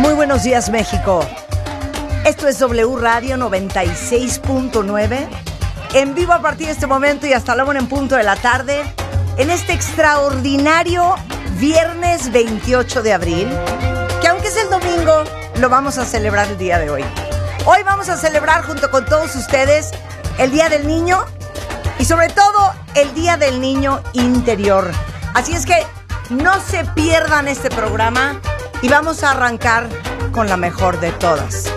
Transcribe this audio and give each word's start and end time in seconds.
Muy 0.00 0.14
buenos 0.14 0.44
días 0.44 0.70
México. 0.70 1.20
Esto 2.24 2.48
es 2.48 2.58
W 2.58 2.96
Radio 2.96 3.36
96.9. 3.36 5.28
En 5.92 6.14
vivo 6.14 6.32
a 6.32 6.40
partir 6.40 6.68
de 6.68 6.72
este 6.72 6.86
momento 6.86 7.26
y 7.26 7.34
hasta 7.34 7.54
la 7.54 7.66
una 7.66 7.80
en 7.80 7.86
punto 7.86 8.16
de 8.16 8.22
la 8.22 8.34
tarde. 8.36 8.80
En 9.36 9.50
este 9.50 9.74
extraordinario 9.74 11.16
viernes 11.58 12.32
28 12.32 13.02
de 13.02 13.12
abril. 13.12 13.48
Que 14.22 14.28
aunque 14.28 14.48
es 14.48 14.56
el 14.56 14.70
domingo, 14.70 15.22
lo 15.56 15.68
vamos 15.68 15.98
a 15.98 16.06
celebrar 16.06 16.48
el 16.48 16.56
día 16.56 16.78
de 16.78 16.88
hoy. 16.88 17.04
Hoy 17.66 17.82
vamos 17.84 18.08
a 18.08 18.16
celebrar 18.16 18.64
junto 18.64 18.90
con 18.90 19.04
todos 19.04 19.36
ustedes 19.36 19.90
el 20.38 20.50
Día 20.50 20.70
del 20.70 20.86
Niño 20.86 21.26
y 21.98 22.06
sobre 22.06 22.30
todo 22.30 22.72
el 22.94 23.12
Día 23.12 23.36
del 23.36 23.60
Niño 23.60 24.00
Interior. 24.14 24.90
Así 25.34 25.52
es 25.52 25.66
que 25.66 25.86
no 26.30 26.58
se 26.58 26.86
pierdan 26.86 27.48
este 27.48 27.68
programa 27.68 28.40
y 28.82 28.88
vamos 28.88 29.22
a 29.22 29.32
arrancar 29.32 29.88
con 30.32 30.48
la 30.48 30.56
mejor 30.56 31.00
de 31.00 31.12
todas, 31.12 31.72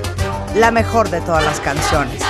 la 0.55 0.71
mejor 0.71 1.09
de 1.09 1.21
todas 1.21 1.43
las 1.43 1.59
canciones. 1.59 2.22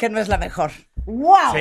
Que 0.00 0.08
no 0.08 0.18
es 0.18 0.28
la 0.28 0.38
mejor. 0.38 0.72
¡Wow! 1.04 1.54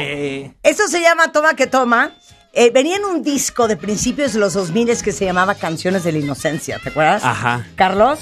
Eso 0.64 0.88
se 0.88 1.02
llama 1.02 1.32
Toma 1.34 1.56
que 1.56 1.68
Toma. 1.68 2.14
Eh, 2.54 2.72
venía 2.72 2.96
en 2.96 3.04
un 3.04 3.22
disco 3.22 3.68
de 3.68 3.76
principios 3.76 4.32
de 4.34 4.40
los 4.40 4.54
2000 4.54 5.02
que 5.04 5.12
se 5.12 5.26
llamaba 5.26 5.56
Canciones 5.56 6.04
de 6.06 6.14
la 6.14 6.20
Inocencia, 6.20 6.80
¿te 6.82 6.90
acuerdas? 6.90 7.24
Ajá. 7.26 7.68
Carlos. 7.76 8.20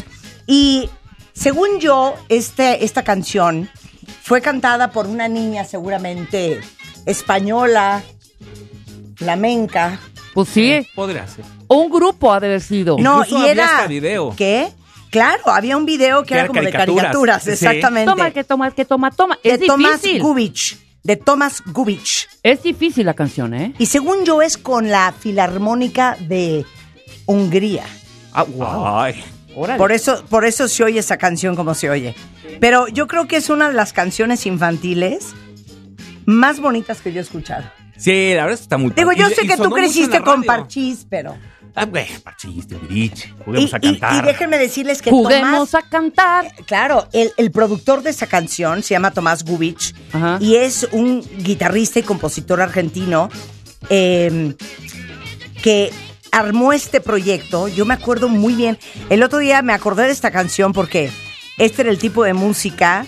Y 0.47 0.89
según 1.33 1.79
yo, 1.79 2.15
este, 2.29 2.83
esta 2.83 3.03
canción 3.03 3.69
fue 4.23 4.41
cantada 4.41 4.91
por 4.91 5.05
una 5.05 5.27
niña 5.27 5.63
seguramente 5.65 6.59
española, 7.05 8.01
flamenca. 9.15 9.99
Pues 10.33 10.49
sí, 10.49 10.85
Podría 10.95 11.27
ser. 11.27 11.45
un 11.67 11.89
grupo 11.89 12.33
ha 12.33 12.39
de 12.39 12.47
haber 12.47 12.61
sido. 12.61 12.97
No, 12.99 13.19
Incluso 13.23 13.37
y 13.37 13.49
había 13.49 13.51
era. 13.51 13.75
hasta 13.77 13.87
video. 13.87 14.33
¿Qué? 14.35 14.71
Claro, 15.09 15.41
había 15.47 15.77
un 15.77 15.85
video 15.85 16.21
que, 16.23 16.29
Que 16.29 16.33
era 16.35 16.41
era 16.43 16.47
como 16.49 16.61
de 16.61 16.71
caricaturas, 16.71 17.03
caricaturas, 17.03 17.43
sí. 17.43 17.49
exactamente. 17.51 18.11
Toma, 18.11 18.31
que 18.31 18.43
toma, 18.43 18.71
que 18.71 18.85
toma, 18.85 19.11
toma. 19.11 19.39
de 19.43 19.51
Es 19.51 19.59
Tomás 19.65 20.01
difícil. 20.01 20.21
Gubich. 20.21 20.77
De 21.03 21.15
Tomás 21.15 21.63
Gubich. 21.65 22.27
Es 22.43 22.63
difícil 22.63 23.05
la 23.05 23.13
canción, 23.13 23.53
¿eh? 23.53 23.73
Y 23.79 23.85
según 23.85 24.25
yo 24.25 24.41
es 24.41 24.57
con 24.57 24.89
la 24.89 25.13
Filarmónica 25.17 26.17
de 26.19 26.65
Hungría. 27.25 27.83
Ah, 28.33 28.43
wow. 28.43 28.97
Ay. 28.99 29.23
Por 29.77 29.91
eso, 29.91 30.23
por 30.29 30.45
eso 30.45 30.67
se 30.67 30.83
oye 30.83 30.99
esa 30.99 31.17
canción 31.17 31.55
como 31.55 31.73
se 31.73 31.89
oye. 31.89 32.13
Pero 32.59 32.87
yo 32.89 33.07
creo 33.07 33.27
que 33.27 33.37
es 33.37 33.49
una 33.49 33.69
de 33.69 33.73
las 33.73 33.91
canciones 33.93 34.45
infantiles 34.45 35.33
más 36.25 36.59
bonitas 36.59 37.01
que 37.01 37.11
yo 37.11 37.19
he 37.19 37.23
escuchado. 37.23 37.63
Sí, 37.97 38.33
la 38.35 38.43
verdad 38.43 38.51
es 38.53 38.59
que 38.59 38.63
está 38.63 38.77
muy 38.77 38.91
Digo, 38.91 39.11
yo 39.13 39.27
Y- 39.29 39.33
sé 39.33 39.45
y 39.45 39.47
que 39.47 39.57
tú 39.57 39.71
creciste 39.71 40.21
con. 40.21 40.43
Parchís, 40.43 41.07
pero... 41.09 41.35
Ah, 41.79 41.85
güey, 41.85 42.07
parchiste, 42.23 42.75
Virich. 42.75 43.25
Y, 43.27 43.43
Juguemos 43.45 43.73
a 43.73 43.77
y- 43.77 43.81
cantar. 43.99 44.23
y 44.23 44.27
déjenme 44.27 44.57
decirles 44.57 45.01
que 45.01 45.11
Juguemos 45.11 45.69
Tomás... 45.69 45.75
a 45.85 45.89
cantar. 45.89 46.51
Claro, 46.65 47.07
el, 47.13 47.31
el 47.37 47.51
productor 47.51 48.01
de 48.01 48.09
esa 48.09 48.25
canción 48.27 48.81
se 48.81 48.95
llama 48.95 49.11
Tomás 49.11 49.43
Gubich 49.45 49.93
Ajá. 50.11 50.39
y 50.41 50.55
es 50.55 50.87
un 50.91 51.23
guitarrista 51.37 51.99
y 51.99 52.03
compositor 52.03 52.61
argentino 52.61 53.29
eh, 53.89 54.55
que 55.61 55.91
armó 56.31 56.73
este 56.73 56.99
proyecto. 57.01 57.67
Yo 57.67 57.85
me 57.85 57.93
acuerdo 57.93 58.27
muy 58.27 58.53
bien. 58.55 58.77
El 59.09 59.21
otro 59.23 59.39
día 59.39 59.61
me 59.61 59.73
acordé 59.73 60.03
de 60.07 60.11
esta 60.11 60.31
canción 60.31 60.73
porque 60.73 61.11
este 61.57 61.83
era 61.83 61.91
el 61.91 61.97
tipo 61.99 62.23
de 62.23 62.33
música 62.33 63.05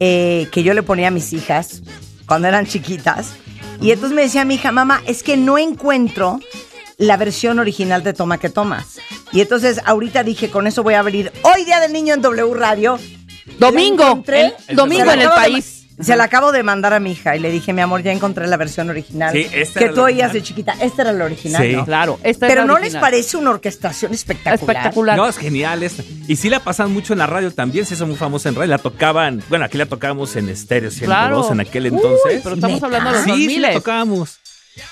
eh, 0.00 0.48
que 0.52 0.62
yo 0.62 0.74
le 0.74 0.82
ponía 0.82 1.08
a 1.08 1.10
mis 1.12 1.32
hijas 1.32 1.82
cuando 2.26 2.48
eran 2.48 2.66
chiquitas. 2.66 3.28
Y 3.80 3.92
entonces 3.92 4.14
me 4.14 4.22
decía 4.22 4.44
mi 4.44 4.56
hija, 4.56 4.72
mamá, 4.72 5.02
es 5.06 5.22
que 5.22 5.36
no 5.36 5.56
encuentro 5.56 6.40
la 6.98 7.16
versión 7.16 7.58
original 7.58 8.02
de 8.02 8.12
Toma 8.12 8.38
que 8.38 8.48
Tomas. 8.50 8.98
Y 9.32 9.40
entonces 9.40 9.80
ahorita 9.84 10.22
dije, 10.24 10.50
con 10.50 10.66
eso 10.66 10.82
voy 10.82 10.94
a 10.94 11.00
abrir 11.00 11.32
hoy 11.42 11.64
Día 11.64 11.80
del 11.80 11.92
Niño 11.92 12.12
en 12.14 12.20
W 12.22 12.54
Radio. 12.54 12.98
Domingo. 13.58 14.22
El- 14.26 14.52
el 14.68 14.76
domingo 14.76 15.10
en 15.10 15.20
el 15.22 15.28
país. 15.30 15.74
Se 16.00 16.14
la 16.14 16.24
acabo 16.24 16.52
de 16.52 16.62
mandar 16.62 16.92
a 16.94 17.00
mi 17.00 17.10
hija 17.10 17.34
y 17.34 17.40
le 17.40 17.50
dije, 17.50 17.72
mi 17.72 17.80
amor, 17.80 18.02
ya 18.04 18.12
encontré 18.12 18.46
la 18.46 18.56
versión 18.56 18.88
original. 18.88 19.32
Sí, 19.32 19.48
esta 19.52 19.80
que 19.80 19.86
era 19.86 19.94
tú 19.94 20.02
oías 20.02 20.32
de 20.32 20.44
chiquita. 20.44 20.76
Esta 20.80 21.02
era 21.02 21.12
la 21.12 21.24
original, 21.24 21.60
Sí. 21.60 21.72
¿no? 21.72 21.84
Claro, 21.84 22.20
esta 22.22 22.46
Pero 22.46 22.64
¿no 22.64 22.78
les 22.78 22.94
parece 22.94 23.36
una 23.36 23.50
orquestación 23.50 24.14
espectacular? 24.14 24.54
espectacular? 24.60 25.16
No, 25.16 25.26
es 25.26 25.36
genial 25.36 25.82
esta. 25.82 26.04
Y 26.28 26.36
sí 26.36 26.50
la 26.50 26.60
pasan 26.60 26.92
mucho 26.92 27.14
en 27.14 27.18
la 27.18 27.26
radio 27.26 27.50
también, 27.52 27.84
se 27.84 27.94
hizo 27.94 28.06
muy 28.06 28.14
famosa 28.14 28.48
en 28.48 28.54
radio. 28.54 28.70
La 28.70 28.78
tocaban, 28.78 29.42
bueno, 29.48 29.64
aquí 29.64 29.76
la 29.76 29.86
tocábamos 29.86 30.36
en 30.36 30.48
estéreo 30.48 30.92
102 30.92 31.06
Claro. 31.46 31.52
en 31.52 31.60
aquel 31.60 31.86
entonces. 31.86 32.32
Uy, 32.36 32.40
pero 32.44 32.54
estamos 32.54 32.74
¿Neta? 32.76 32.86
hablando 32.86 33.10
de 33.10 33.16
los 33.16 33.24
sí, 33.24 33.30
sí 33.32 33.40
2000. 33.46 33.62
la 33.62 33.72
tocábamos. 33.72 34.38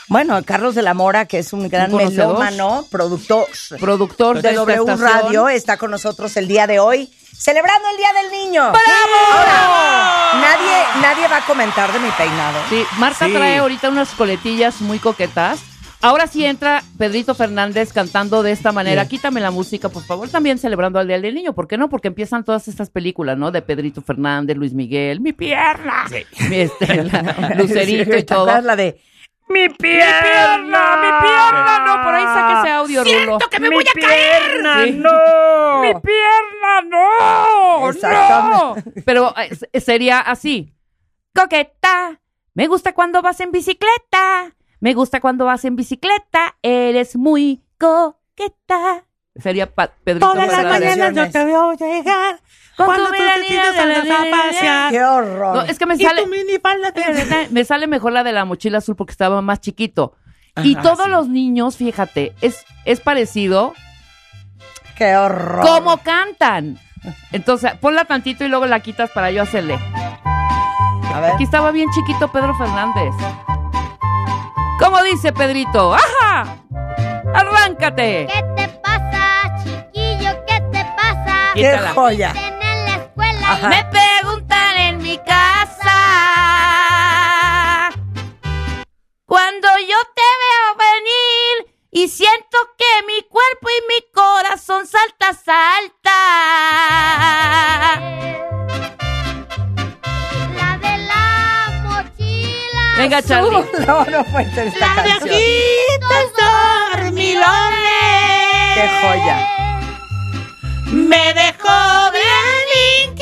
Bueno, 0.09 0.41
Carlos 0.45 0.75
de 0.75 0.83
la 0.83 0.95
Mora, 0.95 1.27
que 1.27 1.39
es 1.39 1.53
un 1.53 1.69
gran 1.69 1.93
Un 1.93 2.05
melómano, 2.05 2.87
productor 2.91 3.47
Productor 3.81 4.43
de 4.43 4.51
de 4.51 4.55
W 4.57 4.77
estación. 4.81 5.01
Radio, 5.09 5.49
está 5.49 5.77
con 5.77 5.91
nosotros 5.91 6.37
el 6.37 6.49
día 6.49 6.67
de 6.67 6.79
hoy, 6.79 7.11
celebrando 7.37 7.89
el 7.91 7.97
Día 7.97 8.09
del 8.23 8.31
Niño. 8.33 8.63
Ahora, 8.63 10.41
nadie, 10.41 11.03
nadie 11.03 11.29
va 11.29 11.39
a 11.39 11.47
comentar 11.47 11.93
de 11.93 11.99
mi 12.01 12.11
peinado. 12.13 12.59
Sí, 12.69 12.83
Marta 12.99 13.27
Sí. 13.27 13.33
trae 13.33 13.59
ahorita 13.59 13.89
unas 13.91 14.11
coletillas 14.11 14.81
muy 14.81 14.99
coquetas. 14.99 15.61
Ahora 16.03 16.27
sí 16.27 16.45
entra 16.45 16.83
Pedrito 16.99 17.35
Fernández 17.35 17.93
cantando 17.93 18.43
de 18.43 18.53
esta 18.53 18.71
manera. 18.71 19.03
Bien. 19.05 19.09
Quítame 19.09 19.41
la 19.41 19.51
música, 19.51 19.89
por 19.89 20.05
favor. 20.05 20.29
También 20.29 20.59
celebrando 20.59 20.99
al 20.99 21.09
Día 21.09 21.19
del 21.19 21.35
Niño. 21.35 21.55
¿Por 21.55 21.67
qué 21.67 21.79
no? 21.79 21.89
Porque 21.89 22.09
empiezan 22.09 22.45
todas 22.45 22.69
estas 22.69 22.91
películas, 22.91 23.37
¿no? 23.39 23.51
De 23.51 23.63
Pedrito 23.63 24.03
Fernández, 24.03 24.57
Luis 24.57 24.73
Miguel, 24.75 25.21
mi 25.21 25.33
pierna. 25.33 26.05
Mi, 26.51 26.57
este, 26.61 27.03
la- 27.05 27.55
Lucerito 27.57 28.11
y 28.11 28.23
¿Te 28.23 28.23
todo. 28.25 28.61
la 28.61 28.77
de 28.77 29.01
Mi 29.49 29.69
pierna, 29.69 30.97
mi 30.97 31.27
pierna. 31.27 31.79
No, 31.87 32.03
por 32.03 32.15
ahí 32.15 32.25
saque 32.25 32.61
ese 32.61 32.71
audio, 32.73 33.05
Rulo. 33.05 33.39
que 33.51 33.61
me 33.61 33.71
voy 33.71 33.85
a 33.85 34.01
caer! 34.01 34.87
Sí. 34.87 34.93
¡No! 34.93 35.81
¡Mi 35.83 35.95
pierna, 36.01 36.83
no! 36.85 37.89
Exactamente. 37.91 38.91
¡No! 38.97 39.03
Pero 39.05 39.35
eh, 39.73 39.81
sería 39.81 40.21
así. 40.21 40.75
Coqueta, 41.35 42.21
me 42.55 42.67
gusta 42.67 42.93
cuando 42.93 43.23
vas 43.23 43.39
en 43.41 43.53
bicicleta. 43.53 44.55
Me 44.81 44.95
gusta 44.95 45.21
cuando 45.21 45.45
vas 45.45 45.65
en 45.65 45.77
bicicleta. 45.77 46.57
Eres 46.63 47.15
muy 47.17 47.63
coqueta. 47.79 49.05
Sería 49.37 49.73
pa- 49.73 49.93
Pedrito 50.03 50.33
Todas 50.33 50.49
las 50.51 50.65
mañanas 50.65 51.15
yo 51.15 51.31
te 51.31 51.45
veo 51.45 51.73
llegar. 51.75 52.41
Con 52.77 52.95
tu 52.95 53.11
miradita 53.11 53.73
de 53.73 54.05
la- 54.05 54.89
¡Qué 54.91 55.03
horror! 55.03 55.57
No, 55.57 55.63
es 55.63 55.79
que 55.79 55.87
me 55.87 55.97
sale... 55.97 56.23
me 57.51 57.65
sale 57.65 57.87
mejor 57.87 58.13
la 58.13 58.23
de 58.23 58.33
la 58.33 58.45
mochila 58.45 58.79
azul 58.79 58.97
porque 58.97 59.13
estaba 59.13 59.41
más 59.43 59.61
chiquito. 59.61 60.15
Y 60.63 60.75
todos 60.77 61.09
los 61.09 61.29
niños, 61.29 61.77
fíjate, 61.77 62.35
es, 62.41 62.65
es 62.87 63.01
parecido 63.01 63.75
¡Qué 64.97 65.17
horror! 65.17 65.61
cómo 65.67 65.99
cantan. 65.99 66.79
Entonces, 67.33 67.73
ponla 67.81 68.05
tantito 68.07 68.45
y 68.45 68.49
luego 68.49 68.67
la 68.67 68.81
quitas 68.81 69.11
para 69.11 69.31
yo 69.31 69.43
hacerle. 69.43 69.79
A 70.25 71.21
ver. 71.21 71.33
Aquí 71.33 71.45
estaba 71.45 71.71
bien 71.71 71.89
chiquito 71.95 72.29
Pedro 72.33 72.55
Fernández. 72.57 73.15
¿Cómo 74.79 75.03
dice 75.03 75.33
Pedrito? 75.33 75.95
¡Ajá! 75.95 76.57
¡Arráncate! 77.35 78.27
¿Qué 78.33 78.43
te 78.57 78.69
pasa, 78.81 79.55
chiquillo? 79.63 80.31
¿Qué 80.47 80.61
te 80.73 80.85
pasa? 80.97 81.35
¡Qué 81.55 81.61
Quítala. 81.63 81.93
joya! 81.95 82.35
Ajá. 83.49 83.69
Me 83.69 83.85
preguntan 83.85 84.77
en 84.79 84.99
mi 84.99 85.19
casa. 85.19 85.93
Cuando 89.25 89.69
yo 89.79 89.97
te 90.15 90.23
veo 90.43 90.77
venir 90.79 91.75
y 91.91 92.09
siento 92.09 92.59
que 92.79 92.85
mi 93.07 93.23
cuerpo 93.29 93.69
y 93.71 93.81
mi 93.93 94.01
corazón 94.13 94.87
salta, 94.87 95.33
salta. 95.33 96.17
la 100.55 100.79
de 100.79 100.99
la 100.99 101.81
mochila. 101.85 102.85
Venga, 102.99 103.23
Charlie. 103.23 103.65
No, 103.87 104.05
no 104.07 104.25
puede 104.25 104.53
ser 104.55 104.67
esta 104.69 104.87
La 104.95 105.03
de 105.03 105.09
canción. 105.11 105.35
ojitos 105.37 106.33
dormilones. 106.93 107.45
¡Qué 108.75 108.89
joya! 109.03 109.37
Me 110.93 111.33
dejó 111.35 112.11
bien 112.13 113.16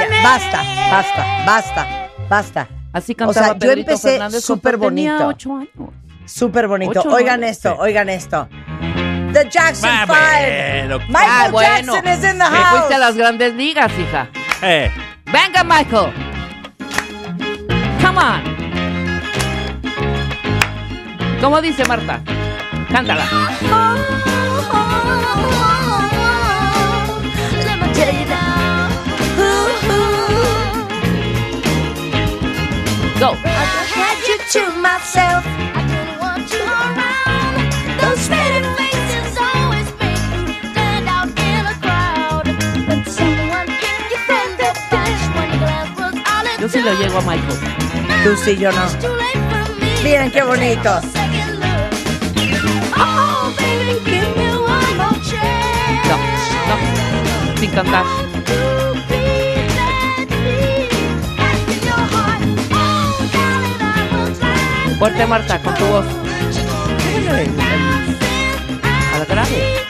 Ya, 0.00 0.22
basta, 0.22 0.62
basta, 0.90 1.26
basta, 1.46 1.86
basta. 2.28 2.68
Así 2.92 3.12
O 3.12 3.16
cantaba 3.16 3.46
sea, 3.46 3.52
yo 3.54 3.58
Pedrito 3.58 3.90
empecé 3.90 4.10
Fernández 4.12 4.44
súper 4.44 4.78
tenía 4.78 5.12
bonito. 5.12 5.26
ocho 5.28 5.56
años. 5.56 5.90
Súper 6.26 6.68
bonito. 6.68 7.00
Ocho, 7.00 7.08
Oigan 7.10 7.40
nueve. 7.40 7.50
esto, 7.52 7.70
Sí. 7.72 7.76
oigan 7.80 8.08
esto. 8.08 8.48
The 9.32 9.48
Jackson 9.50 9.90
Ah, 9.92 10.06
Five. 10.06 10.86
bueno. 10.86 10.98
Michael 11.08 11.28
Ah, 11.28 11.48
bueno. 11.50 11.92
Jackson 11.94 12.12
is 12.12 12.32
in 12.32 12.38
the 12.38 12.44
Te 12.44 12.50
house. 12.56 12.70
fuiste 12.78 12.94
a 12.94 12.98
las 12.98 13.16
grandes 13.16 13.54
ligas, 13.54 13.90
hija. 13.98 14.28
Eh, 14.62 14.90
Venga, 15.32 15.64
Michael. 15.64 16.12
Come 18.00 18.18
on. 18.18 18.54
¿Cómo 21.40 21.60
dice 21.60 21.84
Marta? 21.84 22.20
Cántala. 22.92 23.24
Go. 33.18 33.34
had 33.34 34.18
you 34.28 34.36
to 34.54 34.62
myself. 34.80 35.44
I 35.46 35.82
didn't 35.86 36.18
want 36.18 36.50
you 36.52 36.62
around. 36.64 37.70
Those 38.02 38.20
smiling 38.26 38.66
faces 38.76 39.38
always 39.38 39.88
make 40.02 40.24
you 40.34 40.42
stand 40.72 41.06
out 41.08 41.30
in 41.30 41.62
a 41.64 41.76
crowd. 41.84 42.46
But 42.88 43.06
someone 43.08 43.66
gave 43.84 44.04
you 44.12 44.18
friend 44.26 44.52
that 44.58 44.76
when 45.36 45.48
your 45.48 45.58
glance 45.62 45.94
was 45.96 46.14
all 46.26 46.46
it 46.46 46.60
Yo 46.60 46.68
sí 46.68 46.82
took. 46.82 46.98
llego 46.98 47.18
a 47.18 47.22
Michael. 47.22 47.58
Tú 48.24 48.36
sí, 48.36 48.56
yo 48.58 48.72
no. 48.72 48.84
It's 48.84 48.94
too 49.02 49.14
late 49.14 49.42
for 49.50 49.64
me. 49.80 49.90
Miren 50.02 50.30
qué 50.30 50.42
bonito. 50.42 51.00
Second 51.12 51.60
look. 51.60 51.90
Oh, 52.96 53.54
baby, 53.58 54.00
give 54.04 54.28
me 54.36 54.48
one 54.58 54.96
more 54.98 55.18
chance. 55.22 56.08
No, 56.10 56.16
no. 56.68 56.76
Sin 57.60 57.70
cantar. 57.70 58.04
Fuerte, 65.04 65.26
Marta, 65.26 65.60
con 65.60 65.74
tu 65.74 65.84
voz. 65.84 66.06
A 69.12 69.18
la 69.18 69.24
grave. 69.26 69.83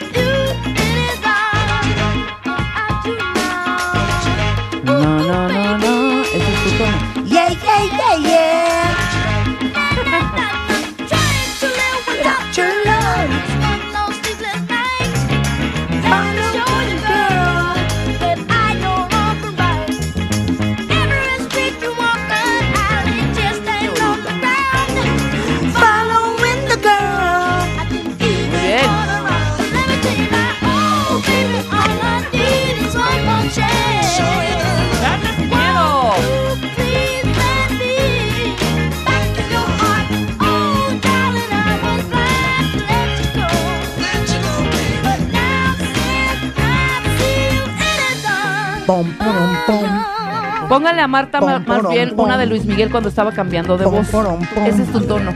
Póngale 50.69 51.01
a 51.01 51.07
Marta 51.07 51.39
Pom, 51.39 51.63
más 51.67 51.87
bien 51.89 52.15
pom. 52.15 52.25
una 52.25 52.37
de 52.37 52.45
Luis 52.47 52.65
Miguel 52.65 52.89
cuando 52.89 53.09
estaba 53.09 53.31
cambiando 53.31 53.77
de 53.77 53.83
Pom, 53.85 54.03
voz. 54.11 54.37
Ese 54.65 54.81
es 54.83 54.91
tu 54.91 55.01
tono. 55.01 55.33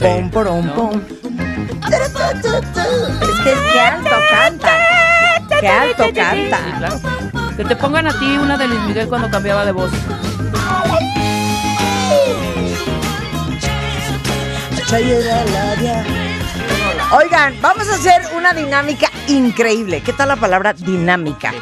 Pom, 0.00 0.30
pom, 0.30 0.68
pom. 0.74 1.00
Es 1.90 2.10
que 3.44 3.54
qué 3.72 3.80
alto 3.80 4.10
canta. 4.30 4.70
Qué 5.60 5.68
alto 5.68 6.04
Sí, 6.04 6.12
canta. 6.12 6.58
claro. 6.78 7.00
Que 7.56 7.64
te 7.64 7.76
pongan 7.76 8.06
a 8.08 8.18
ti 8.18 8.36
una 8.36 8.56
de 8.58 8.68
Luis 8.68 8.80
Miguel 8.82 9.08
cuando 9.08 9.30
cambiaba 9.30 9.64
de 9.64 9.72
voz. 9.72 9.90
Oigan, 17.12 17.54
vamos 17.60 17.88
a 17.88 17.94
hacer 17.94 18.22
una 18.36 18.52
dinámica 18.52 19.08
increíble. 19.28 20.00
¿Qué 20.00 20.12
tal 20.12 20.28
la 20.28 20.36
palabra 20.36 20.72
dinámica? 20.72 21.52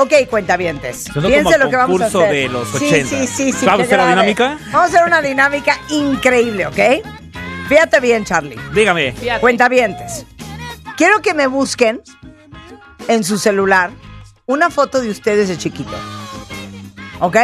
Ok, 0.00 0.12
cuentavientes. 0.30 1.06
Como 1.12 1.28
lo 1.28 1.68
que 1.70 1.76
vamos 1.76 2.00
a 2.00 2.06
hacer. 2.06 2.30
de 2.32 2.48
los 2.48 2.68
Sí, 2.70 2.86
80. 2.86 3.08
sí, 3.08 3.26
sí, 3.26 3.52
sí. 3.52 3.66
¿Vamos 3.66 3.80
a 3.80 3.84
hacer 3.84 3.98
la 3.98 4.04
grave. 4.04 4.10
dinámica? 4.34 4.58
Vamos 4.72 4.74
a 4.74 4.84
hacer 4.84 5.04
una 5.06 5.20
dinámica 5.22 5.76
increíble, 5.90 6.66
¿ok? 6.66 6.78
Fíjate 7.68 8.00
bien, 8.00 8.24
Charlie. 8.24 8.56
dígame. 8.74 9.12
Fíjate. 9.12 9.40
Cuentavientes. 9.40 10.24
Quiero 10.96 11.20
que 11.20 11.34
me 11.34 11.46
busquen 11.48 12.00
en 13.08 13.24
su 13.24 13.38
celular 13.38 13.90
una 14.46 14.70
foto 14.70 15.00
de 15.00 15.10
ustedes 15.10 15.48
de 15.48 15.58
chiquito. 15.58 15.96
¿Ok? 17.20 17.36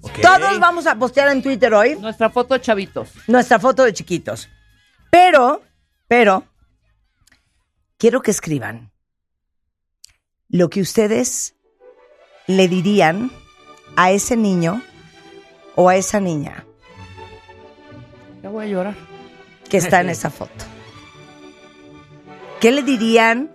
Ok. 0.00 0.20
Todos 0.22 0.58
vamos 0.58 0.86
a 0.86 0.94
postear 0.96 1.28
en 1.28 1.42
Twitter 1.42 1.72
hoy 1.74 1.96
Nuestra 1.96 2.30
foto 2.30 2.54
de 2.54 2.60
chavitos. 2.60 3.10
nuestra 3.26 3.58
foto 3.58 3.84
de 3.84 3.92
chiquitos. 3.92 4.48
Pero, 5.10 5.62
pero, 6.08 6.44
quiero 7.98 8.22
que 8.22 8.30
escriban 8.30 8.90
lo 10.48 10.70
que 10.70 10.80
ustedes 10.80 11.54
le 12.48 12.66
dirían 12.66 13.30
a 13.94 14.10
ese 14.10 14.36
niño 14.36 14.82
o 15.76 15.88
a 15.88 15.94
esa 15.96 16.18
niña 16.18 16.64
Ya 18.42 18.48
voy 18.48 18.66
a 18.66 18.68
llorar. 18.68 18.94
que 19.68 19.76
está 19.76 20.00
en 20.00 20.08
esa 20.10 20.30
foto? 20.30 20.64
¿Qué 22.60 22.72
le 22.72 22.82
dirían 22.82 23.50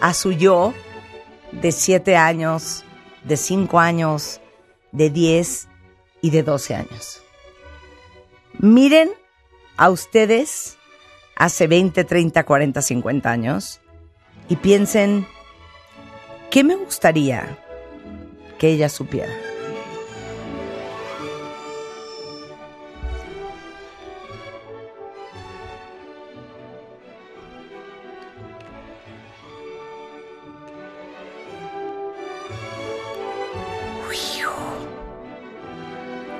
a 0.00 0.14
su 0.14 0.32
yo 0.32 0.72
de 1.50 1.72
7 1.72 2.16
años, 2.16 2.84
de 3.24 3.36
5 3.36 3.80
años, 3.80 4.40
de 4.92 5.10
10 5.10 5.68
y 6.22 6.30
de 6.30 6.42
12 6.44 6.74
años? 6.76 7.22
Miren 8.58 9.10
a 9.76 9.88
ustedes 9.90 10.76
hace 11.36 11.66
20, 11.66 12.04
30, 12.04 12.44
40, 12.44 12.82
50 12.82 13.30
años 13.30 13.80
y 14.48 14.56
piensen, 14.56 15.26
¿qué 16.50 16.62
me 16.62 16.76
gustaría 16.76 17.58
que 18.60 18.68
ella 18.68 18.90
supiera? 18.90 19.32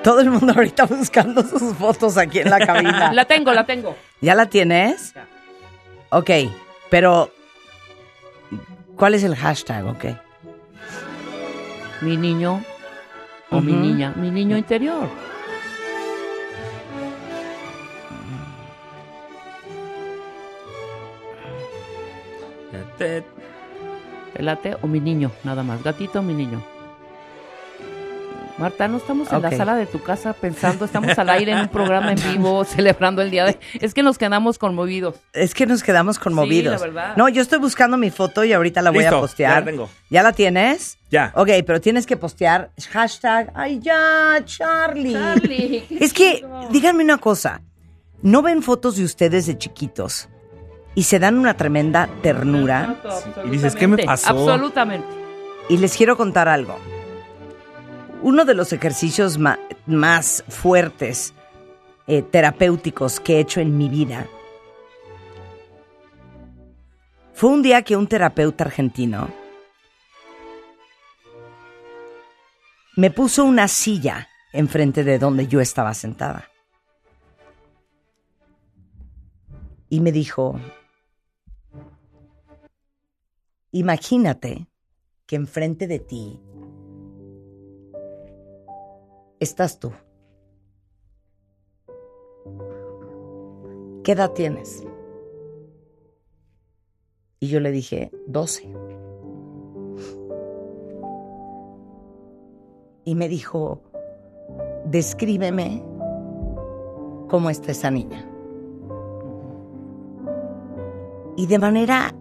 Todo 0.03 0.21
el 0.21 0.31
mundo 0.31 0.53
ahorita 0.57 0.85
buscando 0.87 1.43
sus 1.43 1.75
fotos 1.77 2.17
aquí 2.17 2.39
en 2.39 2.51
la 2.51 2.59
cabina. 2.67 3.13
La 3.13 3.27
tengo, 3.27 3.53
la 3.53 3.67
tengo. 3.67 3.97
¿Ya 4.21 4.35
la 4.35 4.47
tienes? 4.47 5.13
Ya. 5.15 5.27
Ok, 6.11 6.31
pero 6.89 7.31
¿cuál 8.97 9.15
es 9.15 9.23
el 9.25 9.37
hashtag? 9.37 9.87
Ok. 9.87 10.05
Mi 12.03 12.17
niño 12.17 12.63
o 13.51 13.61
mi 13.61 13.73
niña, 13.73 14.13
mi 14.17 14.31
niño 14.31 14.57
interior. 14.57 15.09
Te- 22.99 23.25
Pelate 24.35 24.77
o 24.81 24.87
mi 24.87 25.01
niño, 25.01 25.31
nada 25.45 25.63
más. 25.63 25.83
Gatito 25.83 26.21
o 26.21 26.23
mi 26.23 26.35
niño. 26.35 26.63
Marta, 28.61 28.89
no 28.89 28.99
estamos 28.99 29.33
en 29.33 29.41
la 29.41 29.51
sala 29.53 29.75
de 29.75 29.87
tu 29.87 30.03
casa 30.03 30.35
pensando, 30.35 30.85
estamos 30.85 31.19
al 31.19 31.31
aire 31.31 31.53
en 31.53 31.61
un 31.61 31.69
programa 31.69 32.13
en 32.13 32.19
vivo 32.31 32.63
celebrando 32.67 33.23
el 33.23 33.31
día 33.31 33.47
de... 33.47 33.59
Es 33.81 33.95
que 33.95 34.03
nos 34.03 34.19
quedamos 34.19 34.59
conmovidos. 34.59 35.15
Es 35.33 35.55
que 35.55 35.65
nos 35.65 35.83
quedamos 35.83 36.19
conmovidos. 36.19 36.75
Sí, 36.75 36.87
la 36.87 36.93
verdad. 36.93 37.17
No, 37.17 37.31
yo 37.31 37.41
estoy 37.41 37.59
buscando 37.59 37.97
mi 37.97 38.11
foto 38.11 38.45
y 38.45 38.53
ahorita 38.53 38.83
la 38.83 38.91
voy 38.91 39.05
a 39.05 39.13
postear. 39.13 39.53
ya 39.55 39.61
la 39.61 39.65
tengo. 39.65 39.89
¿Ya 40.11 40.23
la 40.23 40.33
tienes? 40.33 40.99
Ya. 41.11 41.33
Ok, 41.37 41.49
pero 41.67 41.81
tienes 41.81 42.05
que 42.05 42.19
postear 42.19 42.71
hashtag. 42.91 43.51
¡Ay, 43.55 43.81
ya, 43.81 44.43
Charlie! 44.45 45.15
Charlie, 45.15 45.87
Es 45.99 46.13
que, 46.13 46.45
díganme 46.71 47.03
una 47.03 47.17
cosa. 47.17 47.63
¿No 48.21 48.43
ven 48.43 48.63
fotos 48.63 48.97
de 48.97 49.05
ustedes 49.05 49.47
de 49.47 49.57
chiquitos 49.57 50.29
y 50.95 51.05
se 51.05 51.19
dan 51.19 51.39
una 51.39 51.55
tremenda 51.55 52.11
ternura? 52.23 53.01
y 53.43 53.49
dices, 53.49 53.75
¿qué 53.75 53.89
me 53.89 54.05
pasó? 54.05 54.29
Absolutamente. 54.29 55.09
Y 55.71 55.79
les 55.79 55.97
quiero 55.97 56.19
contar 56.19 56.47
algo. 56.47 56.77
Uno 58.23 58.45
de 58.45 58.55
los 58.55 58.73
ejercicios 58.75 59.39
más 59.87 60.45
fuertes, 60.49 61.33
eh, 62.07 62.21
terapéuticos 62.21 63.19
que 63.19 63.37
he 63.37 63.41
hecho 63.41 63.61
en 63.61 63.79
mi 63.79 63.89
vida, 63.89 64.29
fue 67.33 67.49
un 67.49 67.63
día 67.63 67.81
que 67.81 67.97
un 67.97 68.07
terapeuta 68.07 68.65
argentino 68.65 69.31
me 72.97 73.11
puso 73.11 73.47
una 73.47 73.69
silla 73.69 74.29
enfrente 74.53 75.03
de 75.03 75.19
donde 75.19 75.47
yo 75.47 75.63
estaba 75.63 75.95
sentada. 75.95 76.51
Y 79.89 80.01
me 80.01 80.13
dijo, 80.13 80.61
imagínate 83.73 84.67
que 85.25 85.37
enfrente 85.37 85.87
de 85.87 85.99
ti 86.01 86.39
estás 89.41 89.81
tú. 89.81 89.91
¿Qué 94.05 94.13
edad 94.13 94.33
tienes? 94.33 94.85
Y 97.41 97.49
yo 97.49 97.61
le 97.61 97.71
dije, 97.71 98.11
12. 98.27 98.71
Y 103.05 103.15
me 103.15 103.29
dijo, 103.29 103.83
descríbeme 104.85 105.83
cómo 107.29 107.49
está 107.49 107.73
esa 107.73 107.91
niña. 107.91 108.27
Y 111.37 111.47
de 111.47 111.59
manera 111.59 112.15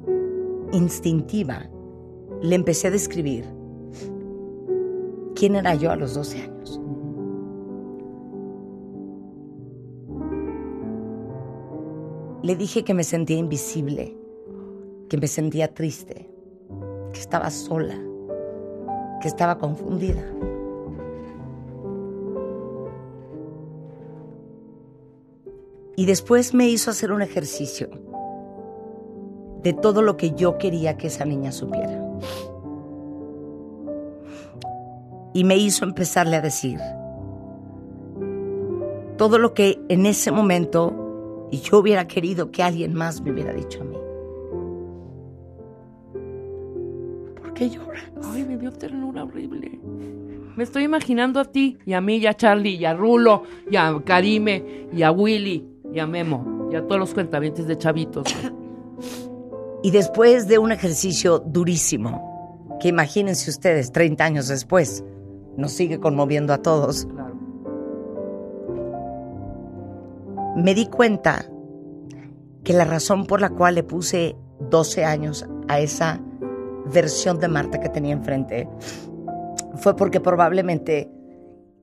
instintiva 0.71 1.69
le 2.41 2.55
empecé 2.55 2.87
a 2.87 2.91
describir 2.91 3.45
quién 5.35 5.55
era 5.55 5.75
yo 5.75 5.91
a 5.91 5.97
los 5.97 6.13
12 6.13 6.41
años. 6.41 6.79
Le 12.41 12.55
dije 12.55 12.83
que 12.83 12.93
me 12.93 13.03
sentía 13.03 13.37
invisible, 13.37 14.15
que 15.09 15.17
me 15.17 15.27
sentía 15.27 15.73
triste, 15.73 16.29
que 17.11 17.19
estaba 17.19 17.49
sola, 17.49 17.99
que 19.21 19.27
estaba 19.27 19.57
confundida. 19.57 20.23
Y 25.97 26.05
después 26.05 26.53
me 26.53 26.69
hizo 26.69 26.91
hacer 26.91 27.11
un 27.11 27.21
ejercicio 27.21 27.89
de 29.61 29.73
todo 29.73 30.01
lo 30.01 30.15
que 30.15 30.31
yo 30.31 30.57
quería 30.57 30.95
que 30.95 31.07
esa 31.07 31.25
niña 31.25 31.51
supiera. 31.51 32.01
Y 35.33 35.43
me 35.43 35.57
hizo 35.57 35.83
empezarle 35.83 36.37
a 36.37 36.41
decir 36.41 36.79
todo 39.17 39.37
lo 39.37 39.53
que 39.53 39.81
en 39.89 40.05
ese 40.05 40.31
momento 40.31 40.98
yo 41.57 41.79
hubiera 41.79 42.07
querido 42.07 42.51
que 42.51 42.63
alguien 42.63 42.93
más 42.93 43.21
me 43.21 43.31
hubiera 43.31 43.53
dicho 43.53 43.81
a 43.81 43.85
mí. 43.85 43.97
¿Por 47.41 47.53
qué 47.53 47.69
lloras? 47.69 48.03
Ay, 48.23 48.45
me 48.45 48.57
dio 48.57 48.71
ternura 48.71 49.23
horrible. 49.23 49.79
Me 50.55 50.63
estoy 50.63 50.83
imaginando 50.83 51.39
a 51.39 51.45
ti 51.45 51.77
y 51.85 51.93
a 51.93 52.01
mí 52.01 52.17
y 52.17 52.27
a 52.27 52.33
Charlie 52.33 52.75
y 52.75 52.85
a 52.85 52.93
Rulo 52.93 53.43
y 53.69 53.77
a 53.77 53.99
Karime 54.03 54.87
y 54.91 55.03
a 55.03 55.11
Willy 55.11 55.65
y 55.93 55.99
a 55.99 56.07
Memo 56.07 56.69
y 56.71 56.75
a 56.75 56.85
todos 56.85 56.99
los 56.99 57.13
cuentavientes 57.13 57.67
de 57.67 57.77
chavitos. 57.77 58.25
Y 59.81 59.91
después 59.91 60.49
de 60.49 60.57
un 60.57 60.73
ejercicio 60.73 61.39
durísimo, 61.39 62.77
que 62.81 62.89
imagínense 62.89 63.49
ustedes, 63.49 63.93
30 63.93 64.25
años 64.25 64.49
después, 64.49 65.05
nos 65.55 65.71
sigue 65.71 66.01
conmoviendo 66.01 66.51
a 66.51 66.61
todos, 66.61 67.05
Claro. 67.05 67.38
Me 70.63 70.73
di 70.73 70.87
cuenta 70.87 71.45
que 72.63 72.73
la 72.73 72.85
razón 72.85 73.25
por 73.25 73.41
la 73.41 73.49
cual 73.49 73.75
le 73.75 73.83
puse 73.83 74.35
12 74.69 75.05
años 75.05 75.45
a 75.67 75.79
esa 75.79 76.21
versión 76.93 77.39
de 77.39 77.47
Marta 77.47 77.79
que 77.79 77.89
tenía 77.89 78.13
enfrente 78.13 78.67
fue 79.75 79.95
porque 79.95 80.19
probablemente 80.19 81.09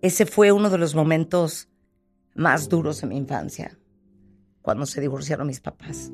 ese 0.03 0.27
fue 0.27 0.53
uno 0.53 0.69
de 0.69 0.79
los 0.79 0.95
momentos 0.95 1.69
más 2.35 2.69
duros 2.69 3.01
de 3.01 3.07
mi 3.07 3.17
infancia, 3.17 3.79
cuando 4.61 4.85
se 4.85 5.01
divorciaron 5.01 5.47
mis 5.47 5.61
papás. 5.61 6.13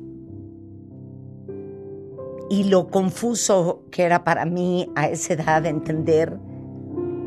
Y 2.49 2.65
lo 2.65 2.87
confuso 2.87 3.83
que 3.91 4.03
era 4.03 4.23
para 4.23 4.45
mí 4.45 4.89
a 4.95 5.09
esa 5.09 5.33
edad 5.33 5.63
de 5.63 5.69
entender 5.69 6.37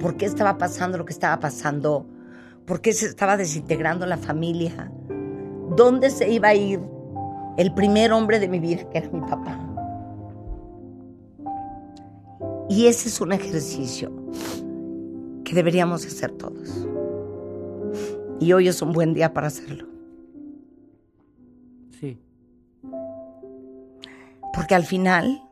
por 0.00 0.16
qué 0.16 0.24
estaba 0.24 0.56
pasando 0.56 0.96
lo 0.96 1.04
que 1.04 1.12
estaba 1.12 1.38
pasando, 1.40 2.06
por 2.64 2.80
qué 2.80 2.92
se 2.92 3.06
estaba 3.06 3.36
desintegrando 3.36 4.06
la 4.06 4.16
familia, 4.16 4.90
dónde 5.70 6.10
se 6.10 6.30
iba 6.30 6.48
a 6.48 6.54
ir 6.54 6.80
el 7.56 7.72
primer 7.72 8.12
hombre 8.12 8.38
de 8.38 8.48
mi 8.48 8.60
vida, 8.60 8.88
que 8.90 8.98
era 8.98 9.10
mi 9.10 9.20
papá. 9.20 9.58
Y 12.68 12.86
ese 12.86 13.08
es 13.08 13.20
un 13.20 13.32
ejercicio 13.32 14.12
que 15.44 15.54
deberíamos 15.54 16.04
hacer 16.04 16.32
todos. 16.32 16.86
Y 18.40 18.52
hoy 18.52 18.68
es 18.68 18.82
un 18.82 18.92
buen 18.92 19.14
día 19.14 19.32
para 19.32 19.46
hacerlo. 19.46 19.86
Sí. 21.98 22.20
Porque 24.52 24.74
al 24.74 24.84
final 24.84 25.42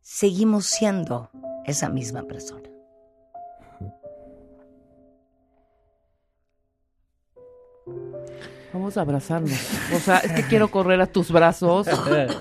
seguimos 0.00 0.66
siendo 0.66 1.30
esa 1.66 1.88
misma 1.88 2.22
persona. 2.22 2.69
Vamos 8.72 8.96
a 8.96 9.00
abrazarnos. 9.00 9.50
O 9.96 9.98
sea, 9.98 10.18
es 10.18 10.32
que 10.32 10.42
quiero 10.44 10.70
correr 10.70 11.00
a 11.00 11.06
tus 11.06 11.32
brazos, 11.32 11.88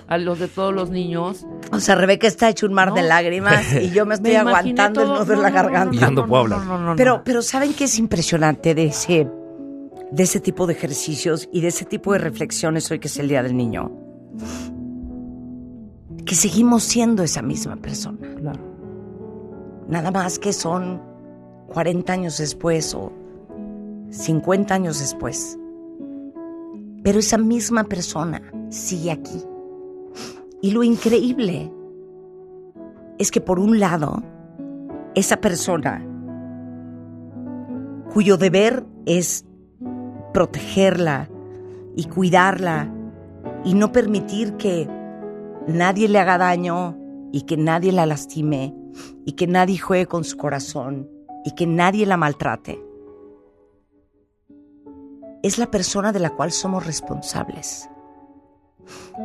a 0.07 0.17
los 0.17 0.37
de 0.37 0.47
todos 0.47 0.73
los 0.73 0.91
niños. 0.91 1.45
O 1.71 1.79
sea, 1.79 1.95
Rebeca 1.95 2.27
está 2.27 2.49
hecho 2.49 2.67
un 2.67 2.73
mar 2.73 2.93
de 2.93 3.01
lágrimas 3.01 3.73
y 3.73 3.89
yo 3.89 4.05
me 4.05 4.13
estoy 4.15 4.35
aguantando 4.35 5.01
el 5.01 5.07
nudo 5.07 5.21
en 5.23 5.29
no, 5.29 5.41
la 5.41 5.49
no, 5.49 5.55
no, 5.55 5.63
garganta. 5.63 5.95
Y 5.95 5.99
yo 5.99 6.11
no 6.11 6.27
puedo 6.27 6.41
hablar. 6.43 6.59
no, 6.59 6.77
no, 6.77 6.85
no. 6.91 6.95
Pero, 6.95 7.23
pero 7.23 7.41
¿saben 7.41 7.73
qué 7.73 7.85
es 7.85 7.97
impresionante 7.97 8.75
de 8.75 8.85
ese, 8.85 9.27
de 10.11 10.23
ese 10.23 10.39
tipo 10.39 10.67
de 10.67 10.73
ejercicios 10.73 11.49
y 11.51 11.61
de 11.61 11.69
ese 11.69 11.85
tipo 11.85 12.13
de 12.13 12.19
reflexiones 12.19 12.89
hoy 12.91 12.99
que 12.99 13.07
es 13.07 13.17
el 13.17 13.27
Día 13.27 13.41
del 13.41 13.57
Niño? 13.57 13.91
Que 16.25 16.35
seguimos 16.35 16.83
siendo 16.83 17.23
esa 17.23 17.41
misma 17.41 17.75
persona. 17.77 18.19
Claro. 18.39 18.59
Nada 19.87 20.11
más 20.11 20.37
que 20.37 20.53
son 20.53 21.01
40 21.69 22.13
años 22.13 22.37
después 22.37 22.93
o 22.93 23.11
50 24.11 24.75
años 24.75 24.99
después. 24.99 25.57
Pero 27.09 27.21
esa 27.21 27.39
misma 27.39 27.85
persona 27.85 28.39
sigue 28.69 29.09
aquí. 29.09 29.43
Y 30.61 30.69
lo 30.69 30.83
increíble 30.83 31.73
es 33.17 33.31
que 33.31 33.41
por 33.41 33.57
un 33.57 33.79
lado, 33.79 34.21
esa 35.15 35.37
persona 35.37 36.05
cuyo 38.13 38.37
deber 38.37 38.85
es 39.07 39.43
protegerla 40.35 41.31
y 41.95 42.03
cuidarla 42.03 42.93
y 43.65 43.73
no 43.73 43.91
permitir 43.91 44.53
que 44.57 44.87
nadie 45.67 46.09
le 46.09 46.19
haga 46.19 46.37
daño 46.37 46.95
y 47.31 47.41
que 47.41 47.57
nadie 47.57 47.91
la 47.91 48.05
lastime 48.05 48.75
y 49.25 49.31
que 49.31 49.47
nadie 49.47 49.79
juegue 49.79 50.05
con 50.05 50.23
su 50.23 50.37
corazón 50.37 51.09
y 51.43 51.55
que 51.55 51.65
nadie 51.65 52.05
la 52.05 52.17
maltrate. 52.17 52.88
Es 55.41 55.57
la 55.57 55.71
persona 55.71 56.11
de 56.11 56.19
la 56.19 56.31
cual 56.31 56.51
somos 56.51 56.85
responsables. 56.85 57.89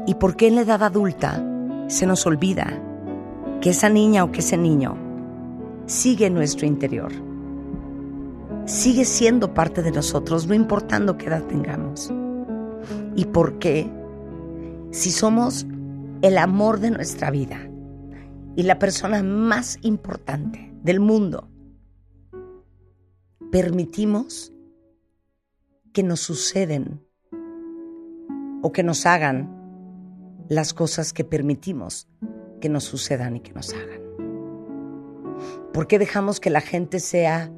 ¿Y 0.06 0.14
por 0.14 0.36
qué 0.36 0.46
en 0.46 0.54
la 0.54 0.60
edad 0.60 0.84
adulta 0.84 1.44
se 1.88 2.06
nos 2.06 2.24
olvida 2.24 2.80
que 3.60 3.70
esa 3.70 3.88
niña 3.88 4.22
o 4.22 4.30
que 4.30 4.38
ese 4.38 4.56
niño 4.56 4.96
sigue 5.86 6.26
en 6.26 6.34
nuestro 6.34 6.66
interior? 6.66 7.10
Sigue 8.64 9.04
siendo 9.04 9.54
parte 9.54 9.82
de 9.82 9.90
nosotros, 9.90 10.46
no 10.46 10.54
importando 10.54 11.18
qué 11.18 11.26
edad 11.26 11.42
tengamos. 11.42 12.12
¿Y 13.16 13.24
por 13.26 13.58
qué? 13.58 13.90
Si 14.92 15.10
somos 15.10 15.66
el 16.22 16.38
amor 16.38 16.78
de 16.78 16.92
nuestra 16.92 17.32
vida 17.32 17.58
y 18.54 18.62
la 18.62 18.78
persona 18.78 19.20
más 19.24 19.78
importante 19.82 20.72
del 20.84 21.00
mundo, 21.00 21.48
permitimos 23.50 24.53
que 25.94 26.02
nos 26.02 26.20
suceden 26.20 27.00
o 28.62 28.72
que 28.72 28.82
nos 28.82 29.06
hagan 29.06 29.48
las 30.48 30.74
cosas 30.74 31.14
que 31.14 31.24
permitimos 31.24 32.08
que 32.60 32.68
nos 32.68 32.84
sucedan 32.84 33.36
y 33.36 33.40
que 33.40 33.52
nos 33.52 33.72
hagan. 33.72 34.00
¿Por 35.72 35.86
qué 35.86 35.98
dejamos 35.98 36.40
que 36.40 36.50
la 36.50 36.60
gente 36.60 36.98
sea 36.98 37.50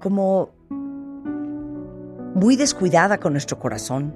como 0.00 0.50
muy 2.34 2.56
descuidada 2.56 3.18
con 3.18 3.32
nuestro 3.32 3.58
corazón? 3.58 4.12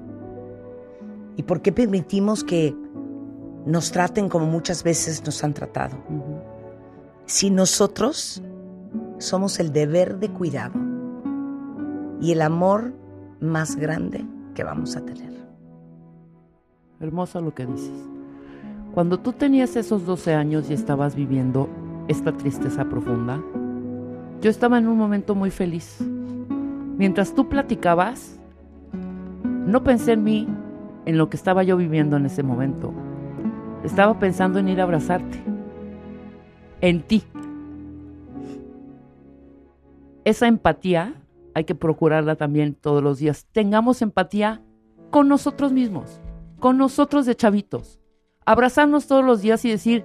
¿Y 1.36 1.42
por 1.44 1.62
qué 1.62 1.70
permitimos 1.70 2.42
que 2.42 2.74
nos 3.64 3.92
traten 3.92 4.28
como 4.28 4.46
muchas 4.46 4.82
veces 4.82 5.24
nos 5.24 5.44
han 5.44 5.54
tratado? 5.54 5.96
Si 7.26 7.50
nosotros 7.50 8.42
somos 9.18 9.60
el 9.60 9.72
deber 9.72 10.18
de 10.18 10.30
cuidado 10.30 10.78
y 12.20 12.32
el 12.32 12.42
amor 12.42 12.94
más 13.40 13.76
grande 13.76 14.24
que 14.54 14.64
vamos 14.64 14.96
a 14.96 15.04
tener. 15.04 15.32
Hermoso 17.00 17.40
lo 17.40 17.54
que 17.54 17.66
dices. 17.66 18.08
Cuando 18.94 19.20
tú 19.20 19.32
tenías 19.32 19.76
esos 19.76 20.06
12 20.06 20.34
años 20.34 20.70
y 20.70 20.74
estabas 20.74 21.14
viviendo 21.14 21.68
esta 22.08 22.36
tristeza 22.36 22.88
profunda, 22.88 23.40
yo 24.40 24.50
estaba 24.50 24.78
en 24.78 24.88
un 24.88 24.96
momento 24.96 25.34
muy 25.34 25.50
feliz. 25.50 25.98
Mientras 26.96 27.34
tú 27.34 27.48
platicabas, 27.48 28.38
no 29.66 29.84
pensé 29.84 30.12
en 30.12 30.24
mí, 30.24 30.48
en 31.04 31.18
lo 31.18 31.28
que 31.28 31.36
estaba 31.36 31.62
yo 31.62 31.76
viviendo 31.76 32.16
en 32.16 32.26
ese 32.26 32.42
momento. 32.42 32.92
Estaba 33.84 34.18
pensando 34.18 34.58
en 34.58 34.68
ir 34.68 34.80
a 34.80 34.84
abrazarte. 34.84 35.42
En 36.80 37.02
ti. 37.02 37.22
Esa 40.28 40.46
empatía 40.46 41.14
hay 41.54 41.64
que 41.64 41.74
procurarla 41.74 42.36
también 42.36 42.74
todos 42.74 43.02
los 43.02 43.18
días. 43.18 43.46
Tengamos 43.50 44.02
empatía 44.02 44.60
con 45.08 45.26
nosotros 45.26 45.72
mismos, 45.72 46.20
con 46.60 46.76
nosotros 46.76 47.24
de 47.24 47.34
chavitos. 47.34 47.98
Abrazarnos 48.44 49.06
todos 49.06 49.24
los 49.24 49.40
días 49.40 49.64
y 49.64 49.70
decir, 49.70 50.04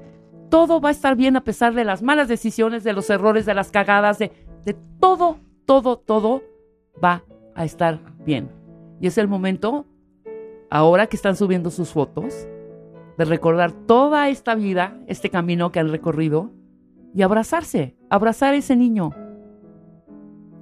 todo 0.50 0.80
va 0.80 0.88
a 0.88 0.92
estar 0.94 1.18
bien 1.18 1.36
a 1.36 1.44
pesar 1.44 1.74
de 1.74 1.84
las 1.84 2.02
malas 2.02 2.30
decisiones, 2.30 2.86
de 2.86 2.94
los 2.94 3.10
errores, 3.10 3.46
de 3.46 3.54
las 3.54 3.70
cagadas, 3.70 4.18
de, 4.18 4.32
de 4.64 4.78
todo, 5.02 5.40
todo, 5.66 5.98
todo 5.98 6.42
va 7.04 7.26
a 7.54 7.66
estar 7.66 8.00
bien. 8.26 8.50
Y 9.02 9.08
es 9.08 9.18
el 9.18 9.28
momento, 9.28 9.86
ahora 10.70 11.08
que 11.08 11.18
están 11.18 11.36
subiendo 11.36 11.70
sus 11.70 11.92
fotos, 11.92 12.48
de 13.18 13.26
recordar 13.26 13.74
toda 13.74 14.30
esta 14.30 14.56
vida, 14.56 14.98
este 15.08 15.30
camino 15.30 15.74
que 15.74 15.82
han 15.82 15.92
recorrido, 15.92 16.50
y 17.14 17.24
abrazarse, 17.24 17.98
abrazar 18.10 18.54
a 18.54 18.58
ese 18.58 18.78
niño. 18.78 19.12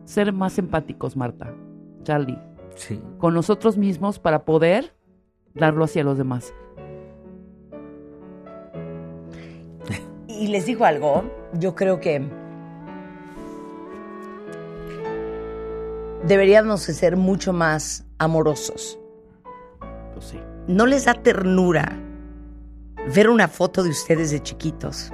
Ser 0.06 0.34
más 0.34 0.58
empáticos, 0.58 1.16
Marta, 1.16 1.54
Charlie, 2.04 2.40
Sí. 2.76 3.02
con 3.18 3.34
nosotros 3.34 3.78
mismos 3.78 4.20
para 4.20 4.44
poder 4.46 4.94
darlo 5.54 5.86
hacia 5.86 6.04
los 6.04 6.18
demás. 6.18 6.54
Y 10.28 10.48
les 10.48 10.66
digo 10.66 10.86
algo, 10.86 11.24
yo 11.54 11.76
creo 11.76 12.00
que 12.00 12.28
deberíamos 16.28 16.86
de 16.88 16.94
ser 16.94 17.18
mucho 17.18 17.54
más 17.54 18.06
amorosos. 18.18 18.98
Pues 20.14 20.26
sí. 20.26 20.40
¿No 20.68 20.86
les 20.86 21.06
da 21.06 21.14
ternura 21.16 21.98
ver 23.14 23.30
una 23.30 23.48
foto 23.48 23.84
de 23.84 23.90
ustedes 23.90 24.32
de 24.32 24.42
chiquitos 24.42 25.12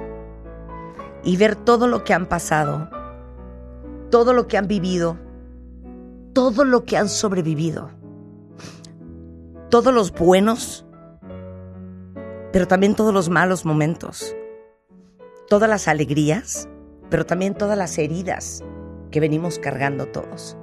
y 1.24 1.36
ver 1.36 1.56
todo 1.56 1.86
lo 1.88 2.04
que 2.04 2.14
han 2.14 2.26
pasado, 2.26 2.88
todo 4.10 4.32
lo 4.32 4.48
que 4.48 4.56
han 4.56 4.68
vivido, 4.68 5.18
todo 6.32 6.64
lo 6.64 6.84
que 6.84 6.96
han 6.96 7.08
sobrevivido, 7.08 7.90
todos 9.70 9.92
los 9.92 10.12
buenos, 10.12 10.86
pero 12.52 12.66
también 12.66 12.94
todos 12.94 13.12
los 13.12 13.28
malos 13.28 13.64
momentos, 13.64 14.34
todas 15.48 15.68
las 15.68 15.88
alegrías, 15.88 16.68
pero 17.10 17.26
también 17.26 17.54
todas 17.54 17.76
las 17.76 17.98
heridas 17.98 18.64
que 19.10 19.20
venimos 19.20 19.58
cargando 19.58 20.06
todos? 20.06 20.56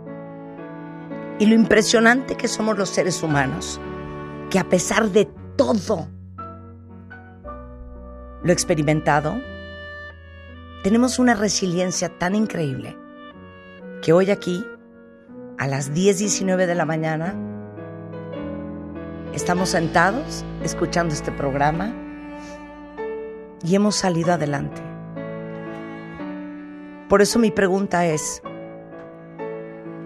Y 1.39 1.45
lo 1.45 1.55
impresionante 1.55 2.35
que 2.35 2.47
somos 2.47 2.77
los 2.77 2.89
seres 2.89 3.21
humanos, 3.21 3.79
que 4.49 4.59
a 4.59 4.69
pesar 4.69 5.09
de 5.09 5.27
todo 5.55 6.07
lo 8.43 8.51
experimentado, 8.51 9.35
tenemos 10.83 11.19
una 11.19 11.33
resiliencia 11.33 12.09
tan 12.09 12.35
increíble 12.35 12.95
que 14.05 14.13
hoy 14.13 14.29
aquí, 14.29 14.63
a 15.57 15.65
las 15.65 15.91
10.19 15.91 16.67
de 16.67 16.75
la 16.75 16.85
mañana, 16.85 17.33
estamos 19.33 19.69
sentados 19.69 20.45
escuchando 20.61 21.11
este 21.11 21.31
programa 21.31 21.91
y 23.63 23.73
hemos 23.73 23.95
salido 23.95 24.33
adelante. 24.33 24.79
Por 27.09 27.23
eso 27.23 27.39
mi 27.39 27.49
pregunta 27.49 28.05
es, 28.05 28.43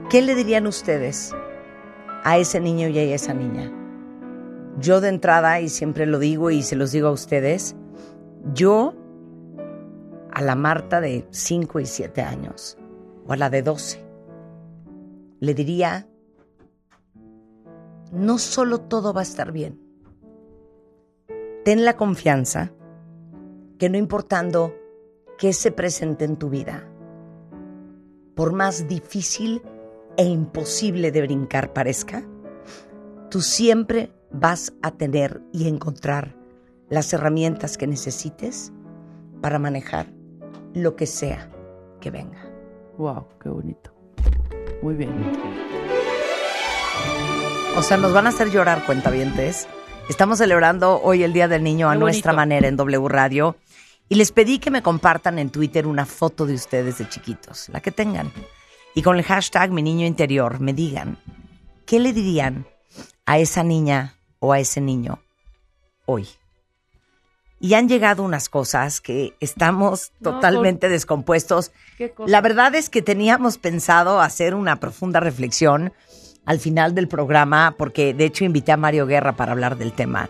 ¿qué 0.10 0.22
le 0.22 0.34
dirían 0.34 0.66
ustedes 0.66 1.36
a 2.24 2.38
ese 2.38 2.62
niño 2.62 2.88
y 2.88 3.00
a 3.00 3.04
esa 3.14 3.34
niña? 3.34 3.70
Yo 4.78 5.02
de 5.02 5.10
entrada, 5.10 5.60
y 5.60 5.68
siempre 5.68 6.06
lo 6.06 6.20
digo 6.20 6.52
y 6.52 6.64
se 6.64 6.78
los 6.78 6.94
digo 6.94 7.10
a 7.10 7.12
ustedes, 7.12 7.76
yo 8.54 8.94
a 10.32 10.42
la 10.42 10.56
Marta 10.56 11.02
de 11.02 11.28
5 11.32 11.82
y 11.82 11.86
7 11.86 12.22
años, 12.22 12.78
o 13.30 13.34
a 13.34 13.38
la 13.38 13.52
de 13.52 13.62
12, 13.62 14.04
le 15.40 15.54
diría, 15.54 16.08
no 18.12 18.40
solo 18.40 18.82
todo 18.82 19.14
va 19.14 19.22
a 19.22 19.24
estar 19.24 19.52
bien, 19.52 19.80
ten 21.64 21.86
la 21.86 21.96
confianza 21.96 22.72
que 23.78 23.88
no 23.88 23.98
importando 23.98 24.74
qué 25.38 25.54
se 25.54 25.72
presente 25.72 26.26
en 26.26 26.38
tu 26.38 26.50
vida, 26.50 26.90
por 28.36 28.52
más 28.52 28.88
difícil 28.88 29.62
e 30.18 30.26
imposible 30.26 31.12
de 31.12 31.22
brincar 31.22 31.72
parezca, 31.72 32.24
tú 33.30 33.42
siempre 33.42 34.12
vas 34.32 34.74
a 34.82 34.92
tener 34.92 35.44
y 35.54 35.68
encontrar 35.68 36.36
las 36.90 37.14
herramientas 37.14 37.78
que 37.78 37.86
necesites 37.86 38.74
para 39.40 39.60
manejar 39.60 40.12
lo 40.74 40.96
que 40.96 41.06
sea 41.06 41.52
que 42.02 42.10
venga. 42.10 42.49
Wow, 43.00 43.26
qué 43.42 43.48
bonito. 43.48 43.94
Muy 44.82 44.94
bien. 44.94 45.10
O 47.78 47.82
sea, 47.82 47.96
nos 47.96 48.12
van 48.12 48.26
a 48.26 48.30
hacer 48.30 48.52
llorar 48.52 48.86
cuentavientes. 48.86 49.70
Estamos 50.10 50.40
celebrando 50.40 51.02
hoy 51.02 51.24
el 51.24 51.32
Día 51.32 51.48
del 51.48 51.64
Niño 51.64 51.90
a 51.90 51.96
nuestra 51.96 52.34
manera 52.34 52.68
en 52.68 52.76
W 52.76 53.08
Radio. 53.08 53.56
Y 54.10 54.16
les 54.16 54.34
pedí 54.34 54.60
que 54.60 54.70
me 54.70 54.82
compartan 54.82 55.40
en 55.40 55.50
Twitter 55.50 55.88
una 55.88 56.06
foto 56.06 56.46
de 56.46 56.56
ustedes 56.56 56.98
de 56.98 57.08
chiquitos, 57.08 57.70
la 57.70 57.80
que 57.80 57.92
tengan. 57.92 58.34
Y 58.94 59.02
con 59.02 59.16
el 59.16 59.24
hashtag 59.24 59.72
mi 59.72 59.82
niño 59.82 60.06
interior 60.06 60.60
me 60.60 60.74
digan, 60.74 61.18
¿qué 61.86 62.02
le 62.02 62.12
dirían 62.12 62.68
a 63.26 63.40
esa 63.40 63.64
niña 63.64 64.16
o 64.40 64.52
a 64.52 64.60
ese 64.60 64.82
niño 64.82 65.20
hoy? 66.06 66.28
Y 67.60 67.74
han 67.74 67.90
llegado 67.90 68.24
unas 68.24 68.48
cosas 68.48 69.02
que 69.02 69.34
estamos 69.42 70.12
No, 70.20 70.32
totalmente 70.32 70.88
descompuestos. 70.88 71.72
La 72.26 72.40
verdad 72.42 72.74
es 72.76 72.90
que 72.90 73.02
teníamos 73.02 73.58
pensado 73.58 74.22
hacer 74.22 74.56
una 74.56 74.78
profunda 74.80 75.20
reflexión 75.20 75.92
al 76.46 76.60
final 76.60 76.96
del 76.96 77.08
programa, 77.08 77.76
porque 77.78 78.14
de 78.14 78.26
hecho 78.26 78.46
invité 78.46 78.72
a 78.72 78.78
Mario 78.78 79.06
Guerra 79.06 79.36
para 79.36 79.52
hablar 79.52 79.78
del 79.78 79.92
tema. 79.92 80.30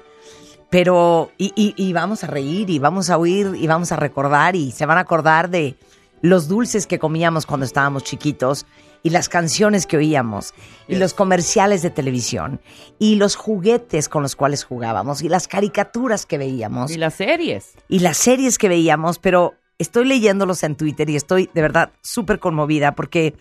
Pero, 0.70 1.32
y, 1.38 1.52
y- 1.56 1.74
y 1.78 1.94
vamos 1.94 2.24
a 2.24 2.28
reír, 2.28 2.70
y 2.70 2.80
vamos 2.80 3.10
a 3.10 3.18
oír, 3.18 3.54
y 3.56 3.66
vamos 3.68 3.92
a 3.92 3.96
recordar, 3.96 4.56
y 4.56 4.72
se 4.72 4.86
van 4.86 4.98
a 4.98 5.02
acordar 5.02 5.50
de 5.50 5.76
los 6.22 6.48
dulces 6.48 6.86
que 6.86 7.00
comíamos 7.00 7.46
cuando 7.46 7.66
estábamos 7.66 8.04
chiquitos, 8.04 8.66
y 9.04 9.12
las 9.12 9.30
canciones 9.30 9.86
que 9.86 9.98
oíamos, 9.98 10.54
y 10.88 10.96
los 10.96 11.14
comerciales 11.14 11.82
de 11.82 11.90
televisión, 11.90 12.62
y 13.00 13.16
los 13.16 13.36
juguetes 13.36 14.10
con 14.10 14.24
los 14.24 14.36
cuales 14.36 14.64
jugábamos, 14.64 15.22
y 15.22 15.30
las 15.30 15.48
caricaturas 15.48 16.26
que 16.26 16.38
veíamos 16.38 16.92
Y 16.92 16.98
las 16.98 17.16
series. 17.16 17.74
y 17.88 18.00
las 18.00 18.18
series 18.18 18.58
que 18.58 18.70
veíamos, 18.70 19.20
pero 19.20 19.56
estoy 19.78 20.06
leyéndolos 20.06 20.64
en 20.64 20.76
Twitter 20.76 21.10
y 21.10 21.16
estoy 21.16 21.50
de 21.54 21.62
verdad 21.62 21.92
súper 22.02 22.40
conmovida 22.40 22.96
porque 22.96 23.36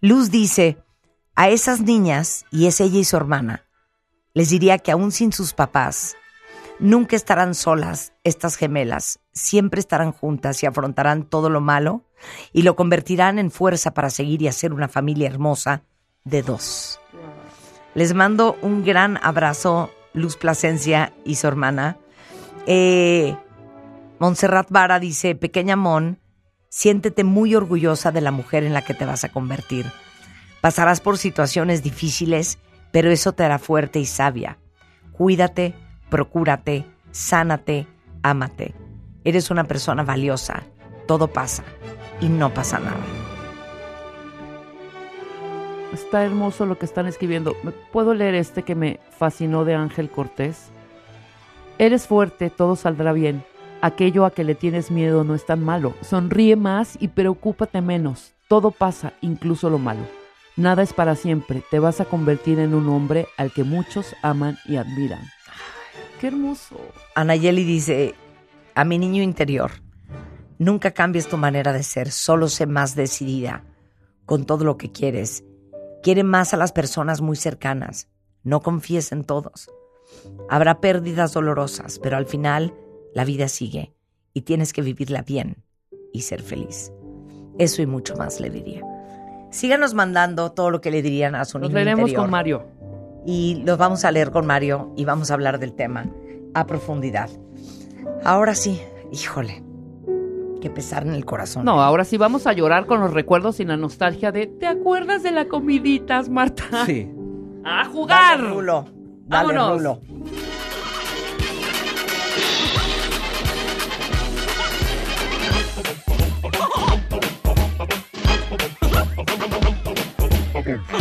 Luz 0.00 0.30
dice, 0.30 0.78
a 1.34 1.48
esas 1.48 1.80
niñas, 1.80 2.44
y 2.50 2.66
es 2.66 2.80
ella 2.80 2.98
y 2.98 3.04
su 3.04 3.16
hermana, 3.16 3.64
les 4.34 4.48
diría 4.48 4.78
que 4.78 4.92
aún 4.92 5.12
sin 5.12 5.32
sus 5.32 5.52
papás, 5.52 6.16
nunca 6.78 7.16
estarán 7.16 7.54
solas 7.54 8.12
estas 8.24 8.56
gemelas, 8.56 9.20
siempre 9.32 9.80
estarán 9.80 10.12
juntas 10.12 10.62
y 10.62 10.66
afrontarán 10.66 11.24
todo 11.24 11.50
lo 11.50 11.60
malo 11.60 12.04
y 12.52 12.62
lo 12.62 12.76
convertirán 12.76 13.38
en 13.38 13.50
fuerza 13.50 13.94
para 13.94 14.10
seguir 14.10 14.42
y 14.42 14.48
hacer 14.48 14.72
una 14.72 14.88
familia 14.88 15.28
hermosa 15.28 15.82
de 16.24 16.42
dos. 16.42 17.00
Les 17.94 18.14
mando 18.14 18.56
un 18.62 18.84
gran 18.84 19.18
abrazo, 19.22 19.90
Luz 20.14 20.36
Plasencia 20.36 21.12
y 21.24 21.36
su 21.36 21.46
hermana. 21.46 21.98
Eh, 22.66 23.36
Montserrat 24.18 24.70
Vara 24.70 24.98
dice, 24.98 25.34
pequeña 25.34 25.76
Mon, 25.76 26.18
siéntete 26.68 27.24
muy 27.24 27.54
orgullosa 27.54 28.12
de 28.12 28.20
la 28.20 28.30
mujer 28.30 28.64
en 28.64 28.72
la 28.72 28.82
que 28.82 28.94
te 28.94 29.04
vas 29.04 29.24
a 29.24 29.30
convertir. 29.30 29.86
Pasarás 30.60 31.00
por 31.00 31.18
situaciones 31.18 31.82
difíciles, 31.82 32.58
pero 32.92 33.10
eso 33.10 33.32
te 33.32 33.44
hará 33.44 33.58
fuerte 33.58 33.98
y 33.98 34.06
sabia. 34.06 34.58
Cuídate, 35.12 35.74
procúrate, 36.08 36.86
sánate, 37.10 37.86
ámate. 38.22 38.74
Eres 39.24 39.50
una 39.50 39.64
persona 39.64 40.02
valiosa. 40.02 40.62
Todo 41.06 41.28
pasa 41.28 41.64
y 42.22 42.28
no 42.28 42.54
pasa 42.54 42.78
nada. 42.78 42.96
Está 45.92 46.24
hermoso 46.24 46.64
lo 46.64 46.78
que 46.78 46.86
están 46.86 47.06
escribiendo. 47.06 47.54
¿Me- 47.62 47.72
¿Puedo 47.72 48.14
leer 48.14 48.34
este 48.34 48.62
que 48.62 48.74
me 48.74 48.98
fascinó 49.18 49.64
de 49.66 49.74
Ángel 49.74 50.08
Cortés? 50.08 50.70
Eres 51.78 52.06
fuerte, 52.06 52.48
todo 52.48 52.76
saldrá 52.76 53.12
bien. 53.12 53.44
Aquello 53.82 54.24
a 54.24 54.30
que 54.30 54.44
le 54.44 54.54
tienes 54.54 54.90
miedo 54.90 55.24
no 55.24 55.34
es 55.34 55.44
tan 55.44 55.62
malo. 55.62 55.94
Sonríe 56.00 56.56
más 56.56 56.96
y 57.00 57.08
preocúpate 57.08 57.80
menos. 57.82 58.32
Todo 58.48 58.70
pasa, 58.70 59.12
incluso 59.20 59.68
lo 59.68 59.78
malo. 59.78 60.02
Nada 60.56 60.82
es 60.82 60.92
para 60.92 61.14
siempre. 61.16 61.62
Te 61.70 61.78
vas 61.78 62.00
a 62.00 62.04
convertir 62.04 62.58
en 62.58 62.74
un 62.74 62.88
hombre 62.88 63.26
al 63.36 63.52
que 63.52 63.64
muchos 63.64 64.14
aman 64.22 64.56
y 64.66 64.76
admiran. 64.76 65.22
Qué 66.20 66.28
hermoso. 66.28 66.76
Anayeli 67.14 67.64
dice, 67.64 68.14
a 68.74 68.84
mi 68.84 68.98
niño 68.98 69.22
interior, 69.22 69.72
nunca 70.58 70.92
cambies 70.92 71.28
tu 71.28 71.36
manera 71.36 71.72
de 71.72 71.82
ser, 71.82 72.10
solo 72.10 72.48
sé 72.48 72.66
más 72.66 72.94
decidida 72.94 73.64
con 74.26 74.44
todo 74.44 74.64
lo 74.64 74.76
que 74.76 74.92
quieres. 74.92 75.44
Quiere 76.02 76.24
más 76.24 76.54
a 76.54 76.56
las 76.56 76.72
personas 76.72 77.20
muy 77.20 77.36
cercanas, 77.36 78.08
no 78.42 78.60
confíes 78.60 79.12
en 79.12 79.24
todos. 79.24 79.70
Habrá 80.48 80.80
pérdidas 80.80 81.32
dolorosas, 81.32 81.98
pero 81.98 82.16
al 82.16 82.26
final 82.26 82.74
la 83.14 83.24
vida 83.24 83.48
sigue 83.48 83.94
y 84.34 84.42
tienes 84.42 84.72
que 84.72 84.82
vivirla 84.82 85.22
bien 85.22 85.62
y 86.12 86.22
ser 86.22 86.42
feliz. 86.42 86.92
Eso 87.58 87.82
y 87.82 87.86
mucho 87.86 88.16
más 88.16 88.40
le 88.40 88.50
diría. 88.50 88.82
Síganos 89.50 89.94
mandando 89.94 90.52
todo 90.52 90.70
lo 90.70 90.80
que 90.80 90.90
le 90.90 91.02
dirían 91.02 91.34
a 91.34 91.44
su 91.44 91.58
Nos 91.58 91.68
niño 91.68 91.76
leeremos 91.76 92.08
interior 92.08 92.22
con 92.22 92.30
Mario. 92.30 92.66
y 93.26 93.62
los 93.64 93.76
vamos 93.78 94.04
a 94.04 94.10
leer 94.10 94.30
con 94.30 94.46
Mario 94.46 94.92
y 94.96 95.04
vamos 95.04 95.30
a 95.30 95.34
hablar 95.34 95.58
del 95.58 95.74
tema 95.74 96.06
a 96.54 96.66
profundidad. 96.66 97.30
Ahora 98.24 98.54
sí, 98.54 98.80
híjole, 99.12 99.62
qué 100.62 100.70
pesar 100.70 101.04
en 101.04 101.12
el 101.12 101.24
corazón. 101.24 101.64
No, 101.64 101.82
ahora 101.82 102.04
sí 102.04 102.16
vamos 102.16 102.46
a 102.46 102.52
llorar 102.52 102.86
con 102.86 103.00
los 103.00 103.12
recuerdos 103.12 103.58
y 103.58 103.64
la 103.64 103.76
nostalgia 103.76 104.30
de 104.30 104.46
¿te 104.46 104.66
acuerdas 104.68 105.24
de 105.24 105.32
la 105.32 105.48
comiditas, 105.48 106.28
Marta? 106.28 106.86
Sí. 106.86 107.10
¡A 107.64 107.84
jugar! 107.86 108.38
Dale, 108.38 108.48
Rulo. 108.48 108.84
Dale, 109.26 109.54
Vámonos. 109.54 109.78
Rulo. 109.78 110.00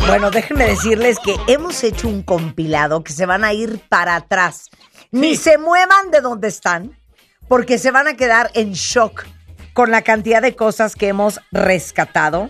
Bueno, 0.07 0.31
déjenme 0.31 0.65
decirles 0.65 1.19
que 1.19 1.35
hemos 1.47 1.83
hecho 1.83 2.07
un 2.07 2.23
compilado 2.23 3.03
que 3.03 3.13
se 3.13 3.27
van 3.27 3.43
a 3.43 3.53
ir 3.53 3.79
para 3.89 4.15
atrás. 4.15 4.69
Ni 5.11 5.35
se 5.35 5.59
muevan 5.59 6.09
de 6.11 6.21
donde 6.21 6.47
están, 6.47 6.97
porque 7.47 7.77
se 7.77 7.91
van 7.91 8.07
a 8.07 8.15
quedar 8.15 8.49
en 8.55 8.71
shock 8.73 9.25
con 9.73 9.91
la 9.91 10.01
cantidad 10.01 10.41
de 10.41 10.55
cosas 10.55 10.95
que 10.95 11.07
hemos 11.07 11.39
rescatado, 11.51 12.49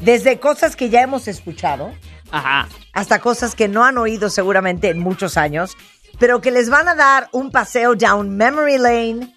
desde 0.00 0.38
cosas 0.40 0.76
que 0.76 0.90
ya 0.90 1.02
hemos 1.02 1.28
escuchado, 1.28 1.92
Ajá. 2.30 2.68
hasta 2.92 3.20
cosas 3.20 3.54
que 3.54 3.68
no 3.68 3.84
han 3.84 3.98
oído 3.98 4.30
seguramente 4.30 4.88
en 4.90 4.98
muchos 4.98 5.36
años, 5.36 5.76
pero 6.18 6.40
que 6.40 6.50
les 6.50 6.68
van 6.70 6.88
a 6.88 6.94
dar 6.94 7.28
un 7.32 7.50
paseo 7.50 7.94
down 7.94 8.36
memory 8.36 8.78
lane, 8.78 9.34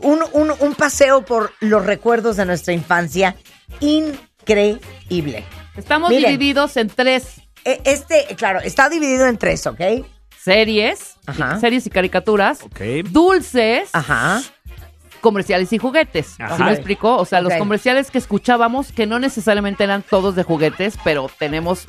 un, 0.00 0.20
un- 0.32 0.52
un 0.60 0.74
paseo 0.74 1.24
por 1.24 1.52
los 1.60 1.84
recuerdos 1.84 2.36
de 2.36 2.46
nuestra 2.46 2.72
infancia 2.72 3.34
increíble. 3.80 5.44
Estamos 5.76 6.10
Miren. 6.10 6.30
divididos 6.32 6.76
en 6.76 6.88
tres 6.88 7.40
E- 7.64 7.80
Este, 7.84 8.26
claro, 8.36 8.60
está 8.60 8.88
dividido 8.88 9.26
en 9.26 9.36
tres, 9.36 9.66
¿ok? 9.66 9.80
series, 10.40 11.16
Ajá. 11.26 11.58
series 11.60 11.84
y 11.86 11.90
caricaturas, 11.90 12.60
Ok. 12.62 12.80
dulces, 13.10 13.90
Ajá. 13.92 14.40
Comerciales 15.28 15.70
y 15.74 15.78
juguetes. 15.78 16.36
Ajá. 16.40 16.56
¿Sí 16.56 16.62
me 16.62 16.72
explico? 16.72 17.16
O 17.16 17.24
sea, 17.26 17.42
los 17.42 17.52
comerciales 17.54 18.10
que 18.10 18.16
escuchábamos, 18.16 18.92
que 18.92 19.06
no 19.06 19.18
necesariamente 19.18 19.84
eran 19.84 20.02
todos 20.02 20.34
de 20.34 20.42
juguetes, 20.42 20.96
pero 21.04 21.30
tenemos 21.38 21.86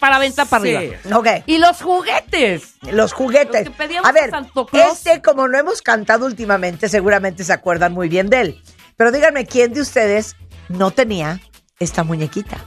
para 0.00 0.18
venta 0.18 0.44
para 0.46 0.64
Sí. 0.64 0.74
arriba. 0.74 0.96
Ok. 1.16 1.28
Y 1.46 1.58
los 1.58 1.80
juguetes. 1.80 2.74
Los 2.90 3.12
juguetes. 3.12 3.66
Los 3.66 3.76
que 3.76 3.82
pedíamos 3.84 4.08
a 4.08 4.12
ver, 4.12 4.24
a 4.24 4.30
Santo 4.30 4.66
Claus. 4.66 4.92
este, 5.06 5.22
como 5.22 5.46
no 5.46 5.56
hemos 5.56 5.80
cantado 5.82 6.26
últimamente, 6.26 6.88
seguramente 6.88 7.44
se 7.44 7.52
acuerdan 7.52 7.92
muy 7.92 8.08
bien 8.08 8.28
de 8.28 8.40
él. 8.40 8.62
Pero 8.96 9.12
díganme, 9.12 9.46
¿quién 9.46 9.72
de 9.72 9.80
ustedes 9.82 10.34
no 10.68 10.90
tenía 10.90 11.38
esta 11.78 12.02
muñequita? 12.02 12.58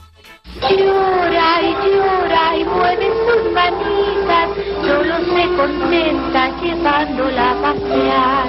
Llora 0.60 1.62
y 1.62 1.72
llora 1.96 2.56
y 2.56 2.64
mueve 2.64 3.06
sus 3.26 3.52
manitas, 3.52 4.48
solo 4.82 5.16
se 5.18 5.56
contenta 5.56 6.60
llevándola 6.62 7.50
a 7.50 7.62
pasear, 7.62 8.48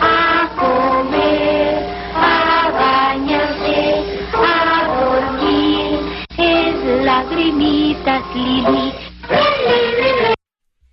a 0.00 0.35
comer, 0.56 1.86
a 2.14 2.70
bañarse, 2.72 4.04
a 4.34 4.88
dormir. 5.00 6.00
Es 6.38 7.04
lagrimitas 7.04 8.22
Lili. 8.34 8.92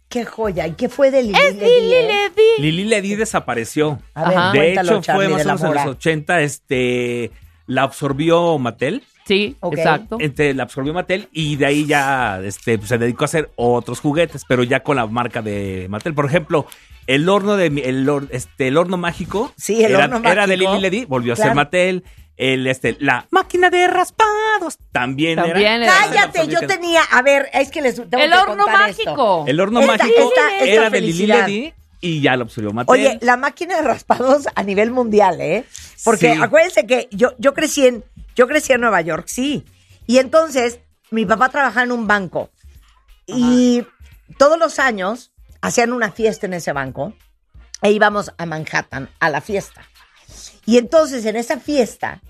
¡Qué 0.10 0.26
joya! 0.26 0.68
¿Y 0.68 0.74
qué 0.74 0.90
fue 0.90 1.10
de 1.10 1.24
Lili? 1.24 1.40
Es 1.40 1.56
Ledi, 1.56 1.66
eh? 1.66 1.80
Lili 1.82 2.08
Ledi. 2.08 2.62
Lili 2.62 2.84
Ledi 2.86 3.16
desapareció. 3.16 4.00
A 4.14 4.30
ver, 4.30 4.38
Ajá. 4.38 4.52
De 4.52 4.60
cuéntalo, 4.60 4.98
hecho, 5.00 5.14
fue 5.14 5.28
más 5.28 5.38
de 5.38 5.44
o 5.44 5.46
la 5.48 5.54
menos 5.56 5.62
en 5.62 5.68
los 5.74 5.78
Mora. 5.86 5.90
80, 5.90 6.42
este, 6.42 7.32
la 7.66 7.82
absorbió 7.84 8.58
Mattel. 8.60 9.04
Sí, 9.26 9.56
Ok. 9.62 9.78
exacto. 9.78 10.18
Este, 10.20 10.54
la 10.54 10.64
absorbió 10.64 10.94
Mattel 10.94 11.30
y 11.32 11.56
de 11.56 11.66
ahí 11.66 11.86
ya 11.86 12.40
este, 12.44 12.78
pues, 12.78 12.90
se 12.90 12.98
dedicó 12.98 13.24
a 13.24 13.26
hacer 13.26 13.52
otros 13.56 14.00
juguetes, 14.00 14.44
pero 14.48 14.64
ya 14.64 14.82
con 14.82 14.98
la 14.98 15.06
marca 15.08 15.42
de 15.42 15.88
Mattel. 15.90 16.14
Por 16.14 16.26
ejemplo, 16.26 16.66
el 17.08 17.28
horno 17.30 17.56
de 17.58 17.70
mi- 17.70 17.82
el, 17.82 18.08
este, 18.32 18.68
el 18.68 18.78
horno 18.78 18.98
mágico. 18.98 19.54
Sí, 19.58 19.84
el 19.84 19.92
era, 19.92 20.06
horno 20.06 20.18
Era 20.30 20.46
de 20.48 20.56
mágico. 20.58 20.72
Lili 20.76 20.82
Ledi, 20.82 21.06
volvió 21.06 21.34
a 21.34 21.36
ser 21.38 21.56
Mattel. 21.56 22.04
El, 22.36 22.66
este, 22.66 22.98
la 23.00 23.28
máquina 23.30 23.70
de 23.70 23.88
raspados 23.88 24.80
también, 24.92 25.36
También 25.36 25.84
era. 25.84 25.86
era. 25.86 25.94
Cállate, 26.10 26.48
yo 26.48 26.62
tenía. 26.66 27.02
A 27.12 27.22
ver, 27.22 27.48
es 27.54 27.70
que 27.70 27.82
les 27.82 27.96
tengo 27.96 28.18
El 28.24 28.32
que 28.32 28.38
horno 28.38 28.66
esto. 28.68 28.72
mágico. 28.72 29.46
El 29.48 29.60
horno 29.60 29.82
Esta- 29.82 29.92
mágico 29.98 30.30
esta- 30.34 30.54
esta 30.58 30.66
era 30.66 30.90
de 30.90 31.02
Lili 31.02 31.14
felicidad. 31.14 31.48
Ledi 31.48 31.74
y 32.02 32.22
ya 32.22 32.36
lo 32.36 32.44
absorbió 32.46 32.74
Mattel. 32.74 32.92
Oye, 32.92 33.20
la 33.22 33.38
máquina 33.38 33.76
de 33.78 33.84
raspados 33.84 34.48
a 34.56 34.64
nivel 34.64 34.90
mundial, 34.92 35.40
¿eh? 35.42 35.64
Porque 36.04 36.34
Sí. 36.34 36.42
acuérdense 36.42 36.86
que 36.88 37.08
yo, 37.12 37.34
yo 37.38 37.54
crecí 37.54 37.86
en, 37.86 38.04
yo 38.36 38.48
crecí 38.48 38.74
en 38.74 38.82
Nueva 38.82 39.02
York, 39.02 39.26
sí. 39.28 39.66
Y 40.08 40.18
entonces, 40.18 40.80
mi 41.12 41.26
papá 41.26 41.50
trabajaba 41.50 41.84
en 41.84 41.92
un 41.92 42.08
banco. 42.08 42.50
Y 43.26 43.86
todos 44.38 44.58
los 44.58 44.80
años 44.80 45.32
hacían 45.62 45.94
una 45.94 46.12
fiesta 46.12 46.46
en 46.46 46.54
ese 46.54 46.74
banco 46.74 47.14
e 47.82 47.92
íbamos 47.92 48.32
a 48.38 48.46
Manhattan 48.46 49.10
a 49.20 49.30
la 49.30 49.42
fiesta. 49.42 49.82
Y 50.66 50.78
entonces 50.78 51.26
en 51.26 51.36
esa 51.36 51.60
fiesta, 51.60 52.22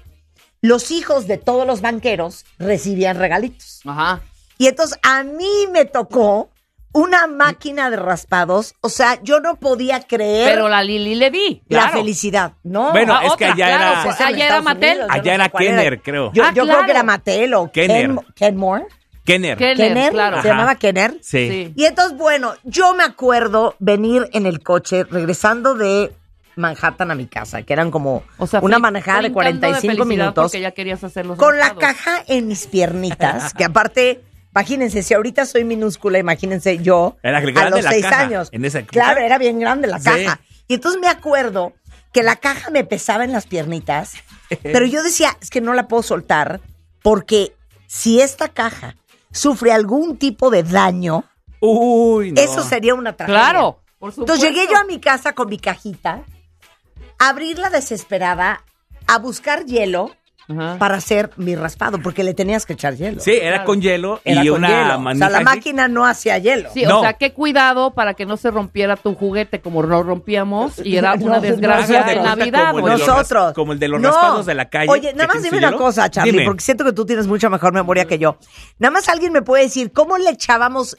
los 0.61 0.91
hijos 0.91 1.27
de 1.27 1.37
todos 1.37 1.65
los 1.65 1.81
banqueros 1.81 2.45
recibían 2.57 3.17
regalitos. 3.17 3.81
Ajá. 3.85 4.21
Y 4.57 4.67
entonces 4.67 4.99
a 5.03 5.23
mí 5.23 5.67
me 5.71 5.85
tocó 5.85 6.49
una 6.93 7.27
máquina 7.27 7.89
de 7.89 7.97
raspados. 7.97 8.75
O 8.82 8.89
sea, 8.89 9.19
yo 9.23 9.39
no 9.39 9.56
podía 9.60 10.01
creer 10.01 10.47
Pero 10.49 10.69
la 10.69 10.84
Lili 10.84 11.15
le 11.15 11.29
vi. 11.29 11.62
la 11.67 11.82
claro. 11.82 11.97
felicidad. 11.97 12.53
No, 12.63 12.91
Bueno, 12.91 13.15
Ah, 13.15 13.25
es 13.25 13.34
que 13.34 13.45
allá 13.45 13.56
claro, 13.67 13.91
era. 13.93 14.03
pues, 14.03 14.21
allá 14.21 14.45
era 14.45 14.62
Mattel. 14.62 14.89
Unidos, 14.99 15.10
Allá 15.12 15.23
no 15.38 15.43
era 15.43 15.49
Kenner, 15.49 16.01
creo. 16.01 16.32
Yo, 16.34 16.43
Ah, 16.45 16.51
yo 16.53 16.63
creo 16.65 16.86
que 16.86 16.91
era 16.91 17.03
Mattel 17.03 17.53
o 17.56 17.71
Kenner. 17.71 18.10
Ken- 18.10 18.19
Kenmore. 18.36 18.86
Kenner. 19.25 19.58
Kenner, 19.58 19.77
Kenner, 19.77 20.12
claro. 20.12 20.36
se 20.41 20.47
Ajá. 20.49 20.58
llamaba 20.58 20.75
Kenner. 20.75 21.12
Sí. 21.21 21.49
Sí. 21.49 21.73
Y 21.75 21.86
entonces, 21.86 22.17
bueno, 22.17 22.53
yo 22.63 22.93
me 22.93 23.03
acuerdo 23.03 23.75
venir 23.79 24.29
en 24.34 24.45
el 24.45 24.62
coche 24.62 25.06
regresando 25.06 25.75
de 25.75 26.12
Manhattan 26.56 27.10
a 27.10 27.15
mi 27.15 27.25
casa, 27.25 27.63
que 27.63 27.73
eran 27.73 27.89
como 27.89 28.21
O 28.38 28.45
sea, 28.45 28.60
una 28.60 28.77
manejada 28.79 29.21
de 29.21 29.29
brincando 29.29 29.60
45 29.60 29.82
felicidad 29.82 30.06
minutos, 30.06 30.43
Porque 30.43 30.60
ya 30.62 30.71
querías 30.71 31.03
hacer 31.03 31.25
los 31.25 31.38
con 31.39 31.58
la 31.58 31.73
caja 31.75 32.23
en 32.27 32.47
mis 32.47 32.67
piernitas, 32.67 33.53
que 33.56 33.63
aparte, 33.63 34.21
imagínense, 34.53 35.01
si 35.03 35.13
ahorita 35.13 35.45
soy 35.45 35.63
minúscula, 35.63 36.19
imagínense 36.19 36.77
yo 36.79 37.17
Era 37.23 37.39
a 37.39 37.69
los 37.69 37.83
la 37.83 37.91
seis 37.91 38.03
caja 38.03 38.21
años. 38.21 38.49
en 38.51 38.65
esa. 38.65 38.81
Claro, 38.83 39.19
era 39.21 39.37
bien 39.37 39.59
grande 39.59 39.87
la 39.87 39.99
Sí. 39.99 40.05
caja. 40.05 40.39
Y 40.67 40.75
entonces 40.75 41.01
me 41.01 41.07
acuerdo 41.07 41.73
que 42.13 42.23
la 42.23 42.35
caja 42.35 42.69
me 42.69 42.83
pesaba 42.83 43.23
en 43.23 43.31
las 43.31 43.47
piernitas, 43.47 44.13
pero 44.63 44.85
yo 44.85 45.01
decía, 45.03 45.35
es 45.41 45.49
que 45.49 45.61
no 45.61 45.73
la 45.73 45.87
puedo 45.87 46.03
soltar, 46.03 46.61
porque 47.01 47.53
si 47.87 48.21
esta 48.21 48.49
caja 48.49 48.95
sufre 49.31 49.71
algún 49.71 50.17
tipo 50.17 50.49
de 50.51 50.63
daño, 50.63 51.25
Uy, 51.59 52.31
no. 52.31 52.41
eso 52.41 52.61
sería 52.63 52.93
una 52.93 53.13
tragedia. 53.15 53.39
Claro, 53.39 53.79
por 53.99 54.11
supuesto. 54.11 54.33
Entonces 54.33 54.49
llegué 54.55 54.71
yo 54.71 54.77
a 54.79 54.83
mi 54.85 54.99
casa 54.99 55.33
con 55.33 55.49
mi 55.49 55.57
cajita, 55.57 56.23
a 57.19 57.29
abrirla 57.29 57.69
desesperada, 57.69 58.63
a 59.07 59.17
buscar 59.17 59.65
hielo 59.65 60.15
Ajá. 60.49 60.77
para 60.77 60.95
hacer 60.95 61.29
mi 61.38 61.56
raspado, 61.56 61.99
porque 62.01 62.23
le 62.23 62.34
tenías 62.34 62.65
que 62.65 62.73
echar 62.73 62.95
hielo. 62.95 63.21
Sí, 63.21 63.32
era 63.41 63.63
con 63.63 63.82
hielo 63.82 64.19
Era 64.25 64.43
y 64.43 64.47
con 64.49 64.58
una 64.60 64.67
hielo. 64.97 65.10
O 65.10 65.15
sea, 65.15 65.29
la 65.29 65.39
máquina 65.41 65.88
no 65.88 66.06
hacía 66.06 66.38
hielo. 66.38 66.69
Sí, 66.73 66.84
No. 66.86 66.99
o 66.99 67.01
sea, 67.01 67.13
qué 67.13 67.32
cuidado 67.34 67.91
para 67.91 68.13
que 68.13 68.25
no 68.25 68.36
se 68.38 68.51
rompiera 68.51 68.95
tu 68.97 69.15
juguete 69.15 69.62
como 69.62 69.82
lo 69.84 70.03
rompíamos 70.03 70.79
y 70.84 70.97
era 70.97 71.15
No, 71.15 71.25
una 71.25 71.36
no, 71.36 71.41
desgracia 71.41 72.03
de 72.03 72.13
en 72.13 72.23
Navidad. 72.23 72.71
como 72.71 72.88
el 72.88 72.93
los 72.99 73.08
Nosotros. 73.08 73.53
como 73.53 73.73
el 73.73 73.79
de 73.79 73.88
los 73.88 74.01
No. 74.01 74.10
raspados 74.10 74.45
de 74.45 74.53
la 74.56 74.69
calle. 74.69 74.89
Oye, 74.91 75.13
nada 75.13 75.27
más 75.34 75.41
dime 75.43 75.58
una 75.58 75.67
hielo. 75.67 75.77
cosa, 75.79 76.10
Charlie, 76.10 76.32
Dime. 76.32 76.45
porque 76.45 76.62
siento 76.62 76.84
que 76.84 76.93
tú 76.93 77.06
tienes 77.06 77.27
mucha 77.27 77.49
mejor 77.49 77.73
memoria 77.73 78.06
que 78.06 78.17
yo. 78.19 78.38
Nada 78.79 78.91
más 78.91 79.08
alguien 79.10 79.32
me 79.32 79.41
puede 79.41 79.63
decir 79.63 79.91
cómo 79.91 80.17
le 80.17 80.29
echábamos 80.32 80.97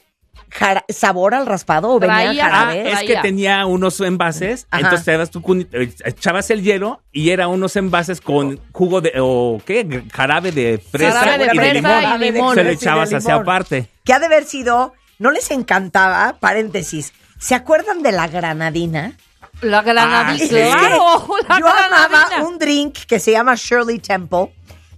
sabor 0.89 1.33
al 1.35 1.45
raspado 1.45 1.89
o 1.91 1.99
venía 1.99 2.15
Traía- 2.25 2.45
Ah, 2.47 2.49
jarabe. 2.49 2.91
es 2.91 3.03
que 3.03 3.15
tenía 3.17 3.65
unos 3.65 3.99
envases, 4.01 4.67
Ajá. 4.71 4.81
entonces 4.81 5.05
te 5.05 5.11
dabas 5.11 5.31
tu 5.31 5.41
cuni- 5.41 5.67
eh, 5.71 5.93
echabas 6.05 6.49
el 6.49 6.61
hielo 6.63 7.01
y 7.11 7.29
era 7.31 7.47
unos 7.47 7.75
envases 7.75 8.21
con 8.21 8.59
jugo 8.71 9.01
de 9.01 9.13
o 9.19 9.61
qué, 9.65 10.03
jarabe 10.13 10.51
de 10.51 10.77
fresa 10.77 11.19
Jarabe 11.19 11.45
de 11.47 11.55
y 11.55 11.57
de 11.57 11.73
limón. 11.73 12.03
y 12.21 12.31
limón. 12.31 12.55
Se 12.55 12.63
de 12.63 12.71
echabas 12.71 13.13
hacia 13.13 13.35
aparte. 13.35 13.89
Que 14.03 14.13
ha 14.13 14.19
de 14.19 14.27
haber 14.27 14.45
sido, 14.45 14.93
no 15.19 15.31
les 15.31 15.51
encantaba, 15.51 16.37
paréntesis, 16.39 17.13
¿se 17.39 17.55
acuerdan 17.55 18.01
de 18.03 18.11
la 18.11 18.27
granadina? 18.27 19.13
La 19.61 19.81
granadina. 19.81 20.33
Ah, 20.33 20.37
sí. 20.37 20.49
Claro, 20.49 21.27
la 21.49 21.59
Yo 21.59 21.67
amaba 21.67 22.43
un 22.47 22.57
drink 22.59 22.97
que 23.07 23.19
se 23.19 23.31
llama 23.31 23.55
Shirley 23.55 23.99
Temple, 23.99 24.53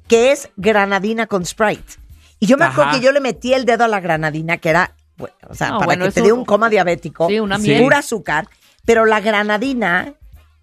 que 0.07 0.31
es 0.31 0.49
granadina 0.57 1.27
con 1.27 1.45
Sprite. 1.45 1.93
Y 2.39 2.45
yo 2.47 2.57
me 2.57 2.65
acuerdo 2.65 2.91
que 2.91 2.99
yo 3.01 3.11
le 3.11 3.19
metí 3.19 3.53
el 3.53 3.65
dedo 3.65 3.83
a 3.83 3.87
la 3.87 3.99
granadina, 3.99 4.57
que 4.57 4.69
era, 4.69 4.93
o 5.19 5.53
sea, 5.55 5.69
No, 5.69 5.77
para 5.79 5.85
bueno, 5.87 6.05
que 6.05 6.11
te 6.11 6.21
dé 6.21 6.31
un 6.31 6.45
coma 6.45 6.69
diabético, 6.69 7.27
Sí, 7.27 7.39
una 7.39 7.57
miel. 7.57 7.81
pura 7.83 7.99
azúcar, 7.99 8.47
pero 8.85 9.05
la 9.05 9.19
granadina, 9.19 10.13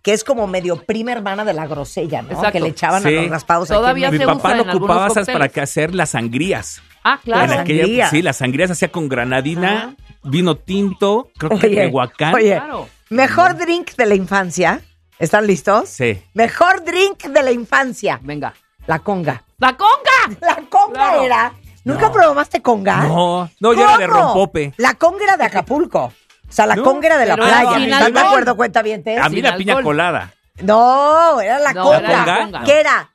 que 0.02 0.12
es 0.12 0.22
como 0.24 0.46
medio 0.46 0.82
prima 0.84 1.12
hermana 1.12 1.44
de 1.44 1.52
la 1.54 1.66
grosella, 1.66 2.22
¿no? 2.22 2.28
Exacto. 2.30 2.52
Que 2.52 2.60
le 2.60 2.68
echaban 2.68 3.02
Sí. 3.02 3.08
a 3.08 3.22
los 3.22 3.30
raspados. 3.30 3.70
aquí 3.70 3.74
en 3.76 3.80
Todavía 3.80 4.10
Mi 4.10 4.18
se 4.18 4.26
México. 4.26 4.36
papá 4.42 4.48
usa 4.54 4.56
lo 4.64 4.70
en 4.70 4.76
ocupaba, 4.76 5.00
¿sabes 5.00 5.14
cócteles. 5.14 5.34
para 5.38 5.48
qué 5.48 5.60
hacer? 5.60 5.94
Las 5.94 6.10
sangrías. 6.10 6.82
Ah, 7.02 7.14
En 7.14 7.20
claro. 7.22 7.52
aquella- 7.60 7.82
sangría. 7.82 8.10
sí, 8.10 8.22
las 8.22 8.36
sangrías 8.36 8.68
se 8.68 8.72
hacía 8.74 8.92
con 8.92 9.08
granadina, 9.08 9.94
vino 10.22 10.56
tinto, 10.56 11.30
creo 11.36 11.58
que 11.58 11.66
Oye, 11.66 11.76
tehuacán. 11.76 12.34
oye, 12.34 12.52
Claro. 12.54 12.88
mejor 13.10 13.56
drink 13.56 13.92
de 13.96 14.06
la 14.06 14.14
infancia. 14.14 14.80
¿Están 15.18 15.46
listos? 15.46 15.88
Sí. 15.90 16.22
Mejor 16.34 16.84
drink 16.84 17.24
de 17.28 17.42
la 17.42 17.52
infancia. 17.52 18.18
Venga. 18.22 18.52
La 18.86 18.98
conga. 18.98 19.42
¡La 19.58 19.76
conga! 19.76 20.38
La 20.40 20.56
conga 20.68 20.92
Claro. 20.92 21.22
era. 21.22 21.52
¿Nunca 21.84 22.10
probaste 22.10 22.62
conga? 22.62 22.96
No, 23.04 23.50
no, 23.60 23.72
yo 23.74 23.82
era 23.82 23.98
de 23.98 24.08
¿Cómo? 24.08 24.20
rompope. 24.22 24.72
La 24.78 24.94
conga 24.94 25.24
era 25.24 25.36
de 25.36 25.44
Acapulco. 25.44 26.04
O 26.04 26.52
sea, 26.52 26.66
la 26.66 26.76
No, 26.76 26.82
conga 26.84 27.06
era 27.08 27.18
de 27.18 27.26
la 27.26 27.34
pero 27.36 27.46
playa. 27.48 27.74
sin 27.74 27.82
¿Están 27.84 27.98
de 27.98 28.04
alcohol. 28.06 28.26
acuerdo, 28.26 28.56
cuenta 28.56 28.82
bien? 28.82 29.02
A 29.20 29.28
mí 29.28 29.36
Sin 29.36 29.44
la 29.44 29.56
piña 29.56 29.72
alcohol. 29.74 29.84
colada. 29.84 30.32
No, 30.62 31.40
era 31.40 31.58
la 31.58 31.72
No, 31.72 31.82
conga. 31.84 31.98
era 31.98 32.26
la 32.26 32.38
conga. 32.44 32.64
¿Qué 32.64 32.80
era? 32.80 33.10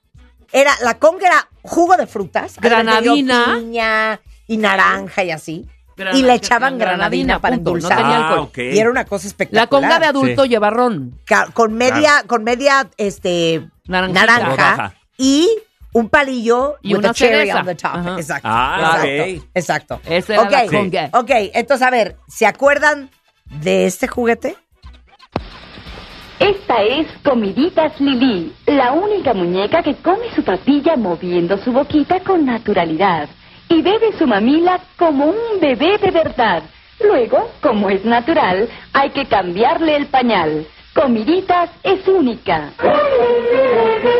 Era, 0.51 0.71
la 0.82 0.93
conga 0.99 1.27
era 1.27 1.47
jugo 1.63 1.95
de 1.97 2.05
frutas. 2.08 2.58
Granadina. 2.60 3.55
Piña 3.58 4.19
y 4.47 4.58
naranja 4.58 5.23
y 5.23 5.32
así. 5.32 5.67
Y 6.13 6.23
le 6.23 6.34
echaban 6.36 6.77
granadina, 6.77 7.36
granadina, 7.36 7.39
para 7.41 7.55
punto, 7.55 7.71
no 7.71 7.75
endulzar. 7.77 7.97
tenía 7.97 8.17
Ah, 8.17 8.27
alcohol. 8.29 8.39
ok. 8.49 8.58
Y 8.58 8.79
era 8.79 8.89
una 8.89 9.05
cosa 9.05 9.27
espectacular. 9.27 9.63
La 9.63 9.67
conga 9.67 9.99
de 9.99 10.05
adulto 10.05 10.43
Sí. 10.43 10.49
lleva 10.49 10.69
ron. 10.69 11.19
Ca- 11.25 11.47
con 11.53 11.73
media, 11.73 12.23
con 12.25 12.43
media, 12.43 12.88
este, 12.97 13.67
Naranjita. 13.86 14.25
naranja 14.25 14.49
Rodaja. 14.49 14.93
y 15.17 15.49
un 15.93 16.10
palillo 16.10 16.75
Y 16.82 16.93
with 16.93 16.99
una 16.99 17.10
a 17.10 17.13
cherry 17.13 17.47
cereza. 17.47 17.60
on 17.60 17.65
the 17.65 17.75
top. 17.75 17.95
Ajá. 17.95 18.15
Exacto. 18.17 18.47
Ah, 18.52 19.02
exacto. 19.04 19.23
ok. 19.39 19.49
Exacto. 19.56 20.02
Esa 20.06 20.34
era 20.34 20.43
Ok, 20.43 20.52
la 20.52 20.65
conga. 20.67 21.10
Ok, 21.13 21.32
entonces 21.54 21.88
a 21.88 21.89
ver, 21.91 22.15
¿se 22.28 22.45
acuerdan 22.45 23.10
de 23.45 23.86
este 23.86 24.08
juguete? 24.08 24.56
Esta 26.39 26.82
es 26.84 27.08
Comiditas 27.23 27.99
Lili, 27.99 28.54
la 28.65 28.93
única 28.93 29.34
muñeca 29.34 29.84
que 29.84 29.95
come 29.95 30.34
su 30.36 30.43
papilla 30.43 30.95
moviendo 30.95 31.58
su 31.58 31.71
boquita 31.73 32.21
con 32.21 32.45
naturalidad 32.45 33.28
y 33.67 33.82
bebe 33.82 34.17
su 34.17 34.25
mamila 34.25 34.80
como 34.97 35.25
un 35.25 35.60
bebé 35.60 35.97
de 35.97 36.12
verdad. 36.12 36.63
Luego, 37.02 37.49
como 37.62 37.89
es 37.89 38.04
natural, 38.06 38.69
hay 38.93 39.10
que 39.12 39.25
cambiarle 39.25 39.95
el 39.97 40.08
pañal. 40.08 40.65
Comiditas 41.03 41.69
es 41.83 42.05
única. 42.07 42.73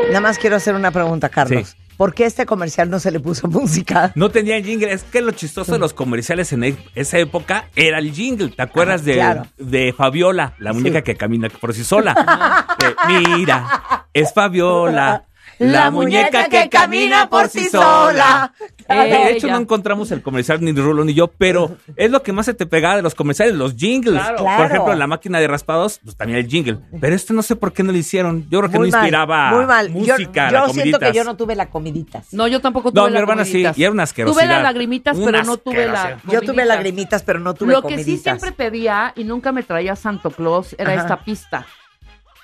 Nada 0.07 0.21
más 0.21 0.37
quiero 0.39 0.55
hacer 0.55 0.75
una 0.75 0.91
pregunta, 0.91 1.27
Carlos. 1.27 1.67
Sí. 1.69 1.77
¿Por 1.97 2.13
qué 2.13 2.23
a 2.23 2.27
este 2.27 2.45
comercial 2.45 2.89
no 2.89 2.99
se 2.99 3.11
le 3.11 3.19
puso 3.19 3.47
música? 3.49 4.13
No 4.15 4.29
tenía 4.29 4.61
jingle. 4.61 4.91
Es 4.93 5.03
que 5.03 5.19
lo 5.21 5.31
chistoso 5.31 5.73
de 5.73 5.79
los 5.79 5.93
comerciales 5.93 6.53
en 6.53 6.63
e- 6.63 6.77
esa 6.95 7.17
época 7.19 7.65
era 7.75 7.99
el 7.99 8.13
jingle. 8.13 8.49
¿Te 8.49 8.61
acuerdas 8.61 9.01
Ah, 9.01 9.05
de, 9.05 9.13
claro. 9.15 9.43
de 9.57 9.93
Fabiola, 9.95 10.53
la 10.59 10.71
muñeca 10.71 10.99
Sí. 10.99 11.03
que 11.03 11.15
camina 11.15 11.49
por 11.49 11.73
sí 11.73 11.83
sola? 11.83 12.15
Eh, 12.81 12.95
mira, 13.35 14.05
es 14.13 14.33
Fabiola, 14.33 15.25
la, 15.59 15.91
muñeca, 15.91 16.45
que 16.45 16.69
camina 16.69 17.29
por 17.29 17.47
sí 17.49 17.69
sola. 17.69 18.53
De 18.87 19.31
hecho, 19.31 19.47
no 19.47 19.57
encontramos 19.57 20.11
el 20.11 20.21
comercial 20.21 20.61
ni 20.61 20.71
Rulo 20.71 21.03
ni 21.03 21.13
yo, 21.13 21.27
pero 21.27 21.77
es 21.95 22.09
lo 22.09 22.23
que 22.23 22.31
más 22.33 22.45
se 22.47 22.53
te 22.53 22.65
pegaba 22.65 22.95
de 22.95 23.01
los 23.01 23.13
comerciales, 23.15 23.55
los 23.55 23.75
jingles. 23.75 24.21
Claro. 24.21 24.43
Por 24.57 24.65
ejemplo, 24.65 24.95
la 24.95 25.07
máquina 25.07 25.39
de 25.39 25.47
raspados, 25.47 25.99
pues 26.03 26.15
también 26.15 26.39
el 26.39 26.47
jingle. 26.47 26.79
Pero 26.99 27.15
este 27.15 27.33
no 27.33 27.41
sé 27.43 27.55
por 27.55 27.73
qué 27.73 27.83
no 27.83 27.91
lo 27.91 27.97
hicieron. 27.97 28.47
Yo 28.49 28.59
creo 28.59 28.71
que 28.71 28.77
Muy 28.79 28.89
no 28.89 28.97
mal, 28.97 29.05
inspiraba 29.05 29.51
muy 29.51 29.65
mal. 29.65 29.87
Yo- 29.93 30.13
música. 30.15 30.49
Yo, 30.49 30.67
la 30.67 30.69
siento 30.69 30.99
que 30.99 31.13
yo 31.13 31.23
no 31.23 31.35
tuve 31.35 31.55
la 31.55 31.69
comiditas. 31.69 32.33
No, 32.33 32.47
yo 32.47 32.59
tampoco 32.61 32.91
tuve 32.91 33.01
No, 33.01 33.07
mi 33.07 33.13
las 33.13 33.21
hermana 33.21 33.45
sí, 33.45 33.51
comiditas. 33.51 33.77
y 33.77 33.83
era 33.83 33.91
una 33.91 34.03
asquerosidad. 34.03 34.41
Tuve 34.41 34.53
las 34.53 34.63
lagrimitas, 34.63 35.17
pero 35.23 35.43
no 35.43 35.57
tuve 35.57 35.85
la. 35.85 36.17
Yo 36.31 36.41
tuve 36.41 36.65
lagrimitas, 36.65 37.23
pero 37.23 37.39
no 37.39 37.53
tuve 37.53 37.73
Lo 37.73 37.81
que 37.81 37.89
comiditas. 37.95 38.05
sí 38.05 38.17
siempre 38.17 38.51
pedía 38.53 39.13
y 39.15 39.23
nunca 39.23 39.51
me 39.51 39.63
traía 39.63 39.95
Santo 39.95 40.31
Claus 40.31 40.75
era 40.77 40.93
Ajá. 40.93 41.01
esta 41.01 41.23
pista. 41.23 41.65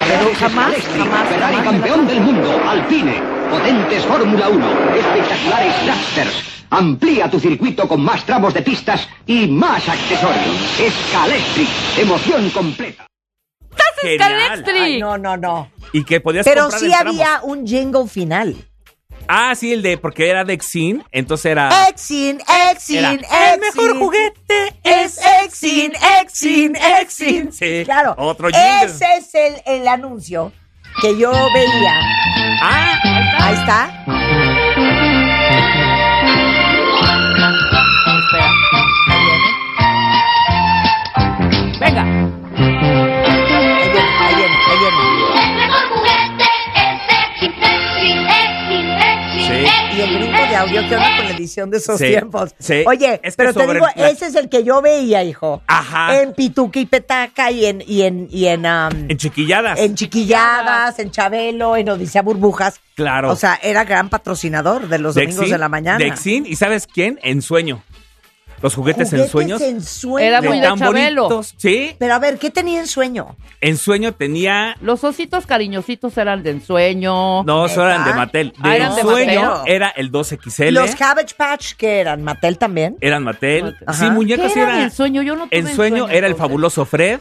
Pero 0.07 0.33
jamás, 0.35 0.75
jamás, 0.97 1.29
Ferrari 1.29 1.57
campeón 1.57 2.07
del 2.07 2.21
mundo, 2.21 2.61
Alpine, 2.67 3.21
potentes 3.49 4.03
Fórmula 4.05 4.49
1, 4.49 4.95
espectaculares 4.95 5.85
dragsters. 5.85 6.43
Amplía 6.69 7.29
tu 7.29 7.39
circuito 7.39 7.87
con 7.87 8.01
más 8.01 8.23
tramos 8.25 8.53
de 8.53 8.61
pistas 8.61 9.07
y 9.25 9.47
más 9.47 9.87
accesorios. 9.87 10.79
Escalextric, 10.79 11.69
emoción 11.97 12.49
completa. 12.51 13.07
Electric. 14.03 14.75
Ay, 14.75 14.99
no, 14.99 15.17
no, 15.17 15.37
no. 15.37 15.71
Y 15.91 16.03
que 16.03 16.19
podías 16.19 16.45
Pero 16.45 16.63
comprar 16.63 16.81
sí 16.81 16.93
había 16.93 17.39
un 17.43 17.65
jingle 17.65 18.07
final. 18.07 18.55
Ah, 19.27 19.53
sí, 19.55 19.73
el 19.73 19.81
de, 19.81 19.97
porque 19.97 20.29
era 20.29 20.43
de 20.43 20.53
Exin, 20.53 21.03
entonces 21.11 21.45
era... 21.51 21.87
Exin, 21.89 22.39
Exin, 22.71 22.97
Era, 22.97 23.11
Exin. 23.13 23.27
"El 23.53 23.59
mejor 23.59 23.97
juguete 23.97 24.75
es 24.83 25.19
Exin, 25.43 25.93
Exin, 26.21 26.75
Exin. 27.01 27.51
Sí, 27.51 27.81
claro. 27.85 28.13
otro 28.17 28.49
jingle. 28.49 28.85
Ese 28.85 29.05
es 29.17 29.33
el, 29.35 29.61
el 29.65 29.87
anuncio 29.87 30.51
que 31.01 31.17
yo 31.17 31.31
veía. 31.53 31.99
Ah, 32.61 32.99
Ahí 33.41 33.53
está. 33.55 34.05
Espera. 38.21 38.51
Venga. 41.79 42.24
Y 49.95 50.01
el 50.01 50.13
gringo 50.13 50.37
de 50.37 50.43
Exin, 50.43 50.49
Claudio, 50.49 50.81
¿qué 50.89 50.95
onda 50.95 51.15
con 51.17 51.25
la 51.25 51.31
edición 51.31 51.69
de 51.69 51.77
esos 51.77 51.97
Sí, 51.99 52.07
tiempos? 52.07 52.55
sí. 52.59 52.83
Oye, 52.85 53.13
Es 53.23 53.35
que 53.35 53.43
pero 53.43 53.53
te 53.53 53.65
digo, 53.73 53.85
la- 53.95 54.09
ese 54.09 54.25
es 54.27 54.35
el 54.35 54.49
que 54.49 54.63
yo 54.63 54.81
veía, 54.81 55.23
hijo. 55.23 55.61
Ajá. 55.67 56.21
En 56.21 56.33
Pituca 56.33 56.79
y 56.79 56.85
Petaca 56.85 57.49
y 57.51 57.65
en, 57.65 57.81
y 57.87 58.01
en, 58.01 58.27
y 58.29 58.47
en, 58.47 58.65
um, 58.65 59.09
En 59.09 59.17
chiquilladas. 59.17 59.79
en 59.79 59.95
Chiquilladas, 59.95 60.99
en 60.99 61.11
Chabelo, 61.11 61.77
en 61.77 61.89
Odisea 61.89 62.21
Burbujas. 62.23 62.81
Claro. 62.95 63.31
O 63.31 63.35
sea, 63.37 63.57
era 63.63 63.85
gran 63.85 64.09
patrocinador 64.09 64.87
de 64.89 64.99
los 64.99 65.15
domingos 65.15 65.37
Exin, 65.39 65.51
de 65.53 65.57
la 65.57 65.69
mañana. 65.69 65.97
De 65.97 66.07
Exin, 66.07 66.45
¿y 66.45 66.55
sabes 66.57 66.87
quién? 66.87 67.19
En 67.23 67.41
sueño. 67.41 67.81
Los 68.65 68.73
juguetes, 68.73 69.13
en 69.13 69.27
sueños. 69.29 69.61
en 69.61 69.79
sueño. 69.83 70.27
Era 70.27 70.41
muy 70.41 70.59
de 70.59 70.67
tan 70.67 70.79
Chabelo. 70.79 71.23
bonitos. 71.29 71.53
Sí. 71.57 71.95
Pero 71.99 72.15
a 72.15 72.19
ver, 72.19 72.39
¿qué 72.39 72.49
tenía 72.49 72.79
en 72.79 72.87
sueño? 72.87 73.35
En 73.61 73.77
sueño 73.77 74.13
tenía. 74.13 74.75
Los 74.81 75.03
ositos 75.03 75.45
cariñositos 75.45 76.17
eran 76.17 76.41
de 76.41 76.49
ensueño. 76.49 77.43
No, 77.43 77.67
eso 77.67 77.85
eran 77.85 78.03
de. 78.05 78.13
Mattel. 78.15 78.49
De 78.51 78.55
Ah, 78.63 78.75
eran 78.75 78.95
de 78.95 79.01
sueño 79.03 79.41
Mattel. 79.41 79.73
era 79.75 79.89
el 79.89 80.11
2XL. 80.11 80.71
Los 80.71 80.95
Cabbage 80.95 81.35
Patch, 81.37 81.73
que 81.73 81.99
eran? 81.99 82.23
¿Mattel 82.23 82.57
también? 82.57 82.97
eran 83.01 83.23
Mattel. 83.23 83.75
Mattel. 83.85 83.93
Sí, 83.93 84.09
muñecos 84.09 84.47
¿Qué 84.47 84.53
sí 84.53 84.59
era 84.59 84.73
era. 84.77 84.83
en 84.85 84.91
sueño? 84.91 85.21
Yo 85.21 85.35
no 85.35 85.43
tuve 85.47 85.59
En 85.59 85.67
sueño 85.75 86.09
era 86.09 86.25
el 86.25 86.35
fabuloso 86.35 86.85
Fred. 86.85 87.19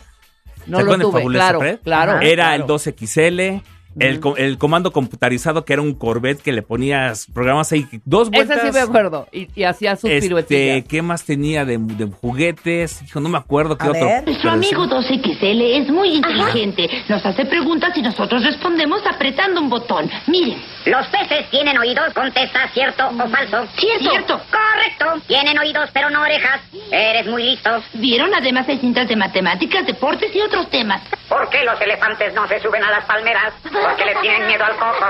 No 0.66 0.78
¿Se 0.78 0.84
lo 0.84 0.92
tuve, 0.98 1.12
fabuloso 1.12 1.28
claro, 1.44 1.58
Fred? 1.60 1.78
claro. 1.84 2.20
Era 2.22 2.56
claro. 2.56 2.62
el 2.62 2.66
2XL. 2.70 3.62
El, 3.98 4.20
co- 4.20 4.36
el 4.36 4.58
comando 4.58 4.90
computarizado 4.92 5.64
que 5.64 5.72
era 5.72 5.82
un 5.82 5.94
Corvette 5.94 6.42
que 6.42 6.52
le 6.52 6.62
ponías 6.62 7.26
programas 7.32 7.70
ahí, 7.72 7.86
dos 8.04 8.30
vueltas. 8.30 8.58
Ese 8.58 8.66
sí 8.68 8.72
me 8.74 8.80
acuerdo. 8.80 9.28
Y, 9.32 9.48
y 9.54 9.64
hacía 9.64 9.96
sus 9.96 10.10
Este, 10.10 10.20
piruetillas. 10.28 10.84
¿Qué 10.88 11.02
más 11.02 11.24
tenía 11.24 11.64
de, 11.64 11.78
de 11.78 12.06
juguetes? 12.06 13.02
Hijo, 13.02 13.20
no 13.20 13.28
me 13.28 13.38
acuerdo 13.38 13.76
qué 13.78 13.86
A 13.86 13.90
otro. 13.90 14.04
ver. 14.06 14.24
Nuestro 14.24 14.50
amigo 14.50 14.84
2XL 14.86 15.80
es 15.82 15.88
muy 15.90 16.14
inteligente. 16.16 16.88
Nos 17.08 17.24
hace 17.24 17.44
preguntas 17.46 17.96
y 17.96 18.02
nosotros 18.02 18.42
respondemos 18.44 19.00
apretando 19.06 19.60
un 19.60 19.70
botón. 19.70 20.10
Miren. 20.26 20.58
¿Los 20.86 21.06
peces 21.06 21.48
tienen 21.50 21.78
oídos? 21.78 22.12
Contesta 22.12 22.68
cierto 22.74 23.08
o 23.08 23.28
falso. 23.28 23.66
Cierto. 23.78 24.10
Cierto. 24.10 24.40
Correcto. 24.50 25.24
Tienen 25.26 25.58
oídos 25.58 25.88
pero 25.94 26.10
no 26.10 26.20
orejas. 26.20 26.60
Eres 26.90 27.26
muy 27.26 27.42
listo. 27.42 27.70
Vieron, 27.94 28.34
además 28.34 28.68
hay 28.68 28.78
cintas 28.78 29.08
de 29.08 29.16
matemáticas, 29.16 29.86
deportes 29.86 30.34
y 30.34 30.40
otros 30.40 30.68
temas. 30.70 31.00
¿Por 31.28 31.48
qué 31.48 31.64
los 31.64 31.80
elefantes 31.80 32.34
no 32.34 32.46
se 32.48 32.60
suben 32.60 32.82
a 32.84 32.90
las 32.90 33.04
palmeras? 33.06 33.54
Porque 33.88 34.04
le 34.06 34.14
tienen 34.20 34.46
miedo 34.46 34.64
al 34.64 34.76
coco. 34.76 35.06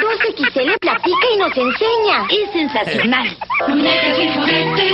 2XL 0.00 0.78
platica 0.80 1.26
y 1.34 1.38
nos 1.38 1.56
enseña. 1.56 2.26
Es 2.30 2.52
sensacional. 2.52 3.38
Muñecas 3.68 4.18
y 4.18 4.28
juguetes 4.34 4.92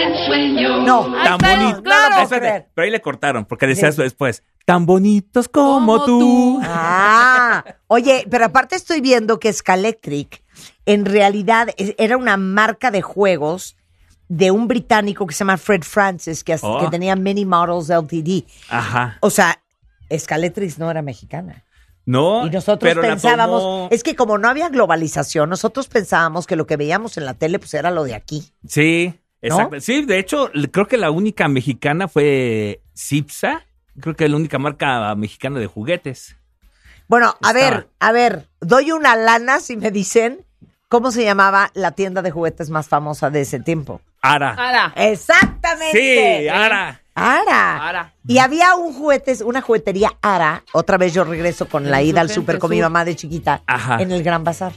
en 0.00 0.26
sueño. 0.26 0.76
No. 0.82 1.04
Ahí 1.16 1.24
Tan 1.24 1.34
está, 1.34 1.56
bonito. 1.56 1.82
claro. 1.82 2.16
No, 2.16 2.22
espérate, 2.22 2.68
pero 2.74 2.84
ahí 2.84 2.90
le 2.90 3.00
cortaron, 3.00 3.44
porque 3.44 3.66
decía 3.66 3.88
eso 3.88 4.02
después. 4.02 4.42
Tan 4.64 4.86
bonitos 4.86 5.48
como, 5.48 5.74
Como 5.98 6.04
tú. 6.04 6.18
tú. 6.20 6.60
Ah, 6.64 7.64
oye, 7.86 8.24
pero 8.30 8.44
aparte 8.46 8.76
estoy 8.76 9.00
viendo 9.00 9.38
que 9.40 9.52
Scalectric 9.52 10.42
en 10.86 11.04
realidad 11.06 11.68
es- 11.76 11.94
era 11.98 12.16
una 12.16 12.36
marca 12.36 12.90
de 12.90 13.00
juegos 13.02 13.76
de 14.28 14.50
un 14.50 14.68
británico 14.68 15.26
que 15.26 15.32
se 15.34 15.38
llama 15.40 15.56
Fred 15.56 15.82
Francis, 15.82 16.44
que, 16.44 16.52
as- 16.52 16.60
Oh. 16.62 16.80
que 16.80 16.88
tenía 16.88 17.16
Many 17.16 17.44
Models 17.46 17.88
LTD. 17.88 18.44
Ajá. 18.68 19.16
O 19.20 19.30
sea, 19.30 19.58
Scalectric 20.14 20.76
no 20.78 20.90
era 20.90 21.00
mexicana. 21.02 21.64
No, 22.10 22.46
Y 22.46 22.50
nosotros 22.50 22.88
pero 22.88 23.02
la 23.02 23.08
pensábamos, 23.08 23.60
tomó- 23.62 23.88
es 23.90 24.02
que 24.02 24.16
como 24.16 24.38
no 24.38 24.48
había 24.48 24.70
globalización, 24.70 25.50
nosotros 25.50 25.88
pensábamos 25.88 26.46
que 26.46 26.56
lo 26.56 26.66
que 26.66 26.78
veíamos 26.78 27.18
en 27.18 27.26
la 27.26 27.34
tele 27.34 27.58
pues 27.58 27.74
era 27.74 27.90
lo 27.90 28.04
de 28.04 28.14
aquí. 28.14 28.50
Sí, 28.66 29.12
¿No? 29.42 29.48
exacto. 29.48 29.80
Sí, 29.80 30.06
de 30.06 30.18
hecho, 30.18 30.50
creo 30.72 30.88
que 30.88 30.96
la 30.96 31.10
única 31.10 31.48
mexicana 31.48 32.08
fue 32.08 32.80
Cipsa. 32.96 33.66
Creo 34.00 34.16
que 34.16 34.24
es 34.24 34.30
la 34.30 34.36
única 34.38 34.58
marca 34.58 35.14
mexicana 35.16 35.58
de 35.60 35.66
juguetes. 35.66 36.36
Bueno, 37.08 37.34
a 37.42 37.50
Estaba. 37.50 37.52
ver, 37.52 37.88
a 38.00 38.12
ver, 38.12 38.48
doy 38.60 38.90
una 38.92 39.14
lana 39.14 39.60
si 39.60 39.76
me 39.76 39.90
dicen 39.90 40.46
cómo 40.88 41.10
se 41.10 41.24
llamaba 41.24 41.70
la 41.74 41.90
tienda 41.92 42.22
de 42.22 42.30
juguetes 42.30 42.70
más 42.70 42.88
famosa 42.88 43.28
de 43.28 43.42
ese 43.42 43.60
tiempo. 43.60 44.00
Ara. 44.22 44.52
Ara. 44.54 44.92
Exactamente. 44.96 46.40
Sí, 46.42 46.48
Ara. 46.48 47.02
Ara. 47.18 47.88
Ara. 47.88 48.14
Y 48.26 48.38
había 48.38 48.74
un 48.76 48.92
juguetes, 48.94 49.40
una 49.40 49.60
juguetería 49.60 50.12
Ara. 50.22 50.64
Otra 50.72 50.96
vez 50.98 51.12
yo 51.14 51.24
regreso 51.24 51.68
con 51.68 51.90
la 51.90 52.02
ida 52.02 52.20
al 52.20 52.30
súper 52.30 52.58
con 52.58 52.70
mi 52.70 52.80
mamá 52.80 53.04
de 53.04 53.16
chiquita. 53.16 53.62
Ajá. 53.66 54.00
En 54.00 54.12
el 54.12 54.22
Gran 54.22 54.44
Bazar. 54.44 54.72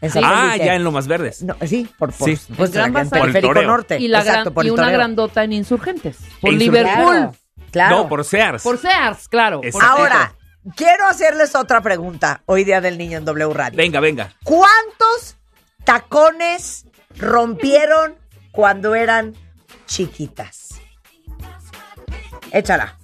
En 0.00 0.10
Ah, 0.22 0.56
ya 0.56 0.74
en 0.74 0.84
Lomas 0.84 1.06
Verdes. 1.06 1.42
No, 1.42 1.56
sí, 1.66 1.88
por, 1.98 2.12
por 2.12 2.28
Sí. 2.28 2.38
El 2.58 2.68
Gran 2.70 2.92
Bazar. 2.92 3.08
Por 3.10 3.18
el 3.28 3.32
Periférico 3.32 3.54
toreo. 3.54 3.68
Norte. 3.68 3.98
Y, 3.98 4.08
la 4.08 4.18
Exacto, 4.18 4.42
gran, 4.42 4.54
por 4.54 4.64
y 4.64 4.68
el 4.68 4.72
una 4.74 4.82
toreo. 4.84 4.98
grandota 4.98 5.44
en 5.44 5.52
Insurgentes. 5.54 6.18
Por 6.40 6.52
Liverpool. 6.52 6.94
Claro, 7.14 7.32
claro. 7.70 7.96
No, 7.96 8.08
por 8.08 8.24
Sears. 8.24 8.62
Por 8.62 8.78
Sears, 8.78 9.28
claro. 9.28 9.58
por 9.58 9.66
Exacto. 9.66 9.86
Ahora, 9.88 10.34
quiero 10.76 11.06
hacerles 11.06 11.54
otra 11.54 11.80
pregunta 11.80 12.42
hoy 12.46 12.64
día 12.64 12.80
del 12.82 12.98
niño 12.98 13.16
en 13.18 13.24
W 13.24 13.54
Radio. 13.54 13.76
Venga, 13.78 14.00
venga. 14.00 14.32
¿Cuántos 14.44 15.36
tacones 15.84 16.84
rompieron 17.16 18.14
cuando 18.52 18.94
eran 18.94 19.34
chiquitas? 19.86 20.63
Échala. 22.54 22.96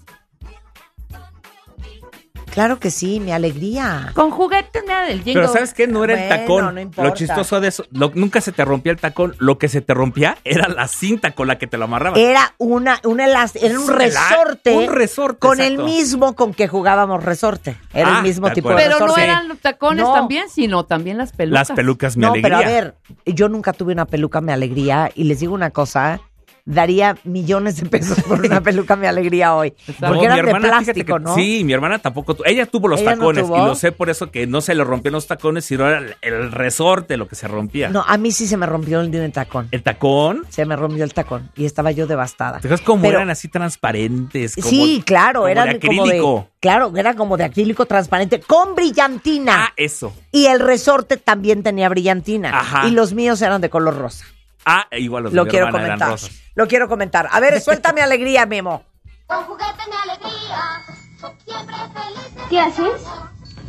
Claro 2.53 2.81
que 2.81 2.91
sí, 2.91 3.21
mi 3.21 3.31
alegría. 3.31 4.11
Con 4.13 4.33
juguetes, 4.33 4.83
mira, 4.83 5.03
del 5.05 5.19
jingle. 5.23 5.35
Pero 5.35 5.53
¿sabes 5.53 5.73
qué? 5.73 5.87
No 5.87 6.03
era 6.03 6.15
el 6.15 6.29
Bueno, 6.29 6.37
tacón. 6.43 6.75
no 6.75 6.81
importa. 6.81 7.09
lo 7.09 7.15
chistoso 7.15 7.61
de 7.61 7.69
eso, 7.69 7.85
lo- 7.93 8.11
nunca 8.17 8.41
se 8.41 8.51
te 8.51 8.65
rompía 8.65 8.91
el 8.91 8.99
tacón. 8.99 9.37
Lo 9.39 9.57
que 9.57 9.69
se 9.69 9.81
te 9.83 9.95
rompía 9.95 10.37
era 10.43 10.67
la 10.67 10.89
cinta 10.89 11.31
con 11.31 11.47
la 11.47 11.59
que 11.59 11.69
te 11.69 11.79
lo 11.79 11.85
amarraban. 11.85 12.19
Era 12.19 12.53
una, 12.59 13.01
un 13.05 13.21
elas- 13.21 13.55
era 13.55 13.79
un 13.79 13.87
resorte. 13.87 14.77
un 14.77 14.89
resorte, 14.93 15.39
Con 15.39 15.61
exacto. 15.61 15.81
el 15.81 15.85
mismo 15.89 16.35
con 16.35 16.53
que 16.53 16.67
jugábamos 16.67 17.23
resorte. 17.23 17.77
Era 17.95 18.15
Ah, 18.15 18.19
el 18.19 18.23
mismo 18.25 18.49
de 18.49 18.55
tipo 18.55 18.69
de 18.71 18.75
acuerdo. 18.75 18.91
Pero 18.95 18.99
no 18.99 19.07
resorte. 19.15 19.25
eran 19.31 19.49
los 19.49 19.59
tacones 19.61 20.05
No. 20.05 20.13
también, 20.13 20.49
sino 20.51 20.85
también 20.85 21.19
las 21.19 21.31
pelucas. 21.31 21.69
Las 21.69 21.77
pelucas, 21.77 22.17
mi 22.17 22.23
No, 22.23 22.33
alegría. 22.33 22.59
pero 22.59 22.69
a 22.69 22.73
ver, 22.73 22.95
yo 23.27 23.49
nunca 23.49 23.73
tuve 23.73 23.93
una 23.93 24.07
peluca, 24.07 24.41
mi 24.41 24.51
alegría. 24.51 25.09
Y 25.15 25.23
les 25.25 25.39
digo 25.39 25.55
una 25.55 25.71
cosa, 25.71 26.21
daría 26.64 27.16
millones 27.25 27.81
de 27.81 27.88
pesos 27.88 28.23
por 28.25 28.40
una 28.40 28.61
peluca, 28.61 28.96
mi 28.96 29.07
alegría 29.07 29.55
hoy. 29.55 29.73
Porque 29.99 30.25
eran 30.25 30.37
de 30.42 30.51
hermana, 30.51 30.68
plástico, 30.68 31.14
que- 31.16 31.20
¿no? 31.25 31.35
Sí, 31.35 31.62
mi 31.64 31.73
hermana 31.73 31.99
tampoco. 31.99 32.37
Ella 32.44 32.66
tuvo 32.66 32.88
los 32.88 33.01
¿Ella 33.01 33.12
no 33.16 33.18
tacones 33.18 33.44
tuvo? 33.46 33.57
y 33.57 33.66
lo 33.66 33.75
sé 33.75 33.92
por 33.92 34.11
eso 34.11 34.31
que 34.31 34.46
no 34.46 34.61
se 34.61 34.75
le 34.75 34.85
rompían 34.85 35.12
los 35.12 35.27
tacones, 35.27 35.64
sino 35.64 35.88
era 35.88 35.99
el, 35.99 36.14
el 36.23 36.53
resorte 36.53 37.16
lo 37.16 37.27
que 37.29 37.35
se 37.37 37.49
rompía. 37.49 37.88
No, 37.88 38.05
a 38.07 38.16
mí 38.18 38.33
sí 38.33 38.46
se 38.46 38.57
me 38.57 38.66
rompió 38.66 39.01
el, 39.01 39.14
el 39.14 39.33
tacón. 39.33 39.68
El 39.70 39.83
tacón. 39.83 40.44
Se 40.49 40.64
me 40.66 40.77
rompió 40.77 41.05
el 41.05 41.14
tacón 41.14 41.51
y 41.57 41.64
estaba 41.64 41.90
yo 41.92 42.07
devastada. 42.07 42.59
¿Te 42.59 42.68
fijas 42.68 42.81
cómo 42.81 43.03
Pero- 43.03 43.16
eran 43.18 43.31
así 43.31 43.49
transparentes? 43.49 44.55
como- 44.57 44.68
sí, 44.68 45.03
claro, 45.05 45.40
como 45.40 45.49
eran 45.49 45.68
de 45.70 45.81
como 45.81 46.05
de 46.05 46.09
acrílico. 46.11 46.49
claro, 46.61 46.92
era 46.96 47.14
como 47.14 47.37
de 47.37 47.44
acrílico 47.44 47.87
transparente 47.87 48.40
con 48.40 48.75
brillantina. 48.75 49.66
Ah, 49.66 49.73
eso. 49.77 50.14
Y 50.33 50.46
el 50.46 50.61
resorte 50.61 51.16
también 51.16 51.62
tenía 51.62 51.88
brillantina. 51.88 52.51
Ajá. 52.59 52.87
Y 52.88 52.92
los 52.92 53.12
míos 53.12 53.40
eran 53.42 53.61
de 53.61 53.70
color 53.70 53.96
rosa. 53.99 54.25
Ah, 54.64 54.87
igual 54.92 55.25
los 55.25 55.33
de 55.33 55.37
Lo 55.37 55.44
mi 55.44 55.51
quiero 55.51 55.66
hermana 55.66 55.87
eran 55.87 55.99
comentar. 55.99 56.20
rosas. 56.20 56.40
Lo 56.61 56.68
quiero 56.68 56.90
comentar. 56.90 57.27
A 57.33 57.40
ver, 57.40 57.59
suéltame 57.59 58.03
alegría, 58.03 58.44
Memo. 58.44 58.83
Con 59.27 59.44
juguetes 59.44 59.88
mi 59.88 60.11
alegría. 60.11 60.61
Siempre 61.46 61.75
felices. 61.94 62.42
¿Qué 62.51 62.61
haces? 62.61 63.03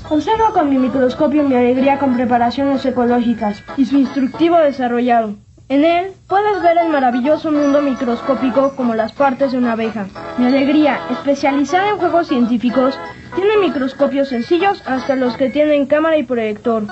Observo 0.09 0.51
con 0.51 0.69
mi 0.69 0.77
microscopio 0.77 1.43
mi 1.43 1.55
alegría 1.55 1.99
con 1.99 2.17
preparaciones 2.17 2.83
ecológicas 2.85 3.63
y 3.77 3.85
su 3.85 3.97
instructivo 3.97 4.57
desarrollado. 4.57 5.35
En 5.69 5.85
él 5.85 6.11
puedes 6.27 6.61
ver 6.61 6.79
el 6.79 6.89
maravilloso 6.89 7.49
mundo 7.49 7.81
microscópico 7.81 8.75
como 8.75 8.93
las 8.93 9.13
partes 9.13 9.53
de 9.53 9.59
una 9.59 9.71
abeja. 9.71 10.07
Mi 10.37 10.47
alegría, 10.47 10.99
especializada 11.11 11.91
en 11.91 11.97
juegos 11.97 12.27
científicos, 12.27 12.99
tiene 13.35 13.55
microscopios 13.55 14.27
sencillos 14.27 14.83
hasta 14.85 15.15
los 15.15 15.37
que 15.37 15.49
tienen 15.49 15.85
cámara 15.85 16.17
y 16.17 16.23
proyector. 16.23 16.87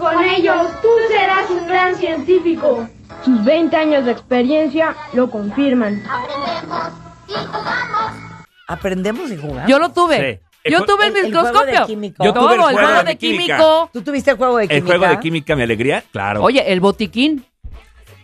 Con 0.00 0.24
ellos 0.24 0.66
tú 0.82 0.88
serás 1.08 1.48
un 1.50 1.66
gran 1.68 1.94
científico. 1.94 2.88
Sus 3.24 3.44
20 3.44 3.76
años 3.76 4.04
de 4.06 4.12
experiencia 4.12 4.96
lo 5.12 5.30
confirman. 5.30 6.02
Aprendemos 6.04 6.90
y 7.28 7.34
jugamos. 7.46 8.12
Aprendemos 8.66 9.30
y 9.30 9.36
jugamos. 9.36 9.70
Yo 9.70 9.78
lo 9.78 9.90
tuve. 9.90 10.16
Sí. 10.42 10.46
El 10.64 10.72
Yo 10.72 10.84
tuve 10.84 11.06
el, 11.06 11.16
el- 11.16 11.24
el 11.26 11.32
juego 11.32 11.46
de 11.46 11.52
microscopio. 11.66 11.86
químico. 11.86 12.24
Yo 12.24 12.32
tuve 12.34 12.44
el 12.46 12.52
el 12.54 12.60
juego 12.60 12.78
juego 12.88 13.02
de 13.04 13.16
química. 13.16 13.56
químico. 13.56 13.90
¿Tú 13.92 14.02
tuviste 14.02 14.30
el 14.32 14.36
juego 14.36 14.56
de 14.58 14.64
El 14.64 14.68
química? 14.68 14.86
juego 14.86 15.06
de 15.14 15.20
química, 15.20 15.56
mi 15.56 15.62
alegría, 15.62 16.04
claro. 16.12 16.42
Oye, 16.42 16.72
el 16.72 16.80
botiquín. 16.80 17.44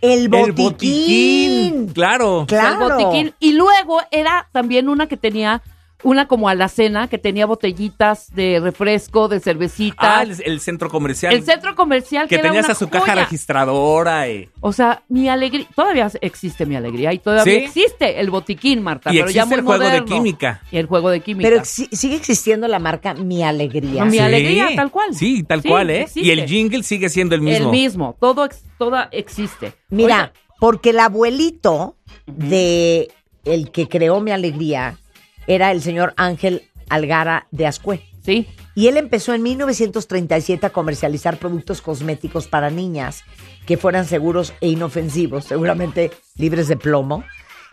El 0.03 0.29
botiquín. 0.29 0.47
el 0.49 0.53
botiquín. 0.53 1.89
Claro. 1.95 2.45
Claro. 2.47 2.87
El 2.89 2.93
botiquín. 2.93 3.35
Y 3.41 3.53
luego 3.55 4.01
era 4.11 4.49
también 4.53 4.89
una 4.91 5.07
que 5.07 5.16
tenía, 5.16 5.62
una 6.07 6.29
como 6.29 6.49
alacena, 6.49 7.09
que 7.09 7.19
tenía 7.19 7.47
botellitas 7.47 8.33
de 8.35 8.61
refresco, 8.61 9.27
de 9.29 9.41
cervecita. 9.41 10.19
Ah, 10.19 10.23
el, 10.23 10.37
el 10.45 10.61
centro 10.61 10.89
comercial. 10.89 11.35
el 11.35 11.43
centro 11.45 11.75
comercial 11.75 12.29
que, 12.29 12.37
que 12.37 12.41
era 12.41 12.49
tenías 12.51 12.67
una 12.67 12.73
a 12.73 12.77
su 12.77 12.89
caja 12.89 13.15
registradora. 13.17 14.29
y- 14.31 14.49
O 14.61 14.73
sea, 14.73 15.03
mi 15.09 15.29
alegría, 15.29 15.67
todavía 15.75 16.11
existe 16.21 16.65
mi 16.65 16.77
alegría 16.77 17.13
y 17.13 17.19
todavía 17.19 17.45
¿Sí? 17.59 17.65
existe 17.65 18.21
el 18.21 18.31
botiquín, 18.31 18.83
Marta, 18.83 19.11
Y 19.13 19.17
pero 19.19 19.31
ya 19.31 19.43
existe 19.43 19.63
muy 19.63 19.75
el 19.75 19.81
juego 19.81 19.93
de 19.95 20.05
química. 20.05 20.63
Y 20.71 20.77
el 20.77 20.87
juego 20.87 21.11
de 21.11 21.21
química. 21.21 21.49
Pero 21.49 21.65
si- 21.65 21.89
sigue 21.93 22.17
existiendo 22.17 22.69
la 22.69 22.79
marca 22.79 23.15
Mi 23.15 23.43
Alegría. 23.43 24.05
Mi 24.05 24.13
Sí. 24.13 24.19
alegría, 24.21 24.69
tal 24.77 24.91
cual. 24.93 25.13
Sí, 25.15 25.43
tal 25.43 25.63
Sí, 25.63 25.69
cual, 25.69 25.91
¿eh? 25.91 26.03
existe. 26.03 26.21
Y 26.29 26.31
el 26.31 26.47
jingle 26.47 26.83
sigue 26.85 27.09
siendo 27.09 27.35
el 27.35 27.41
mismo. 27.41 27.67
El 27.67 27.71
mismo, 27.73 28.17
todo 28.21 28.45
ex- 28.45 28.63
toda 28.79 29.09
existe. 29.11 29.73
Mira, 29.91 30.33
porque 30.61 30.91
el 30.91 31.01
abuelito 31.01 31.97
de 32.27 33.09
el 33.45 33.71
que 33.71 33.89
creó 33.89 34.21
Mi 34.21 34.31
Alegría 34.31 34.99
era 35.47 35.70
el 35.72 35.82
señor 35.82 36.14
Ángel 36.16 36.62
Algara 36.88 37.47
de 37.51 37.66
Ascue. 37.66 38.01
sí. 38.22 38.47
Y 38.74 38.88
él 38.88 38.99
empezó 38.99 39.32
en 39.32 39.42
1937 39.42 40.66
a 40.66 40.70
comercializar 40.70 41.38
productos 41.38 41.80
cosméticos 41.80 42.47
para 42.47 42.68
niñas 42.68 43.24
que 43.64 43.78
fueran 43.78 44.05
seguros 44.05 44.53
e 44.61 44.68
inofensivos, 44.68 45.47
seguramente 45.47 46.11
libres 46.36 46.68
de 46.68 46.76
plomo. 46.76 47.24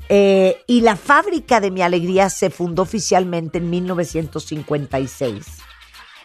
Eh, 0.07 0.61
y 0.65 0.79
la 0.79 0.95
fábrica 0.95 1.59
de 1.59 1.71
Mi 1.71 1.81
Alegría 1.81 2.29
se 2.29 2.49
fundó 2.49 2.83
oficialmente 2.83 3.57
en 3.57 3.69
1956 3.69 5.45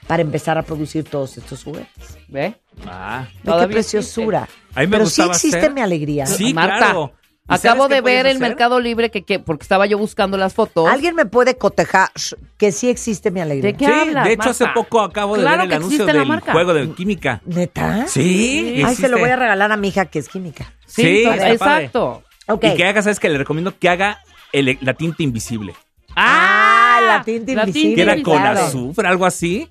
para 0.06 0.22
empezar 0.22 0.56
a 0.58 0.62
producir 0.62 1.04
todos 1.04 1.36
estos 1.36 1.64
juguetes. 1.64 2.16
¿Ve? 2.28 2.54
Ah. 2.86 3.26
Ve 3.42 3.52
qué 3.60 3.68
preciosura. 3.68 4.48
A 4.74 4.80
mí 4.80 4.86
me 4.86 4.96
Pero 4.98 5.06
sí 5.06 5.22
existe 5.22 5.58
hacer- 5.58 5.72
Mi 5.74 5.80
Alegría. 5.80 6.26
Sí, 6.26 6.54
Marta, 6.54 6.76
claro. 6.78 7.12
¿Y 7.50 7.54
Acabo 7.54 7.88
de 7.88 8.00
ver 8.02 8.26
el 8.26 8.36
hacer? 8.36 8.40
Mercado 8.40 8.78
Libre 8.78 9.10
que, 9.10 9.22
que 9.22 9.38
porque 9.38 9.62
estaba 9.62 9.86
yo 9.86 9.96
buscando 9.96 10.36
las 10.36 10.52
fotos. 10.52 10.86
¿Alguien 10.88 11.14
me 11.14 11.24
puede 11.24 11.56
cotejar 11.56 12.10
que 12.58 12.72
sí 12.72 12.90
existe 12.90 13.30
Mi 13.30 13.40
Alegría? 13.40 13.72
¿De 13.72 13.78
qué 13.78 13.86
Sí, 13.86 13.90
hablas, 13.92 14.24
de 14.26 14.32
hecho 14.34 14.50
hace 14.50 14.66
poco 14.74 15.00
acabo 15.00 15.36
de 15.36 15.42
Claro 15.42 15.56
ver 15.56 15.64
el 15.64 15.68
que 15.70 15.74
anuncio 15.76 16.04
del 16.06 16.26
marca. 16.26 16.52
juego 16.52 16.74
de 16.74 16.90
química. 16.90 17.40
¿Neta? 17.46 18.06
Sí, 18.06 18.82
Ay, 18.84 18.94
se 18.94 19.08
lo 19.08 19.18
voy 19.18 19.30
a 19.30 19.36
regalar 19.36 19.72
a 19.72 19.76
mi 19.78 19.88
hija 19.88 20.04
que 20.06 20.18
es 20.18 20.28
química. 20.28 20.72
Sí, 20.86 21.22
entonces- 21.24 21.52
exacto. 21.52 22.22
Ok. 22.48 22.64
Y 22.64 22.74
que 22.76 22.84
haga, 22.84 23.00
¿sabes 23.02 23.18
qué? 23.18 23.28
Le 23.30 23.38
recomiendo 23.38 23.78
que 23.78 23.88
haga 23.88 24.18
el- 24.52 24.78
la 24.82 24.92
tinta 24.94 25.22
invisible. 25.22 25.74
Ah, 26.14 27.00
la 27.02 27.22
tinta 27.24 27.52
la 27.54 27.62
invisible. 27.62 27.94
Que 27.94 28.02
era 28.02 28.22
con 28.22 28.36
claro. 28.38 28.60
azufre, 28.60 29.08
algo 29.08 29.24
así. 29.26 29.70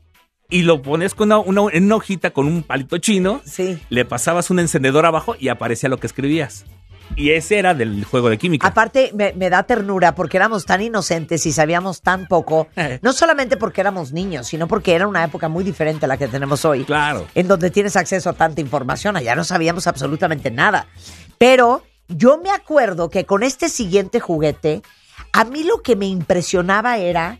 Y 0.49 0.61
lo 0.63 0.81
pones 0.81 1.13
con 1.13 1.27
una, 1.31 1.39
una- 1.39 1.71
en 1.73 1.85
una 1.85 1.95
hojita 1.97 2.31
con 2.31 2.47
un 2.47 2.63
palito 2.63 2.97
chino. 2.99 3.41
Sí. 3.45 3.77
Le 3.89 4.05
pasabas 4.05 4.49
un 4.49 4.59
encendedor 4.59 5.05
abajo 5.05 5.35
y 5.37 5.49
aparecía 5.49 5.89
lo 5.89 5.97
que 5.97 6.07
escribías. 6.07 6.65
Y 7.15 7.31
ese 7.31 7.57
era 7.57 7.73
del 7.73 8.03
juego 8.05 8.29
de 8.29 8.37
química. 8.37 8.67
Aparte, 8.67 9.11
me, 9.15 9.33
me 9.33 9.49
da 9.49 9.63
ternura 9.63 10.13
porque 10.13 10.37
éramos 10.37 10.65
tan 10.65 10.81
inocentes 10.81 11.45
y 11.45 11.51
sabíamos 11.51 12.01
tan 12.01 12.27
poco, 12.27 12.67
no 13.01 13.13
solamente 13.13 13.57
porque 13.57 13.81
éramos 13.81 14.11
niños, 14.11 14.47
sino 14.47 14.67
porque 14.67 14.93
era 14.93 15.07
una 15.07 15.23
época 15.23 15.47
muy 15.49 15.63
diferente 15.63 16.05
a 16.05 16.07
la 16.07 16.17
que 16.17 16.27
tenemos 16.27 16.63
hoy. 16.65 16.83
Claro. 16.85 17.27
En 17.33 17.47
donde 17.47 17.71
tienes 17.71 17.95
acceso 17.95 18.29
a 18.29 18.33
tanta 18.33 18.61
información, 18.61 19.15
allá 19.17 19.35
no 19.35 19.43
sabíamos 19.43 19.87
absolutamente 19.87 20.51
nada. 20.51 20.87
Pero 21.37 21.83
yo 22.07 22.37
me 22.37 22.51
acuerdo 22.51 23.09
que 23.09 23.25
con 23.25 23.43
este 23.43 23.69
siguiente 23.69 24.19
juguete, 24.19 24.81
a 25.33 25.43
mí 25.43 25.63
lo 25.63 25.81
que 25.81 25.95
me 25.95 26.05
impresionaba 26.07 26.97
era 26.97 27.39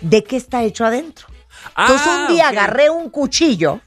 de 0.00 0.24
qué 0.24 0.36
está 0.36 0.62
hecho 0.62 0.84
adentro. 0.84 1.26
Entonces 1.76 2.06
Ah, 2.06 2.26
un 2.28 2.34
día 2.34 2.44
ok. 2.46 2.52
agarré 2.52 2.90
un 2.90 3.10
cuchillo 3.10 3.80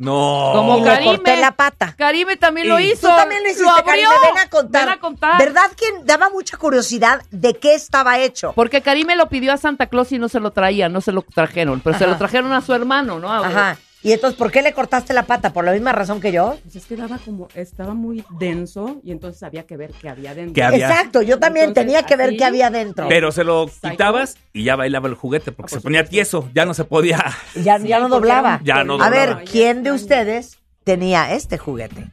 No. 0.00 0.52
Como 0.54 0.82
Karime. 0.82 1.12
le 1.12 1.18
corté 1.18 1.36
la 1.36 1.52
pata. 1.52 1.94
Karime 1.96 2.36
también 2.38 2.68
lo 2.68 2.80
hizo. 2.80 3.06
Tú 3.08 3.14
también 3.16 3.42
lo 3.42 3.50
hiciste, 3.50 3.68
abrió. 3.68 3.84
Karime, 3.84 4.08
ven 4.22 4.38
a 4.38 4.48
contar. 4.48 4.84
Ven 4.86 4.94
a 4.94 4.98
contar. 4.98 5.38
¿Verdad 5.38 5.70
que 5.76 5.84
daba 6.04 6.30
mucha 6.30 6.56
curiosidad 6.56 7.22
de 7.30 7.54
qué 7.58 7.74
estaba 7.74 8.18
hecho? 8.18 8.52
Porque 8.54 8.80
Karime 8.80 9.14
lo 9.14 9.28
pidió 9.28 9.52
a 9.52 9.58
Santa 9.58 9.88
Claus 9.88 10.10
y 10.12 10.18
no 10.18 10.30
se 10.30 10.40
lo 10.40 10.52
traía, 10.52 10.88
no 10.88 11.02
se 11.02 11.12
lo 11.12 11.20
trajeron, 11.20 11.80
pero 11.80 11.98
se 11.98 12.04
Ajá. 12.04 12.12
lo 12.14 12.18
trajeron 12.18 12.50
a 12.54 12.62
su 12.62 12.72
hermano, 12.72 13.18
¿no? 13.20 13.30
Ajá. 13.30 13.76
Y 14.02 14.12
entonces, 14.12 14.38
¿por 14.38 14.50
qué 14.50 14.62
le 14.62 14.72
cortaste 14.72 15.12
la 15.12 15.24
pata? 15.24 15.52
¿Por 15.52 15.62
la 15.64 15.72
misma 15.72 15.92
razón 15.92 16.20
que 16.22 16.32
yo? 16.32 16.56
Pues 16.62 16.76
es 16.76 16.86
que 16.86 16.96
daba 16.96 17.18
como, 17.18 17.48
estaba 17.54 17.92
muy 17.92 18.24
denso 18.38 18.98
y 19.04 19.12
entonces 19.12 19.42
había 19.42 19.64
que 19.66 19.76
ver 19.76 19.90
qué 20.00 20.08
había 20.08 20.34
dentro. 20.34 20.54
¿Qué 20.54 20.62
había? 20.62 20.88
Exacto, 20.88 21.20
yo 21.20 21.38
también 21.38 21.68
Entonces, 21.68 21.92
tenía 21.92 22.06
que 22.06 22.16
ver 22.16 22.34
qué 22.36 22.44
había 22.44 22.70
dentro. 22.70 23.08
Pero 23.08 23.30
se 23.30 23.44
lo 23.44 23.68
Psycho. 23.68 23.90
quitabas 23.90 24.38
y 24.54 24.64
ya 24.64 24.76
bailaba 24.76 25.06
el 25.08 25.14
juguete 25.16 25.52
porque 25.52 25.74
se 25.74 25.80
ponía 25.82 26.04
tieso. 26.06 26.48
Ya 26.54 26.64
no 26.64 26.72
se 26.72 26.84
podía. 26.84 27.22
ya, 27.62 27.76
ya 27.78 28.00
no 28.00 28.08
doblaba. 28.08 28.60
Ya 28.64 28.84
no 28.84 28.94
A 28.94 29.10
doblaba. 29.10 29.10
ver, 29.10 29.44
¿quién 29.44 29.82
de 29.82 29.92
ustedes 29.92 30.56
tenía 30.84 31.34
este 31.34 31.58
juguete? 31.58 32.06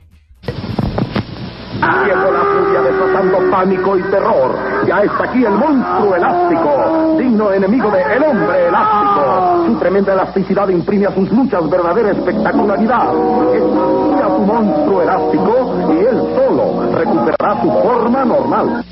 Furia 2.77 2.91
desatando 2.91 3.51
pánico 3.51 3.97
y 3.97 4.03
terror. 4.03 4.55
Ya 4.87 5.01
está 5.01 5.23
aquí 5.23 5.43
el 5.43 5.51
monstruo 5.51 6.15
elástico, 6.15 7.15
digno 7.17 7.51
enemigo 7.53 7.89
de 7.91 8.01
El 8.01 8.23
Hombre 8.23 8.67
Elástico. 8.67 9.65
Su 9.67 9.79
tremenda 9.79 10.13
elasticidad 10.13 10.69
imprime 10.69 11.07
a 11.07 11.13
sus 11.13 11.29
luchas 11.31 11.69
verdadera 11.69 12.11
espectacularidad. 12.11 13.13
Está 13.53 14.25
a 14.25 14.29
su 14.29 14.41
monstruo 14.41 15.01
elástico 15.01 15.93
y 15.93 15.97
él 16.05 16.17
solo 16.35 16.91
recuperará 16.93 17.61
su 17.61 17.71
forma 17.71 18.25
normal. 18.25 18.85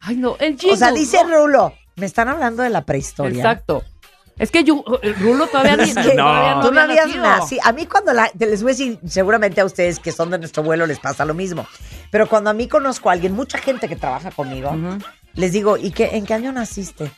Ay, 0.00 0.16
no, 0.16 0.36
el 0.38 0.54
O 0.54 0.58
jingle, 0.58 0.76
sea, 0.76 0.92
dice. 0.92 1.18
Rulo, 1.24 1.72
me 1.96 2.06
están 2.06 2.28
hablando 2.28 2.62
de 2.62 2.70
la 2.70 2.82
prehistoria. 2.82 3.36
Exacto. 3.38 3.82
Es 4.38 4.50
que 4.50 4.64
yo, 4.64 4.84
el 5.02 5.14
Rulo 5.16 5.46
todavía 5.46 5.76
ni 5.78 5.84
Es 5.90 5.94
que 5.94 6.10
todavía 6.16 6.60
tú 6.60 6.72
no 6.72 6.80
había 6.80 7.02
habías 7.02 7.06
nacido. 7.06 7.22
nacido. 7.22 7.60
A 7.64 7.72
mí 7.72 7.86
cuando 7.86 8.12
la, 8.12 8.28
te 8.30 8.46
les 8.46 8.62
voy 8.62 8.72
a 8.72 8.74
decir, 8.74 8.98
seguramente 9.06 9.60
a 9.60 9.64
ustedes 9.64 9.98
que 10.00 10.12
son 10.12 10.30
de 10.30 10.38
nuestro 10.38 10.62
vuelo 10.62 10.86
les 10.86 10.98
pasa 10.98 11.24
lo 11.24 11.34
mismo. 11.34 11.66
Pero 12.10 12.28
cuando 12.28 12.50
a 12.50 12.52
mí 12.52 12.66
conozco 12.68 13.10
a 13.10 13.12
alguien, 13.12 13.32
mucha 13.32 13.58
gente 13.58 13.88
que 13.88 13.96
trabaja 13.96 14.30
conmigo, 14.30 14.72
les 15.34 15.52
digo, 15.52 15.76
¿y 15.76 15.90
qué, 15.92 16.16
en 16.16 16.26
qué 16.26 16.34
año 16.34 16.52
naciste? 16.52 17.10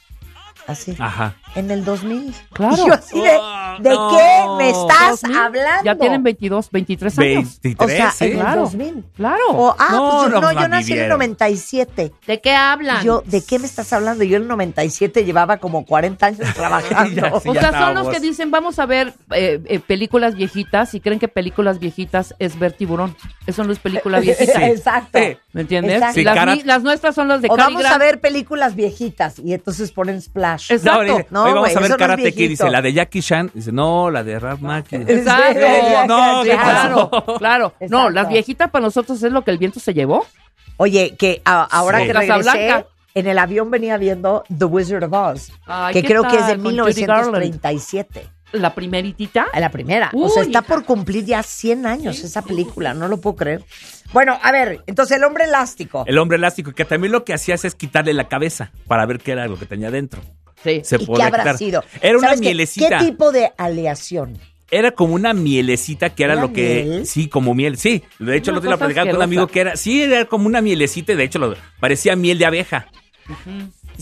Así. 0.66 0.96
Ajá. 0.98 1.34
En 1.54 1.70
el 1.70 1.84
2000. 1.84 2.34
Claro. 2.52 2.74
Y 2.74 2.86
yo 2.88 2.94
así 2.94 3.20
de, 3.20 3.36
Oh, 3.38 3.76
¿de 3.80 3.90
no. 3.90 4.10
qué 4.10 4.44
me 4.58 4.70
estás 4.70 5.20
2000, 5.22 5.36
hablando? 5.38 5.84
Ya 5.84 5.94
tienen 5.96 6.22
22, 6.22 6.70
23 6.70 7.18
años. 7.18 7.60
23, 7.62 7.76
O 7.78 7.88
sea, 7.88 8.10
¿sí? 8.10 8.24
en 8.24 8.30
el 8.32 8.38
Claro. 8.38 8.60
2000. 8.62 9.04
Claro. 9.16 9.42
O, 9.50 9.76
ah, 9.78 9.88
No, 9.92 10.10
pues 10.10 10.22
yo, 10.22 10.28
no, 10.28 10.40
no, 10.40 10.52
yo 10.60 10.68
nací 10.68 10.92
en 10.92 10.98
el 10.98 11.04
vivieron. 11.04 11.18
97. 11.18 12.12
¿De 12.26 12.40
qué 12.40 12.54
hablan? 12.54 13.04
Yo, 13.04 13.22
¿de 13.26 13.44
qué 13.44 13.58
me 13.58 13.66
estás 13.66 13.92
hablando? 13.92 14.24
Yo 14.24 14.36
en 14.36 14.42
el 14.42 14.48
97 14.48 15.24
llevaba 15.24 15.58
como 15.58 15.84
40 15.84 16.26
años 16.26 16.40
trabajando. 16.54 17.14
Ya, 17.20 17.40
sí, 17.40 17.48
o 17.50 17.54
sea, 17.54 17.72
son 17.72 17.94
los 17.94 18.08
que 18.08 18.20
dicen, 18.20 18.50
vamos 18.50 18.78
a 18.78 18.86
ver 18.86 19.12
eh, 19.32 19.60
eh, 19.66 19.80
películas 19.80 20.34
viejitas 20.34 20.94
y 20.94 21.00
creen 21.00 21.18
que 21.18 21.28
películas 21.28 21.78
viejitas 21.78 22.34
es 22.38 22.58
ver 22.58 22.72
tiburón. 22.72 23.14
Eso 23.46 23.62
no 23.64 23.72
es 23.72 23.78
película 23.78 24.18
viejita. 24.20 24.66
Exacto. 24.66 25.18
Sí. 25.18 25.36
¿Me 25.52 25.60
entiendes? 25.62 25.94
Exacto. 25.96 26.14
Sí, 26.14 26.24
las, 26.24 26.34
cara- 26.34 26.54
mi- 26.56 26.62
las 26.62 26.82
nuestras 26.82 27.14
son 27.14 27.28
las 27.28 27.42
de 27.42 27.48
o 27.50 27.54
Cary 27.56 27.74
vamos 27.74 27.86
a 27.90 27.98
ver 27.98 28.20
películas 28.20 28.74
viejitas 28.74 29.38
y 29.38 29.52
entonces 29.52 29.92
ponen 29.92 30.20
Splash. 30.22 30.55
Exacto. 30.70 31.26
No, 31.30 31.44
hoy 31.44 31.52
vamos 31.52 31.76
a 31.76 31.80
ver 31.80 31.96
Karate 31.96 32.32
Kid. 32.34 32.48
Dice, 32.50 32.70
la 32.70 32.82
de 32.82 32.92
Jackie 32.92 33.20
Chan. 33.22 33.50
Dice, 33.54 33.72
no, 33.72 34.10
la 34.10 34.22
de 34.24 34.38
Ralph 34.38 34.60
Macchio. 34.60 35.00
Exacto. 35.00 35.60
No, 36.06 36.42
¿qué 36.44 36.50
claro, 36.50 37.10
pasó? 37.10 37.38
claro. 37.38 37.74
No, 37.80 37.86
Exacto. 37.86 38.10
las 38.10 38.28
viejitas 38.28 38.70
para 38.70 38.84
nosotros 38.84 39.22
es 39.22 39.32
lo 39.32 39.42
que 39.42 39.50
el 39.50 39.58
viento 39.58 39.80
se 39.80 39.92
llevó. 39.94 40.26
Oye, 40.76 41.16
que 41.16 41.40
a- 41.44 41.62
ahora 41.64 42.00
Sí. 42.00 42.06
que 42.06 42.12
regresé, 42.12 42.84
en 43.14 43.26
el 43.26 43.38
avión 43.38 43.70
venía 43.70 43.96
viendo 43.96 44.44
The 44.56 44.64
Wizard 44.66 45.04
of 45.04 45.12
Oz, 45.12 45.52
Ay, 45.66 45.94
que 45.94 46.02
¿qué 46.02 46.08
creo 46.08 46.22
que 46.24 46.36
es 46.36 46.46
de 46.46 46.52
tal? 46.54 46.62
Con 46.62 46.78
Judy 46.78 47.04
Garland. 47.06 47.32
1937. 47.32 48.28
La 48.52 48.74
primeritita. 48.74 49.46
La 49.58 49.70
primera. 49.70 50.10
o 50.14 50.28
sea, 50.28 50.42
está 50.42 50.60
hija. 50.60 50.62
por 50.68 50.84
cumplir 50.84 51.24
ya 51.24 51.42
100 51.42 51.84
años 51.86 52.22
esa 52.22 52.42
película, 52.42 52.94
no 52.94 53.08
lo 53.08 53.16
puedo 53.20 53.36
creer. 53.36 53.64
Bueno, 54.12 54.38
a 54.40 54.52
ver, 54.52 54.82
entonces 54.86 55.16
el 55.16 55.24
hombre 55.24 55.44
elástico. 55.44 56.04
El 56.06 56.16
hombre 56.18 56.36
elástico, 56.36 56.72
que 56.72 56.84
también 56.84 57.12
lo 57.12 57.24
que 57.24 57.34
hacías 57.34 57.64
es 57.64 57.74
quitarle 57.74 58.14
la 58.14 58.28
cabeza 58.28 58.70
para 58.86 59.04
ver 59.04 59.18
qué 59.18 59.32
era 59.32 59.48
lo 59.48 59.58
que 59.58 59.66
tenía 59.66 59.90
dentro. 59.90 60.20
Sí. 60.66 60.80
Se 60.84 60.96
¿Y 60.96 60.98
qué 61.00 61.06
podía 61.06 61.26
habrá 61.26 61.56
sido? 61.56 61.82
Era 62.02 62.18
una 62.18 62.28
¿Sabes 62.28 62.40
qué? 62.40 62.46
mielecita. 62.48 62.98
¿Qué 62.98 63.04
tipo 63.06 63.32
de 63.32 63.52
aleación? 63.56 64.38
Era 64.70 64.90
como 64.90 65.14
una 65.14 65.32
mielecita 65.32 66.10
que 66.10 66.24
era 66.24 66.32
¿Era 66.34 66.42
lo 66.42 66.52
que. 66.52 66.84
miel? 66.84 67.06
Sí, 67.06 67.28
como 67.28 67.54
miel. 67.54 67.78
Sí. 67.78 68.02
De 68.18 68.36
hecho, 68.36 68.50
lo 68.52 68.60
te 68.60 68.66
iba 68.66 68.74
a 68.74 68.78
cosa 68.78 68.86
platicar 68.86 69.06
con 69.06 69.16
un 69.16 69.22
amigo 69.22 69.46
que 69.46 69.60
era. 69.60 69.76
Sí, 69.76 70.02
era 70.02 70.24
como 70.24 70.46
una 70.46 70.60
mielecita 70.60 71.12
y 71.12 71.16
de 71.16 71.24
hecho 71.24 71.38
lo, 71.38 71.54
parecía 71.80 72.16
miel 72.16 72.38
de 72.38 72.46
abeja. 72.46 72.88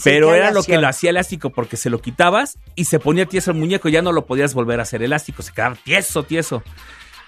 Pero 0.03 0.31
¿qué 0.31 0.37
era 0.39 0.51
lo 0.51 0.63
que 0.63 0.79
lo 0.79 0.89
hacía 0.89 1.11
elástico 1.11 1.51
porque 1.51 1.77
se 1.77 1.89
lo 1.91 2.01
quitabas 2.01 2.59
y 2.75 2.87
se 2.87 2.99
ponía 2.99 3.27
tieso 3.27 3.51
el 3.53 3.59
muñeco. 3.59 3.89
Ya 3.89 4.03
no 4.03 4.11
lo 4.13 4.27
podías 4.27 4.55
volver 4.55 4.81
a 4.81 4.83
hacer 4.85 5.03
elástico. 5.03 5.43
Se 5.43 5.53
quedaba 5.53 5.77
tieso, 5.77 6.25
tieso. 6.25 6.63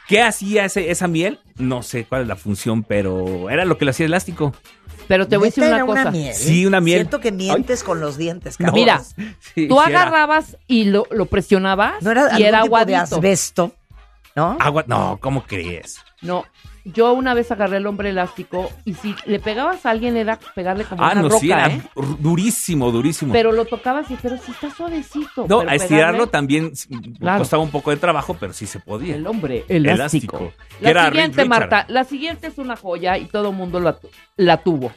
¿Qué 0.09 0.21
hacía 0.23 0.65
ese- 0.65 0.91
esa 0.91 1.07
miel? 1.09 1.41
No 1.57 1.83
sé 1.83 2.05
cuál 2.05 2.23
es 2.23 2.29
la 2.29 2.37
función, 2.37 2.85
pero 2.85 3.51
era 3.51 3.65
lo 3.65 3.77
que 3.77 3.85
lo 3.85 3.91
hacía 3.91 4.07
elástico. 4.07 4.55
Pero 5.09 5.29
te 5.29 5.37
voy 5.37 5.47
a 5.47 5.49
decir 5.51 5.65
¿Neta 5.65 5.77
una 5.77 5.83
era 5.85 5.93
una 5.93 6.01
cosa. 6.05 6.11
miel? 6.11 6.35
Sí, 6.35 6.67
una 6.67 6.81
miel. 6.81 6.99
Siento 7.01 7.21
que 7.21 7.33
mientes 7.33 7.83
con 7.85 8.01
los 8.01 8.17
dientes, 8.17 8.59
No. 8.59 8.67
cabrón. 8.67 8.81
Mira, 8.81 9.01
Sí, 9.55 9.69
Tú 9.69 9.75
sí 9.77 9.91
era. 9.91 10.03
agarrabas 10.03 10.57
y 10.67 10.85
lo, 10.85 11.07
lo 11.11 11.27
presionabas 11.27 12.03
¿No 12.03 12.11
era 12.11 12.39
y 12.39 12.43
era 12.43 12.63
tipo 12.63 12.85
de 12.85 12.97
asbesto? 12.97 13.73
¿No? 14.35 14.57
Agua. 14.61 14.85
No, 14.87 15.19
¿cómo 15.21 15.45
crees? 15.45 15.97
No, 16.23 16.45
yo 16.93 17.13
una 17.13 17.35
vez 17.35 17.51
agarré 17.51 17.79
el 17.79 17.87
hombre 17.87 18.11
elástico 18.11 18.71
y 18.85 18.95
si 18.95 19.15
le 19.27 19.39
pegabas 19.41 19.85
a 19.87 19.91
alguien 19.91 20.17
era 20.17 20.39
pegarle 20.55 20.85
como 20.85 21.03
Ah, 21.05 21.13
una 21.13 21.23
no, 21.23 21.29
roca, 21.29 21.41
sí, 21.41 21.51
era 21.51 21.67
¿eh? 21.69 21.83
dur- 21.95 22.17
durísimo, 22.19 22.91
durísimo. 22.93 23.33
Pero 23.33 23.53
lo 23.53 23.65
tocabas 23.65 24.11
y 24.11 24.17
pero 24.23 24.37
sí 24.39 24.53
está 24.53 24.71
suavecito. 24.71 25.47
no, 25.49 25.59
pero 25.61 25.71
a 25.71 25.75
estirarlo 25.75 26.27
pegarle- 26.27 26.31
también 26.31 26.73
Claro. 27.19 27.39
costaba 27.39 27.63
un 27.63 27.71
poco 27.71 27.91
de 27.91 27.97
trabajo, 27.97 28.37
pero 28.39 28.53
sí 28.53 28.67
se 28.67 28.79
podía. 28.81 29.17
El 29.17 29.27
hombre 29.27 29.65
elástico. 29.69 30.53
Que 30.79 30.85
La 30.85 30.91
era 30.91 31.05
siguiente. 31.07 31.45
Marta, 31.45 31.85
la 31.89 32.05
siguiente 32.05 32.47
es 32.49 32.59
una 32.59 32.77
joya 32.77 33.19
y 33.19 33.27
todo 33.27 33.51
el 33.51 33.57
mundo 33.57 33.81
la, 33.81 33.95
tu- 33.99 34.09
la 34.37 34.59
tuvo. 34.63 34.93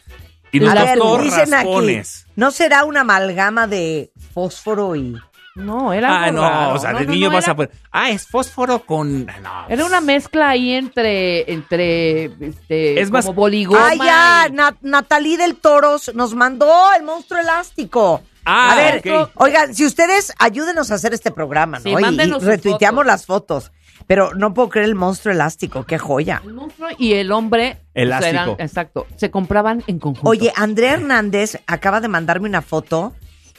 Y 0.52 0.60
nos 0.60 0.76
A 0.76 0.84
ver, 0.84 1.00
dicen 1.22 1.42
aquí, 1.54 1.66
raspones. 1.68 2.26
¿no 2.36 2.50
será 2.52 2.84
una 2.84 3.02
amalgama 3.02 3.68
de 3.68 4.12
fósforo 4.34 4.96
y...? 4.96 5.16
No, 5.60 5.94
era 5.94 6.24
Ah, 6.26 6.32
no, 6.32 6.42
raro. 6.42 6.74
o 6.76 6.80
sea, 6.80 6.94
No, 6.94 7.00
de 7.00 7.06
no, 7.06 7.12
niño 7.14 7.30
no, 7.30 7.36
vas 7.36 7.44
era- 7.46 7.54
a 7.54 7.56
poner. 7.56 7.72
Ah, 7.92 8.10
es 8.10 8.28
fósforo 8.28 8.80
con. 8.86 9.26
No. 9.26 9.66
Era 9.70 9.86
una 9.86 10.02
mezcla 10.02 10.50
ahí 10.50 10.72
entre, 10.74 11.52
entre, 11.52 12.26
este, 12.42 13.00
Es 13.02 13.12
más- 13.12 13.26
como 13.26 13.36
boligoma. 13.36 13.90
¡Ah, 13.90 13.96
ya! 13.96 14.48
y- 14.50 14.54
Na- 14.54 14.76
Natalí 14.82 15.38
del 15.38 15.56
Toros 15.56 16.12
nos 16.16 16.34
mandó 16.36 16.72
el 16.98 17.04
monstruo 17.04 17.40
elástico. 17.40 18.22
Ah, 18.46 18.72
a 18.72 18.76
ver, 18.76 19.04
oigan, 19.36 19.76
si 19.76 19.86
ustedes 19.86 20.34
ayúdenos 20.40 20.90
a 20.92 20.96
hacer 20.96 21.14
este 21.14 21.30
programa, 21.32 21.80
Sí, 21.80 21.92
¿no? 21.94 22.00
Y- 22.00 22.16
y, 22.16 22.32
retuiteamos 22.40 23.02
fotos. 23.04 23.06
las 23.08 23.26
fotos. 23.26 23.72
Pero 24.08 24.34
no 24.34 24.56
puedo 24.56 24.70
creer 24.70 24.88
el 24.88 24.96
monstruo 24.96 25.32
elástico, 25.34 25.84
qué 25.86 26.00
joya. 26.00 26.42
El 26.44 26.54
monstruo 26.54 26.88
y 26.98 27.14
el 27.14 27.32
hombre. 27.32 27.78
pues, 27.94 28.04
Elástico. 28.06 28.30
eran- 28.32 28.56
exacto. 28.58 29.06
Se 29.18 29.30
compraban 29.30 29.84
en 29.86 30.00
conjunto. 30.00 30.28
Oye, 30.30 30.52
Andrea 30.56 30.94
Hernández 30.94 31.60
acaba 31.68 32.00
de 32.02 32.08
mandarme 32.08 32.48
una 32.50 32.62
foto 32.64 33.14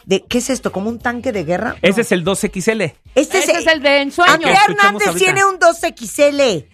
de 0.07 0.23
¿qué 0.29 0.39
es 0.39 0.51
esto? 0.51 0.73
¿Como 0.73 0.89
un 0.89 0.99
tanque 0.99 1.33
de 1.33 1.45
guerra? 1.45 1.77
Ese 1.83 2.01
es 2.03 2.13
el 2.13 2.25
2XL. 2.25 2.95
Este 3.15 3.39
Ese 3.39 3.53
es 3.53 3.67
el 3.67 3.83
de 3.83 4.03
ensueño. 4.03 4.33
Andrea 4.33 4.61
Hernández 4.69 5.09
ahorita. 5.09 5.25
tiene 5.25 5.45
un 5.45 5.59
2XL 5.59 6.67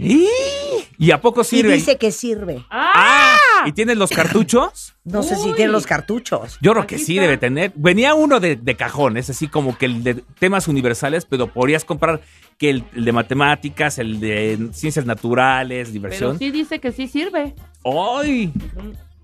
¿Y 0.98 1.10
a 1.10 1.20
poco 1.20 1.42
y 1.42 1.44
sirve? 1.44 1.74
dice 1.74 1.96
que 1.98 2.10
sirve. 2.12 2.64
Ah, 2.70 3.36
¿y 3.66 3.72
tienes 3.72 3.96
los 3.96 4.10
cartuchos? 4.10 4.94
No 5.04 5.22
sé 5.22 5.36
si 5.36 5.52
tiene 5.52 5.70
los 5.72 5.86
cartuchos. 5.86 6.58
Yo 6.60 6.72
creo 6.72 6.86
que 6.86 6.98
sí 6.98 7.18
debe 7.18 7.36
tener. 7.38 7.72
Venía 7.74 8.14
uno 8.14 8.40
de, 8.40 8.56
de 8.56 8.76
cajón, 8.76 9.16
es 9.16 9.30
así 9.30 9.48
como 9.48 9.76
que 9.78 9.86
el 9.86 10.02
de 10.02 10.14
temas 10.38 10.68
universales, 10.68 11.24
pero 11.24 11.46
podrías 11.52 11.84
comprar 11.84 12.20
que 12.58 12.70
el, 12.70 12.84
el 12.94 13.04
de 13.04 13.12
matemáticas, 13.12 13.98
el 13.98 14.18
de 14.20 14.68
ciencias 14.72 15.04
naturales, 15.06 15.88
Pero 15.88 15.92
diversión. 15.92 16.38
sí 16.38 16.50
dice 16.50 16.78
que 16.80 16.92
sí 16.92 17.06
sirve. 17.08 17.54
¡Ay! 17.84 18.52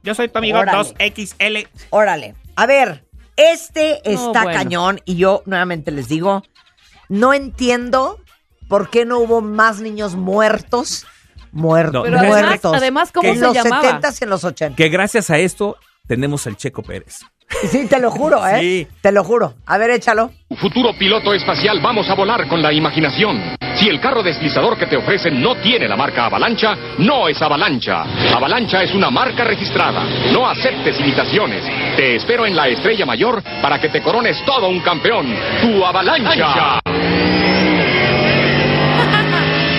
Yo 0.03 0.15
soy 0.15 0.29
tu 0.29 0.39
amigo 0.39 0.59
Órale. 0.59 0.79
2XL. 0.79 1.69
Órale. 1.91 2.35
A 2.57 2.67
ver, 2.67 3.05
este 3.37 4.01
está 4.11 4.45
bueno. 4.45 4.59
cañón 4.59 5.01
y 5.05 5.17
yo 5.17 5.43
nuevamente 5.47 5.91
les 5.91 6.09
digo, 6.09 6.43
no 7.09 7.33
entiendo 7.35 8.21
por 8.69 8.91
qué 8.91 9.05
no 9.05 9.19
hubo 9.19 9.41
más 9.41 9.81
niños 9.81 10.15
muertos. 10.15 11.07
Muertos. 11.51 12.07
Además- 12.07 12.27
muertos. 12.27 12.75
además, 12.75 13.13
¿cómo 13.13 13.29
en 13.29 13.35
se 13.35 13.41
los 13.43 13.55
llamaba? 13.55 14.01
70s 14.01 14.21
y 14.21 14.25
en 14.25 14.31
los 14.31 14.45
80 14.45 14.77
Que 14.77 14.89
gracias 14.89 15.29
a 15.31 15.39
esto 15.39 15.77
tenemos 16.07 16.47
al 16.47 16.57
Checo 16.57 16.83
Pérez. 16.83 17.21
Sí, 17.71 17.87
te 17.87 18.01
lo 18.01 18.11
juro, 18.11 18.47
¿eh? 18.47 18.61
Sí. 18.61 18.87
Te 19.01 19.13
lo 19.13 19.25
juro. 19.25 19.55
A 19.67 19.79
ver, 19.79 19.91
échalo. 19.91 20.31
Futuro 20.57 20.93
piloto 20.99 21.33
espacial, 21.33 21.81
vamos 21.81 22.09
a 22.11 22.15
volar 22.15 22.47
con 22.49 22.61
la 22.61 22.73
imaginación. 22.73 23.57
Si 23.77 23.89
el 23.89 24.01
carro 24.01 24.23
deslizador 24.23 24.77
que 24.77 24.87
te 24.87 24.97
ofrecen 24.97 25.41
no 25.41 25.57
tiene 25.57 25.89
la 25.89 25.97
marca 25.97 26.27
Avalancha, 26.27 26.77
no 26.99 27.29
es 27.29 27.41
Avalancha. 27.41 28.05
Avalancha 28.35 28.83
es 28.83 28.93
una 28.95 29.11
marca 29.11 29.45
registrada. 29.45 30.05
No 30.33 30.49
aceptes 30.49 31.01
imitaciones. 31.01 31.65
Te 31.97 32.17
espero 32.17 32.47
en 32.47 32.55
la 32.55 32.69
estrella 32.69 33.07
mayor 33.07 33.43
para 33.63 33.81
que 33.81 33.89
te 33.89 34.03
corones 34.03 34.43
todo 34.45 34.69
un 34.69 34.81
campeón. 34.81 35.35
Tu 35.63 35.85
Avalancha. 35.85 36.81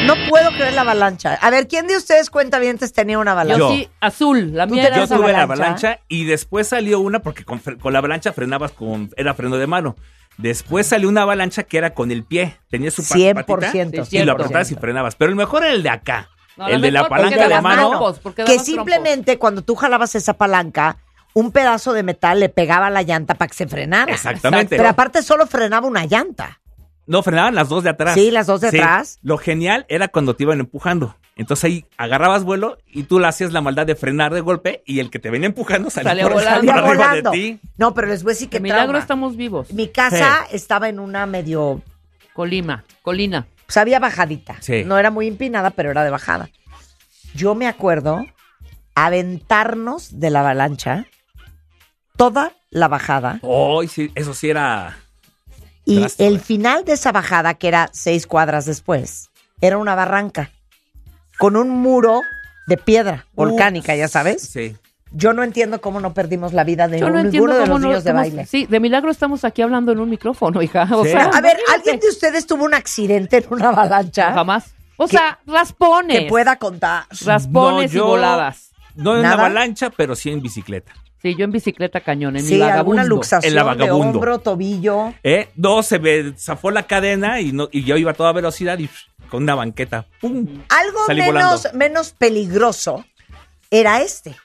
No 0.06 0.16
puedo 0.30 0.52
creer 0.52 0.74
la 0.74 0.82
avalancha. 0.82 1.36
A 1.42 1.50
ver, 1.50 1.68
¿quién 1.68 1.88
de 1.88 1.98
ustedes 1.98 2.30
cuenta 2.30 2.60
bien 2.60 2.78
tenía 2.78 3.18
una 3.20 3.32
avalancha? 3.32 3.60
Yo, 3.60 3.72
sí, 3.72 3.90
azul. 4.00 4.54
La 4.54 4.68
¿Tú 4.68 4.74
mía 4.76 4.88
era 4.88 4.98
Yo 4.98 5.08
tuve 5.08 5.32
la 5.32 5.44
avalancha? 5.44 6.00
y 6.08 6.26
después 6.26 6.68
salió 6.68 7.00
una 7.00 7.20
porque 7.20 7.46
con, 7.46 7.62
la 7.92 8.00
avalancha 8.00 8.34
frenabas 8.34 8.72
con 8.72 9.10
era 9.16 9.34
freno 9.34 9.58
de 9.58 9.68
mano. 9.68 9.96
Después 10.38 10.88
salió 10.88 11.10
una 11.10 11.22
avalancha 11.22 11.64
que 11.64 11.78
era 11.78 11.94
con 11.94 12.12
el 12.12 12.24
pie. 12.24 12.58
Tenía 12.70 12.92
su 12.92 13.04
pa- 13.08 13.16
100%, 13.16 13.34
patita 13.46 14.06
sí, 14.06 14.18
y 14.18 14.24
lo 14.24 14.34
100%. 14.34 14.36
apretabas 14.36 14.72
y 14.72 14.76
frenabas. 14.76 15.16
Pero 15.16 15.30
el 15.30 15.36
mejor 15.36 15.64
era 15.64 15.74
el 15.74 15.84
de 15.84 15.90
acá. 15.90 16.30
No, 16.58 16.68
el 16.68 16.82
de 16.82 16.92
la 16.92 17.08
palanca 17.08 17.48
de 17.48 17.62
mano. 17.62 17.90
trompos, 17.90 18.20
que 18.46 18.60
simplemente 18.60 19.38
cuando 19.40 19.64
tú 19.64 19.76
jalabas 19.76 20.16
esa 20.16 20.34
palanca, 20.34 20.98
un 21.34 21.52
pedazo 21.52 21.94
de 21.94 22.04
metal 22.04 22.40
le 22.40 22.50
pegaba 22.50 22.88
a 22.88 22.90
la 22.90 23.02
llanta 23.02 23.36
para 23.36 23.48
que 23.50 23.56
se 23.56 23.68
frenara. 23.68 24.12
Exactamente. 24.12 24.78
Pero 24.78 24.90
aparte 24.90 25.24
solo 25.24 25.48
frenaba 25.48 25.88
una 25.88 26.06
llanta. 26.06 26.60
No, 27.06 27.22
frenaban 27.24 27.54
las 27.56 27.70
dos 27.70 27.84
de 27.84 27.90
atrás. 27.90 28.14
Sí, 28.14 28.32
las 28.32 28.48
dos 28.48 28.62
de 28.62 28.70
atrás. 28.70 29.20
Lo 29.24 29.38
genial 29.38 29.86
era 29.90 30.08
cuando 30.08 30.36
te 30.36 30.44
iban 30.44 30.60
empujando. 30.60 31.16
Entonces 31.36 31.64
ahí 31.66 31.86
agarrabas 31.98 32.44
vuelo 32.44 32.78
y 32.88 33.04
tú 33.04 33.20
le 33.20 33.28
hacías 33.28 33.52
la 33.52 33.60
maldad 33.62 33.86
de 33.88 33.96
frenar 33.96 34.34
de 34.34 34.42
golpe 34.42 34.84
y 34.86 35.00
el 35.00 35.10
que 35.10 35.18
te 35.20 35.30
venía 35.32 35.48
empujando 35.48 35.90
salía, 35.90 36.12
Salía 36.12 36.24
por, 36.26 36.34
volando. 36.34 36.60
por 36.60 36.66
Salía 36.68 36.74
arriba 36.90 37.06
volando. 37.08 37.32
de 37.32 37.38
ti. 37.38 37.60
No, 37.78 37.94
pero 37.96 38.08
les 38.08 38.24
voy 38.24 38.32
a 38.32 38.34
decir 38.36 38.50
que 38.50 38.58
De 38.58 38.64
milagro 38.64 38.84
trauma. 38.86 39.00
estamos 39.00 39.36
vivos. 39.36 39.74
Mi 39.74 39.88
casa 39.90 40.46
estaba 40.52 40.90
en 40.90 41.00
una 41.00 41.26
medio, 41.26 41.82
Colima, 42.34 42.84
colina. 43.02 43.48
pues 43.66 43.78
había 43.78 44.00
bajadita. 44.00 44.58
Sí. 44.62 44.84
No 44.86 44.98
era 45.00 45.10
muy 45.12 45.28
empinada, 45.28 45.72
pero 45.72 45.90
era 45.92 46.04
de 46.04 46.12
bajada. 46.12 46.50
Yo 47.34 47.56
me 47.56 47.68
acuerdo 47.68 48.26
aventarnos 48.96 50.20
de 50.20 50.30
la 50.30 50.42
avalancha 50.42 51.06
toda 52.16 52.52
la 52.70 52.88
bajada 52.88 53.40
Ay, 53.42 53.88
sí, 53.88 54.12
eso 54.16 54.34
sí 54.36 54.50
era. 54.52 54.98
Y 55.86 56.06
el 56.18 56.36
eh. 56.36 56.40
final 56.40 56.86
de 56.86 56.94
esa 56.94 57.12
bajada, 57.12 57.54
que 57.56 57.68
era 57.68 57.90
seis 57.92 58.28
cuadras 58.28 58.66
después, 58.66 59.30
era 59.62 59.78
una 59.78 59.96
barranca 59.96 60.52
con 61.40 61.56
un 61.56 61.70
muro 61.70 62.22
de 62.68 62.78
piedra 62.78 63.26
volcánica, 63.34 63.96
ya 63.96 64.08
sabes. 64.08 64.42
Sí. 64.44 64.76
Yo 65.16 65.34
no 65.34 65.44
entiendo 65.44 65.80
cómo 65.80 66.00
no 66.00 66.14
perdimos 66.14 66.54
la 66.54 66.64
vida 66.64 66.88
de 66.88 67.00
Yo 67.00 67.10
no 67.10 67.22
ninguno 67.24 67.54
de 67.54 67.68
los 67.68 67.80
no. 67.82 67.88
niños 67.88 68.04
de 68.04 68.14
baile. 68.14 68.46
Sí, 68.48 68.66
de 68.66 68.80
milagro 68.80 69.12
estamos 69.12 69.44
aquí 69.44 69.62
hablando 69.62 69.92
en 69.92 70.00
un 70.00 70.10
micrófono, 70.10 70.62
hija. 70.62 70.88
O 70.92 71.04
Sí. 71.04 71.12
sea, 71.12 71.26
a 71.26 71.42
ver. 71.42 71.58
¿alguien 71.72 72.00
de 72.00 72.08
ustedes 72.10 72.48
tuvo 72.48 72.66
un 72.66 72.74
accidente 72.74 73.38
en 73.38 73.46
una 73.52 73.70
avalancha? 73.70 74.34
Jamás. 74.34 74.74
O 74.98 75.06
Que- 75.06 75.18
sea, 75.18 75.40
raspones. 75.46 76.20
Que 76.22 76.26
pueda 76.30 76.56
contar. 76.56 77.06
Raspones 77.26 77.92
No, 77.94 77.98
yo- 78.00 78.06
y 78.06 78.08
voladas. 78.10 78.72
No 78.96 79.18
en 79.18 79.26
avalancha, 79.26 79.90
pero 79.92 80.16
sí 80.16 80.32
en 80.32 80.42
bicicleta. 80.42 80.94
Sí, 81.24 81.36
yo 81.38 81.46
en 81.46 81.52
bicicleta 81.52 82.02
cañón, 82.02 82.36
en 82.36 82.44
mi 82.44 82.48
Sí, 82.50 82.56
alguna 82.56 82.70
vagabundo. 82.76 83.04
luxación 83.08 83.50
En 83.50 83.56
la 83.56 83.62
de 83.64 83.68
vagabundo. 83.68 84.10
hombro, 84.20 84.40
tobillo. 84.40 85.14
¿Eh? 85.24 85.48
No, 85.56 85.82
se 85.82 85.98
me 85.98 86.34
zafó 86.38 86.70
la 86.70 86.84
cadena 86.84 87.40
y, 87.40 87.54
no, 87.54 87.70
y 87.72 87.84
yo 87.86 87.96
iba 87.98 88.12
a 88.12 88.14
toda 88.14 88.34
velocidad 88.34 88.78
y 88.78 88.90
con 89.30 89.44
una 89.44 89.56
banqueta. 89.56 90.06
¡Pum! 90.20 90.46
Algo 90.68 91.00
Salí 91.08 91.22
menos, 91.22 91.34
volando. 91.64 91.70
menos 91.80 92.12
peligroso 92.12 93.06
era 93.72 94.02
este. 94.02 94.36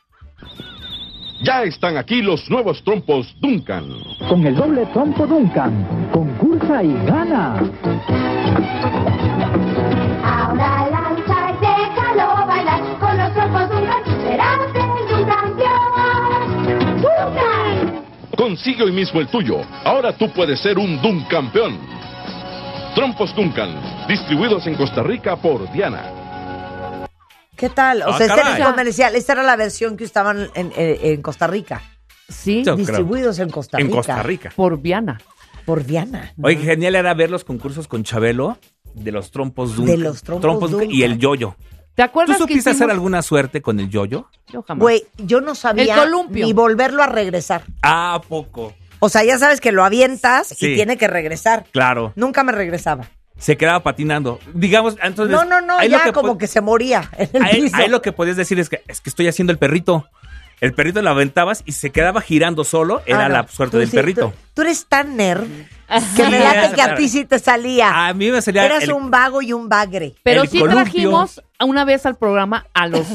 Ya 1.45 1.63
están 1.65 1.97
aquí 1.97 2.23
los 2.23 2.49
nuevos 2.49 2.83
trompos 2.85 3.27
Duncan. 3.41 3.85
Con 4.29 4.47
el 4.47 4.55
doble 4.57 4.87
trompo 4.93 5.27
Duncan, 5.27 6.09
concursa 6.13 6.83
y 6.83 6.93
gana. 7.07 7.61
Consigue 18.39 18.85
hoy 18.85 18.93
mismo 18.93 19.19
el 19.21 19.27
tuyo. 19.27 19.57
Ahora 19.85 20.17
tú 20.17 20.33
puedes 20.33 20.61
ser 20.61 20.79
un 20.79 21.03
Duncampeón. 21.03 21.77
Trompos 22.95 23.35
Duncan, 23.35 24.07
distribuidos 24.09 24.65
en 24.69 24.77
Costa 24.77 25.03
Rica 25.03 25.35
por 25.37 25.71
Diana. 25.73 27.09
¿Qué 27.57 27.69
tal? 27.69 28.03
O 28.03 28.11
Ah, 28.11 28.17
sea, 28.17 28.27
este 28.27 28.41
era 28.41 28.51
el 28.53 28.59
caray. 28.59 28.71
comercial. 28.73 29.17
Esta 29.17 29.33
era 29.33 29.43
la 29.43 29.57
versión 29.57 29.97
que 29.97 30.05
estaban 30.05 30.49
en, 30.55 30.73
en- 30.77 30.99
en 31.03 31.21
Costa 31.23 31.49
Rica. 31.49 31.83
Sí, 32.29 32.59
Yo 32.59 32.75
creo. 32.75 32.77
distribuidos 32.77 33.41
en 33.41 33.51
Costa 33.51 33.79
Rica. 33.79 33.89
En 33.89 33.95
Costa 33.97 34.23
Rica. 34.23 34.53
por 34.55 34.81
Viana. 34.81 35.21
Por 35.65 35.85
Diana. 35.85 36.33
Oye, 36.41 36.59
genial 36.59 36.95
era 36.95 37.13
ver 37.15 37.31
los 37.31 37.43
concursos 37.45 37.89
con 37.89 38.05
Chabelo 38.05 38.57
de 38.95 39.11
los 39.11 39.33
trompos 39.33 39.75
Duncan. 39.75 39.97
De 39.97 40.03
los 40.03 40.23
trompos 40.23 40.71
Duncan. 40.71 40.91
y 40.93 41.03
el 41.03 41.19
yoyo. 41.19 41.57
¿Te 41.99 42.05
¿Tú 42.05 42.11
acuerdas 42.11 42.37
que 42.37 42.43
supiste 42.45 42.71
hacer 42.71 42.91
alguna 42.93 43.23
suerte 43.23 43.61
con 43.61 43.81
el 43.81 43.91
yoyo? 43.91 44.29
Yo 44.53 44.63
jamás. 44.63 44.81
Güey, 44.83 45.05
yo 45.17 45.41
no 45.41 45.57
sabía 45.57 45.95
El 45.95 46.01
columpio. 46.01 46.47
ni 46.47 46.53
volverlo 46.53 47.03
a 47.03 47.07
regresar. 47.09 47.65
Ah, 47.83 48.15
¿a 48.15 48.21
poco. 48.23 48.73
O 49.01 49.09
sea, 49.09 49.25
ya 49.25 49.37
sabes 49.37 49.61
que 49.61 49.73
lo 49.73 49.83
avientas 49.85 50.47
Sí. 50.57 50.69
y 50.69 50.75
tiene 50.77 50.97
que 50.97 51.09
regresar. 51.09 51.65
Claro. 51.73 52.13
Nunca 52.15 52.45
me 52.45 52.53
regresaba. 52.53 53.07
Se 53.37 53.57
quedaba 53.57 53.83
patinando. 53.83 54.39
Digamos, 54.55 54.97
entonces. 55.03 55.35
No, 55.37 55.45
no, 55.45 55.61
no, 55.61 55.83
ya 55.83 55.99
lo 55.99 56.05
que 56.05 56.13
como 56.13 56.39
que 56.39 56.47
se 56.47 56.61
moría 56.61 57.11
en 57.19 57.31
el 57.35 57.43
Ahí, 57.43 57.63
piso. 57.63 57.77
ahí 57.77 57.89
lo 57.89 58.01
que 58.01 58.13
podías 58.13 58.37
decir 58.37 58.61
es 58.61 58.69
que 58.69 58.81
es 58.87 59.01
que 59.01 59.11
estoy 59.11 59.27
haciendo 59.27 59.53
el 59.53 59.59
perrito. 59.59 60.07
El 60.61 60.75
perrito 60.75 61.03
lo 61.03 61.11
aventabas 61.11 61.65
y 61.67 61.73
se 61.73 61.91
quedaba 61.91 62.21
girando 62.21 62.63
solo. 62.63 63.03
Era 63.07 63.25
Ah, 63.25 63.29
no. 63.29 63.35
la 63.35 63.49
suerte 63.49 63.73
Tú 63.73 63.79
del 63.79 63.91
sí, 63.91 63.97
perrito. 63.97 64.29
Tú, 64.29 64.33
tú 64.55 64.63
eres 64.63 64.87
tan 64.87 65.17
nerd 65.17 65.49
que 66.17 66.23
late 66.31 66.75
que 66.75 66.83
a 66.83 66.95
ti 66.95 67.09
sí 67.09 67.25
te 67.25 67.39
salía. 67.39 68.09
A 68.09 68.15
mí 68.15 68.31
me 68.31 68.43
salía. 68.43 68.65
Eras 68.67 68.85
el- 68.85 68.93
un 68.93 69.11
vago 69.11 69.43
y 69.43 69.53
un 69.53 69.69
bagre. 69.69 70.15
Pero 70.23 70.45
sí 70.45 70.59
columpio. 70.61 70.83
trajimos 70.85 71.43
a 71.59 71.65
una 71.65 71.85
vez 71.85 72.05
al 72.07 72.17
programa 72.17 72.67
a 72.75 72.87
los 72.87 73.07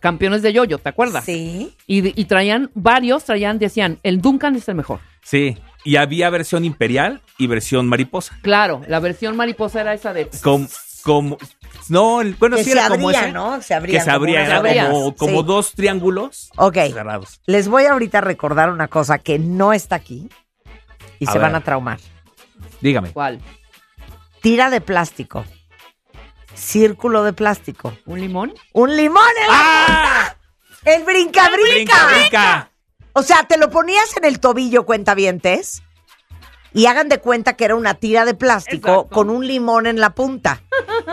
campeones 0.00 0.42
de 0.42 0.52
yoyo, 0.52 0.78
¿te 0.78 0.88
acuerdas? 0.88 1.24
Sí. 1.24 1.72
Y, 1.86 2.20
y 2.20 2.24
traían 2.24 2.70
varios, 2.74 3.24
traían, 3.24 3.58
decían, 3.58 3.98
el 4.02 4.20
Duncan 4.20 4.56
es 4.56 4.68
el 4.68 4.74
mejor. 4.74 5.00
Sí. 5.22 5.56
Y 5.84 5.96
había 5.96 6.30
versión 6.30 6.64
imperial 6.64 7.20
y 7.38 7.46
versión 7.46 7.86
mariposa. 7.88 8.36
Claro, 8.42 8.82
la 8.88 8.98
versión 9.00 9.36
mariposa 9.36 9.80
era 9.80 9.94
esa 9.94 10.12
de... 10.12 10.28
Como. 10.42 10.66
como 11.02 11.38
no, 11.88 12.20
el- 12.20 12.34
bueno, 12.34 12.56
Que 12.56 12.64
sí 12.64 12.70
se 12.70 12.76
era 12.78 12.88
como 12.88 13.08
abría, 13.08 13.22
ese. 13.24 13.32
¿no? 13.32 13.62
Se 13.62 13.74
abrían 13.74 13.98
Que 13.98 14.04
se 14.04 14.10
como 14.12 14.16
abría, 14.16 14.44
era 14.44 14.88
como, 14.90 15.14
como 15.16 15.40
Sí. 15.40 15.46
dos 15.46 15.72
triángulos 15.72 16.50
Ok. 16.56 16.74
cerrados. 16.92 17.40
Les 17.46 17.66
voy 17.68 17.84
ahorita 17.86 18.18
a 18.18 18.20
recordar 18.20 18.70
una 18.70 18.88
cosa 18.88 19.18
que 19.18 19.38
no 19.38 19.72
está 19.72 19.96
aquí 19.96 20.28
y 21.22 21.28
A 21.28 21.32
se 21.32 21.38
ver. 21.38 21.42
van 21.48 21.54
a 21.54 21.60
traumar. 21.62 22.00
Dígame. 22.80 23.12
¿Cuál? 23.12 23.40
Tira 24.40 24.70
de 24.70 24.80
plástico. 24.80 25.44
Círculo 26.54 27.22
de 27.22 27.32
plástico. 27.32 27.96
¿Un 28.06 28.20
limón? 28.20 28.54
¡Un 28.72 28.96
limón 28.96 29.22
en 29.40 29.46
la 29.48 29.56
¡Ah! 29.56 30.36
punta! 30.36 30.90
¡El 30.90 31.04
brinca 31.04 31.48
brinca! 31.48 31.72
¡Brinca, 31.74 32.06
brinca! 32.08 32.70
O 33.12 33.22
sea, 33.22 33.44
te 33.44 33.56
lo 33.56 33.70
ponías 33.70 34.16
en 34.16 34.24
el 34.24 34.40
tobillo, 34.40 34.84
cuentavientes, 34.84 35.84
y 36.72 36.86
hagan 36.86 37.08
de 37.08 37.18
cuenta 37.18 37.54
que 37.54 37.66
era 37.66 37.76
una 37.76 37.94
tira 37.94 38.24
de 38.24 38.34
plástico 38.34 38.88
Exacto. 38.88 39.14
con 39.14 39.30
un 39.30 39.46
limón 39.46 39.86
en 39.86 40.00
la 40.00 40.10
punta. 40.10 40.62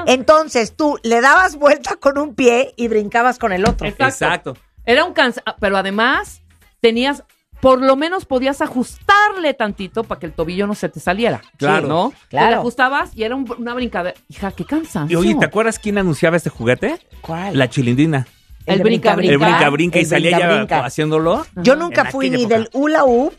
Entonces 0.08 0.76
tú 0.76 0.98
le 1.04 1.22
dabas 1.22 1.56
vuelta 1.56 1.98
con 1.98 2.18
un 2.18 2.34
pie 2.34 2.74
y 2.78 2.88
brincabas 2.88 3.38
con 3.38 3.52
el 3.52 3.68
otro. 3.68 3.88
Exacto. 3.88 4.26
Exacto. 4.26 4.58
Era 4.86 5.04
un 5.06 5.14
cansa... 5.14 5.44
Pero 5.60 5.78
además 5.78 6.42
tenías... 6.82 7.24
Por 7.62 7.82
lo 7.82 7.96
menos 7.98 8.26
podías 8.26 8.62
ajustarle 8.62 9.54
tantito 9.54 10.04
para 10.06 10.20
que 10.20 10.26
el 10.28 10.34
tobillo 10.34 10.66
no 10.66 10.76
se 10.76 10.88
te 10.90 11.00
saliera. 11.00 11.42
Claro. 11.58 11.82
Sí, 11.84 11.88
¿No? 11.90 12.14
Claro. 12.30 12.46
Te 12.48 12.52
le 12.52 12.56
ajustabas 12.58 13.12
y 13.16 13.24
era 13.24 13.36
un- 13.36 13.54
una 13.58 13.74
brincadera. 13.74 14.18
Hija, 14.30 14.52
qué 14.52 14.64
Y 14.64 14.66
cansancio. 14.66 15.20
oye, 15.20 15.36
¿te 15.36 15.46
acuerdas 15.46 15.78
quién 15.78 15.98
anunciaba 15.98 16.38
este 16.38 16.50
juguete? 16.50 17.00
¿Cuál? 17.22 17.58
La 17.58 17.70
chilindrina. 17.70 18.28
El 18.66 18.78
de 18.78 18.84
brinca, 18.84 19.12
El 19.12 19.18
Brinca. 19.18 19.38
brinca 19.46 19.70
brinca 19.70 19.98
y 19.98 20.02
El 20.04 20.08
salía 20.08 20.38
brinca, 20.38 20.56
brinca. 20.56 20.86
haciéndolo. 20.86 21.46
Yo 21.56 21.76
nunca 21.76 22.06
fui 22.06 22.30
ni 22.30 22.42
época. 22.44 22.56
del 22.60 22.70
hula 22.74 23.04
hoop 23.04 23.34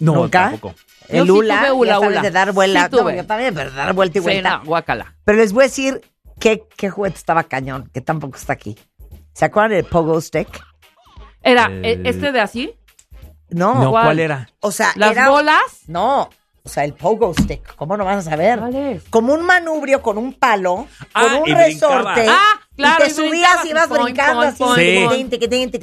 No, 0.00 0.14
¿Nunca? 0.14 0.50
tampoco. 0.50 0.74
El 1.08 1.18
Yo 1.18 1.24
sí 1.24 1.30
hula, 1.30 1.58
tuve 1.60 1.72
hula, 1.72 1.88
ya 1.92 1.94
sabes, 2.00 2.08
hula. 2.10 2.22
de 2.22 2.30
dar 2.30 2.52
vuela. 2.52 2.88
Sí 2.90 2.96
no, 2.96 3.10
yo 3.10 3.26
también, 3.26 3.54
pero 3.54 3.70
dar 3.70 3.92
vuelta 3.94 4.18
y 4.18 4.20
Sí, 4.20 4.24
vuelta. 4.24 4.62
no. 4.64 5.04
Pero 5.24 5.38
les 5.38 5.52
voy 5.52 5.62
a 5.64 5.66
decir 5.66 6.00
qué, 6.40 6.62
qué 6.76 6.90
juguete 6.90 7.16
estaba 7.16 7.44
cañón, 7.44 7.90
que 7.92 8.00
tampoco 8.00 8.36
está 8.36 8.52
aquí. 8.52 8.76
¿Se 9.32 9.44
acuerdan 9.44 9.72
del 9.72 9.84
pogo 9.84 10.20
stick? 10.20 10.48
Era 11.42 11.66
El- 11.66 11.84
eh, 11.84 12.00
este 12.04 12.32
de 12.32 12.40
así. 12.40 12.74
No. 13.50 13.74
No, 13.82 13.90
¿cuál, 13.90 14.04
¿cuál? 14.06 14.18
era? 14.20 14.48
O 14.60 14.70
sea, 14.72 14.92
¿Las 14.96 15.12
era- 15.12 15.30
bolas? 15.30 15.62
No. 15.86 16.28
O 16.66 16.68
sea, 16.70 16.84
el 16.84 16.94
pogo 16.94 17.34
stick. 17.34 17.74
¿Cómo 17.76 17.94
no 17.98 18.06
vas 18.06 18.26
a 18.26 18.30
saber? 18.30 18.58
¿Cuál 18.58 18.74
es? 18.74 19.02
Como 19.10 19.34
un 19.34 19.44
manubrio 19.44 20.00
con 20.00 20.16
un 20.16 20.32
palo, 20.32 20.86
Ah, 21.12 21.22
con 21.24 21.42
un 21.42 21.48
y 21.48 21.54
resorte. 21.54 22.22
brincabas. 22.22 22.28
Ah, 22.30 22.60
claro, 22.74 23.04
Y 23.04 23.06
te 23.06 23.10
y 23.12 23.14
subías 23.14 23.64
y 23.66 23.68
ibas 23.68 23.88
brincando 23.90 24.40
así. 24.40 24.64
Sí. 24.76 25.06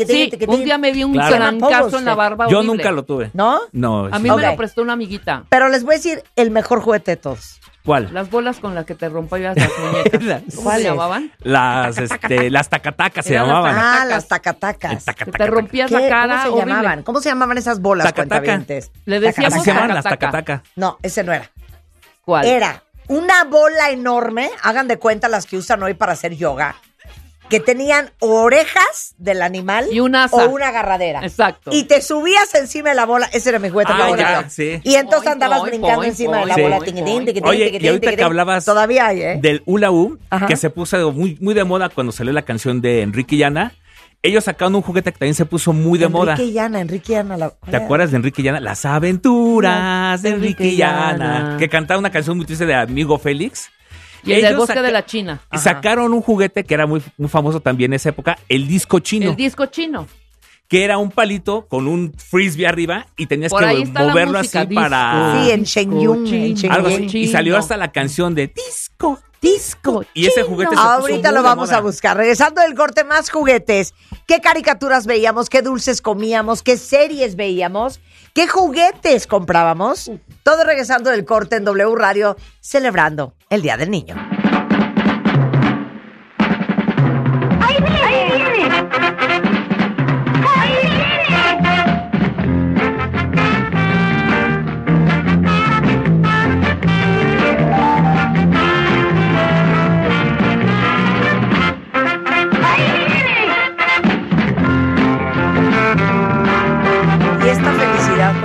Sí, 0.08 0.32
un 0.48 0.64
día 0.64 0.80
me 0.80 0.92
vi 0.92 1.04
un 1.04 1.14
Claro. 1.14 1.36
trancazo 1.36 2.00
en 2.00 2.06
la 2.06 2.16
barba 2.16 2.48
Yo 2.50 2.58
horrible. 2.58 2.78
nunca 2.78 2.92
lo 2.92 3.04
tuve. 3.06 3.30
¿No? 3.36 3.60
No. 3.72 4.06
A 4.12 4.18
mí 4.18 4.28
me 4.32 4.42
lo 4.42 4.56
prestó 4.56 4.82
una 4.82 4.94
amiguita. 4.94 5.44
Pero 5.50 5.70
les 5.70 5.84
voy 5.84 5.94
a 5.94 5.98
decir 5.98 6.24
el 6.36 6.50
mejor 6.50 6.82
juguete 6.82 7.12
de 7.12 7.18
todos. 7.18 7.61
¿Cuál? 7.84 8.14
Las 8.14 8.30
bolas 8.30 8.60
con 8.60 8.76
las 8.76 8.86
que 8.86 8.94
te 8.94 9.10
rompías 9.10 9.56
las 9.58 9.70
muñecas. 9.80 10.44
¿Cómo 10.56 10.72
se 10.72 10.84
llamaban? 10.84 11.32
Las, 11.40 11.98
este, 11.98 12.50
las 12.52 12.70
tacatacas 12.70 13.26
se 13.26 13.34
Eran 13.34 13.48
las 13.48 13.56
llamaban. 13.58 13.76
Ah, 13.78 14.06
las 14.06 14.28
tacatacas. 14.28 15.04
Taca, 15.06 15.26
taca, 15.26 15.38
te 15.38 15.48
rompías 15.48 15.90
¿Qué? 15.90 16.00
la 16.00 16.08
cara. 16.10 16.28
¿Cómo 16.28 16.44
se 16.44 16.50
horrible. 16.50 16.72
llamaban? 16.74 17.04
¿Cómo 17.04 17.22
se 17.22 17.30
llamaban 17.30 17.58
esas 17.58 17.80
bolas, 17.82 18.06
Tacataca. 18.06 18.40
cuentavientes? 18.42 18.92
Le 19.06 19.16
taca. 19.20 19.28
decíamos 19.28 19.54
Así 19.56 19.64
se 19.64 19.70
llamaban 19.72 19.96
las 19.96 20.04
tacataca. 20.04 20.32
tacatacas. 20.32 20.72
No, 20.76 20.98
ese 21.02 21.24
no 21.24 21.34
era. 21.34 21.50
¿Cuál? 22.24 22.46
Era 22.46 22.84
una 23.08 23.44
bola 23.46 23.90
enorme, 23.90 24.50
hagan 24.62 24.88
de 24.88 24.98
cuenta 25.00 25.28
las 25.28 25.46
que 25.48 25.58
usan 25.58 25.82
hoy 25.84 25.96
para 25.96 26.12
hacer 26.14 26.36
yoga, 26.36 26.76
que 27.52 27.60
tenían 27.60 28.10
orejas 28.20 29.14
del 29.18 29.42
animal 29.44 29.86
Y 29.92 30.00
un 30.00 30.16
asa. 30.16 30.38
o 30.46 30.50
una 30.50 30.70
agarradera. 30.70 31.20
Exacto. 31.24 31.70
Y 31.74 31.84
te 31.84 32.02
subías 32.02 32.56
encima 32.56 32.90
de 32.90 32.96
la 32.96 33.06
bola, 33.06 33.28
ese 33.34 33.50
era 33.50 33.60
mi 33.60 33.70
juguete 33.70 33.92
Ah, 33.94 33.98
favorito. 34.00 34.28
ya, 34.28 34.50
sí. 34.50 34.80
Y 34.84 34.96
entonces 34.96 35.32
andabas 35.32 35.62
brincando 35.64 36.04
encima 36.04 36.38
de 36.40 36.46
la 36.48 36.56
bola. 36.58 36.78
poing, 36.78 36.86
tiquitín, 36.86 37.14
poing. 37.14 37.26
tiquitín, 37.26 37.50
Oye, 37.50 37.66
tiquitín, 37.66 37.86
y 37.86 37.88
ahorita 37.90 38.16
que 38.16 38.24
hablabas 38.24 38.66
Todavía 38.66 39.08
hay, 39.08 39.22
¿eh? 39.22 39.40
del 39.42 39.62
hula 39.66 39.90
Ajá. 40.30 40.48
que 40.48 40.56
se 40.56 40.70
puso 40.72 41.12
muy, 41.12 41.38
muy 41.42 41.54
de 41.54 41.64
moda 41.64 41.90
cuando 41.90 42.12
salió 42.12 42.32
la 42.34 42.42
canción 42.44 42.82
de 42.82 43.02
Enrique 43.02 43.36
y 43.36 43.44
Ana, 43.44 43.74
ellos 44.24 44.44
sacaron 44.46 44.76
un 44.76 44.82
juguete 44.84 45.12
que 45.12 45.18
también 45.20 45.34
se 45.36 45.46
puso 45.46 45.74
muy 45.74 45.98
de 46.00 46.08
moda. 46.08 46.34
Enrique 46.34 46.52
y 46.52 46.58
Ana, 46.60 46.80
Enrique 46.80 47.14
y 47.14 47.16
Ana. 47.16 47.38
la- 47.38 47.50
¿Te 47.70 47.76
acuerdas 47.76 48.12
de 48.12 48.18
Enrique 48.18 48.42
y 48.42 48.48
Ana? 48.48 48.60
Las 48.60 48.86
aventuras 48.86 50.22
de 50.22 50.30
Enrique 50.30 50.66
y 50.68 50.82
Ana. 50.82 51.56
Que 51.60 51.68
cantaba 51.70 52.00
una 52.00 52.12
canción 52.12 52.38
muy 52.38 52.46
triste 52.46 52.66
de 52.66 52.76
Amigo 52.76 53.18
Félix. 53.18 53.70
Y 54.24 54.34
el 54.34 54.42
del 54.42 54.56
bosque 54.58 54.82
de 54.82 54.92
la 54.92 55.06
China. 55.06 55.42
Y 55.52 55.58
sacaron 55.58 56.14
un 56.14 56.22
juguete 56.22 56.64
que 56.64 56.74
era 56.74 56.86
muy, 56.88 57.02
muy 57.18 57.30
famoso 57.30 57.60
también 57.60 57.92
en 57.92 57.96
esa 57.96 58.10
época, 58.10 58.38
el 58.50 58.68
disco 58.68 59.00
chino, 59.00 59.32
El 59.32 59.36
disco 59.36 59.66
chino. 59.68 60.08
que 60.68 60.84
era 60.84 60.98
un 60.98 61.12
palito 61.12 61.66
con 61.68 61.88
un 61.88 62.14
frisbee 62.14 62.66
arriba 62.68 63.08
y 63.18 63.26
tenías 63.26 63.52
Por 63.52 63.62
que 63.68 63.86
moverlo 63.86 64.40
música, 64.40 64.60
así 64.62 64.70
disco. 64.70 64.82
para... 64.82 65.44
Sí, 65.44 65.52
en 65.52 66.72
algo 66.72 66.88
así. 66.88 66.96
Shenyang. 67.08 67.16
Y 67.18 67.28
salió 67.28 67.58
hasta 67.58 67.76
la 67.78 67.92
canción 67.92 68.36
de 68.36 68.48
disco, 68.48 69.20
disco. 69.42 70.06
Y 70.14 70.28
ese 70.28 70.44
juguete 70.44 70.76
se 70.76 70.82
Ahorita 70.82 71.32
lo 71.32 71.44
vamos 71.44 71.70
moda. 71.70 71.80
a 71.80 71.82
buscar. 71.82 72.16
Regresando 72.16 72.62
del 72.62 72.74
corte, 72.76 73.04
más 73.04 73.30
juguetes. 73.30 73.94
¿Qué 74.28 74.40
caricaturas 74.40 75.06
veíamos? 75.08 75.50
¿Qué 75.50 75.62
dulces 75.62 76.02
comíamos? 76.02 76.62
¿Qué 76.64 76.78
series 76.78 77.36
veíamos? 77.36 78.00
¿Qué 78.34 78.48
juguetes 78.48 79.28
comprábamos? 79.28 80.10
Todo 80.44 80.64
regresando 80.64 81.10
del 81.10 81.26
corte 81.26 81.58
en 81.58 81.66
W 81.66 81.96
Radio, 81.98 82.38
celebrando 82.62 83.34
el 83.50 83.62
Día 83.62 83.76
del 83.76 83.92
Niño. 83.92 84.16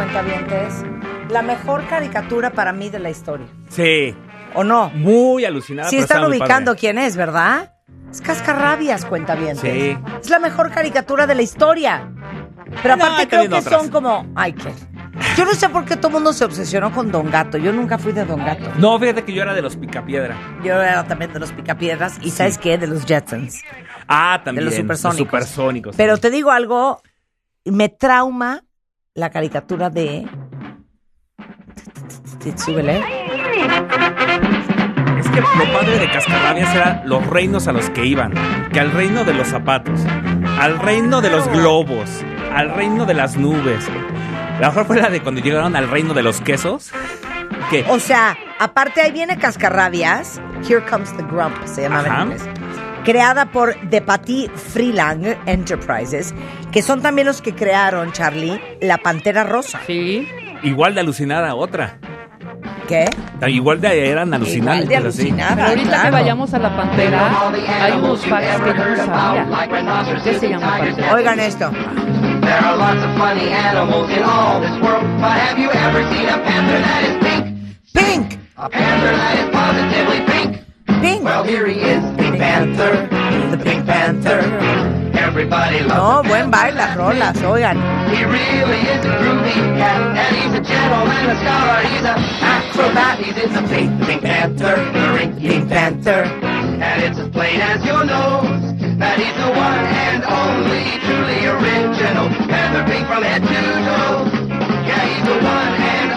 Cuentavientes, 0.07 0.85
la 1.31 1.43
mejor 1.43 1.85
caricatura 1.89 2.51
para 2.51 2.73
mí 2.73 2.91
de 2.91 3.01
la 3.01 3.11
historia. 3.11 3.47
Sí, 3.69 4.15
¿O 4.55 4.63
no? 4.63 4.91
muy 4.91 5.45
alucinada. 5.45 5.89
Sí 5.91 5.97
están 5.99 6.25
ubicando 6.25 6.71
padre. 6.71 6.81
quién 6.81 6.99
es, 6.99 7.17
¿verdad? 7.17 7.73
Es 8.11 8.21
Cascarrabias, 8.21 9.05
cuentavientes. 9.05 9.61
Sí. 9.61 9.99
Es 10.21 10.31
la 10.31 10.39
mejor 10.39 10.71
caricatura 10.71 11.27
de 11.27 11.35
la 11.35 11.43
historia. 11.43 12.09
Pero 12.83 12.95
aparte 12.95 13.27
creo 13.29 13.49
que 13.49 13.55
otras. 13.55 13.81
son 13.81 13.91
como... 13.91 14.27
Ay, 14.37 14.53
qué... 14.53 14.73
Yo 15.37 15.45
no 15.45 15.55
sé 15.55 15.69
por 15.69 15.85
qué 15.85 15.97
todo 15.97 16.09
el 16.09 16.15
mundo 16.15 16.33
se 16.33 16.45
obsesionó 16.45 16.93
con 16.93 17.11
Don 17.11 17.31
Gato. 17.31 17.59
Yo 17.59 17.73
nunca 17.73 17.99
fui 17.99 18.13
de 18.13 18.25
Don 18.25 18.45
Gato. 18.45 18.71
No, 18.79 18.99
fíjate 18.99 19.25
que 19.25 19.33
yo 19.33 19.43
era 19.43 19.55
de 19.55 19.63
los 19.63 19.77
picapiedra. 19.77 20.37
Yo 20.63 20.81
era 20.81 21.05
también 21.05 21.33
de 21.33 21.41
los 21.41 21.53
Picapiedras. 21.53 22.19
¿Y 22.23 22.31
sabes 22.31 22.59
qué? 22.59 22.79
De 22.79 22.87
los 22.87 23.05
Jetsons. 23.07 23.63
Ah, 24.07 24.41
también. 24.45 24.65
De 24.65 24.71
los 24.71 24.75
supersónicos. 24.75 25.27
supersónicos. 25.27 25.97
Pero 25.97 26.19
te 26.19 26.31
digo 26.31 26.51
algo, 26.53 27.03
me 27.65 27.89
trauma 27.89 28.63
la 29.17 29.31
caricatura 29.31 29.91
de... 29.91 30.27
Súbele. 32.55 32.99
Es 35.19 35.29
que 35.29 35.41
lo 35.41 35.73
padre 35.73 35.99
de 35.99 36.09
Cascarrabias 36.13 36.73
era 36.75 37.03
los 37.05 37.27
reinos 37.27 37.67
a 37.67 37.73
los 37.73 37.91
que 37.91 38.07
iban. 38.07 38.33
Que 38.73 38.79
al 38.79 38.93
reino 38.93 39.25
de 39.25 39.35
los 39.35 39.49
zapatos, 39.49 40.01
al 40.61 40.79
reino 40.79 41.21
de 41.21 41.31
los 41.31 41.49
globos, 41.49 42.09
al 42.55 42.73
reino 42.75 43.05
de 43.05 43.15
las 43.15 43.37
nubes. 43.37 43.89
La 44.61 44.69
mejor 44.69 44.87
fue 44.87 45.01
la 45.01 45.09
de 45.11 45.21
cuando 45.21 45.41
llegaron 45.41 45.75
al 45.75 45.89
reino 45.91 46.15
de 46.15 46.23
los 46.23 46.41
quesos. 46.41 46.93
Que 47.71 47.85
O 47.89 47.99
sea, 47.99 48.37
aparte 48.61 49.01
ahí 49.01 49.11
viene 49.11 49.39
Cascarrabias, 49.39 50.41
Here 50.69 50.85
Comes 50.89 51.17
the 51.17 51.25
Grump, 51.25 51.57
se 51.65 51.83
llamaba 51.83 52.07
Ajá. 52.09 52.23
en 52.23 52.33
inglés. 52.33 52.49
Creada 53.07 53.53
por 53.53 53.79
De 53.89 54.03
Pati 54.03 54.51
Freelang 54.53 55.25
Enterprises, 55.47 56.35
que 56.73 56.83
son 56.83 57.01
también 57.03 57.29
los 57.29 57.41
que 57.41 57.55
crearon, 57.55 58.11
Charlie, 58.11 58.61
la 58.81 58.99
Pantera 58.99 59.45
Rosa. 59.45 59.79
Sí. 59.87 60.27
igual 60.65 60.93
de 60.97 61.03
alucinada 61.03 61.55
otra. 61.55 62.01
¿Qué? 62.89 63.05
Igual 63.47 63.81
de 63.81 64.11
eran 64.11 64.35
alucinantes. 64.35 64.87
Igual 64.87 65.03
de 65.05 65.09
así. 65.09 65.21
alucinada, 65.23 65.55
Pero 65.55 65.69
ahorita 65.69 65.89
claro. 65.89 66.05
que 66.05 66.11
vayamos 66.11 66.55
a 66.55 66.59
la 66.59 66.77
pantera, 66.77 67.31
hay 67.81 67.93
unos 67.93 68.27
facts 68.27 68.61
que 68.61 68.75
yo 68.77 68.85
no 68.89 68.97
sabía. 68.97 70.19
¿Qué 70.25 70.35
se 70.41 70.49
llama 70.49 70.79
pantera? 70.79 71.15
Oigan 71.15 71.39
esto. 71.39 71.71
There 71.71 72.55
are 72.55 72.77
lots 72.77 73.05
of 73.05 73.17
funny 73.19 73.53
animals 73.53 74.11
in 74.11 74.23
all 74.25 74.61
this 74.61 74.83
world, 74.83 75.05
but 75.21 75.31
have 75.31 75.57
you 75.61 75.71
ever 75.71 76.03
seen 76.13 76.29
a 76.29 76.39
panther 76.43 76.81
that 76.81 77.05
is 77.05 77.17
pink? 77.23 77.57
Pink. 77.95 78.39
A 78.57 78.69
panther 78.69 79.13
that 79.17 79.39
is 79.39 79.51
positively 79.53 80.21
pink. 80.27 80.65
Pink. 81.01 81.25
Well, 81.25 81.45
here 81.45 81.67
he 81.69 81.79
is, 81.81 82.03
Pink 82.17 82.26
Panther. 82.39 83.09
The 83.51 83.59
Pink 83.63 83.87
Panther. 83.87 84.41
Everybody 85.17 85.81
loves 85.81 85.95
No, 85.95 86.23
buen 86.29 86.51
baile, 86.51 86.77
las 86.77 86.97
rolas, 86.97 87.43
oigan. 87.43 87.77
He 88.11 88.25
really 88.25 88.81
is 88.95 89.05
a 89.05 89.09
groovy 89.21 89.55
cat, 89.77 90.01
and 90.17 90.37
he's 90.37 90.55
a 90.55 90.63
gentleman, 90.63 91.31
a 91.31 91.37
scholar, 91.41 91.81
he's 91.89 92.05
a 92.05 92.17
acrobat. 92.45 93.19
He's 93.19 93.37
in 93.37 93.53
the 93.53 93.63
pink, 93.69 94.07
pink 94.07 94.23
panther, 94.23 94.77
the 94.93 95.19
pink, 95.19 95.39
pink 95.39 95.69
panther. 95.69 96.23
And 96.81 97.03
it's 97.03 97.19
as 97.19 97.29
plain 97.31 97.61
as 97.61 97.85
your 97.85 98.05
nose 98.05 98.61
that 98.99 99.19
he's 99.19 99.37
the 99.37 99.51
one 99.53 99.85
and 100.09 100.25
only 100.25 100.85
truly 101.05 101.41
original 101.47 102.29
panther 102.49 102.85
pink 102.91 103.07
from 103.07 103.23
head 103.23 103.43
to 103.43 103.49
toe. 103.49 104.25
Yeah, 104.87 105.05
he's 105.05 105.25
the 105.27 105.39
one 105.45 105.73
and 105.77 106.16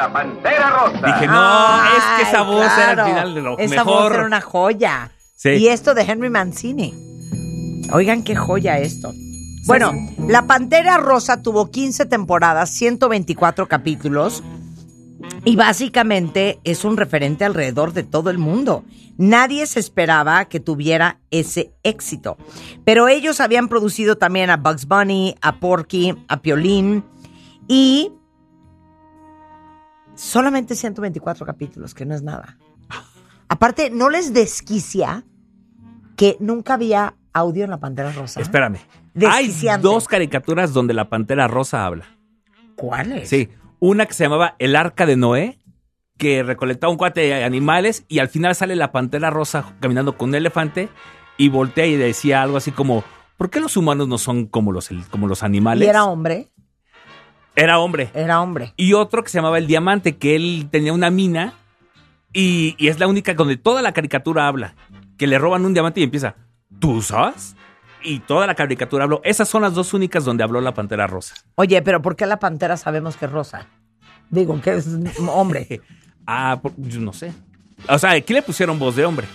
la 0.00 0.12
Pantera 0.12 0.70
Rosa. 0.70 1.06
Dije, 1.06 1.26
no, 1.26 1.84
es 1.84 2.04
que 2.16 2.22
esa 2.22 2.42
voz 2.42 2.64
era 2.78 3.04
al 3.04 3.10
final 3.10 3.34
de 3.34 3.42
lo 3.42 3.58
Esa 3.58 3.84
mejor. 3.84 4.02
voz 4.02 4.12
era 4.14 4.24
una 4.26 4.40
joya. 4.40 5.10
Sí. 5.36 5.50
Y 5.50 5.68
esto 5.68 5.92
de 5.94 6.02
Henry 6.02 6.30
Mancini. 6.30 6.94
Oigan 7.92 8.22
qué 8.22 8.34
joya 8.34 8.78
esto. 8.78 9.12
Bueno, 9.66 9.92
La 10.26 10.46
Pantera 10.46 10.96
Rosa 10.96 11.42
tuvo 11.42 11.70
15 11.70 12.06
temporadas, 12.06 12.70
124 12.70 13.68
capítulos. 13.68 14.42
Y 15.44 15.56
básicamente 15.56 16.58
es 16.64 16.84
un 16.84 16.96
referente 16.96 17.44
alrededor 17.44 17.92
de 17.92 18.02
todo 18.02 18.30
el 18.30 18.38
mundo. 18.38 18.84
Nadie 19.18 19.66
se 19.66 19.80
esperaba 19.80 20.46
que 20.46 20.60
tuviera 20.60 21.18
ese 21.30 21.72
éxito. 21.82 22.38
Pero 22.84 23.06
ellos 23.08 23.40
habían 23.40 23.68
producido 23.68 24.16
también 24.16 24.48
a 24.48 24.56
Bugs 24.56 24.86
Bunny, 24.86 25.34
a 25.42 25.56
Porky, 25.56 26.14
a 26.28 26.38
Piolín. 26.40 27.04
Y 27.68 28.12
solamente 30.20 30.74
124 30.74 31.46
capítulos, 31.46 31.94
que 31.94 32.04
no 32.04 32.14
es 32.14 32.22
nada. 32.22 32.58
Aparte, 33.48 33.90
¿no 33.90 34.10
les 34.10 34.32
desquicia 34.32 35.24
que 36.16 36.36
nunca 36.40 36.74
había 36.74 37.16
audio 37.32 37.64
en 37.64 37.70
la 37.70 37.80
Pantera 37.80 38.12
Rosa? 38.12 38.40
Espérame. 38.40 38.78
Hay 39.28 39.52
dos 39.80 40.06
caricaturas 40.06 40.72
donde 40.72 40.94
la 40.94 41.08
pantera 41.08 41.48
rosa 41.48 41.84
habla. 41.84 42.04
¿Cuáles? 42.76 43.28
Sí. 43.28 43.48
Una 43.80 44.06
que 44.06 44.14
se 44.14 44.24
llamaba 44.24 44.54
El 44.58 44.76
Arca 44.76 45.04
de 45.04 45.16
Noé, 45.16 45.58
que 46.16 46.42
recolectaba 46.42 46.92
un 46.92 46.96
cuate 46.96 47.22
de 47.22 47.42
animales 47.42 48.04
y 48.06 48.20
al 48.20 48.28
final 48.28 48.54
sale 48.54 48.76
la 48.76 48.92
pantera 48.92 49.30
rosa 49.30 49.74
caminando 49.80 50.16
con 50.16 50.28
un 50.28 50.34
elefante 50.36 50.90
y 51.38 51.48
voltea 51.48 51.86
y 51.86 51.96
decía 51.96 52.42
algo 52.42 52.58
así 52.58 52.70
como 52.70 53.02
¿por 53.36 53.50
qué 53.50 53.58
los 53.58 53.76
humanos 53.76 54.06
no 54.06 54.18
son 54.18 54.46
como 54.46 54.70
los, 54.70 54.90
como 55.10 55.26
los 55.26 55.42
animales? 55.42 55.86
¿Y 55.86 55.90
era 55.90 56.04
hombre? 56.04 56.52
Era 57.56 57.78
hombre. 57.78 58.10
Era 58.14 58.40
hombre. 58.40 58.72
Y 58.76 58.92
otro 58.94 59.22
que 59.22 59.28
se 59.30 59.38
llamaba 59.38 59.58
El 59.58 59.66
Diamante, 59.66 60.16
que 60.16 60.36
él 60.36 60.68
tenía 60.70 60.92
una 60.92 61.10
mina 61.10 61.54
y, 62.32 62.74
y 62.78 62.88
es 62.88 62.98
la 62.98 63.06
única 63.06 63.34
donde 63.34 63.56
toda 63.56 63.82
la 63.82 63.92
caricatura 63.92 64.46
habla. 64.46 64.74
Que 65.18 65.26
le 65.26 65.38
roban 65.38 65.64
un 65.66 65.74
diamante 65.74 66.00
y 66.00 66.04
empieza, 66.04 66.36
¿tú 66.78 67.02
sabes? 67.02 67.54
Y 68.02 68.20
toda 68.20 68.46
la 68.46 68.54
caricatura 68.54 69.04
habló. 69.04 69.20
Esas 69.24 69.48
son 69.48 69.62
las 69.62 69.74
dos 69.74 69.92
únicas 69.92 70.24
donde 70.24 70.42
habló 70.42 70.60
la 70.60 70.72
Pantera 70.72 71.06
Rosa. 71.06 71.34
Oye, 71.56 71.82
pero 71.82 72.00
¿por 72.00 72.16
qué 72.16 72.24
la 72.24 72.38
pantera 72.38 72.78
sabemos 72.78 73.16
que 73.16 73.26
es 73.26 73.30
rosa? 73.30 73.66
Digo, 74.30 74.58
que 74.60 74.74
es 74.76 74.88
hombre. 75.28 75.80
Ah, 76.32 76.60
yo 76.76 77.00
no 77.00 77.12
sé. 77.12 77.32
O 77.88 77.98
sea, 77.98 78.10
aquí 78.10 78.32
le 78.32 78.42
pusieron 78.42 78.78
voz 78.78 78.94
de 78.94 79.04
hombre. 79.04 79.26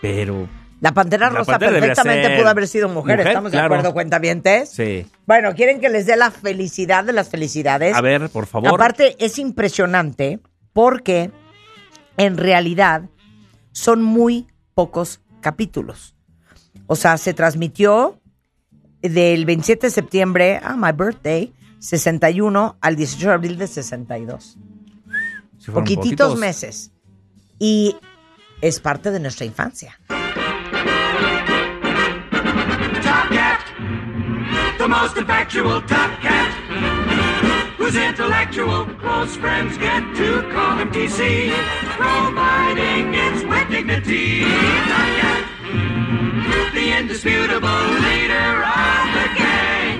Pero. 0.00 0.46
La 0.80 0.92
pantera 0.94 1.30
La 1.30 1.38
rosa 1.38 1.52
pantera 1.52 1.72
perfectamente 1.72 2.36
pudo 2.38 2.48
haber 2.48 2.66
sido 2.66 2.88
mujer. 2.88 3.18
mujer, 3.18 3.26
¿Estamos 3.28 3.52
de 3.52 3.58
acuerdo, 3.58 3.92
cuentavientes? 3.92 4.70
Sí. 4.70 5.06
Bueno, 5.26 5.54
¿quieren 5.54 5.78
que 5.80 5.90
les 5.90 6.06
dé 6.06 6.16
la 6.16 6.30
felicidad 6.30 7.04
de 7.04 7.12
las 7.12 7.28
felicidades? 7.28 7.94
A 7.94 8.00
ver, 8.00 8.30
por 8.30 8.46
favor. 8.46 8.70
Aparte, 8.74 9.14
es 9.18 9.38
impresionante 9.38 10.40
porque 10.72 11.30
en 12.16 12.38
realidad 12.38 13.02
son 13.72 14.02
muy 14.02 14.46
pocos 14.74 15.20
capítulos. 15.40 16.16
O 16.86 16.96
sea, 16.96 17.18
se 17.18 17.34
transmitió 17.34 18.18
del 19.02 19.44
27 19.44 19.86
de 19.88 19.90
septiembre, 19.90 20.60
ah, 20.62 20.76
my 20.76 20.92
birthday, 20.92 21.52
61 21.78 22.76
al 22.80 22.96
18 22.96 23.28
de 23.28 23.34
abril 23.34 23.58
de 23.58 23.66
62. 23.66 24.56
Sí, 25.58 25.70
Poquititos 25.70 26.28
poquitos. 26.30 26.38
meses. 26.38 26.90
Y 27.58 27.96
es 28.62 28.80
parte 28.80 29.10
de 29.10 29.20
nuestra 29.20 29.44
infancia. 29.44 29.98
The 34.80 34.88
most 34.88 35.14
effectual 35.18 35.82
Top 35.82 36.10
Cat, 36.22 36.50
whose 37.76 37.96
intellectual 37.96 38.86
close 38.96 39.36
friends 39.36 39.76
get 39.76 40.00
to 40.16 40.40
call 40.54 40.78
him 40.78 40.90
TC, 40.90 41.52
providing 42.00 43.12
its 43.12 43.44
with 43.44 43.68
dignity. 43.68 44.40
Top 44.40 45.08
Cat, 45.20 45.44
the 46.72 46.86
indisputable 46.98 47.82
leader 48.08 48.50
of 48.64 49.04
the 49.16 49.26
gang. 49.36 49.96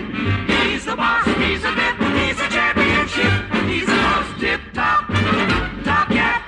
He's 0.48 0.86
the 0.86 0.96
boss, 0.96 1.26
he's 1.26 1.62
a 1.62 1.72
bit, 1.76 1.94
he's 2.16 2.40
a 2.40 2.48
championship, 2.48 3.40
he's 3.68 3.84
the 3.86 4.00
most 4.08 4.40
tip 4.40 4.60
top. 4.72 5.04
Top 5.84 6.08
Cat. 6.08 6.40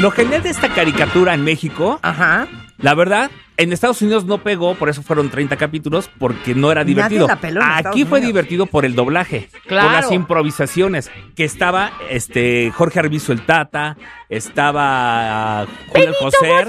Lo 0.00 0.12
genial 0.12 0.44
de 0.44 0.50
esta 0.50 0.68
caricatura 0.68 1.34
en 1.34 1.42
México, 1.42 1.98
Ajá. 2.02 2.46
la 2.78 2.94
verdad, 2.94 3.32
en 3.56 3.72
Estados 3.72 4.02
Unidos 4.02 4.24
no 4.24 4.38
pegó, 4.42 4.74
por 4.74 4.88
eso 4.88 5.02
fueron 5.02 5.30
30 5.30 5.56
capítulos, 5.56 6.10
porque 6.18 6.54
no 6.54 6.72
era 6.72 6.82
Nadie 6.82 6.94
divertido. 6.94 7.26
la 7.28 7.36
peló 7.36 7.60
en 7.60 7.66
Aquí 7.66 7.76
Estados 7.78 7.94
fue 8.08 8.18
Unidos. 8.18 8.26
divertido 8.26 8.66
por 8.66 8.84
el 8.84 8.94
doblaje, 8.94 9.48
Claro. 9.66 9.88
por 9.88 9.92
las 10.00 10.12
improvisaciones, 10.12 11.10
que 11.36 11.44
estaba 11.44 11.92
este 12.10 12.70
Jorge 12.74 12.98
Arbizu 12.98 13.32
el 13.32 13.46
Tata, 13.46 13.96
estaba 14.28 15.66
Julio 15.88 16.08
Alcocer. 16.08 16.66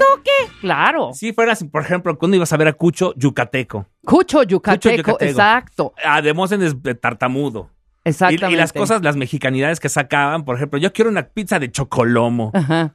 Claro. 0.60 1.10
Si 1.12 1.32
fueras, 1.32 1.64
por 1.70 1.82
ejemplo, 1.82 2.16
cuando 2.18 2.36
ibas 2.36 2.52
a 2.52 2.56
ver 2.56 2.68
a 2.68 2.72
Cucho 2.72 3.12
Yucateco, 3.16 3.86
Cucho 4.04 4.42
yucateco, 4.42 4.96
yucateco. 4.96 5.24
exacto. 5.24 5.94
además 6.04 6.52
en 6.52 6.82
de 6.82 6.94
tartamudo. 6.94 7.70
Y, 8.04 8.10
Exactamente. 8.10 8.52
y 8.52 8.56
las 8.56 8.72
cosas, 8.72 9.02
las 9.02 9.16
mexicanidades 9.16 9.80
que 9.80 9.88
sacaban, 9.88 10.44
por 10.44 10.54
ejemplo, 10.56 10.78
yo 10.78 10.92
quiero 10.92 11.10
una 11.10 11.22
pizza 11.26 11.58
de 11.58 11.72
chocolomo. 11.72 12.52
Ajá. 12.54 12.94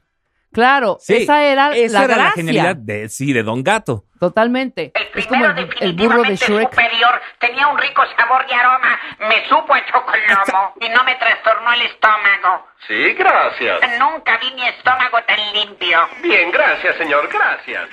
Claro, 0.52 0.98
Sí, 1.00 1.22
esa 1.22 1.42
era 1.44 1.70
esa 1.74 1.98
la 2.00 2.04
era 2.04 2.16
la 2.16 2.22
gracia. 2.24 2.32
genialidad 2.42 2.76
de, 2.76 3.08
sí, 3.08 3.32
de 3.32 3.42
Don 3.42 3.62
Gato. 3.64 4.04
Totalmente. 4.20 4.92
Es 5.14 5.26
como 5.26 5.44
el, 5.46 5.50
el 5.80 5.92
burro 5.94 6.22
de 6.22 6.30
Definitivamente 6.30 6.46
Shrek. 6.46 6.70
superior. 6.70 7.20
Tenía 7.38 7.66
un 7.68 7.78
rico 7.78 8.02
sabor 8.16 8.44
y 8.48 8.52
aroma. 8.54 9.00
Me 9.20 9.48
supo 9.48 9.74
a 9.74 9.84
chocolomo 9.86 10.74
y 10.80 10.88
no 10.90 11.02
me 11.04 11.14
trastornó 11.16 11.72
el 11.72 11.82
estómago. 11.82 12.66
Sí, 12.86 13.14
gracias. 13.14 13.80
Nunca 13.98 14.38
vi 14.38 14.52
mi 14.54 14.68
estómago 14.68 15.18
tan 15.26 15.52
limpio. 15.54 15.98
Bien, 16.22 16.50
gracias, 16.52 16.96
señor, 16.96 17.28
gracias. 17.32 17.88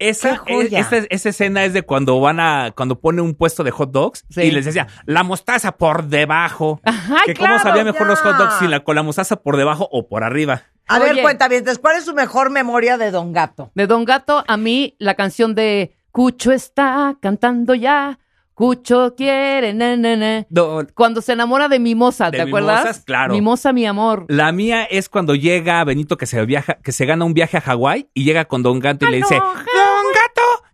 Esa, 0.00 0.42
¡Qué 0.44 0.54
joya! 0.54 0.80
esa, 0.80 0.96
esa 1.10 1.28
escena 1.28 1.64
es 1.64 1.72
de 1.72 1.82
cuando 1.82 2.18
van 2.20 2.40
a, 2.40 2.72
cuando 2.74 2.98
pone 2.98 3.20
un 3.22 3.34
puesto 3.34 3.62
de 3.62 3.70
hot 3.70 3.92
dogs 3.92 4.24
Sí. 4.30 4.40
y 4.42 4.50
les 4.50 4.64
decía, 4.64 4.88
la 5.06 5.22
mostaza 5.22 5.76
por 5.76 6.06
debajo. 6.06 6.80
Ajá, 6.84 7.18
que 7.26 7.34
claro, 7.34 7.54
cómo 7.58 7.62
sabía 7.62 7.84
mejor 7.84 8.02
ya. 8.02 8.06
los 8.08 8.20
hot 8.20 8.36
dogs 8.36 8.54
si 8.58 8.66
la, 8.66 8.80
con 8.80 8.96
la 8.96 9.02
mostaza 9.02 9.36
por 9.36 9.56
debajo 9.56 9.88
o 9.92 10.08
por 10.08 10.24
arriba. 10.24 10.62
A 10.88 10.96
Oye. 10.98 11.12
ver, 11.12 11.22
cuentavientes, 11.22 11.78
¿cuál 11.78 11.98
es 11.98 12.04
su 12.06 12.14
mejor 12.14 12.50
memoria 12.50 12.98
de 12.98 13.10
Don 13.12 13.32
Gato? 13.32 13.70
De 13.76 13.86
Don 13.86 14.04
Gato, 14.04 14.42
a 14.48 14.56
mí 14.56 14.96
la 14.98 15.14
canción 15.14 15.54
de 15.54 15.94
Cucho 16.10 16.50
está 16.50 17.16
cantando 17.20 17.74
ya. 17.74 18.18
Cucho 18.54 19.14
quiere, 19.16 19.72
ne, 19.72 19.96
ne, 19.96 20.18
ne. 20.18 20.46
Do- 20.50 20.86
Cuando 20.94 21.22
se 21.22 21.32
enamora 21.32 21.68
de 21.68 21.78
Mimosa, 21.78 22.30
De 22.30 22.36
¿te 22.38 22.42
acuerdas? 22.42 22.80
Mimosas, 22.82 23.04
claro. 23.06 23.32
Mimosa, 23.32 23.72
mi 23.72 23.86
amor. 23.86 24.26
La 24.28 24.52
mía 24.52 24.84
es 24.84 25.08
cuando 25.08 25.34
llega 25.34 25.82
Benito 25.84 26.18
que 26.18 26.26
se 26.26 26.44
viaja, 26.44 26.74
que 26.74 26.92
se 26.92 27.06
gana 27.06 27.24
un 27.24 27.32
viaje 27.32 27.56
a 27.56 27.62
Hawái 27.62 28.10
y 28.12 28.24
llega 28.24 28.44
con 28.44 28.62
Don 28.62 28.78
Gato 28.78 29.06
y 29.06 29.12
le 29.12 29.16
dice, 29.18 29.36
Don 29.36 29.54
Gato, 29.54 29.64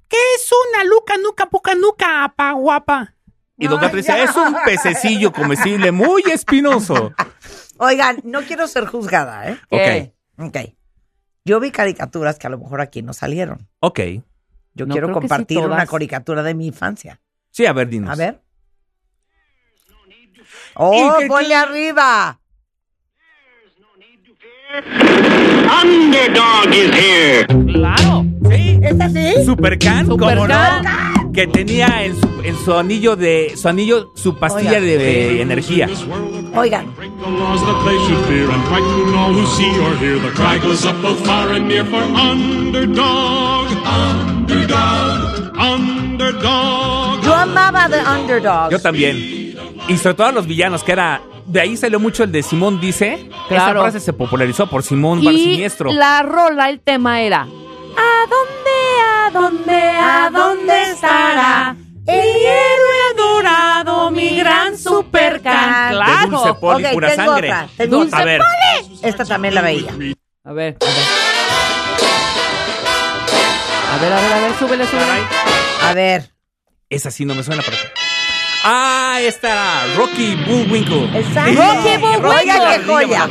¿qué 0.09 0.17
es 0.37 0.51
una 0.73 0.85
luca, 0.85 1.17
nuca, 1.19 1.47
puca, 1.47 1.75
nuca, 1.75 2.25
apa, 2.25 2.53
guapa? 2.53 3.15
Y 3.59 3.67
Don 3.69 3.81
ya. 3.81 4.23
es 4.23 4.37
un 4.37 4.55
pececillo 4.65 5.33
comestible 5.33 5.91
muy 5.93 6.23
espinoso. 6.31 7.13
Oigan, 7.79 8.21
no 8.25 8.43
quiero 8.43 8.69
ser 8.69 8.87
juzgada, 8.87 9.49
¿eh? 9.51 9.59
Ok, 9.71 10.47
Ok. 10.49 10.57
Yo 11.45 11.61
vi 11.61 11.71
caricaturas 11.71 12.39
que 12.39 12.47
a 12.49 12.51
lo 12.51 12.59
mejor 12.59 12.81
aquí 12.81 13.03
no 13.03 13.13
salieron. 13.13 13.69
ok. 13.81 14.01
Yo 14.75 14.85
No, 14.85 14.93
quiero 14.93 15.07
creo 15.07 15.21
que 15.21 15.27
sí 15.27 15.29
compartir 15.29 15.59
una 15.61 15.87
caricatura 15.87 16.43
de 16.43 16.53
mi 16.55 16.67
infancia. 16.67 17.19
Sí, 17.51 17.65
a 17.65 17.73
ver, 17.73 17.89
dinos. 17.89 18.11
A 18.11 18.15
ver. 18.15 18.43
¡Oh, 20.75 20.93
¿Y 21.19 21.23
qué- 21.23 21.27
ponle 21.29 21.55
arriba! 21.55 22.39
Underdog 25.83 26.75
is 26.75 26.91
here. 26.95 27.47
Claro. 27.73 28.25
Sí. 28.51 28.81
¿Es 28.83 29.01
así? 29.01 29.45
Supercan, 29.45 30.07
¿cómo 30.07 30.29
Supercan. 30.31 30.85
no? 30.85 31.33
Que 31.33 31.47
tenía 31.47 32.05
en 32.05 32.19
su, 32.19 32.29
en 32.45 32.57
su 32.65 32.73
anillo 32.75 33.15
de 33.17 33.55
su 33.57 33.69
anillo 33.69 34.13
su 34.15 34.37
pastilla 34.39 34.81
de, 34.81 34.97
de 34.99 35.43
energía. 35.43 35.89
Oigan, 36.55 36.87
underdog, 42.15 43.67
underdog, 43.85 45.53
underdog. 45.59 47.23
yo 47.23 47.35
amaba 47.35 47.89
The 47.89 48.01
Underdogs. 48.09 48.71
Yo 48.71 48.79
también. 48.81 49.17
Y 49.89 49.97
sobre 49.99 50.15
todo 50.15 50.27
a 50.29 50.33
los 50.33 50.47
villanos, 50.47 50.83
que 50.83 50.93
era 50.93 51.21
de 51.47 51.61
ahí 51.61 51.77
salió 51.77 52.01
mucho 52.01 52.25
el 52.25 52.33
de 52.33 52.43
Simón 52.43 52.81
dice. 52.81 53.29
Claro. 53.49 53.81
Esa 53.81 53.91
frase 53.93 54.01
se 54.01 54.13
popularizó 54.13 54.67
por 54.69 54.83
Simón 54.83 55.23
Bar 55.25 55.35
Siniestro. 55.35 55.93
la 55.93 56.23
rola, 56.23 56.71
el 56.71 56.81
tema 56.81 57.21
era 57.23 57.43
¿A 57.43 57.47
dónde, 59.41 59.75
a 59.81 60.31
dónde, 60.33 60.83
estará? 60.93 61.77
El 62.07 62.21
héroe 62.21 62.97
adorado, 63.15 64.11
mi 64.11 64.37
gran 64.37 64.77
supercan. 64.79 65.91
De 65.91 65.97
Claro. 65.97 66.31
Dulce 66.31 66.55
Poli, 66.55 66.85
Ok, 66.87 66.93
pura 66.93 67.09
tengo 67.09 67.25
sangre. 67.33 67.49
otra, 67.49 67.69
tengo 67.77 67.97
Dulce 67.99 68.17
a 68.17 68.25
ver, 68.25 68.41
Esta 69.03 69.25
también 69.25 69.55
la 69.55 69.61
veía. 69.63 69.91
A 69.91 69.97
ver, 69.97 70.17
a 70.45 70.53
ver. 70.53 70.77
A 73.93 73.99
ver, 73.99 74.13
a 74.13 74.21
ver, 74.21 74.33
a 74.33 74.41
ver, 74.41 74.53
súbele, 74.59 74.87
súbele. 74.87 75.27
A 75.83 75.93
ver. 75.95 76.31
esa 76.91 77.11
sí 77.11 77.25
no 77.25 77.35
me 77.35 77.43
suena 77.43 77.63
para 77.63 77.77
qué. 77.77 77.83
Ah, 78.65 79.19
esta 79.21 79.49
era 79.85 79.95
Rocky 79.97 80.35
Bullwinkle. 80.47 81.19
Exacto. 81.19 81.61
Rocky 81.61 81.97
Bullwinkle. 81.99 82.29
Oiga, 82.29 82.77
qué 82.79 82.85
joya. 82.85 83.27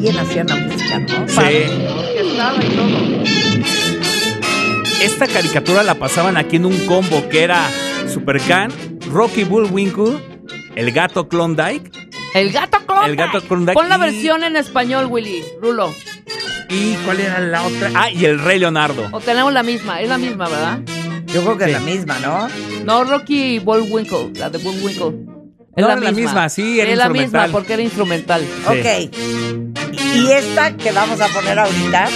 Bien 0.00 0.18
hacían 0.18 0.46
la 0.48 0.56
música, 0.56 0.98
¿no? 0.98 1.28
Sí. 1.28 1.36
Orquestada 1.96 2.64
y 2.64 2.68
todo. 2.68 3.20
Esta 5.02 5.26
caricatura 5.26 5.82
la 5.82 5.94
pasaban 5.94 6.36
aquí 6.36 6.56
en 6.56 6.66
un 6.66 6.76
combo 6.86 7.28
que 7.28 7.42
era 7.42 7.68
Supercan, 8.12 8.70
Rocky 9.10 9.44
Bullwinkle, 9.44 10.18
el 10.76 10.92
gato 10.92 11.28
Klondike 11.28 11.90
El 12.34 12.50
gato 12.52 12.78
Klondike. 12.86 13.08
El 13.10 13.16
gato 13.16 13.40
Klondike 13.42 13.74
Pon 13.74 13.88
la 13.88 13.96
y- 13.96 14.00
versión 14.00 14.44
en 14.44 14.56
español, 14.56 15.06
Willy. 15.06 15.42
Rulo. 15.60 15.92
y 16.68 16.94
¿cuál 17.04 17.18
era 17.20 17.40
la 17.40 17.62
otra? 17.64 17.90
Ah, 17.94 18.10
y 18.10 18.24
el 18.26 18.38
Rey 18.38 18.58
Leonardo. 18.60 19.08
O 19.10 19.20
tenemos 19.20 19.52
la 19.52 19.62
misma. 19.62 20.00
Es 20.00 20.08
la 20.08 20.18
misma, 20.18 20.48
¿verdad? 20.48 20.78
Yo 21.26 21.42
creo 21.42 21.56
que 21.58 21.64
Sí. 21.64 21.70
es 21.70 21.76
la 21.76 21.80
misma, 21.84 22.18
¿no? 22.20 22.48
No, 22.84 23.04
Rocky 23.04 23.58
Bullwinkle. 23.58 24.30
La 24.38 24.50
de 24.50 24.58
Bullwinkle. 24.58 25.06
Es 25.76 25.82
No, 25.82 25.86
la 25.88 25.92
era 25.94 25.94
la 25.96 26.10
misma. 26.12 26.22
misma, 26.22 26.48
sí, 26.48 26.78
era 26.80 26.90
Es 26.90 26.98
la 26.98 27.04
instrumental. 27.06 27.42
misma 27.42 27.52
porque 27.58 27.72
era 27.72 27.82
instrumental. 27.82 28.42
Sí. 28.42 28.66
Ok. 28.68 29.79
Y 30.14 30.30
esta 30.32 30.76
que 30.76 30.92
vamos 30.92 31.20
a 31.20 31.28
poner 31.28 31.58
ahorita, 31.58 32.08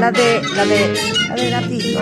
la 0.00 0.10
de, 0.10 0.42
la 0.54 0.64
de, 0.64 0.94
la 1.28 1.34
de 1.34 1.50
gatito. 1.50 2.00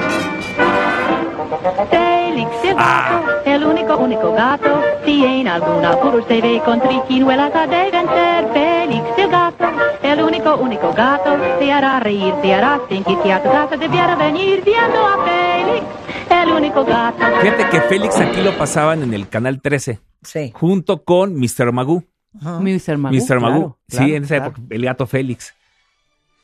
Félix 1.90 2.50
el 2.64 2.74
Ah. 2.78 3.20
gato, 3.22 3.50
el 3.50 3.64
único, 3.64 3.96
único 3.96 4.32
gato. 4.32 4.82
Si 5.04 5.24
en 5.24 5.48
algún 5.48 5.84
apuro 5.84 6.24
se 6.26 6.40
ve 6.40 6.60
con 6.64 6.80
triquiñuelas 6.80 7.54
ha 7.54 7.66
de 7.66 7.90
vencer. 7.90 8.48
Félix 8.52 9.04
el 9.18 9.28
gato, 9.30 9.64
el 10.02 10.22
único, 10.22 10.56
único 10.56 10.92
gato. 10.92 11.36
Te 11.58 11.72
hará 11.72 12.00
reír, 12.00 12.34
te 12.42 12.54
hará 12.54 12.80
sentir 12.88 13.18
que 13.18 13.32
a 13.32 13.42
tu 13.42 13.50
casa 13.50 13.76
debiera 13.76 14.16
venir 14.16 14.62
viendo 14.64 15.06
a 15.06 15.24
Félix, 15.24 15.86
el 16.30 16.50
único 16.52 16.84
gato. 16.84 17.18
Fíjate 17.40 17.68
que 17.68 17.80
Félix 17.82 18.16
aquí 18.18 18.42
lo 18.42 18.56
pasaban 18.56 19.02
en 19.02 19.14
el 19.14 19.28
canal 19.28 19.60
13. 19.60 20.00
Sí. 20.22 20.52
Junto 20.54 21.02
con 21.04 21.34
Mr. 21.38 21.72
Magoo. 21.72 22.04
Mr. 22.32 22.96
Magoo. 22.96 23.16
Mr. 23.16 23.40
Magoo. 23.40 23.40
claro, 23.40 23.76
sí, 23.88 23.96
claro, 23.96 24.14
en 24.14 24.24
esa 24.24 24.34
claro. 24.36 24.50
época, 24.50 24.62
el 24.70 24.84
gato 24.84 25.06
Félix. 25.06 25.54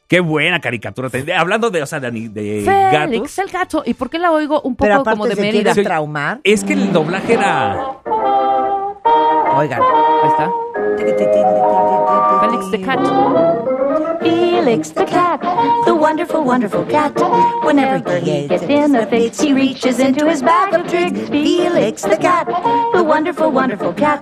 Qué 0.09 0.20
buena 0.20 0.61
caricatura. 0.61 1.11
Hablando 1.37 1.70
de, 1.70 1.82
o 1.82 1.87
sea, 1.87 1.99
de, 1.99 2.11
de 2.11 2.62
Félix 2.64 2.66
gatos. 2.93 3.39
el 3.39 3.49
gato. 3.51 3.82
¿Y 3.84 3.95
por 3.95 4.09
qué 4.09 4.18
la 4.20 4.30
oigo 4.30 4.61
un 4.62 4.76
poco 4.76 5.03
como 5.05 5.26
de 5.26 5.34
se 5.34 5.41
Mérida? 5.41 5.74
traumar. 5.74 6.41
Es 6.45 6.62
que 6.62 6.74
el 6.74 6.93
doblaje 6.93 7.34
era. 7.34 7.76
Oigan. 9.57 9.80
Ahí 9.82 10.28
está. 10.28 10.51
Félix 12.41 12.70
the 12.70 12.80
cat. 12.82 13.01
Felix 14.01 14.90
the 14.90 15.05
cat, 15.07 15.40
the 15.86 15.94
wonderful, 15.94 16.44
wonderful 16.44 16.84
cat. 16.84 17.12
Whenever 17.64 18.18
he 18.18 18.47
gets 18.47 18.62
in 18.64 18.94
a 18.94 19.07
fix, 19.07 19.40
he 19.40 19.53
reaches 19.55 19.99
into 19.99 20.28
his 20.28 20.42
bag 20.42 20.74
of 20.74 20.86
tricks. 20.90 21.28
Felix 21.30 22.03
the 22.03 22.16
cat, 22.18 22.47
the 22.92 23.03
wonderful, 23.03 23.51
wonderful 23.51 23.94
cat. 23.94 24.20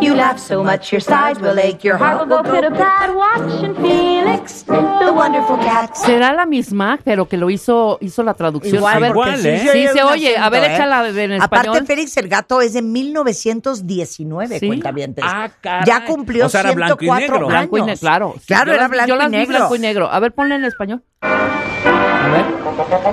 You 0.00 0.14
laugh 0.14 0.38
so 0.38 0.62
much 0.62 0.92
your 0.92 1.00
sides 1.00 1.40
will 1.40 1.58
ache, 1.58 1.82
your 1.82 1.96
heart 1.96 2.20
will 2.20 2.36
go 2.36 2.42
pit 2.48 2.64
a 2.64 2.70
pat. 2.70 3.14
Watching 3.16 3.74
Felix, 3.76 4.62
the 4.62 5.12
wonderful 5.12 5.56
cat. 5.58 5.94
Será 5.96 6.32
la 6.32 6.46
misma, 6.46 6.98
pero 7.02 7.26
que 7.28 7.36
lo 7.36 7.50
hizo 7.50 7.98
hizo 8.00 8.22
la 8.22 8.34
traducción. 8.34 8.76
Igual, 8.76 8.96
a 8.96 8.98
ver, 9.00 9.12
porque 9.12 9.30
igual, 9.30 9.42
sí 9.42 9.48
¿eh? 9.48 9.90
Sí, 9.92 10.00
oye 10.00 10.32
se. 10.34 10.38
A 10.38 10.50
ver, 10.50 10.64
¿eh? 10.64 10.74
échala 10.74 11.08
en 11.08 11.32
español. 11.32 11.40
Aparte, 11.42 11.84
Félix 11.86 12.16
el 12.16 12.28
gato 12.28 12.60
es 12.60 12.74
de 12.74 12.82
1919, 12.82 14.58
Sí. 14.60 14.66
cuentavientes. 14.68 15.24
Ah, 15.26 15.50
caray. 15.60 15.84
Ya 15.86 16.04
cumplió 16.04 16.46
O 16.46 16.48
sea, 16.48 16.60
era 16.60 16.72
blanco 16.72 16.98
y 17.00 17.06
104 17.06 17.34
negro. 17.34 17.46
Blanco 17.48 17.76
y 17.76 17.80
años. 17.80 17.86
negro, 17.86 18.00
claro. 18.00 18.34
Claro, 18.46 18.66
Yo 18.70 18.74
era 18.76 18.88
blanco 18.88 19.15
yo 19.16 19.20
y 19.20 19.22
las 19.22 19.30
vi 19.30 19.36
negro. 19.38 19.56
blanco 19.58 19.76
y 19.76 19.78
negro. 19.78 20.08
A 20.12 20.20
ver, 20.20 20.32
ponle 20.32 20.54
en 20.56 20.64
español. 20.64 21.02
A 21.22 22.28
ver. 22.28 22.44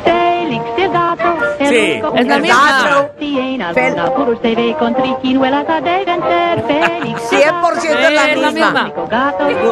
Félix 0.03 0.65
el 0.77 0.91
gato, 0.91 1.37
el 1.59 1.67
Sí. 1.69 2.01
Es 2.15 2.27
la 2.27 2.37
misma. 2.39 2.81
gato. 2.83 3.11
Si 3.19 3.39
en 3.39 3.61
algún 3.61 3.99
apuro 3.99 4.39
se 4.41 4.55
ve 4.55 4.75
con 4.77 4.95
triquiñuelas 4.95 5.65
ha 5.69 5.81
de 5.81 6.05
vencer. 6.05 6.63
Félix 6.67 7.31
el 7.33 7.39
100% 7.39 7.83
es 7.83 8.13
la 8.13 8.31
Es 8.31 8.37
la 8.37 8.51
misma. 8.51 8.93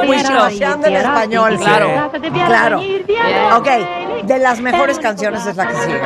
Wishoseando 0.07 0.87
en 0.87 0.95
español. 0.95 1.57
Claro. 1.57 2.11
Claro. 2.45 2.81
Ok, 3.57 3.67
de 4.23 4.39
las 4.39 4.59
mejores 4.61 4.99
canciones 4.99 5.45
es 5.45 5.55
la 5.57 5.67
que 5.67 5.75
sigue. 5.75 6.01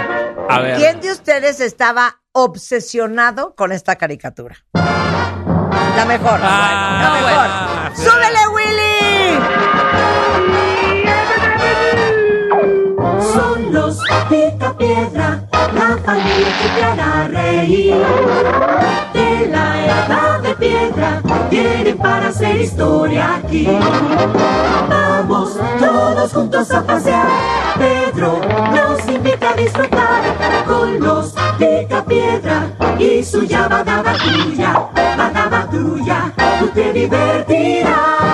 A 0.49 0.59
ver. 0.59 0.78
¿Quién 0.78 1.01
de 1.01 1.11
ustedes 1.11 1.59
estaba 1.59 2.21
obsesionado 2.32 3.55
con 3.55 3.71
esta 3.71 3.95
caricatura? 3.97 4.55
La 4.73 6.05
mejor. 6.05 6.39
Ah, 6.43 6.99
la 7.03 7.13
mejor. 7.13 7.32
bueno. 7.34 7.95
¡Súbele, 7.95 8.47
Willy! 8.53 9.54
Los 13.72 13.99
pica 14.30 14.76
piedra, 14.78 15.43
la 15.74 15.97
familia 16.03 16.53
te 16.76 16.84
hará 16.84 17.28
reír. 17.28 17.95
De 19.13 19.47
la 19.47 19.86
edad 19.86 20.39
de 20.41 20.55
piedra, 20.55 21.22
vienen 21.49 21.97
para 21.97 22.28
hacer 22.28 22.61
historia 22.61 23.36
aquí. 23.38 23.68
Vamos 24.89 25.57
todos 25.80 26.34
juntos 26.34 26.72
a 26.72 26.84
pasear. 26.84 27.28
Pedro 27.78 28.39
nos 28.74 29.07
invita 29.07 29.49
a 29.49 29.53
disfrutar 29.53 30.24
con 30.66 30.99
los 30.99 31.34
pica 31.57 32.03
piedra 32.05 32.68
y 32.99 33.24
su 33.24 33.41
tuya, 33.41 34.89
badaba 35.18 35.70
tuya, 35.70 36.34
tú 36.59 36.68
te 36.70 36.93
divertirás. 36.93 38.24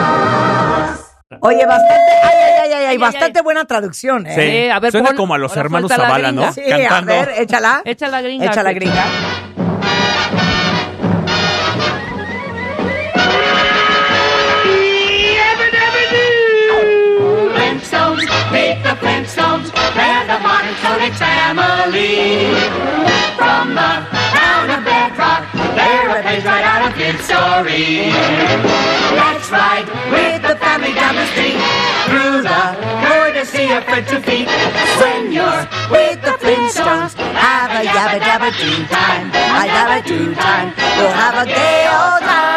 Oye, 1.44 1.66
bastante, 1.66 2.12
ay, 2.24 2.36
ay, 2.38 2.60
ay, 2.62 2.74
ay, 2.74 2.86
ay, 2.86 2.98
bastante 2.98 3.42
buena 3.42 3.66
traducción, 3.66 4.28
¿eh? 4.28 4.36
Sí. 4.36 4.70
A 4.70 4.80
ver, 4.80 4.92
Suena 4.92 5.10
pon- 5.10 5.18
como 5.18 5.34
a 5.34 5.38
los 5.40 5.52
ahora 5.52 5.62
hermanos 5.62 5.90
suelta 5.90 6.04
la 6.04 6.10
Zavala, 6.10 6.32
¿no? 6.32 6.42
gringa. 6.42 6.54
Sí, 6.54 6.62
Cantando. 6.88 7.14
a 7.14 7.26
ver, 7.26 7.34
échala. 7.42 7.82
Echa 7.86 8.08
la 8.10 8.22
gringa. 8.22 8.46
Echa 8.46 8.64
la 8.64 8.74
gringa. 8.74 9.04
Flintstones, 17.56 18.30
meet 18.52 18.78
the 18.84 18.94
Flintstones, 19.02 19.72
they're 19.96 20.26
the 20.28 20.40
modern 20.44 20.76
Sonic 20.84 21.14
family. 21.14 22.52
Page 26.32 26.46
right 26.46 26.64
out 26.64 26.82
of 26.88 26.94
kid 26.96 27.18
story. 27.28 28.08
Let's 29.20 29.48
ride 29.52 29.88
with 30.16 30.42
the 30.48 30.56
family 30.64 30.94
down 30.94 31.16
the 31.20 31.28
street, 31.34 31.60
through 32.08 32.40
the 32.48 32.64
wood 33.08 33.34
to 33.36 33.44
see 33.46 33.68
a 33.72 33.82
friend 33.82 34.06
to 34.08 34.18
feet. 34.22 34.48
When 35.02 35.32
you're 35.36 35.64
with 35.92 36.20
the 36.28 36.36
Flintstones, 36.42 37.14
have 37.36 37.72
a 37.80 37.84
yabba 37.96 38.20
dabba 38.28 38.50
doo 38.60 38.80
time, 38.88 39.28
a 39.60 39.64
yabba 39.76 40.00
doo 40.08 40.34
time, 40.36 40.70
we'll 40.98 41.18
have 41.24 41.36
a 41.44 41.46
gay 41.46 41.82
old 42.00 42.22
time. 42.22 42.52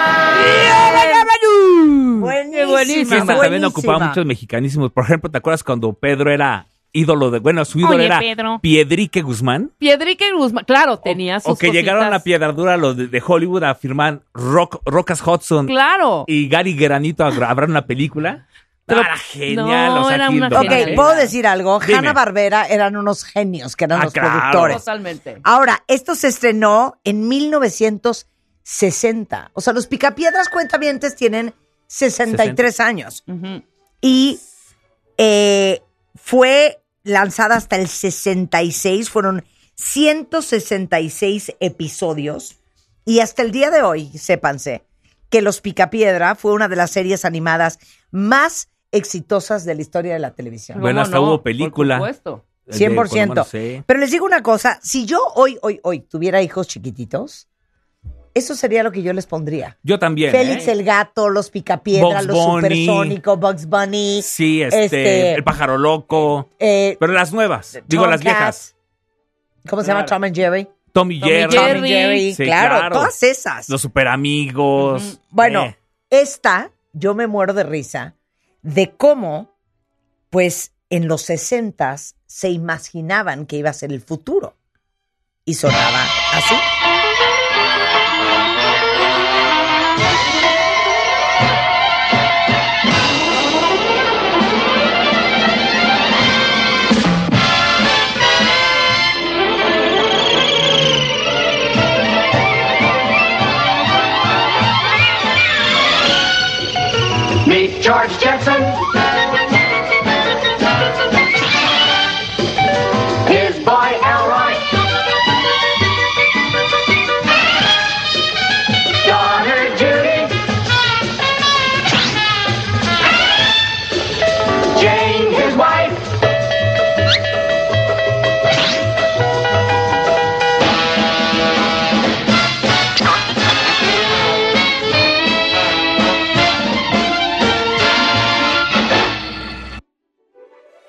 Buenísima, 2.67 3.19
esta 3.19 3.41
también 3.41 3.65
ocupaba 3.65 4.07
muchos 4.09 4.25
mexicanísimos. 4.25 4.91
Por 4.93 5.05
ejemplo, 5.05 5.31
¿te 5.31 5.39
acuerdas 5.39 5.63
cuando 5.63 5.93
Pedro 5.93 6.31
era 6.31 6.67
ídolo 6.95 7.31
de. 7.31 7.41
Bueno, 7.41 7.67
su 7.67 7.81
ídolo 7.81 7.97
Oye, 7.97 8.07
era 8.07 8.21
Pedro. 8.21 8.61
Piedrique 8.63 9.21
Guzmán? 9.21 9.73
Piedrique 9.77 10.33
Guzmán. 10.33 10.65
Claro, 10.65 11.01
tenía 11.01 11.41
sus 11.41 11.53
O 11.53 11.57
que 11.59 11.71
llegaron 11.71 12.15
a. 12.15 12.21
Piedradura 12.21 12.79
los 12.79 12.97
de, 12.97 13.09
de 13.09 13.23
Hollywood 13.27 13.65
a 13.65 13.75
firmar 13.75 14.23
Rock, 14.33 14.81
Rocas 14.87 15.21
Hudson 15.27 15.67
Claro. 15.67 16.25
y 16.27 16.49
Gary 16.49 16.75
Granito 16.75 17.25
a 17.27 17.31
grabar 17.31 17.69
una 17.69 17.85
película. 17.87 18.47
Pero- 18.87 19.01
Ah, 19.01 19.05
era 19.07 19.17
genial. 19.17 19.95
no, 19.95 20.03
o 20.03 20.05
sea, 20.07 20.15
era 20.17 20.29
una 20.31 20.47
Ok, 20.49 20.63
Genial. 20.69 20.95
¿puedo 20.95 21.15
decir 21.15 21.47
algo? 21.47 21.81
Dime. 21.81 21.95
Hanna 21.99 22.13
Barbera 22.13 22.67
eran 22.67 22.97
unos 22.97 23.25
genios, 23.25 23.77
que 23.77 23.85
eran 23.87 24.01
Ah, 24.01 24.05
los 24.05 24.13
claro. 24.13 24.31
productores. 24.31 24.77
Totalmente. 24.77 25.41
Ahora, 25.43 25.83
esto 25.89 26.15
se 26.15 26.29
estrenó 26.29 26.99
en 27.03 27.27
1960. 27.27 29.51
O 29.55 29.61
sea, 29.61 29.73
los 29.73 29.87
Picapiedras 29.87 30.49
Cuentavientes 30.49 31.17
tienen 31.17 31.55
63 31.87 32.81
años. 32.81 33.25
Ujú. 33.27 33.63
Y 34.01 34.39
eh, 35.19 35.83
fue 36.15 36.83
lanzada 37.05 37.57
hasta 37.57 37.77
el 37.77 37.87
66. 37.89 39.09
Fueron 39.09 39.45
166 39.77 41.55
episodios. 41.61 42.57
Y 43.05 43.21
hasta 43.21 43.43
el 43.43 43.53
día 43.53 43.71
de 43.71 43.83
hoy, 43.83 44.11
sépanse, 44.19 44.85
que 45.29 45.43
Los 45.43 45.61
Picapiedra 45.61 46.35
fue 46.35 46.53
una 46.53 46.69
de 46.69 46.77
las 46.77 46.91
series 46.91 47.25
animadas 47.25 47.79
más 48.11 48.69
exitosas 48.93 49.65
de 49.65 49.75
la 49.75 49.83
historia 49.83 50.15
de 50.15 50.21
la 50.21 50.35
televisión. 50.35 50.81
Bueno, 50.81 51.03
hasta 51.03 51.21
hubo 51.21 51.43
película. 51.43 51.99
Por 51.99 52.09
supuesto. 52.09 52.45
De 52.67 52.79
100%. 52.79 53.09
Colomano, 53.09 53.45
sí. 53.45 53.83
Pero 53.85 54.01
les 54.01 54.11
digo 54.11 54.25
una 54.25 54.43
cosa, 54.43 54.79
si 54.83 55.05
yo 55.05 55.19
hoy, 55.35 55.59
hoy, 55.61 55.81
hoy 55.83 56.01
tuviera 56.01 56.41
hijos 56.41 56.67
chiquititos, 56.67 57.49
eso 58.35 58.55
sería 58.57 58.83
lo 58.83 58.91
que 58.93 59.03
yo 59.03 59.13
les 59.13 59.27
pondría. 59.27 59.79
Yo 59.83 59.99
también. 59.99 60.33
Félix 60.33 60.67
¿eh? 60.69 60.73
el 60.73 60.83
gato, 60.85 61.29
los 61.31 61.51
picapiedra, 61.51 62.07
Bugs 62.21 62.27
los 62.27 62.37
Bunny. 62.37 62.61
supersónicos, 62.87 63.39
Bugs 63.41 63.67
Bunny. 63.67 64.23
Sí, 64.23 64.63
este, 64.63 64.85
este, 64.85 65.35
El 65.35 65.45
pájaro 65.45 65.79
loco. 65.79 66.51
eh, 66.59 66.97
Pero 66.99 67.13
las 67.13 67.33
nuevas. 67.33 67.81
Digo, 67.87 68.07
las 68.07 68.21
viejas. 68.23 68.75
¿Cómo 69.69 69.83
se 69.83 69.89
llama? 69.89 70.05
Tom 70.05 70.25
and 70.25 70.35
Jerry. 70.35 70.69
Tommy 70.93 71.19
Tommy 71.21 71.33
Jerry. 71.33 71.53
Jerry. 71.53 71.57
Tom 71.57 71.77
and 71.77 71.87
Jerry, 71.87 72.35
Sí, 72.35 72.45
claro, 72.45 72.93
todas 72.95 73.23
esas. 73.23 73.69
Los 73.69 73.81
super 73.81 74.09
amigos. 74.09 75.21
Bueno, 75.31 75.65
Eh, 75.65 75.77
esta, 76.11 76.71
yo 76.93 77.15
me 77.15 77.27
muero 77.27 77.53
de 77.55 77.65
risa 77.65 78.15
de 78.63 78.93
cómo, 78.93 79.57
pues, 80.31 80.73
en 80.91 81.09
los 81.09 81.23
60 81.23 81.97
se 82.27 82.51
imaginaban 82.51 83.47
que 83.47 83.57
iba 83.57 83.71
a 83.71 83.75
ser 83.75 83.93
el 83.93 84.01
futuro. 84.01 84.57
Y 85.45 85.55
sonaba 85.55 86.05
así. 86.33 86.55
George 107.85 108.17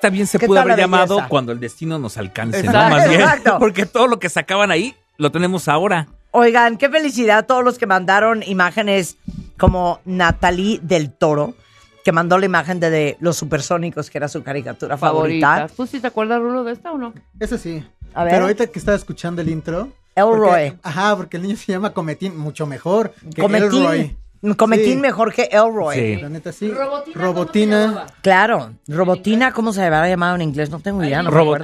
también 0.06 0.28
se 0.28 0.38
¿Qué 0.40 0.46
pudo 0.48 0.60
haber 0.60 0.78
la 0.78 0.84
llamado 0.84 1.16
belleza? 1.16 1.30
cuando 1.30 1.52
el 1.52 1.60
destino 1.60 1.98
nos 2.00 2.18
alcance, 2.18 2.60
Exacto. 2.60 2.90
¿no? 2.90 2.90
Más 2.96 3.10
bien. 3.10 3.22
Exacto. 3.22 3.56
Porque 3.60 3.86
todo 3.86 4.08
lo 4.08 4.20
que 4.20 4.30
sacaban 4.30 4.70
ahí 4.72 4.96
lo 5.18 5.32
tenemos 5.32 5.68
ahora. 5.68 6.08
Oigan, 6.32 6.78
qué 6.78 6.90
felicidad 6.90 7.40
a 7.40 7.44
todos 7.44 7.64
los 7.64 7.78
que 7.78 7.88
mandaron 7.88 8.44
imágenes 8.44 9.18
como 9.58 10.00
Natalie 10.06 10.80
del 10.84 11.12
Toro, 11.12 11.56
que 12.04 12.12
mandó 12.12 12.38
la 12.38 12.46
imagen 12.46 12.80
de, 12.80 12.90
de 12.90 13.18
los 13.20 13.38
supersónicos, 13.38 14.10
que 14.10 14.18
era 14.18 14.28
su 14.28 14.44
caricatura 14.44 14.98
favorita. 14.98 15.48
Favorita. 15.56 15.76
¿Tú 15.76 15.88
sí 15.88 16.00
te 16.00 16.08
acuerdas, 16.08 16.40
Rulo, 16.42 16.64
de 16.64 16.74
esta 16.74 16.92
o 16.92 16.98
no? 16.98 17.14
Eso 17.40 17.58
sí. 17.58 17.84
A 18.14 18.24
ver. 18.26 18.34
Pero 18.34 18.44
ahorita 18.46 18.68
que 18.68 18.78
estaba 18.80 18.96
escuchando 18.98 19.42
el 19.42 19.50
intro. 19.50 19.90
Elroy. 20.16 20.72
porque- 20.72 20.76
ajá, 20.84 21.16
porque 21.18 21.38
el 21.38 21.44
niño 21.44 21.56
se 21.58 21.72
llama 21.72 21.92
Cometín, 21.94 22.38
mucho 22.38 22.66
mejor 22.68 23.14
que 23.34 23.42
Cometín, 23.42 23.66
Elroy. 23.82 24.18
Cometín 24.54 24.94
Sí. 24.94 24.98
mejor 24.98 25.34
que 25.34 25.50
Elroy. 25.52 25.96
Sí. 25.96 26.16
La 26.22 26.30
neta 26.30 26.52
sí. 26.52 26.72
Robotina. 27.14 28.06
Claro, 28.22 28.74
Robotina, 28.88 29.52
¿cómo 29.52 29.74
se 29.74 29.84
habrá 29.84 30.08
llamado 30.08 30.36
en 30.36 30.42
inglés? 30.44 30.70
No 30.70 30.80
tengo 30.80 31.04
idea, 31.04 31.24
no 31.24 31.32
Robot. 31.32 31.62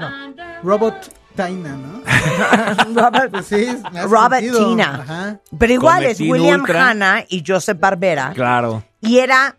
Robot 0.63 0.95
Taina, 1.35 1.75
¿no? 1.77 2.01
Robert, 3.01 3.31
Pues 3.31 3.45
sí, 3.45 3.67
Robert 4.03 4.41
sentido. 4.43 4.69
Tina. 4.69 4.95
Ajá. 5.01 5.39
Pero 5.57 5.73
igual 5.73 6.03
es 6.05 6.19
William 6.19 6.61
Ultra. 6.61 6.89
Hanna 6.89 7.23
y 7.29 7.43
Joseph 7.45 7.79
Barbera. 7.79 8.31
Claro. 8.33 8.83
Y 9.01 9.19
era 9.19 9.57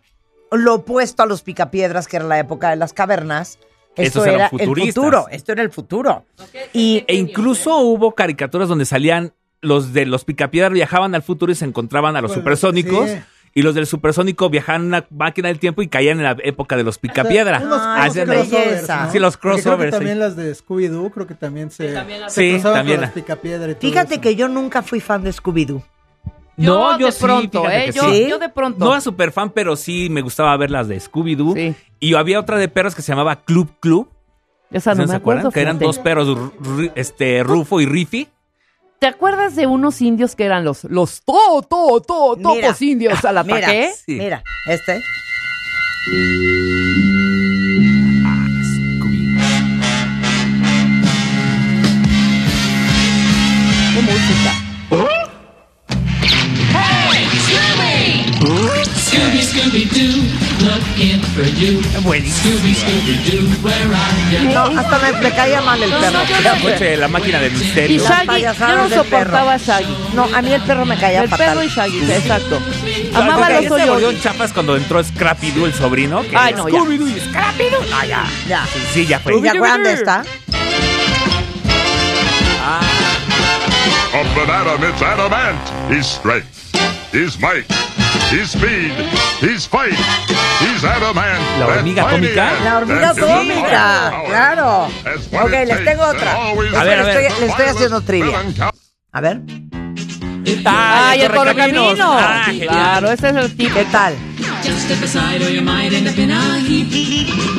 lo 0.51 0.75
opuesto 0.75 1.23
a 1.23 1.25
los 1.25 1.41
picapiedras, 1.41 2.07
que 2.07 2.17
era 2.17 2.25
la 2.25 2.37
época 2.39 2.69
de 2.69 2.75
las 2.75 2.93
cavernas. 2.93 3.57
Esto 3.95 4.23
era 4.25 4.47
el 4.57 4.67
futuro. 4.91 5.27
Esto 5.29 5.51
era 5.51 5.61
el 5.63 5.71
futuro. 5.71 6.25
Y 6.73 7.03
E 7.07 7.15
incluso 7.15 7.77
hubo 7.77 8.13
caricaturas 8.13 8.67
donde 8.69 8.85
salían 8.85 9.33
los 9.63 9.91
de 9.93 10.05
los 10.05 10.23
Picapiedras 10.25 10.71
viajaban 10.73 11.15
al 11.15 11.23
futuro 11.23 11.51
y 11.51 11.55
se 11.55 11.65
encontraban 11.65 12.15
a 12.15 12.21
los 12.21 12.31
Pues, 12.31 12.39
supersónicos. 12.41 13.09
sí. 13.09 13.17
Y 13.55 13.61
los 13.61 13.75
del 13.75 13.85
supersónico 13.85 14.49
viajaban 14.49 14.81
en 14.81 14.87
una 14.87 15.05
máquina 15.11 15.47
del 15.47 15.59
tiempo 15.59 15.83
y 15.83 15.87
caían 15.87 16.17
en 16.17 16.23
la 16.23 16.35
época 16.43 16.75
de 16.75 16.83
los 16.83 16.97
Picapiedra. 16.97 17.57
Hacían 18.03 18.27
los- 18.27 18.49
belleza. 18.49 19.05
¿no? 19.05 19.11
Sí, 19.11 19.19
los 19.19 19.37
Porque 19.37 19.41
creo 19.41 19.55
que 19.57 19.61
crossovers, 19.61 19.91
sí. 19.93 19.97
también 19.99 20.19
las 20.19 20.35
de 20.35 20.51
Scooby-Doo, 20.55 21.11
creo 21.11 21.27
que 21.27 21.35
también 21.35 21.69
se, 21.69 21.93
se 21.93 22.29
Sí, 22.29 22.51
cruzaban 22.53 22.79
también. 22.79 22.97
con 22.97 23.01
las 23.05 23.11
picapiedra 23.13 23.71
y 23.71 23.75
todo 23.75 23.81
fíjate 23.91 24.13
eso. 24.15 24.21
que 24.21 24.35
yo 24.35 24.47
nunca 24.47 24.81
fui 24.81 24.99
fan 24.99 25.23
de 25.23 25.29
Scooby-Doo. 25.31 25.83
No, 26.57 26.93
Yo 26.93 26.99
yo 26.99 27.05
de 27.07 27.11
sí, 27.11 27.23
pronto, 27.23 27.69
¿eh? 27.69 27.91
Yo, 27.93 28.03
sí. 28.11 28.27
yo 28.29 28.39
de 28.39 28.49
pronto. 28.49 28.83
No 28.85 28.91
era 28.91 29.01
super 29.01 29.31
fan, 29.31 29.51
pero 29.51 29.75
sí 29.75 30.07
me 30.09 30.21
gustaba 30.21 30.55
ver 30.57 30.71
las 30.71 30.87
de 30.87 30.97
Scooby-Doo. 30.99 31.53
Sí. 31.53 31.75
Y 31.99 32.15
había 32.15 32.39
otra 32.39 32.57
de 32.57 32.67
perros 32.69 32.95
que 32.95 33.01
se 33.03 33.11
llamaba 33.11 33.35
Club 33.43 33.69
Club. 33.79 34.09
Esa 34.71 34.91
no 34.91 34.95
¿Sí 34.95 35.01
me 35.01 35.07
se 35.09 35.15
acuerdan? 35.17 35.41
acuerdo. 35.47 35.51
Que 35.53 35.61
eran 35.61 35.77
dos 35.77 35.99
perros, 35.99 36.51
este, 36.95 37.43
Rufo 37.43 37.79
y 37.81 37.85
Riffy. 37.85 38.29
¿Te 39.03 39.09
acuerdas 39.09 39.57
de 39.57 39.67
unos 39.67 40.01
indios 40.01 40.33
que 40.33 40.45
eran 40.45 40.63
los 40.63 40.85
los 40.85 41.23
to 41.25 41.61
to 41.69 41.99
to 42.07 42.37
Mira. 42.37 42.61
topos 42.61 42.81
indios 42.81 43.25
al 43.25 43.43
Mira, 43.43 43.57
ataque? 43.57 43.91
Sí. 44.05 44.13
mira, 44.13 44.41
este. 44.65 45.03
Qué 53.93 54.01
música. 54.01 54.53
Scooby, 59.03 59.41
Scooby 59.41 59.85
Doo, 59.85 59.99
looking 59.99 60.21
for 60.21 60.29
you. 60.29 60.32
Buenísimo. 62.01 62.55
No, 64.53 64.79
hasta 64.79 64.99
me, 64.99 65.11
me 65.19 65.31
caía 65.31 65.61
mal 65.61 65.81
el 65.81 65.89
perro. 65.91 66.19
La 66.43 66.59
coche, 66.59 66.97
la 66.97 67.07
máquina 67.07 67.39
del 67.39 67.53
Y 67.53 67.57
misterio. 67.57 68.03
Las 68.03 68.25
Shaggy, 68.27 68.41
yo 68.59 68.75
no 68.77 68.89
soportaba 68.89 69.53
a. 69.53 69.57
Shaggy. 69.57 69.95
No, 70.13 70.27
a 70.33 70.41
mí 70.41 70.53
el 70.53 70.61
perro 70.61 70.85
me 70.85 70.97
caía 70.97 71.23
El 71.23 71.29
fatal. 71.29 71.47
perro 71.47 71.63
y 71.63 71.67
Shaggy, 71.69 72.11
exacto. 72.11 72.61
Ah, 73.13 73.19
Amaba 73.19 73.49
los 73.49 73.57
ahí 73.59 73.63
se 73.63 73.69
volvió 73.69 73.93
hoyos. 73.93 74.13
un 74.13 74.21
chapas 74.21 74.53
cuando 74.53 74.75
entró 74.75 75.03
Scrappy 75.03 75.51
Doo, 75.51 75.65
el 75.65 75.73
sobrino. 75.73 76.21
Que 76.21 76.35
Ay, 76.37 76.53
era 76.53 76.57
no, 76.63 76.69
ya. 76.69 76.79
Scooby-Doo 76.79 77.07
y 77.07 77.19
Scrappy 77.29 77.63
Doo. 77.69 77.79
Ah, 77.93 78.05
ya. 78.05 78.23
Ya. 78.47 78.65
Sí, 78.93 79.05
ya 79.07 79.19
fue. 79.19 79.37
¿Y 79.37 79.41
ya 79.41 79.51
acuerdan 79.51 79.83
de 79.83 79.93
esta? 79.93 80.23
And 84.15 84.49
at 84.49 84.67
him, 84.67 84.83
it's 84.89 85.01
Adamant. 85.01 85.59
His 85.89 86.05
strength, 86.07 86.75
his 87.11 87.39
might, 87.39 87.65
his 88.33 88.51
speed, 88.51 88.91
his 89.41 89.65
fight. 89.67 89.93
He's 90.59 90.83
Adamant. 90.83 91.39
La 91.59 91.65
hormiga 91.67 92.07
ant 92.09 92.63
La 92.63 92.77
hormiga 92.77 93.13
power. 93.13 94.25
claro. 94.27 94.87
Ok, 95.43 95.51
les 95.67 95.85
tengo 95.85 96.03
otra. 96.03 96.31
A 96.33 96.53
ver, 96.55 96.75
a 96.75 96.83
Les 96.83 97.05
ver. 97.05 97.09
estoy, 97.25 97.41
les 97.41 97.49
estoy 97.49 97.65
haciendo 97.65 98.01
trivia. 98.01 98.39
A 99.11 99.21
ver, 99.21 99.41
Ay, 100.65 101.21
el 101.21 101.31
correcaminos. 101.31 101.97
Ah, 102.01 102.45
claro, 102.61 103.11
ese 103.11 103.29
es 103.29 103.35
el 103.35 103.55
tipo. 103.55 103.73
¿qué 103.75 103.85
tal? 103.85 104.15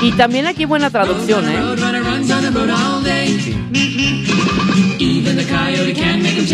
Y 0.03 0.12
también 0.12 0.47
aquí 0.47 0.64
buena 0.64 0.91
traducción, 0.91 1.49
¿eh? 1.49 1.59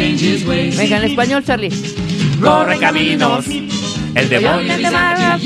Venga, 0.01 0.97
en 0.97 1.05
español, 1.05 1.45
Charlie. 1.45 1.71
Corre 2.41 2.79
caminos. 2.79 3.45
El 4.15 4.29
demonio. 4.31 4.73
Atrapa. 4.73 5.39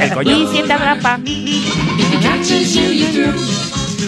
El 0.00 0.06
Y 0.06 0.10
coño. 0.14 0.52
si 0.52 0.62
te 0.62 0.72
atrapa. 0.72 1.20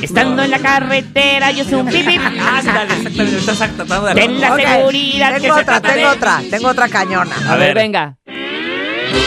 Estando 0.01 0.43
en 0.45 0.51
la 0.51 0.59
carretera, 0.61 1.51
yo 1.51 1.65
soy 1.65 1.75
un 1.75 1.89
pipip. 1.89 2.21
Ándale, 2.41 2.95
exactamente. 2.95 3.37
Estás 3.39 3.59
tratando 3.59 4.07
de. 4.07 4.15
Ten 4.15 4.41
la 4.41 4.57
seguridad 4.57 5.35
que 5.35 5.41
Tengo 5.43 5.57
otra, 5.57 5.81
tengo 5.83 6.09
otra, 6.09 6.43
tengo 6.51 6.69
otra 6.69 6.89
cañona. 6.89 7.37
A, 7.47 7.57
ver, 7.57 7.75
venga. 7.75 8.17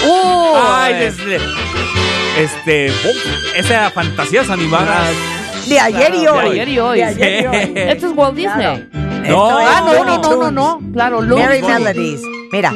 ¡Uh! 0.08 0.56
Ay, 0.58 0.94
desde. 0.96 1.38
Este. 2.40 2.88
Esa 3.56 3.74
era 3.74 3.90
fantasías 3.92 4.50
animadas. 4.50 5.12
De 5.68 5.80
ayer 5.80 6.16
y 6.16 6.22
De 6.22 6.30
hoy. 6.30 6.50
ayer 6.50 6.70
y 6.70 6.80
hoy. 6.80 6.98
De 6.98 7.04
ayer 7.06 7.44
y 7.44 7.48
hoy. 7.48 7.74
Esto 7.76 8.08
es 8.08 8.14
Walt 8.16 8.36
Disney. 8.36 9.09
No. 9.28 9.58
Ah, 9.60 9.82
no, 9.86 10.04
no, 10.06 10.18
no, 10.18 10.36
no, 10.36 10.52
no. 10.52 10.92
Claro, 10.94 11.22
Looney 11.22 11.46
Merry 11.46 11.62
Tunes. 11.62 11.80
Melodies. 11.80 12.22
Mira. 12.52 12.74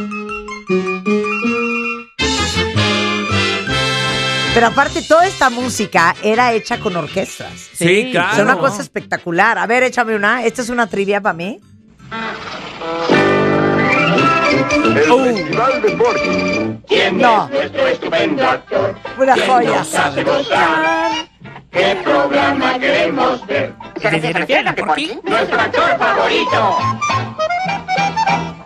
Pero 4.53 4.67
aparte, 4.67 5.01
toda 5.01 5.25
esta 5.25 5.49
música 5.49 6.15
era 6.21 6.53
hecha 6.53 6.79
con 6.79 6.95
orquestas. 6.95 7.51
Sí, 7.73 8.09
claro. 8.11 8.33
Es 8.33 8.39
una 8.39 8.57
cosa 8.57 8.81
espectacular. 8.83 9.57
A 9.57 9.65
ver, 9.65 9.81
échame 9.83 10.15
una. 10.15 10.43
Esta 10.45 10.61
es 10.61 10.69
una 10.69 10.85
trivia 10.87 11.19
para 11.21 11.33
mí. 11.33 11.59
El. 14.95 15.35
Festival 15.35 15.81
de 15.81 15.97
Forky. 15.97 16.77
¿Quién 16.87 17.17
No. 17.17 17.45
es 17.45 17.51
nuestro 17.71 17.87
estupendo 17.87 18.47
actor? 18.47 18.95
Una 19.17 19.33
¿Quién 19.33 19.47
joya. 19.47 19.69
nos 19.79 19.95
hace 19.95 20.23
gozar? 20.23 21.11
¿Qué 21.73 21.99
programa 22.03 22.79
queremos 22.79 23.45
ver? 23.47 23.73
¿Se 23.99 24.09
refiere 24.09 24.69
a 24.69 24.75
Porky? 24.75 25.19
¡Nuestro 25.23 25.59
actor 25.59 25.97
favorito! 25.97 26.77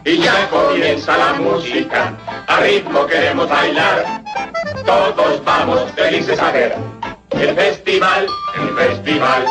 Y 0.03 0.17
ya 0.17 0.49
comienza 0.49 1.17
la 1.17 1.33
música, 1.33 2.13
a 2.47 2.59
ritmo 2.59 3.05
queremos 3.05 3.47
bailar. 3.49 4.23
Todos 4.85 5.43
vamos 5.45 5.89
felices 5.93 6.37
a 6.39 6.51
ver 6.51 6.75
el 7.31 7.55
festival, 7.55 8.27
el 8.59 8.69
festival. 8.75 9.45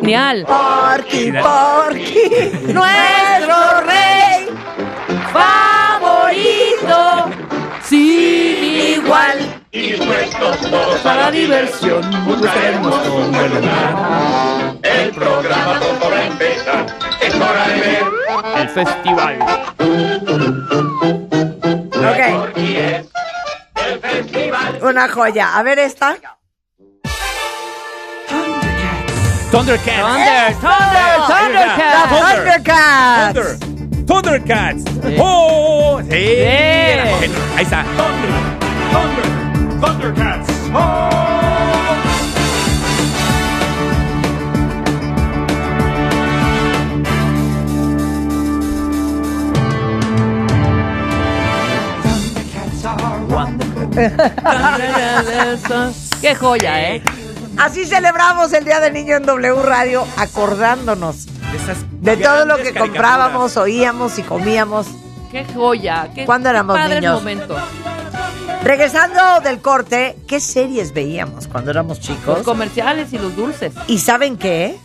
Genial. 0.00 0.44
Porky, 0.46 1.32
Porky, 1.32 2.30
nuestro 2.72 3.80
rey 3.86 4.48
favorito. 5.32 6.96
Sin 7.88 8.64
igual. 8.98 9.62
Y 9.70 9.92
dispuestos 9.92 10.60
todos 10.70 11.00
a 11.00 11.02
Para 11.02 11.20
la 11.22 11.30
diversión. 11.30 12.24
buscaremos 12.24 13.06
un 13.08 13.32
buen 13.32 13.54
lugar. 13.54 14.74
El 14.82 15.10
programa 15.10 15.78
pronto 15.80 16.10
va 16.10 16.16
a 16.16 16.26
empezar, 16.26 16.86
es 17.20 17.34
hora 17.34 17.68
de 17.68 17.80
ver. 17.80 18.04
El 18.56 18.68
festival. 18.70 19.38
Ok, 21.96 22.56
el 22.56 24.00
festival. 24.00 24.78
una 24.82 25.08
joya. 25.08 25.56
A 25.56 25.62
ver 25.62 25.78
esta. 25.78 26.16
Thundercats. 29.50 30.02
Thunder, 30.02 30.54
Thunder, 30.60 31.16
Thundercats. 31.28 32.08
Thundercats. 32.10 33.34
Thunder. 33.34 33.75
Thundercats. 34.06 34.84
¡Oh! 35.18 36.00
Sí. 36.02 36.08
Era 36.14 37.04
Sí. 37.04 37.10
genial. 37.20 37.42
Ahí 37.56 37.64
está. 37.64 37.84
Thunder, 38.92 39.80
Thundercats. 39.80 40.52
Qué 56.20 56.34
joya, 56.34 56.90
¿eh? 56.90 57.02
Así 57.56 57.86
celebramos 57.86 58.52
el 58.52 58.64
Día 58.64 58.80
del 58.80 58.92
Niño 58.92 59.16
en 59.16 59.22
W 59.24 59.62
Radio, 59.62 60.04
acordándonos 60.16 61.26
Esas 61.56 61.78
de 62.02 62.16
todo 62.16 62.44
lo 62.44 62.56
que 62.56 62.74
comprábamos, 62.74 63.56
oíamos 63.56 64.18
y 64.18 64.22
comíamos. 64.22 64.86
Qué 65.30 65.44
joya. 65.54 66.10
Qué 66.14 66.24
¿Cuándo 66.24 66.48
éramos 66.50 66.76
padres 66.76 67.00
niños? 67.00 67.14
momentos. 67.14 67.60
Regresando 68.62 69.20
del 69.42 69.60
corte, 69.60 70.16
¿qué 70.26 70.40
series 70.40 70.92
veíamos 70.92 71.46
cuando 71.46 71.70
éramos 71.70 71.98
Los 71.98 72.06
chicos? 72.06 72.38
comerciales 72.42 73.12
y 73.12 73.18
los 73.18 73.34
dulces. 73.36 73.72
¿Y 73.86 73.98
saben 73.98 74.36
qué? 74.36 74.78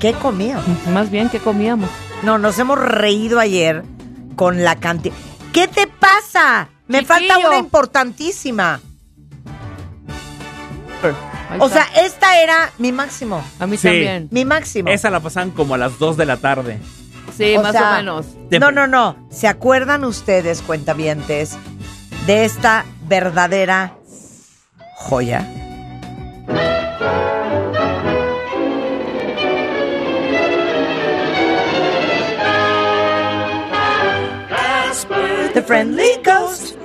¿Qué 0.00 0.12
comíamos? 0.14 0.64
Más 0.92 1.10
bien, 1.10 1.28
¿qué 1.28 1.38
comíamos? 1.38 1.90
No, 2.22 2.38
nos 2.38 2.58
hemos 2.58 2.78
reído 2.78 3.38
ayer 3.38 3.84
con 4.36 4.64
la 4.64 4.76
cantidad. 4.76 5.14
¿Qué 5.52 5.68
te 5.68 5.86
pasa? 5.86 6.68
Me 6.88 7.04
falta 7.04 7.38
una 7.38 7.58
importantísima. 7.58 8.80
Ahí 11.02 11.12
O 11.58 11.68
sea, 11.68 11.86
esta 11.96 12.40
era 12.40 12.70
mi 12.78 12.92
máximo. 12.92 13.42
a 13.58 13.66
mí 13.66 13.76
Sí. 13.76 13.88
también. 13.88 14.28
Mi 14.30 14.44
máximo. 14.44 14.88
Esa 14.90 15.10
la 15.10 15.20
pasan 15.20 15.50
como 15.50 15.74
a 15.74 15.78
las 15.78 15.98
2 15.98 16.16
de 16.16 16.26
la 16.26 16.36
tarde. 16.36 16.78
Sí, 17.36 17.56
O 17.56 17.62
más 17.62 17.72
sea, 17.72 17.92
o 17.92 17.96
menos. 17.96 18.26
No, 18.50 18.70
no, 18.70 18.86
no. 18.86 19.16
¿Se 19.30 19.48
acuerdan 19.48 20.04
ustedes, 20.04 20.62
cuentavientes, 20.62 21.56
de 22.26 22.44
esta 22.44 22.84
verdadera 23.08 23.94
joya? 24.96 25.46
The 35.54 35.62
Friendly 35.62 36.22
Ghost. 36.22 36.76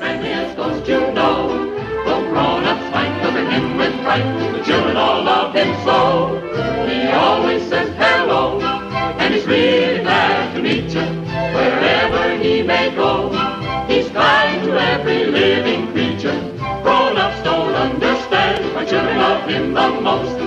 The 2.05 2.15
grown-ups 2.29 2.85
fight 2.93 3.25
over 3.25 3.43
him 3.51 3.77
with 3.77 3.93
fright. 4.03 4.25
The 4.53 4.63
children 4.63 4.95
all 4.97 5.23
love 5.23 5.53
him 5.55 5.71
so. 5.83 6.39
He 6.87 7.07
always 7.11 7.61
says 7.69 7.89
hello, 7.97 8.59
and 9.19 9.33
he's 9.33 9.45
really 9.45 10.01
glad 10.03 10.53
to 10.55 10.61
meet 10.61 10.89
you. 10.93 11.05
Wherever 11.55 12.37
he 12.43 12.61
may 12.63 12.93
go, 12.95 13.29
he's 13.87 14.09
kind 14.09 14.63
to 14.65 14.71
every 14.93 15.25
living 15.25 15.91
creature. 15.91 16.37
Grown-ups 16.83 17.41
don't 17.43 17.73
understand 17.73 18.63
why 18.75 18.85
children 18.85 19.17
love 19.17 19.49
him 19.49 19.73
the 19.73 19.89
most. 20.01 20.37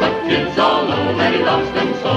But 0.00 0.12
kids 0.28 0.58
all 0.58 0.86
know 0.86 1.16
that 1.16 1.32
he 1.34 1.40
loves 1.42 1.70
them 1.72 1.94
so. 2.02 2.12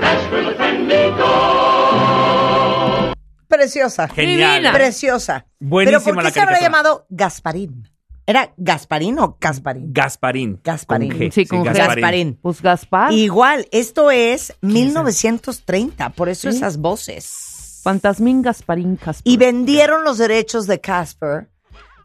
Casper 0.00 0.42
the 0.44 0.54
friendly 0.54 1.10
ghost. 1.18 3.16
Preciosa. 3.48 4.08
Genial. 4.08 4.52
Divina. 4.54 4.72
Preciosa. 4.72 5.46
Buenísima 5.58 5.98
Pero 6.04 6.14
¿por 6.14 6.22
la 6.24 6.30
qué 6.30 6.34
se 6.34 6.40
habrá 6.40 6.52
caricatura. 6.58 6.60
llamado 6.82 7.06
Gasparín? 7.10 7.88
¿Era 8.26 8.52
Gasparín 8.56 9.18
o 9.20 9.36
Gasparín? 9.40 9.92
Gasparín. 9.92 10.60
Gasparín. 10.64 11.10
Con 11.12 11.20
G. 11.20 11.30
Sí, 11.32 11.46
con 11.46 11.64
G. 11.64 11.72
Gasparín. 11.74 12.38
Pues 12.42 12.60
Gaspar. 12.60 13.12
Igual, 13.12 13.68
esto 13.70 14.10
es 14.10 14.52
1930, 14.62 16.10
por 16.10 16.28
eso 16.28 16.50
Sí. 16.50 16.56
esas 16.56 16.78
voces. 16.78 17.80
Fantasmín 17.82 18.42
Gasparín 18.42 18.96
Casper. 18.96 19.32
Y 19.32 19.36
vendieron 19.36 20.02
los 20.04 20.18
derechos 20.18 20.66
de 20.66 20.80
Casper 20.80 21.48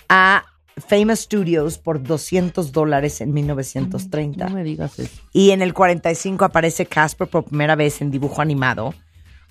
a 0.10 0.44
Famous 0.78 1.22
Studios 1.22 1.78
por 1.80 2.02
200 2.04 2.72
dólares 2.72 3.20
en 3.22 3.34
1930. 3.34 4.48
No 4.48 4.56
me 4.56 4.64
digas 4.64 5.00
eso. 5.00 5.22
Y 5.34 5.52
en 5.52 5.62
el 5.64 5.74
45 5.74 6.46
aparece 6.46 6.86
Casper 6.86 7.28
por 7.28 7.46
primera 7.46 7.76
vez 7.76 8.02
en 8.02 8.12
dibujo 8.12 8.42
animado 8.42 8.94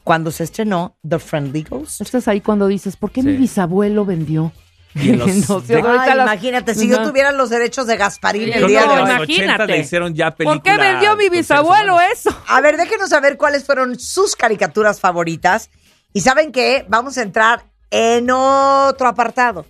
cuando 0.04 0.30
se 0.30 0.44
estrenó 0.44 0.96
The 1.06 1.18
Friendly 1.18 1.62
Ghost. 1.64 2.00
Esto 2.00 2.18
es 2.18 2.28
ahí 2.28 2.40
cuando 2.40 2.68
dices, 2.68 2.96
¿por 2.96 3.10
qué 3.10 3.22
mi 3.22 3.32
Sí. 3.32 3.38
bisabuelo 3.38 4.04
vendió? 4.04 4.52
Y 4.94 5.10
en 5.10 5.18
los- 5.20 5.48
No, 5.48 5.60
de- 5.60 5.82
Ay, 5.86 6.12
imagínate, 6.20 6.74
si 6.74 6.88
yo 6.88 7.02
tuviera 7.02 7.32
los 7.32 7.50
derechos 7.50 7.86
de 7.86 7.96
Gasparín 7.96 8.52
el 8.52 8.66
día 8.66 8.82
de 8.82 8.88
hoy. 8.88 9.00
80 9.00 9.14
imagínate. 9.16 9.66
le 9.66 9.78
hicieron 9.78 10.14
ya 10.14 10.30
película. 10.32 10.60
¿Por 10.60 10.62
qué 10.62 10.78
vendió 10.78 11.16
mi 11.16 11.28
bisabuelo 11.28 11.98
eso? 12.12 12.30
A 12.48 12.60
ver, 12.60 12.76
déjenos 12.76 13.10
saber 13.10 13.36
cuáles 13.36 13.64
fueron 13.64 13.98
sus 13.98 14.34
caricaturas 14.36 15.00
favoritas. 15.00 15.70
Y 16.12 16.22
saben 16.22 16.50
qué, 16.50 16.84
vamos 16.88 17.18
a 17.18 17.22
entrar 17.22 17.64
en 17.90 18.30
otro 18.30 19.06
apartado. 19.06 19.64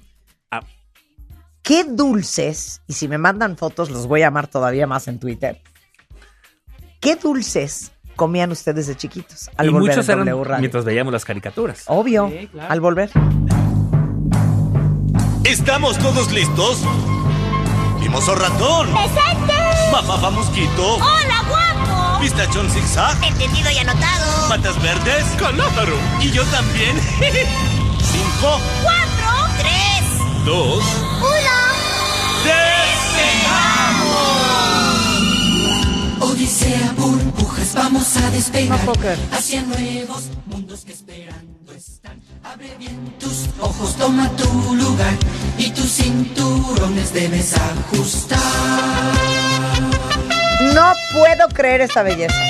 Ah. 0.51 0.63
¿Qué 1.63 1.85
dulces? 1.85 2.81
Y 2.87 2.95
si 2.95 3.09
me 3.09 3.19
mandan 3.19 3.59
fotos, 3.59 3.91
los 3.91 4.07
voy 4.07 4.23
a 4.23 4.29
amar 4.29 4.47
todavía 4.47 4.87
más 4.87 5.07
en 5.09 5.19
Twitter. 5.19 5.61
¿Qué 7.01 7.17
dulces 7.17 7.93
comían 8.17 8.51
ustedes 8.53 8.87
de 8.87 8.97
chiquitos 8.97 9.51
al 9.57 9.67
y 9.67 9.69
volver 9.71 9.91
muchos 9.97 10.09
eran 10.09 10.25
W 10.27 10.45
Radio? 10.45 10.61
mientras 10.61 10.85
veíamos 10.85 11.13
las 11.13 11.25
caricaturas. 11.25 11.85
Obvio, 11.87 12.29
Sí, 12.31 12.47
claro. 12.49 12.73
al 12.73 12.81
volver. 12.81 13.11
¿Estamos 15.51 15.99
todos 15.99 16.31
listos? 16.31 16.79
Mimoso 17.99 18.37
ratón. 18.37 18.89
¡Presente! 18.93 19.53
Mafafa 19.91 20.31
mosquito. 20.31 20.95
¡Hola, 20.95 21.43
guapo! 21.49 22.21
Pistachón 22.21 22.71
zigzag. 22.71 23.21
Entendido 23.25 23.69
y 23.69 23.79
anotado. 23.79 24.49
Patas 24.49 24.81
verdes. 24.81 25.25
Caláparo. 25.41 25.97
Y 26.21 26.31
yo 26.31 26.45
también. 26.45 26.97
Cinco. 28.01 28.61
¡Cuatro! 28.85 29.57
¡Tres! 29.59 30.45
Dos. 30.45 30.85
¡Uno! 31.19 31.61
Odisea, 36.41 36.95
burbujas, 36.97 37.75
vamos 37.75 38.17
a 38.17 38.31
despegar 38.31 38.81
No, 38.87 38.93
hacia 39.31 39.61
nuevos 39.61 40.31
mundos 40.47 40.87
que 40.87 40.93
esperando 40.93 41.71
están. 41.77 42.19
Abre 42.43 42.75
bien 42.79 43.15
tus 43.21 43.45
ojos, 43.61 43.95
toma 43.97 44.27
tu 44.39 44.75
lugar 44.75 45.13
y 45.59 45.69
tus 45.69 45.97
cinturones 45.97 47.13
debes 47.13 47.53
ajustar. 47.53 48.41
No 50.73 50.95
puedo 51.13 51.47
creer 51.49 51.83
esta 51.83 52.03
belleza. 52.03 52.41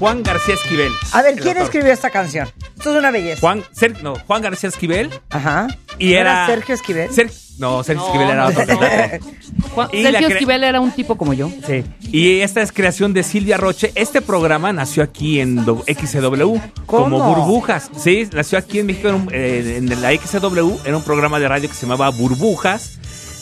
Juan 0.00 0.22
García 0.24 0.54
Esquivel. 0.54 0.90
A 1.12 1.22
ver, 1.22 1.36
¿quién 1.36 1.58
escribió 1.58 1.92
esta 1.92 2.10
canción? 2.10 2.48
Esto 2.76 2.90
es 2.92 2.98
una 2.98 3.10
belleza. 3.12 3.40
Juan, 3.40 3.62
Ser- 3.70 4.02
no, 4.02 4.14
Juan 4.26 4.40
García 4.42 4.70
Esquivel. 4.70 5.10
Ajá. 5.30 5.68
Y 5.98 6.12
¿No 6.14 6.18
era. 6.18 6.46
Sergio 6.46 6.74
Esquivel? 6.74 7.12
Ser- 7.12 7.30
no, 7.58 7.84
Sergio 7.84 8.02
No, 8.06 8.06
Esquivel 8.06 8.30
era 8.30 8.46
otro 8.48 8.60
no. 8.64 8.66
cantante. 8.80 9.20
Juan- 9.74 9.88
Y 9.92 10.02
la 10.02 10.10
Sergio 10.12 10.28
cre- 10.28 10.32
Esquivel 10.32 10.64
era 10.64 10.80
un 10.80 10.90
tipo 10.92 11.16
como 11.18 11.34
yo. 11.34 11.50
Sí. 11.66 11.84
Y 12.00 12.40
esta 12.40 12.62
es 12.62 12.72
creación 12.72 13.12
de 13.12 13.22
Silvia 13.22 13.58
Roche. 13.58 13.92
Este 13.94 14.22
programa 14.22 14.72
nació 14.72 15.02
aquí 15.02 15.38
en 15.38 15.66
do- 15.66 15.84
XCW 15.86 16.56
como 16.86 17.18
¿Cómo? 17.18 17.34
Burbujas. 17.34 17.90
Sí, 18.02 18.26
nació 18.32 18.58
aquí 18.58 18.78
en 18.78 18.86
México 18.86 19.08
en, 19.10 19.14
un- 19.16 19.28
eh, 19.32 19.74
en 19.76 20.00
la 20.00 20.12
XCW. 20.16 20.78
Era 20.86 20.96
un 20.96 21.02
programa 21.04 21.38
de 21.38 21.46
radio 21.46 21.68
que 21.68 21.74
se 21.74 21.82
llamaba 21.82 22.08
Burbujas. 22.08 22.98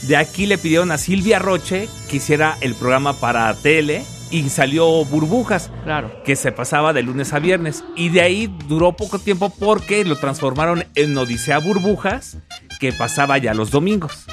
De 0.09 0.17
aquí 0.17 0.47
le 0.47 0.59
pidieron 0.59 0.91
a 0.91 0.99
Silvia 0.99 1.39
Roche 1.39 1.89
que 2.11 2.17
hiciera 2.17 2.57
el 2.61 2.75
programa 2.75 3.13
para 3.15 3.55
tele 3.55 4.03
y 4.31 4.49
salió 4.49 5.05
Burbujas. 5.05 5.71
Claro. 5.85 6.11
que 6.25 6.37
se 6.37 6.53
pasaba 6.53 6.93
de 6.93 7.03
lunes 7.03 7.33
a 7.33 7.39
viernes. 7.39 7.85
Y 7.97 8.11
de 8.11 8.21
ahí 8.23 8.55
duró 8.69 8.93
poco 8.93 9.19
tiempo 9.19 9.51
porque 9.59 10.05
lo 10.05 10.17
transformaron 10.17 10.85
en 10.95 11.17
Odisea 11.17 11.59
Burbujas, 11.59 12.39
que 12.81 12.93
pasaba 12.93 13.39
ya 13.39 13.55
los 13.55 13.71
domingos. 13.71 14.27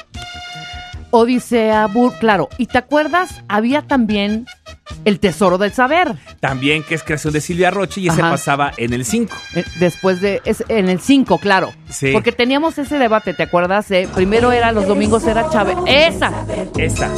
Odisea, 1.11 1.87
Bur, 1.87 2.13
claro. 2.19 2.49
¿Y 2.57 2.65
te 2.65 2.77
acuerdas? 2.77 3.41
Había 3.47 3.83
también 3.83 4.47
El 5.05 5.19
Tesoro 5.21 5.57
del 5.57 5.71
Saber. 5.71 6.13
También 6.41 6.83
que 6.83 6.95
es 6.95 7.03
creación 7.03 7.31
de 7.31 7.39
Silvia 7.39 7.71
Roche 7.71 8.01
y 8.01 8.09
ese 8.09 8.19
Ajá. 8.21 8.31
pasaba 8.31 8.71
en 8.75 8.91
el 8.91 9.05
5. 9.05 9.33
Eh, 9.55 9.63
Después 9.79 10.19
de, 10.19 10.41
es, 10.43 10.63
en 10.67 10.89
el 10.89 10.99
5, 10.99 11.37
claro. 11.37 11.71
Sí. 11.89 12.11
Porque 12.11 12.33
teníamos 12.33 12.77
ese 12.79 12.97
debate, 12.99 13.33
¿te 13.33 13.43
acuerdas? 13.43 13.89
Eh, 13.91 14.09
primero 14.13 14.51
era 14.51 14.73
los 14.73 14.87
domingos, 14.87 15.25
era 15.25 15.49
Chávez. 15.49 15.77
¡Esa! 15.85 16.33
Esta. 16.77 17.09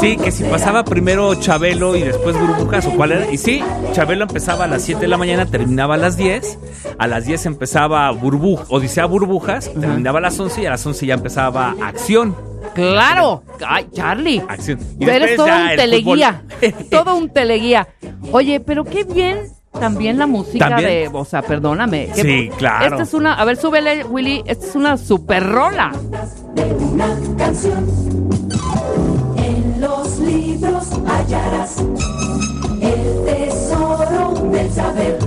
Sí, 0.00 0.16
que 0.16 0.30
si 0.30 0.44
pasaba 0.44 0.84
primero 0.84 1.34
Chabelo 1.36 1.96
y 1.96 2.02
después 2.02 2.38
Burbujas 2.38 2.86
o 2.86 2.90
cuál 2.92 3.12
era. 3.12 3.30
Y 3.30 3.38
sí, 3.38 3.62
Chabelo 3.92 4.24
empezaba 4.24 4.64
a 4.64 4.68
las 4.68 4.82
7 4.82 5.00
de 5.00 5.08
la 5.08 5.16
mañana, 5.16 5.46
terminaba 5.46 5.94
a 5.94 5.96
las 5.96 6.16
10. 6.16 6.58
A 6.98 7.06
las 7.06 7.24
10 7.26 7.46
empezaba 7.46 8.10
Burbuj, 8.10 8.64
Odisea 8.68 9.06
Burbujas, 9.06 9.72
terminaba 9.72 10.18
a 10.18 10.22
las 10.22 10.38
11 10.38 10.62
y 10.62 10.66
a 10.66 10.70
las 10.70 10.84
11 10.86 11.06
ya 11.06 11.14
empezaba 11.14 11.74
Acción. 11.82 12.34
¡Claro! 12.74 13.42
¡Ay, 13.66 13.86
Charlie! 13.92 14.42
Acción. 14.48 14.78
Y 14.98 15.08
Eres 15.08 15.36
todo 15.36 15.46
un 15.46 15.68
el 15.68 15.76
teleguía. 15.76 16.42
todo 16.90 17.14
un 17.16 17.28
teleguía. 17.30 17.88
Oye, 18.32 18.60
pero 18.60 18.84
qué 18.84 19.04
bien 19.04 19.38
también 19.78 20.18
la 20.18 20.26
música 20.26 20.68
También. 20.68 20.88
de. 20.88 21.10
O 21.12 21.24
sea, 21.24 21.42
perdóname. 21.42 22.08
qué- 22.14 22.22
Sí, 22.22 22.50
claro. 22.56 22.86
Esta 22.86 23.02
es 23.02 23.14
una. 23.14 23.34
A 23.34 23.44
ver, 23.44 23.56
súbele, 23.56 24.04
Willy. 24.04 24.42
Esta 24.46 24.66
es 24.66 24.74
una 24.74 24.96
super 24.96 25.44
rola. 25.46 25.92
Libros 30.34 30.90
hallarás 31.06 31.78
el 32.80 33.24
tesoro 33.24 34.48
del 34.50 34.70
saber. 34.70 35.18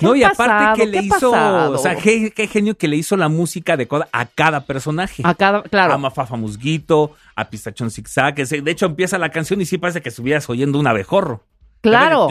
No, 0.00 0.14
y 0.14 0.22
aparte 0.24 0.44
pasado? 0.52 0.76
que 0.76 0.86
le 0.86 0.92
¿Qué 0.92 0.98
ha 0.98 1.02
hizo, 1.02 1.30
pasado? 1.30 1.72
o 1.72 1.78
sea, 1.78 1.96
qué, 1.96 2.30
qué 2.30 2.46
genio 2.48 2.76
que 2.76 2.86
le 2.86 2.96
hizo 2.96 3.16
la 3.16 3.30
música 3.30 3.72
adecuada 3.74 4.08
a 4.12 4.26
cada 4.26 4.60
personaje. 4.66 5.22
A 5.24 5.34
cada, 5.34 5.62
claro. 5.62 5.94
A 5.94 5.98
Mafafa 5.98 6.36
Musguito, 6.36 7.14
a 7.34 7.48
Pistachón 7.48 7.90
Zigzag, 7.90 8.34
que 8.34 8.44
se- 8.44 8.60
de 8.60 8.70
hecho 8.70 8.84
empieza 8.86 9.16
la 9.16 9.30
canción 9.30 9.58
y 9.62 9.64
sí 9.64 9.78
parece 9.78 10.02
que 10.02 10.10
estuvieras 10.10 10.50
oyendo 10.50 10.78
un 10.78 10.86
abejorro. 10.86 11.44
Claro. 11.80 12.28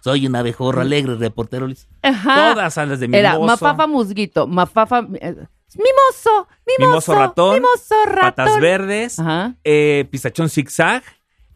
Soy 0.00 0.26
un 0.26 0.36
abejorro 0.36 0.80
alegre, 0.80 1.14
reportero. 1.16 1.66
Ajá. 2.02 2.52
Todas 2.54 2.74
sales 2.74 3.00
de 3.00 3.08
Mimoso. 3.08 3.18
Era 3.20 3.38
Mafafa 3.38 3.86
Musguito, 3.86 4.46
Mafafa. 4.46 5.06
eh, 5.20 5.34
mimoso, 5.74 6.46
mimoso, 6.66 6.78
Mimoso 6.78 7.14
ratón, 7.14 7.54
mimoso 7.54 7.94
ratón. 8.06 8.20
Patas 8.46 8.60
verdes, 8.60 9.16
eh, 9.64 10.06
Pistachón 10.10 10.50
Zigzag, 10.50 11.02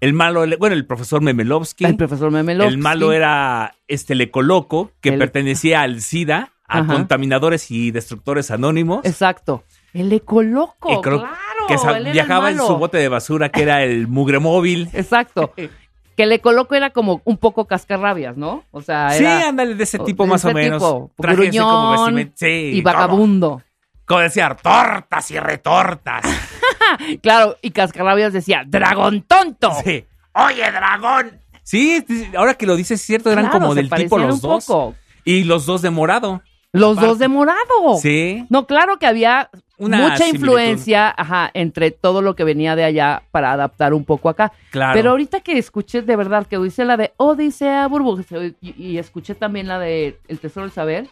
el 0.01 0.13
malo, 0.13 0.45
bueno, 0.59 0.75
el 0.75 0.87
profesor 0.87 1.21
Memelovsky. 1.21 1.85
El 1.85 1.97
profesor 1.97 2.31
Memelovsky. 2.31 2.73
El 2.73 2.79
malo 2.79 3.13
era 3.13 3.75
este 3.89 4.15
Lecoloco, 4.15 4.93
que 5.01 5.11
El- 5.11 5.19
pertenecía 5.19 5.83
al 5.83 6.01
SIDA, 6.01 6.53
a 6.69 6.79
Ajá. 6.81 6.95
contaminadores 6.95 7.71
y 7.71 7.91
destructores 7.93 8.51
anónimos. 8.51 9.05
Exacto. 9.05 9.63
El 9.93 10.13
ecoloco, 10.13 11.01
claro. 11.01 11.27
que 11.69 12.11
viajaba 12.13 12.51
en 12.51 12.59
su 12.59 12.77
bote 12.77 12.99
de 12.99 13.09
basura, 13.09 13.51
que 13.51 13.63
era 13.63 13.83
el 13.85 14.09
mugre 14.09 14.39
móvil. 14.41 14.89
Exacto. 14.93 15.53
que 16.17 16.23
el 16.25 16.33
ecoloco 16.33 16.75
era 16.75 16.91
como 16.91 17.21
un 17.25 17.37
poco 17.37 17.67
cascarrabias, 17.67 18.37
¿no? 18.37 18.65
O 18.71 18.81
sea, 18.83 19.11
Sí, 19.11 19.23
era... 19.25 19.49
ándale, 19.49 19.75
de 19.75 19.85
ese 19.85 19.99
tipo 19.99 20.25
de 20.25 20.31
más 20.31 20.45
o 20.45 20.53
menos. 20.53 20.83
tipo, 20.83 21.11
como 21.17 21.33
gruñón 21.35 22.33
sí, 22.35 22.47
y 22.47 22.81
vagabundo. 22.83 23.63
Como 24.07 24.21
decía, 24.21 24.57
tortas 24.63 25.31
y 25.31 25.39
retortas. 25.39 26.23
claro, 27.23 27.57
y 27.61 27.71
cascarrabias 27.71 28.33
decía, 28.33 28.63
dragón 28.67 29.23
tonto. 29.23 29.71
Sí. 29.85 30.05
Oye, 30.33 30.71
dragón. 30.71 31.41
Sí, 31.63 32.05
sí, 32.07 32.29
ahora 32.37 32.55
que 32.55 32.67
lo 32.67 32.77
dices, 32.77 33.01
es 33.01 33.07
cierto, 33.07 33.31
eran 33.31 33.47
Claro, 33.47 33.61
como 33.61 33.75
del 33.75 33.91
tipo 33.91 34.19
los 34.19 34.41
dos. 34.41 34.65
poco. 34.67 34.95
Y 35.25 35.45
los 35.45 35.67
dos 35.67 35.83
de 35.83 35.91
morado. 35.91 36.43
Los 36.73 36.97
dos 36.97 37.19
de 37.19 37.27
morado. 37.29 37.99
Sí. 38.01 38.47
No, 38.49 38.67
claro 38.67 38.99
que 38.99 39.07
había 39.07 39.51
Una 39.79 39.99
mucha 39.99 40.17
similitud. 40.19 40.47
influencia 40.47 41.15
ajá, 41.17 41.51
entre 41.55 41.91
todo 41.91 42.23
lo 42.23 42.35
que 42.35 42.45
venía 42.45 42.77
de 42.77 42.85
allá 42.85 43.23
para 43.31 43.53
adaptar 43.53 43.93
un 43.95 44.05
poco 44.05 44.29
acá. 44.29 44.53
Claro. 44.71 44.95
Pero 44.95 45.11
ahorita 45.11 45.41
que 45.41 45.59
escuché 45.59 46.03
de 46.03 46.17
verdad 46.17 46.47
que 46.47 46.57
hice 46.57 46.85
la 46.85 46.97
de 46.97 47.13
Odisea 47.17 47.87
Burbujas 47.87 48.27
y, 48.61 48.75
y 48.83 48.99
escuché 48.99 49.35
también 49.35 49.69
la 49.69 49.79
de 49.79 50.19
El 50.29 50.39
Tesoro 50.39 50.65
del 50.65 50.73
Saber, 50.73 51.09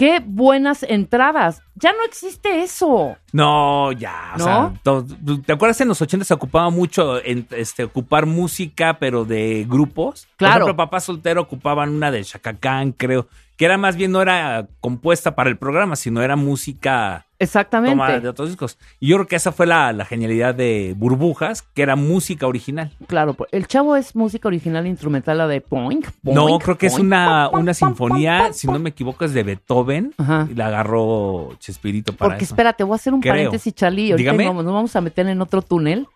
qué 0.00 0.22
buenas 0.24 0.82
entradas. 0.82 1.60
Ya 1.74 1.92
no 1.92 2.02
existe 2.06 2.62
eso. 2.62 3.18
No, 3.32 3.92
ya, 3.92 4.32
o 4.34 4.38
¿No? 4.38 4.44
sea, 4.82 5.04
¿te 5.44 5.52
acuerdas 5.52 5.78
en 5.82 5.88
los 5.88 6.00
80 6.00 6.24
se 6.24 6.32
ocupaba 6.32 6.70
mucho 6.70 7.22
en, 7.22 7.46
este, 7.50 7.84
ocupar 7.84 8.24
música, 8.24 8.96
pero 8.98 9.26
de 9.26 9.66
grupos? 9.68 10.26
Claro. 10.36 10.52
Por 10.52 10.62
ejemplo, 10.62 10.84
Papá 10.84 11.00
Soltero 11.00 11.42
ocupaban 11.42 11.90
una 11.90 12.10
de 12.10 12.24
Chacacán, 12.24 12.92
creo, 12.92 13.28
que 13.58 13.66
era 13.66 13.76
más 13.76 13.96
bien 13.96 14.10
no 14.10 14.22
era 14.22 14.68
compuesta 14.80 15.34
para 15.34 15.50
el 15.50 15.58
programa, 15.58 15.96
sino 15.96 16.22
era 16.22 16.34
música 16.34 17.26
Exactamente. 17.40 17.92
tomada 17.92 18.20
de 18.20 18.28
otros 18.28 18.48
discos. 18.50 18.78
Y 19.00 19.08
yo 19.08 19.16
creo 19.16 19.26
que 19.26 19.34
esa 19.36 19.50
fue 19.50 19.66
la, 19.66 19.92
la 19.92 20.04
genialidad 20.04 20.54
de 20.54 20.94
Burbujas, 20.96 21.62
que 21.62 21.82
era 21.82 21.96
música 21.96 22.46
original. 22.46 22.92
Claro, 23.08 23.34
pues, 23.34 23.48
el 23.52 23.66
chavo 23.66 23.96
es 23.96 24.14
música 24.14 24.46
original 24.46 24.86
instrumental, 24.86 25.38
la 25.38 25.48
de 25.48 25.60
Poink. 25.62 26.06
no, 26.22 26.46
Poink, 26.46 26.62
creo 26.62 26.78
que 26.78 26.86
es 26.86 26.92
Poink. 26.92 27.06
una, 27.06 27.48
una 27.48 27.74
sinfonía, 27.74 28.52
si 28.52 28.66
no 28.68 28.78
me 28.78 28.90
equivoco, 28.90 29.24
es 29.24 29.32
de 29.32 29.42
Beethoven, 29.42 30.14
y 30.50 30.54
la 30.54 30.66
agarró 30.66 31.56
Chespirito 31.58 32.12
para 32.14 32.30
Porque 32.30 32.44
eso. 32.44 32.54
espérate, 32.54 32.84
voy 32.84 32.92
a 32.92 32.96
hacer 32.96 33.14
un 33.14 33.20
Creo. 33.20 33.32
paréntesis, 33.32 33.74
Charlie. 33.74 34.12
Ahorita 34.12 34.32
Dígame. 34.32 34.54
nos 34.62 34.64
vamos 34.72 34.94
a 34.94 35.00
meter 35.00 35.26
en 35.26 35.40
otro 35.40 35.62
túnel. 35.62 36.06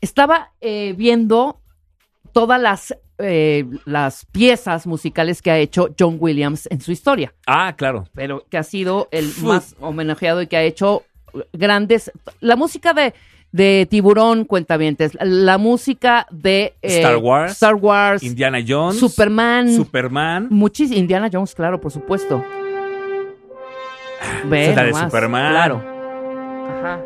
Estaba 0.00 0.52
eh, 0.60 0.94
viendo 0.96 1.60
todas 2.32 2.60
las, 2.60 2.96
eh, 3.22 3.64
las 3.84 4.24
piezas 4.26 4.86
musicales 4.86 5.42
que 5.42 5.50
ha 5.50 5.58
hecho 5.58 5.88
John 5.98 6.16
Williams 6.18 6.66
en 6.70 6.80
su 6.80 6.92
historia, 6.92 7.32
Ah, 7.46 7.74
claro. 7.76 8.04
pero 8.14 8.44
que 8.50 8.58
ha 8.58 8.62
sido 8.62 9.08
el 9.10 9.30
más 9.42 9.74
homenajeado 9.80 10.42
y 10.42 10.46
que 10.46 10.56
ha 10.56 10.62
hecho 10.62 11.04
grandes. 11.52 12.10
La 12.40 12.56
música 12.56 12.92
de, 12.92 13.14
de 13.52 13.86
Tiburón, 13.90 14.44
Cuentavientes, 14.44 15.16
la 15.20 15.58
música 15.58 16.26
de 16.30 16.74
eh, 16.82 16.98
Star 16.98 17.16
Wars. 17.18 17.52
Star 17.52 17.74
Wars, 17.76 18.22
Indiana 18.22 18.58
Jones. 18.66 18.98
Superman. 18.98 19.74
Superman. 19.74 20.48
Muchis, 20.50 20.90
Indiana 20.90 21.28
Jones, 21.32 21.54
claro, 21.54 21.80
por 21.80 21.92
supuesto. 21.92 22.44
Ve 24.46 24.74
la 24.74 24.84
de 24.84 24.94
Superman. 24.94 25.52
Claro. 25.52 25.82
Ajá. 26.80 27.00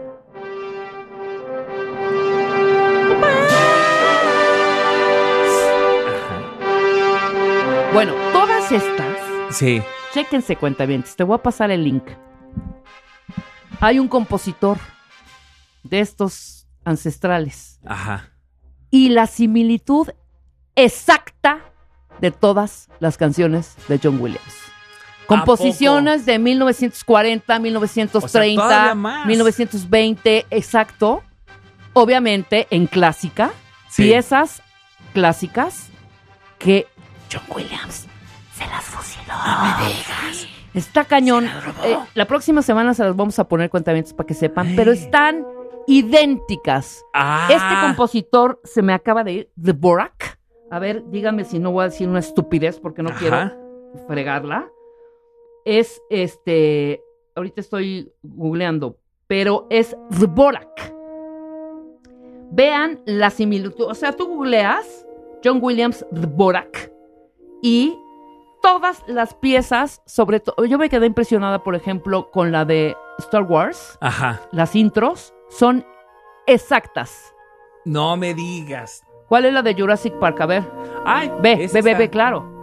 Bueno, 7.94 8.12
todas 8.32 8.72
estas, 8.72 9.16
Sí. 9.50 9.80
chéquense 10.12 10.56
cuentavientes, 10.56 11.14
te 11.16 11.22
voy 11.22 11.36
a 11.36 11.42
pasar 11.42 11.70
el 11.70 11.84
link. 11.84 12.02
Hay 13.80 13.98
un 14.00 14.08
compositor 14.08 14.78
de 15.84 16.00
estos 16.00 16.66
ancestrales 16.84 17.78
Ajá. 17.86 18.30
y 18.90 19.10
la 19.10 19.26
similitud 19.28 20.08
exacta 20.74 21.60
de 22.20 22.30
todas 22.32 22.88
las 22.98 23.16
canciones 23.16 23.76
de 23.88 24.00
John 24.02 24.20
Williams. 24.20 24.42
Composiciones 25.26 26.26
de 26.26 26.38
1940, 26.38 27.58
1930, 27.58 28.62
todavía 28.62 28.94
más. 28.94 29.26
1920, 29.26 30.46
exacto. 30.50 31.22
Obviamente 31.92 32.66
en 32.70 32.86
clásica, 32.86 33.52
Sí. 33.88 34.02
piezas 34.02 34.62
clásicas 35.12 35.88
que 36.58 36.86
John 37.32 37.42
Williams 37.54 38.06
se 38.52 38.66
las 38.66 38.84
fusiló. 38.84 39.34
No 39.34 39.78
me 39.78 39.88
digas. 39.88 40.48
Está 40.74 41.04
cañón. 41.04 41.46
Eh, 41.84 41.96
la 42.14 42.26
próxima 42.26 42.62
semana 42.62 42.94
se 42.94 43.04
las 43.04 43.14
vamos 43.14 43.38
a 43.38 43.48
poner 43.48 43.70
cuentamientos 43.70 44.12
para 44.12 44.26
que 44.26 44.34
sepan, 44.34 44.74
pero 44.74 44.92
están 44.92 45.46
idénticas. 45.86 47.04
Ah. 47.12 47.48
Este 47.50 47.86
compositor 47.86 48.60
se 48.64 48.82
me 48.82 48.92
acaba 48.92 49.22
de 49.22 49.32
ir, 49.32 49.50
The 49.62 49.72
Borak. 49.72 50.38
A 50.70 50.78
ver, 50.78 51.04
dígame 51.10 51.44
si 51.44 51.58
no 51.58 51.70
voy 51.70 51.82
a 51.82 51.88
decir 51.88 52.08
una 52.08 52.18
estupidez 52.18 52.80
porque 52.80 53.02
no 53.02 53.10
Ajá. 53.10 53.18
quiero 53.18 54.06
fregarla. 54.08 54.68
Es 55.64 56.02
este, 56.10 57.02
ahorita 57.36 57.60
estoy 57.60 58.12
googleando, 58.22 58.98
pero 59.28 59.66
es 59.70 59.96
The 60.18 60.26
Borak. 60.26 60.92
Vean 62.50 63.00
la 63.04 63.30
similitud. 63.30 63.84
O 63.84 63.94
sea, 63.94 64.12
tú 64.12 64.26
googleas 64.26 65.06
John 65.44 65.58
Williams 65.62 66.04
The 66.12 66.26
Borak 66.26 66.93
y 67.64 67.98
todas 68.60 69.02
las 69.06 69.32
piezas, 69.32 70.02
sobre 70.04 70.38
todo, 70.38 70.66
yo 70.66 70.76
me 70.76 70.90
quedé 70.90 71.06
impresionada, 71.06 71.64
por 71.64 71.74
ejemplo, 71.74 72.30
con 72.30 72.52
la 72.52 72.66
de 72.66 72.94
Star 73.18 73.42
Wars. 73.44 73.96
Ajá. 74.02 74.42
Las 74.52 74.76
intros 74.76 75.32
son 75.48 75.82
exactas. 76.46 77.34
No 77.86 78.18
me 78.18 78.34
digas. 78.34 79.02
¿Cuál 79.28 79.46
es 79.46 79.54
la 79.54 79.62
de 79.62 79.74
Jurassic 79.74 80.12
Park? 80.18 80.42
A 80.42 80.46
ver. 80.46 80.62
Ay, 81.06 81.32
ve, 81.40 81.70
ve, 81.72 81.80
ve, 81.80 81.94
ve, 81.94 82.10
claro. 82.10 82.53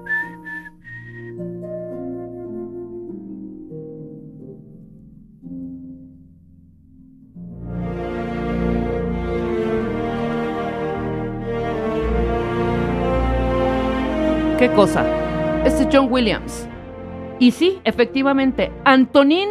¿Qué 14.61 14.69
cosa? 14.73 15.03
Este 15.65 15.81
es 15.83 15.89
John 15.91 16.07
Williams. 16.11 16.67
Y 17.39 17.49
sí, 17.49 17.79
efectivamente, 17.83 18.71
Antonín 18.85 19.49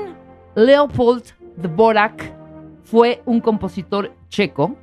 Leopold 0.54 1.24
Dvorak 1.56 2.32
fue 2.84 3.20
un 3.24 3.40
compositor 3.40 4.12
checo. 4.28 4.76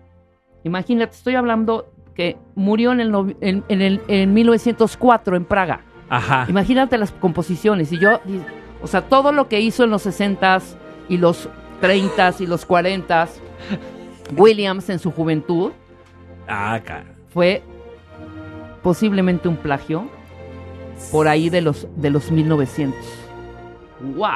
Imagínate, 0.66 1.14
estoy 1.16 1.36
hablando 1.36 1.88
que 2.14 2.36
murió 2.56 2.92
en, 2.92 3.00
el, 3.00 3.36
en, 3.40 3.64
en 3.70 3.82
el- 3.82 4.02
en 4.10 4.34
1904 4.34 5.38
en 5.38 5.46
Praga. 5.46 5.86
Ajá. 6.10 6.46
Imagínate 6.50 6.98
las 6.98 7.14
composiciones. 7.14 7.94
Y 7.94 7.98
yo, 8.00 8.20
y- 8.26 8.42
o 8.84 8.88
sea, 8.88 9.04
todo 9.08 9.32
lo 9.32 9.48
que 9.48 9.62
hizo 9.62 9.86
en 9.86 9.92
los 9.92 10.06
60s 10.06 10.76
y 11.08 11.16
los 11.20 11.48
30s 11.82 12.42
y 12.42 12.48
los 12.48 12.68
40s, 12.68 13.30
Williams 14.36 14.90
en 14.90 15.00
su 15.00 15.10
juventud, 15.12 15.72
Ah, 16.50 16.82
cara. 16.84 17.06
fue 17.30 17.64
posiblemente 18.84 19.48
un 19.48 19.56
plagio 19.56 20.10
por 21.12 21.28
ahí 21.28 21.50
de 21.50 21.62
los, 21.62 21.88
de 21.96 22.10
los 22.10 22.32
1900. 22.32 23.00
¡Wow! 24.16 24.30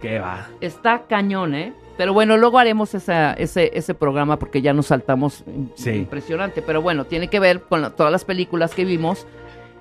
¿Qué 0.00 0.18
va? 0.18 0.46
Está 0.60 1.02
cañón, 1.08 1.54
¿eh? 1.54 1.72
Pero 1.96 2.12
bueno, 2.12 2.36
luego 2.36 2.58
haremos 2.60 2.94
esa- 2.94 3.32
ese, 3.34 3.70
ese 3.74 3.92
programa 3.94 4.38
porque 4.38 4.62
ya 4.62 4.72
nos 4.72 4.86
saltamos. 4.86 5.42
Sí. 5.74 5.90
Impresionante. 5.90 6.62
Pero 6.62 6.80
bueno, 6.80 7.04
tiene 7.06 7.28
que 7.28 7.40
ver 7.40 7.62
con 7.62 7.82
la- 7.82 7.90
todas 7.90 8.12
las 8.12 8.24
películas 8.24 8.72
que 8.74 8.84
vimos 8.84 9.26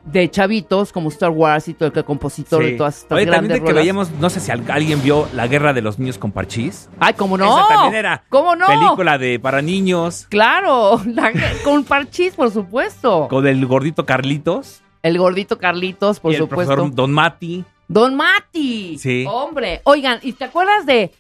de 0.04 0.28
chavitos 0.32 0.92
como 0.94 1.10
Star 1.10 1.30
Wars 1.30 1.68
y 1.68 1.74
todo 1.76 1.88
el 1.88 1.94
que 1.94 2.02
compositor 2.04 2.64
Sí. 2.64 2.72
de 2.72 2.78
todas 2.78 2.98
estas 3.04 3.18
Oye, 3.18 3.26
también 3.28 3.50
de 3.50 3.60
que 3.60 3.60
rolas. 3.68 3.76
veíamos, 3.76 4.12
no 4.20 4.30
sé 4.32 4.40
si 4.40 4.50
al- 4.52 4.64
alguien 4.72 5.04
vio 5.04 5.28
La 5.36 5.48
Guerra 5.48 5.74
de 5.74 5.82
los 5.82 6.00
Niños 6.00 6.18
con 6.18 6.32
Parchís. 6.32 6.90
¡Ay, 7.00 7.14
cómo 7.14 7.38
no! 7.38 7.46
Esa 7.60 7.68
también 7.68 7.96
era 7.96 8.24
¿Cómo 8.30 8.56
no? 8.56 8.66
película 8.68 9.18
de 9.20 9.38
para 9.40 9.62
niños 9.62 10.26
Claro, 10.30 11.00
la- 11.14 11.32
con 11.64 11.84
parchís, 11.84 12.34
por 12.36 12.50
supuesto. 12.50 13.28
con 13.30 13.46
el 13.46 13.64
gordito 13.68 14.06
Carlitos 14.06 14.82
El 15.04 15.18
gordito 15.18 15.58
Carlitos, 15.58 16.20
por 16.20 16.32
y 16.32 16.36
el 16.36 16.42
supuesto. 16.42 16.74
profesor 16.74 16.96
Don 16.96 17.12
Mati. 17.12 17.64
Don 17.88 18.16
Mati. 18.16 18.98
Sí. 18.98 19.26
Hombre. 19.28 19.82
Oigan, 19.84 20.20
¿y 20.22 20.34
te 20.34 20.46
acuerdas 20.46 20.86
de 20.86 21.12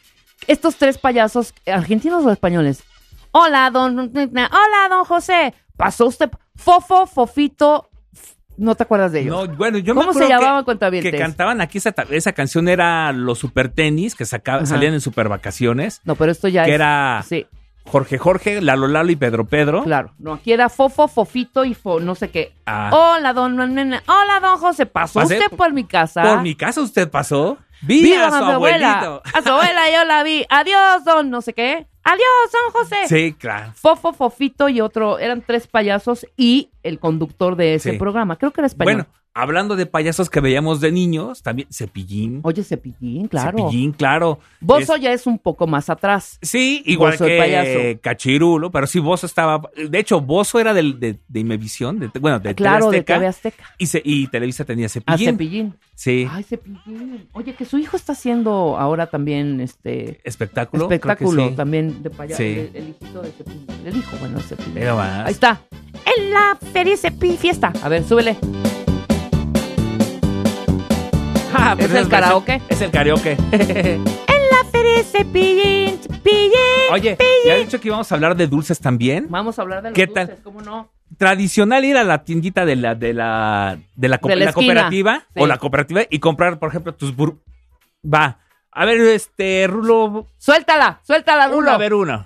estos 0.47 0.75
tres 0.75 0.97
payasos 0.97 1.53
argentinos 1.65 2.25
o 2.25 2.31
españoles? 2.31 2.83
Hola, 3.31 3.69
don. 3.71 3.97
Hola, 3.99 4.87
don 4.89 5.05
José. 5.05 5.53
Pasó 5.75 6.07
usted. 6.07 6.29
Fofo, 6.55 7.05
Fofito. 7.05 7.89
¿No 8.57 8.73
te 8.73 8.81
acuerdas 8.81 9.11
de 9.11 9.19
ellos? 9.21 9.47
No, 9.47 9.55
bueno, 9.55 9.77
yo 9.77 9.93
me 9.93 10.01
¿Cómo 10.01 10.13
se 10.13 10.27
llamaban? 10.27 10.65
Que 10.65 11.11
cantaban 11.11 11.61
aquí 11.61 11.77
esa, 11.77 11.93
esa 12.09 12.31
canción 12.33 12.67
era 12.67 13.13
los 13.13 13.37
super 13.37 13.69
tenis 13.69 14.15
que 14.15 14.25
saca- 14.25 14.65
salían 14.65 14.95
en 14.95 15.01
super 15.01 15.29
vacaciones. 15.29 16.01
No, 16.05 16.15
pero 16.15 16.31
esto 16.31 16.47
ya 16.47 16.63
que 16.63 16.71
es- 16.71 16.75
era 16.75 17.23
sí. 17.27 17.45
Jorge 17.87 18.17
Jorge, 18.17 18.61
Lalo 18.61 18.87
Lalo 18.87 19.11
y 19.11 19.15
Pedro 19.15 19.45
Pedro. 19.45 19.83
Claro, 19.83 20.13
no, 20.19 20.33
aquí 20.33 20.51
era 20.51 20.69
Fofo, 20.69 21.07
Fofito 21.07 21.65
y 21.65 21.73
Fo, 21.73 21.99
no 21.99 22.15
sé 22.15 22.29
qué. 22.29 22.53
Ah. 22.65 22.89
Hola, 22.93 23.33
don 23.33 23.55
Nena. 23.55 24.03
Hola, 24.07 24.39
don 24.41 24.57
José. 24.59 24.85
¿Pasó 24.85 25.19
Pasé 25.21 25.37
usted 25.39 25.55
por 25.57 25.71
mi 25.73 25.83
casa? 25.85 26.21
Por 26.23 26.41
mi 26.41 26.55
casa 26.55 26.81
usted 26.81 27.09
pasó. 27.09 27.57
Vi 27.81 28.01
Viva 28.01 28.27
a 28.27 28.31
su 28.39 28.45
mi 28.45 28.51
abuela. 28.51 28.99
abuelito. 28.99 29.21
A 29.37 29.41
su 29.41 29.49
abuela 29.49 29.81
yo 29.93 30.03
la 30.05 30.23
vi. 30.23 30.45
Adiós, 30.49 31.03
don 31.05 31.29
no 31.29 31.41
sé 31.41 31.53
qué. 31.53 31.85
Adiós, 32.03 32.51
don 32.51 32.71
José. 32.73 32.95
Sí, 33.07 33.33
claro. 33.37 33.71
Fofo, 33.75 34.13
Fofito 34.13 34.67
y 34.69 34.81
otro, 34.81 35.19
eran 35.19 35.41
tres 35.45 35.67
payasos 35.67 36.25
y 36.37 36.71
el 36.83 36.99
conductor 36.99 37.55
de 37.55 37.75
ese 37.75 37.91
Sí. 37.91 37.97
programa. 37.97 38.37
Creo 38.37 38.51
que 38.51 38.61
era 38.61 38.67
español. 38.67 38.93
Bueno, 38.95 39.07
hablando 39.41 39.75
de 39.75 39.85
payasos 39.85 40.29
que 40.29 40.39
veíamos 40.41 40.81
de 40.81 40.91
niños, 40.91 41.41
también 41.43 41.67
Cepillín. 41.71 42.39
Oye, 42.43 42.63
Cepillín, 42.63 43.27
claro. 43.27 43.57
Cepillín, 43.57 43.91
claro. 43.91 44.39
Bozo 44.59 44.95
Es- 44.95 45.01
ya 45.01 45.13
es 45.13 45.27
un 45.27 45.37
poco 45.39 45.67
más 45.67 45.89
atrás. 45.89 46.37
Sí, 46.41 46.81
igual 46.85 47.11
Bozo 47.13 47.25
que 47.25 47.37
payaso. 47.37 47.99
Cachirulo, 48.01 48.71
pero 48.71 48.87
sí, 48.87 48.99
Bozo 48.99 49.25
estaba. 49.25 49.61
De 49.89 49.99
hecho, 49.99 50.21
Bozo 50.21 50.59
era 50.59 50.73
del, 50.73 50.99
de, 50.99 51.19
de 51.27 51.39
Imevisión, 51.39 51.99
de, 51.99 52.09
bueno, 52.19 52.39
de 52.39 52.55
Claro, 52.55 52.89
de 52.91 53.03
TV 53.03 53.27
Azteca, 53.27 53.53
TV 53.53 53.61
Azteca. 53.61 53.75
Y, 53.77 53.85
se- 53.87 54.01
y 54.03 54.27
Televisa 54.27 54.65
tenía 54.65 54.87
A 54.87 54.89
Cepillín. 54.89 55.29
Cepillín. 55.31 55.73
Sí. 55.95 56.27
Ay, 56.31 56.43
Cepillín. 56.43 57.27
Oye, 57.33 57.53
que 57.55 57.65
su 57.65 57.77
hijo 57.77 57.97
está 57.97 58.13
haciendo 58.13 58.77
ahora 58.77 59.07
también 59.07 59.61
este 59.61 60.19
Espectáculo. 60.23 60.83
espectáculo 60.83 61.49
sí. 61.49 61.55
también 61.55 62.03
de 62.03 62.09
payaso. 62.09 62.37
Sí. 62.41 62.43
El, 62.43 62.71
el 62.75 62.89
hijito 62.89 63.21
de 63.21 63.31
Cepillín. 63.31 63.67
El 63.85 63.95
hijo, 63.97 64.17
bueno, 64.19 64.37
de 64.37 64.43
Cepillín. 64.43 64.73
Mira 64.75 64.95
más. 64.95 65.25
Ahí 65.25 65.31
está. 65.33 65.61
En 66.17 66.31
la 66.31 66.57
feria 66.73 66.95
Cepi 66.97 67.37
fiesta. 67.37 67.73
A 67.81 67.89
ver, 67.89 68.03
súbele. 68.03 68.37
Ah, 71.53 71.75
¿Es 71.77 71.91
el 71.93 72.07
karaoke? 72.09 72.61
Es 72.69 72.81
el 72.81 72.91
karaoke. 72.91 73.37
En 73.51 74.03
la 74.03 74.69
feria 74.71 75.03
Cepillín, 75.03 75.99
Cepillín. 76.01 76.51
Oye, 76.91 77.17
ya 77.45 77.55
he 77.55 77.59
dicho 77.59 77.79
que 77.79 77.87
íbamos 77.87 78.11
a 78.11 78.15
hablar 78.15 78.35
de 78.35 78.47
dulces 78.47 78.79
también. 78.79 79.27
Vamos 79.29 79.57
a 79.59 79.61
hablar 79.61 79.81
de 79.81 79.89
los 79.89 79.95
¿Qué 79.95 80.05
dulces, 80.07 80.27
tal? 80.29 80.37
¿cómo 80.43 80.61
no? 80.61 80.89
Tradicional 81.17 81.85
ir 81.85 81.97
a 81.97 82.03
la 82.03 82.23
tiendita 82.23 82.65
de 82.65 82.75
la 82.75 82.95
de 82.95 83.13
la 83.13 83.77
de 83.95 84.07
la, 84.09 84.17
co- 84.19 84.27
De 84.29 84.35
la 84.35 84.45
la 84.45 84.53
cooperativa 84.53 85.19
Sí. 85.33 85.41
o 85.41 85.47
la 85.47 85.57
cooperativa 85.57 86.01
y 86.09 86.19
comprar, 86.19 86.59
por 86.59 86.69
ejemplo, 86.69 86.93
tus 86.93 87.15
bur 87.15 87.37
Va. 88.05 88.39
A 88.71 88.85
ver, 88.85 88.99
este 89.01 89.65
Rulo, 89.67 90.27
Suéltala, 90.37 90.99
suéltala, 91.03 91.47
Rulo. 91.47 91.57
uno, 91.59 91.71
a 91.71 91.77
ver 91.77 91.93
uno. 91.93 92.25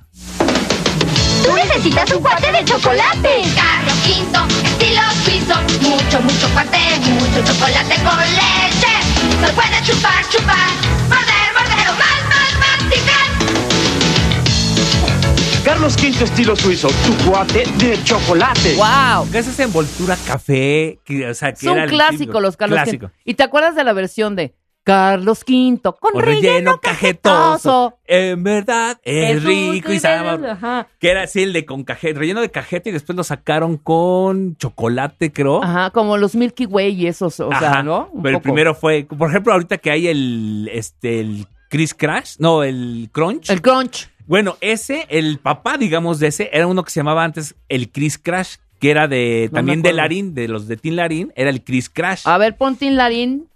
Tú 1.46 1.54
necesitas 1.56 2.12
un 2.12 2.22
cuate 2.22 2.52
de 2.52 2.66
chocolate. 2.66 3.42
Carlos 3.56 3.98
Quinto, 4.06 4.40
estilo 4.64 5.02
suizo. 5.24 5.56
Mucho, 5.90 6.22
mucho 6.22 6.50
cuate, 6.54 6.78
mucho 7.10 7.54
chocolate 7.54 7.96
con 8.04 8.20
leche. 8.20 8.81
Se 9.40 9.54
puede 9.54 9.82
chupar, 9.84 10.28
chupar, 10.30 10.70
morder, 11.10 11.54
morder 11.56 11.88
o 11.90 11.94
más, 11.94 12.22
más, 12.30 12.54
masticar. 12.60 13.28
Carlos 15.64 15.96
V 15.96 16.24
estilo 16.24 16.56
suizo, 16.56 16.88
tu 17.06 17.30
cuate 17.30 17.66
de 17.78 18.04
chocolate. 18.04 18.76
¡Wow! 18.76 19.30
¿Qué 19.32 19.40
es 19.40 19.48
esa 19.48 19.64
envoltura 19.64 20.18
café? 20.28 21.00
Que, 21.06 21.30
o 21.30 21.34
sea, 21.34 21.54
que 21.54 21.66
Son 21.66 21.78
era 21.78 21.88
clásicos 21.88 22.42
los 22.42 22.58
Carlos 22.58 22.80
Clásico. 22.82 23.06
V. 23.08 23.14
¿Y 23.26 23.36
te 23.36 23.44
acuerdas 23.44 23.76
de 23.76 23.84
la 23.84 23.94
versión 23.94 24.36
de 24.36 24.54
Carlos 24.84 25.44
V 25.48 25.80
con, 25.82 25.94
Con 26.14 26.22
relleno 26.22 26.80
cajetoso. 26.80 27.98
En 28.06 28.44
verdad, 28.44 29.00
es 29.04 29.44
rico 29.44 29.92
y 29.92 30.00
sabor. 30.00 30.46
Ajá. 30.46 30.88
Que 31.00 31.12
era 31.12 31.24
así 31.24 31.44
el 31.44 31.54
de 31.54 31.66
con 31.66 31.84
cajeta, 31.84 32.20
relleno 32.20 32.42
de 32.42 32.50
cajeta 32.50 32.90
y 32.90 32.92
después 32.92 33.16
lo 33.16 33.24
sacaron 33.24 33.78
con 33.78 34.56
chocolate, 34.58 35.32
creo. 35.32 35.64
Ajá, 35.64 35.92
como 35.92 36.18
los 36.18 36.36
Milky 36.36 36.66
Way 36.66 36.94
y 36.94 37.08
esos, 37.08 37.40
o 37.40 37.50
sea, 37.50 37.72
Ajá, 37.72 37.84
¿no? 37.84 38.10
Un 38.12 38.24
Pero 38.24 38.38
el 38.38 38.44
primero 38.44 38.76
fue, 38.76 39.06
por 39.06 39.30
ejemplo, 39.30 39.54
ahorita 39.54 39.78
que 39.78 39.92
hay 39.92 40.08
el, 40.08 40.70
este, 40.74 41.20
el 41.20 41.48
Chris 41.70 41.94
Crash, 41.94 42.36
no, 42.40 42.64
el 42.64 43.10
Crunch. 43.12 43.50
El 43.50 43.62
Crunch. 43.62 44.10
Bueno, 44.26 44.58
ese, 44.62 45.06
el 45.10 45.40
papá, 45.40 45.78
digamos, 45.78 46.20
de 46.20 46.28
ese, 46.28 46.50
era 46.54 46.68
uno 46.68 46.84
que 46.84 46.92
se 46.92 47.00
llamaba 47.00 47.24
antes 47.24 47.56
el 47.70 47.92
Chris 47.92 48.18
Crash, 48.18 48.56
que 48.80 48.92
era 48.92 49.08
de, 49.08 49.50
No 49.52 49.58
también 49.58 49.82
de. 49.82 49.94
Larín, 49.94 50.34
de 50.34 50.48
los 50.48 50.68
de 50.68 50.76
Tin 50.76 50.96
Larín, 50.96 51.32
era 51.36 51.50
el 51.50 51.64
Chris 51.64 51.90
Crash. 51.90 52.24
A 52.26 52.38
ver, 52.38 52.58
pon 52.58 52.76
Tin 52.76 52.98
Larín. 52.98 53.48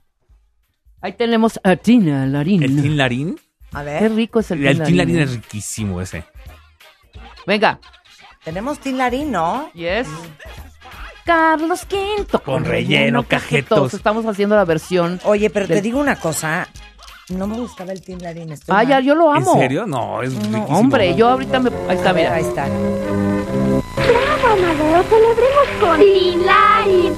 Ahí 1.06 1.14
tenemos 1.14 1.60
a 1.64 1.76
Tina 1.76 2.26
Larín. 2.26 2.64
El 2.64 2.82
Tin 2.82 2.98
Larín. 2.98 3.40
A 3.74 3.84
Qué 3.84 3.86
ver, 3.86 4.16
rico 4.16 4.40
es 4.40 4.50
el, 4.50 4.66
El 4.66 4.78
Tin 4.78 4.86
Tin 4.88 4.98
Larín. 4.98 5.16
Larín 5.18 5.20
¿eh? 5.20 5.24
es 5.32 5.36
riquísimo 5.36 6.02
ese. 6.02 6.24
Venga. 7.46 7.80
tenemos 8.44 8.80
Tinlarín, 8.80 9.32
¿no? 9.32 9.70
Yes. 9.74 10.08
Carlos 11.24 11.86
V 11.92 12.40
Con 12.44 12.66
relleno 12.66 13.22
cajetos. 13.22 13.94
Estamos 13.94 14.26
haciendo 14.26 14.56
la 14.56 14.66
versión. 14.66 15.20
Oye, 15.26 15.52
pero 15.52 15.68
te 15.68 15.80
digo 15.80 16.00
una 16.00 16.16
cosa. 16.16 16.68
No 17.30 17.46
me 17.46 17.56
gustaba 17.60 17.92
el 17.92 18.02
Tinlarín. 18.02 18.52
estoy 18.52 18.76
Ah, 18.76 18.84
ya, 18.84 19.00
yo 19.00 19.14
lo 19.14 19.32
amo. 19.32 19.54
¿En 19.54 19.60
serio? 19.60 19.86
No, 19.86 20.24
es 20.24 20.34
No, 20.34 20.40
riquísimo. 20.40 20.66
hombre, 20.80 21.14
yo 21.14 21.30
ahorita 21.30 21.60
me. 21.60 21.70
Ahí 21.88 21.98
está, 21.98 22.14
mira. 22.14 22.34
Ahí 22.34 22.44
está. 22.44 22.66
Bravo, 22.66 24.48
Amadeo, 24.54 25.04
celebremos 25.04 25.68
con 25.80 26.00
Tinlarín. 26.00 27.14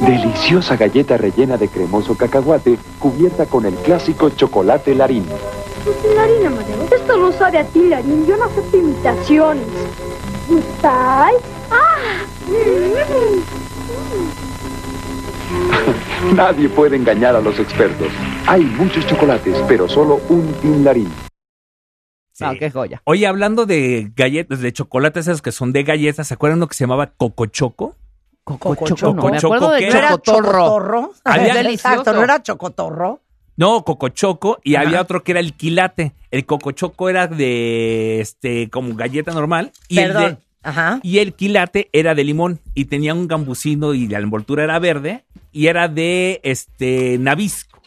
Deliciosa 0.00 0.76
galleta 0.76 1.16
rellena 1.16 1.56
de 1.56 1.68
cremoso 1.68 2.16
cacahuate 2.16 2.78
cubierta 2.98 3.46
con 3.46 3.66
el 3.66 3.74
clásico 3.74 4.30
chocolate 4.30 4.94
larín. 4.94 5.24
Tinlarín, 6.02 6.46
Amadeo. 6.46 6.82
Esto 6.90 7.16
no 7.16 7.32
sabe 7.32 7.58
a 7.58 7.64
Tinlarín. 7.64 8.26
Yo 8.26 8.36
no 8.36 8.44
acepto 8.44 8.76
imitaciones. 8.76 9.66
¿Gustáis? 10.48 11.38
¡Ah! 11.70 12.24
Nadie 16.34 16.68
puede 16.68 16.96
engañar 16.96 17.36
a 17.36 17.40
los 17.40 17.58
expertos. 17.58 18.08
Hay 18.46 18.64
muchos 18.64 19.06
chocolates, 19.06 19.56
pero 19.68 19.88
solo 19.88 20.20
un 20.28 20.52
tin 20.54 20.84
larín. 20.84 21.10
Sí. 22.32 22.44
Ah, 22.44 22.54
qué 22.58 22.70
joya. 22.70 23.00
Oye, 23.04 23.26
hablando 23.26 23.64
de 23.64 24.10
galletas, 24.16 24.60
de 24.60 24.72
chocolates 24.72 25.28
esos 25.28 25.42
que 25.42 25.52
son 25.52 25.72
de 25.72 25.84
galletas, 25.84 26.28
¿se 26.28 26.34
acuerdan 26.34 26.58
uno 26.58 26.66
que 26.66 26.74
se 26.74 26.84
llamaba 26.84 27.12
Cocochoco? 27.16 27.94
Cocochoco, 28.44 29.06
no. 29.06 29.14
Me 29.14 29.20
Cocochoco, 29.22 29.54
acuerdo 29.54 29.70
de 29.72 29.80
¿qué 29.80 29.90
¿No 29.90 29.98
era 29.98 30.08
Chocotorro. 30.10 30.52
chocotorro? 30.52 31.12
Había- 31.24 31.60
Exacto, 31.70 32.12
¿no 32.12 32.22
era 32.22 32.42
chocotorro? 32.42 33.20
No, 33.56 33.84
Cocochoco, 33.84 34.58
y 34.64 34.74
Ajá. 34.74 34.86
había 34.86 35.00
otro 35.00 35.22
que 35.22 35.32
era 35.32 35.40
el 35.40 35.54
quilate. 35.54 36.12
El 36.30 36.44
Cocochoco 36.44 37.08
era 37.08 37.26
de, 37.26 38.20
este, 38.20 38.68
como 38.68 38.94
galleta 38.96 39.32
normal. 39.32 39.72
Y 39.88 39.98
el 40.00 40.08
de- 40.08 40.14
Perdón. 40.14 40.38
Ajá. 40.62 40.98
Y 41.02 41.18
el 41.18 41.34
quilate 41.34 41.88
era 41.92 42.14
de 42.14 42.24
limón 42.24 42.58
y 42.74 42.86
tenía 42.86 43.12
un 43.14 43.28
gambusino 43.28 43.92
y 43.94 44.08
la 44.08 44.18
envoltura 44.18 44.64
era 44.64 44.78
verde 44.78 45.24
y 45.52 45.66
era 45.68 45.88
de 45.88 46.40
este 46.42 47.18
Navisco. 47.18 47.80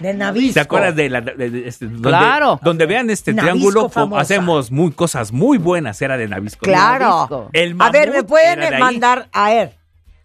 De 0.00 0.12
Navisco. 0.14 0.54
¿Te 0.54 0.60
acuerdas 0.60 0.96
de 0.96 1.08
la 1.10 1.20
de- 1.20 1.50
de- 1.50 1.68
este, 1.68 1.84
donde, 1.86 2.08
Claro. 2.08 2.58
donde 2.62 2.86
vean 2.86 3.10
este 3.10 3.32
Nabisco 3.34 3.88
triángulo 3.90 4.18
hacemos 4.18 4.70
muy 4.72 4.90
cosas 4.92 5.32
muy 5.32 5.58
buenas 5.58 6.00
era 6.02 6.16
de 6.16 6.26
Navisco. 6.26 6.60
Claro. 6.64 7.04
Navisco. 7.28 7.50
El 7.52 7.76
A 7.78 7.90
ver, 7.90 8.10
¿me 8.10 8.22
pueden 8.24 8.78
mandar 8.80 9.28
a 9.32 9.50
ver? 9.50 9.76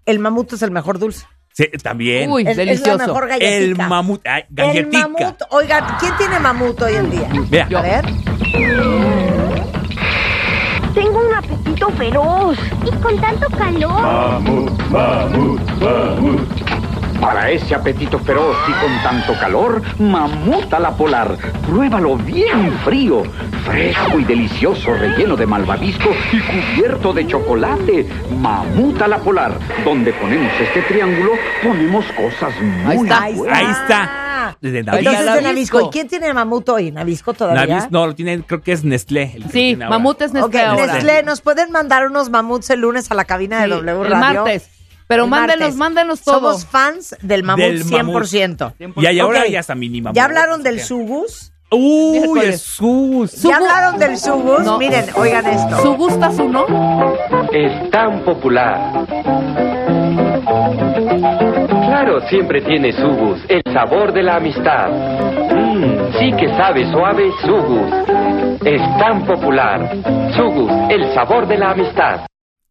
El 0.10 0.20
mamut 0.20 0.54
es 0.54 0.62
el 0.64 0.72
mejor 0.72 0.98
dulce. 1.00 1.28
Sí, 1.54 1.66
también. 1.84 2.32
Uy, 2.32 2.44
Es, 2.44 2.50
es 2.50 2.58
delicioso. 2.58 2.98
la 2.98 3.08
mejor 3.08 3.30
el 3.40 3.76
mamut, 3.76 4.26
ay, 4.26 4.44
El 4.50 4.56
galletica. 4.56 5.08
mamut. 5.08 5.42
Oigan, 5.52 5.84
¿quién 6.00 6.14
tiene 6.18 6.40
mamut 6.40 6.82
hoy 6.82 6.96
en 6.96 7.10
día? 7.12 7.30
Vea. 7.50 7.68
A 7.76 7.82
ver. 7.82 8.06
Tengo 10.94 11.20
un 11.28 11.34
apetito 11.36 11.90
feroz. 11.92 12.58
Y 12.86 12.92
con 13.02 13.20
tanto 13.22 13.48
calor. 13.58 14.02
Mamut, 14.02 14.72
mamut, 14.90 15.62
mamut. 15.80 16.69
Para 17.22 17.52
ese 17.52 17.76
apetito 17.76 18.18
feroz 18.20 18.56
y 18.68 18.72
con 18.72 19.04
tanto 19.04 19.34
calor, 19.40 19.82
mamuta 20.00 20.80
la 20.80 20.92
polar. 20.92 21.36
Pruébalo 21.68 22.16
bien 22.16 22.72
frío, 22.86 23.24
fresco 23.66 24.20
y 24.20 24.24
delicioso, 24.24 24.94
relleno 24.94 25.36
de 25.36 25.46
malvavisco 25.46 26.10
y 26.32 26.40
cubierto 26.40 27.12
de 27.14 27.28
chocolate. 27.28 28.08
Mamuta 28.40 29.08
la 29.08 29.18
polar. 29.18 29.52
Donde 29.84 30.14
ponemos 30.14 30.52
este 30.62 30.82
triángulo, 30.84 31.32
ponemos 31.62 32.06
cosas 32.14 32.54
muy 32.62 32.86
Ahí 32.94 32.98
está. 33.04 33.30
buenas. 33.36 33.58
Ahí 33.58 33.66
está. 33.70 34.56
De 34.62 34.84
Navisco. 34.84 34.98
Entonces 35.12 35.34
de. 35.36 35.42
Navisco. 35.42 35.82
¿Y 35.82 35.90
quién 35.90 36.08
tiene 36.08 36.34
mamut 36.34 36.70
hoy? 36.70 36.92
¿Navisco 36.92 37.34
todavía? 37.34 37.80
Navis- 37.82 37.92
no, 37.92 38.08
lo 38.08 38.16
tiene, 38.16 38.42
creo 38.44 38.62
que 38.62 38.72
es 38.72 38.84
Nestlé. 38.86 39.34
el 39.36 39.44
que 39.44 39.50
Sí, 39.52 39.76
mamut 39.76 40.22
es 40.22 40.34
Nestlé 40.34 40.62
ahora. 40.62 40.94
Nestlé, 40.94 41.24
¿nos 41.24 41.42
pueden 41.42 41.72
mandar 41.72 42.08
unos 42.08 42.30
mamuts 42.30 42.70
el 42.70 42.80
lunes 42.80 43.12
a 43.12 43.14
la 43.16 43.26
cabina 43.26 43.62
de 43.62 43.68
W 43.68 44.06
el 44.06 44.12
Radio? 44.12 44.42
martes. 44.44 44.70
Pero 45.10 45.24
El 45.24 45.30
mándenos, 45.32 45.60
martes. 45.60 45.76
mándenos 45.76 46.22
todo. 46.22 46.36
Somos 46.36 46.66
fans 46.68 47.16
del 47.24 47.42
mamut 47.44 47.66
Del 47.66 47.84
mamut. 47.86 48.24
100%. 48.26 48.74
Y 48.98 49.06
ahí 49.08 49.20
ahora 49.20 49.40
Ok. 49.42 49.48
ya 49.50 49.60
está 49.62 49.74
mínima. 49.74 50.12
¿Ya 50.14 50.26
hablaron 50.26 50.62
del 50.62 50.80
sugus? 50.82 51.52
Uy, 51.72 52.40
el 52.44 52.58
sus. 52.60 53.42
¿Ya 53.42 53.58
hablaron 53.58 53.98
del 54.00 54.20
sugus? 54.20 54.62
No. 54.64 54.78
Miren, 54.78 55.06
oigan 55.16 55.48
esto. 55.48 55.82
¿Su 55.82 55.96
gusta 55.96 56.32
su 56.32 56.48
no? 56.48 56.66
Es 57.52 57.90
tan 57.90 58.24
popular. 58.24 59.08
Claro, 61.88 62.22
siempre 62.30 62.62
tiene 62.62 62.92
Sugus, 62.94 63.40
el 63.50 63.62
sabor 63.74 64.14
de 64.14 64.24
la 64.24 64.36
amistad. 64.36 64.90
Mmm, 64.90 66.12
sí 66.20 66.32
que 66.38 66.48
sabe 66.56 66.90
suave 66.92 67.30
Sugus. 67.42 67.92
Es 68.64 68.82
tan 69.00 69.26
popular. 69.26 69.92
Sugus, 70.38 70.72
el 70.90 71.14
sabor 71.16 71.48
de 71.48 71.58
la 71.58 71.72
amistad. 71.72 72.29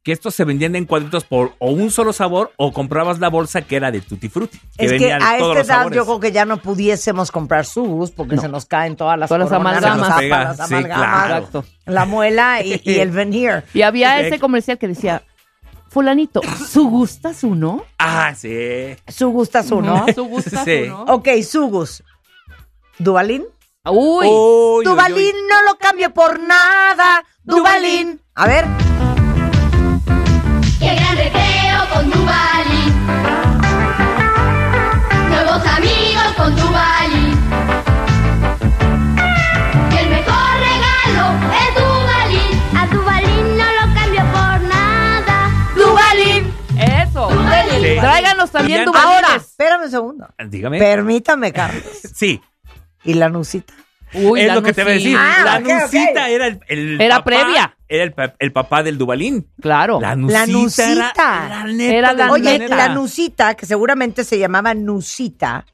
Que 0.08 0.12
estos 0.14 0.34
se 0.34 0.44
vendían 0.44 0.74
en 0.74 0.86
cuadritos 0.86 1.24
por 1.24 1.52
o 1.58 1.70
un 1.70 1.90
solo 1.90 2.14
sabor 2.14 2.50
o 2.56 2.72
comprabas 2.72 3.18
la 3.18 3.28
bolsa 3.28 3.60
que 3.60 3.76
era 3.76 3.90
de 3.90 4.00
Tutti 4.00 4.30
Frutti. 4.30 4.58
Que 4.78 4.86
Es 4.86 4.92
que 4.94 5.12
a 5.12 5.18
esta 5.18 5.52
edad 5.52 5.64
sabores. 5.66 5.96
yo 5.96 6.04
creo 6.06 6.18
que 6.20 6.32
ya 6.32 6.46
no 6.46 6.56
pudiésemos 6.62 7.30
comprar 7.30 7.66
sus 7.66 8.10
porque 8.12 8.38
se 8.38 8.48
nos 8.48 8.64
caen 8.64 8.96
todas 8.96 9.18
las, 9.18 9.28
Todas 9.28 9.50
las 9.50 9.58
coronas, 9.58 9.84
amalgamas. 9.84 9.98
las 9.98 10.06
Se 10.06 10.12
nos 10.14 10.20
pega, 10.20 10.44
las 10.44 10.56
sí, 10.56 10.74
amalgamas, 10.74 11.50
claro. 11.50 11.64
La 11.84 12.04
muela 12.06 12.62
y, 12.62 12.80
y 12.82 12.98
el 13.00 13.10
veneer. 13.12 13.64
Y 13.74 13.82
había 13.82 14.18
ese 14.20 14.38
comercial 14.38 14.78
que 14.78 14.88
decía, 14.88 15.22
fulanito, 15.90 16.40
¿su 16.70 16.88
gustas 16.88 17.44
uno? 17.44 17.84
Ah, 17.98 18.32
sí. 18.34 18.96
Su 19.08 19.28
gustas 19.28 19.70
uno. 19.70 20.06
¿Su 20.14 20.24
gustas 20.24 20.64
Sí. 20.64 20.84
uno? 20.86 21.02
ok, 21.08 21.28
Sugus. 21.46 22.02
¿Dubalín? 22.98 23.44
Uy. 23.84 24.26
Uy, 24.26 24.26
uy, 24.26 24.84
Dubalín 24.86 25.36
uy. 25.36 25.42
no 25.50 25.62
lo 25.70 25.76
cambio 25.78 26.14
por 26.14 26.40
nada. 26.40 27.22
Dubalín. 27.44 28.20
A 28.34 28.46
ver. 28.46 28.64
Sí. 48.48 48.52
Tráiganos 48.52 48.92
también 48.92 49.14
Ahora, 49.24 49.36
espérame 49.36 49.82
un 49.84 49.90
segundo. 49.90 50.28
Dígame. 50.48 50.78
Permítame, 50.78 51.52
Carlos. 51.52 51.82
Sí. 52.14 52.40
¿Y 53.04 53.14
la 53.14 53.28
nucita? 53.28 53.72
Uy, 54.14 54.40
es 54.40 54.46
la 54.48 54.54
lo 54.54 54.62
que 54.62 54.72
te 54.72 54.82
voy 54.84 54.92
a 54.92 54.94
decir. 54.94 55.12
nucita. 55.12 55.34
Ah, 55.40 55.44
la 55.44 55.58
ok, 55.58 55.82
nucita 55.82 56.28
era 56.30 56.46
el, 56.46 56.60
el 56.68 57.00
Era 57.00 57.16
papá- 57.16 57.24
previa. 57.24 57.76
Era 57.88 58.04
el, 58.04 58.12
pa- 58.12 58.34
el 58.38 58.52
papá 58.52 58.82
del 58.82 58.96
Dubalín. 58.98 59.50
Claro. 59.60 60.00
La 60.00 60.16
nucita, 60.16 60.40
La 60.40 60.46
nucita. 60.46 60.94
era 60.94 61.12
la 61.48 61.64
neta 61.72 61.94
Era 61.94 62.12
la 62.14 62.30
Oye, 62.30 62.58
neta. 62.58 62.76
la 62.76 62.88
nucita, 62.90 63.54
que 63.54 63.66
seguramente 63.66 64.24
se 64.24 64.38
llamaba 64.38 64.72
nucita 64.74 65.64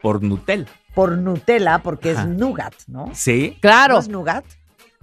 Por 0.00 0.22
Nutel. 0.22 0.66
por 0.94 1.12
Nutella, 1.18 1.78
porque 1.78 2.12
Ajá. 2.12 2.22
es 2.22 2.28
nougat, 2.28 2.74
¿no? 2.86 3.10
Sí. 3.14 3.56
Claro. 3.60 3.94
¿No 3.94 4.00
es 4.00 4.08
nougat? 4.08 4.44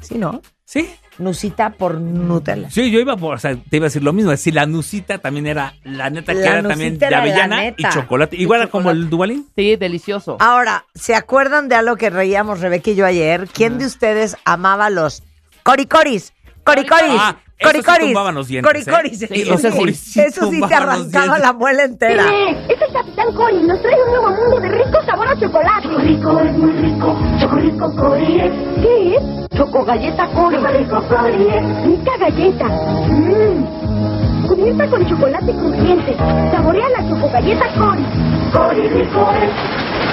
Sí, 0.02 0.16
¿no? 0.18 0.42
Sí. 0.66 0.90
Nucita 1.18 1.72
por 1.72 2.00
Nutella. 2.00 2.70
Sí, 2.70 2.92
yo 2.92 3.00
iba 3.00 3.16
por, 3.16 3.36
o 3.36 3.38
sea, 3.38 3.56
te 3.56 3.78
iba 3.78 3.86
a 3.86 3.88
decir 3.90 4.04
lo 4.04 4.14
mismo, 4.14 4.32
decir 4.32 4.54
la 4.54 4.66
nucita 4.66 5.18
también 5.20 5.48
era 5.48 5.76
la 5.84 6.10
neta 6.10 6.34
que 6.34 6.40
La 6.40 6.60
era 6.60 6.68
también 6.68 6.98
de 6.98 7.06
avellana 7.06 7.68
y 7.68 7.84
chocolate. 7.90 8.36
Igual 8.36 8.62
era 8.62 8.70
como 8.70 8.92
el 8.92 9.10
Dubalín. 9.10 9.48
Sí, 9.56 9.76
delicioso. 9.76 10.38
Ahora, 10.40 10.86
¿se 10.94 11.16
acuerdan 11.16 11.70
de 11.70 11.76
algo 11.76 11.96
que 11.96 12.10
reíamos 12.10 12.60
Rebeca 12.60 12.92
y 12.92 12.96
yo 12.96 13.06
ayer? 13.06 13.48
¿Quién 13.54 13.78
de 13.78 13.86
ustedes 13.86 14.36
amaba 14.46 14.90
los 14.90 15.24
coricoris? 15.64 16.34
Coricoris. 16.64 17.20
Ah, 17.20 17.38
sí 17.58 17.64
coricoris. 17.66 18.08
tumbaban 18.08 18.36
los 18.36 18.48
dientes, 18.48 18.88
¿eh? 18.88 18.92
Coricoris. 18.92 19.20
Sí, 19.20 19.26
Eso 19.42 19.58
sí, 19.72 19.94
sí 19.94 20.20
eso 20.22 20.46
sí 20.46 20.52
te 20.52 20.60
tumbaban 20.62 20.90
arrancaba 20.90 21.40
la 21.40 21.54
muela 21.54 21.84
entera. 21.84 22.24
es 22.70 22.82
el 22.82 22.94
Capitán 22.94 23.34
Cory. 23.34 23.64
Nos 23.64 23.82
trae 23.82 23.96
un 24.04 24.10
nuevo 24.12 24.30
mundo 24.32 24.60
de 24.60 24.70
rico 24.70 25.02
sabor 25.06 25.28
a 25.30 25.40
chocolate. 25.40 25.88
Rico 26.00 26.40
es 26.40 26.54
muy 26.58 26.72
rico. 26.74 27.18
Chocorrico 27.40 27.96
Cory 27.96 28.42
es. 28.42 28.52
¿Qué 28.82 29.16
es? 29.16 29.50
Choco 29.58 29.86
galleta 29.86 30.28
Cory. 30.34 30.56
Chocorrico 30.58 31.08
Cory 31.08 31.48
es. 31.48 31.86
Rica 31.86 32.12
galleta. 32.20 32.66
Mmm. 33.08 34.15
Cubierta 34.48 34.90
con 34.90 35.08
chocolate 35.08 35.52
crujiente. 35.52 36.16
Saborea 36.18 36.90
la 36.90 37.10
choco 37.10 37.30
galleta 37.32 37.66
Cory. 37.78 38.06
Cory 38.54 38.88
rico 38.90 39.32
es. 39.34 39.52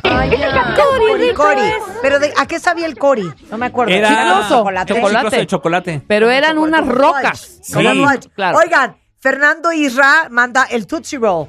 Ay, 0.05 0.29
es 0.29 0.35
el 0.35 0.41
ya. 0.41 0.63
Capitán 0.63 0.75
Cori, 0.87 1.07
Cory. 1.13 1.35
Cori. 1.35 1.73
Pero 2.03 2.19
de, 2.19 2.33
¿a 2.37 2.47
qué 2.47 2.59
sabía 2.59 2.87
el 2.87 2.97
cori? 2.99 3.31
No 3.51 3.59
me 3.59 3.67
acuerdo. 3.67 3.93
Era 3.93 4.09
Chicloso. 4.09 4.59
chocolate. 4.59 4.95
Chocolate. 4.95 5.17
chicloso 5.19 5.37
de 5.37 5.47
chocolate. 5.47 6.03
Pero 6.07 6.31
eran 6.31 6.55
Como 6.57 6.67
unas 6.67 6.87
rocas. 6.89 7.59
Sí. 7.63 7.73
Como 7.75 8.09
fudge. 8.09 8.29
Claro. 8.35 8.59
Oigan, 8.59 8.97
Fernando 9.21 9.73
Isra 9.73 10.29
manda 10.31 10.65
el 10.71 10.87
Tootsie 10.87 11.19
Roll. 11.19 11.49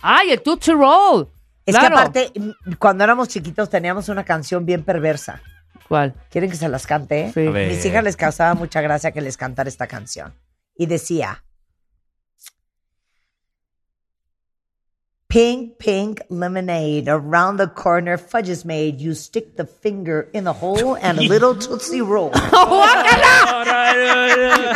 Ay, 0.00 0.30
el 0.30 0.42
Tootsie 0.42 0.74
Roll. 0.74 1.28
Es 1.66 1.76
Claro. 1.76 1.94
que 1.96 2.00
aparte, 2.00 2.32
mm, 2.38 2.72
cuando 2.78 3.04
éramos 3.04 3.28
chiquitos 3.28 3.68
teníamos 3.68 4.08
una 4.08 4.24
canción 4.24 4.64
bien 4.64 4.82
perversa. 4.84 5.40
¿Cuál? 5.88 6.14
¿Quieren 6.30 6.50
que 6.50 6.56
se 6.56 6.68
las 6.68 6.86
cante? 6.86 7.30
Sí. 7.34 7.46
A 7.46 7.50
ver. 7.50 7.68
Mis 7.68 7.84
hijas 7.84 8.02
les 8.02 8.16
causaba 8.16 8.54
mucha 8.54 8.80
gracia 8.80 9.12
que 9.12 9.20
les 9.20 9.36
cantara 9.36 9.68
esta 9.68 9.86
canción. 9.86 10.34
Y 10.76 10.86
decía: 10.86 11.44
Pink, 15.32 15.78
pink 15.78 16.20
lemonade. 16.28 17.08
Around 17.08 17.56
the 17.56 17.66
corner, 17.68 18.18
fudge 18.18 18.50
is 18.50 18.66
made. 18.66 19.00
You 19.00 19.14
stick 19.14 19.56
the 19.56 19.64
finger 19.64 20.28
in 20.34 20.44
the 20.44 20.52
hole 20.52 20.94
and 21.00 21.18
a 21.18 21.22
little 21.22 21.54
Tootsie 21.54 22.02
Roll. 22.02 22.30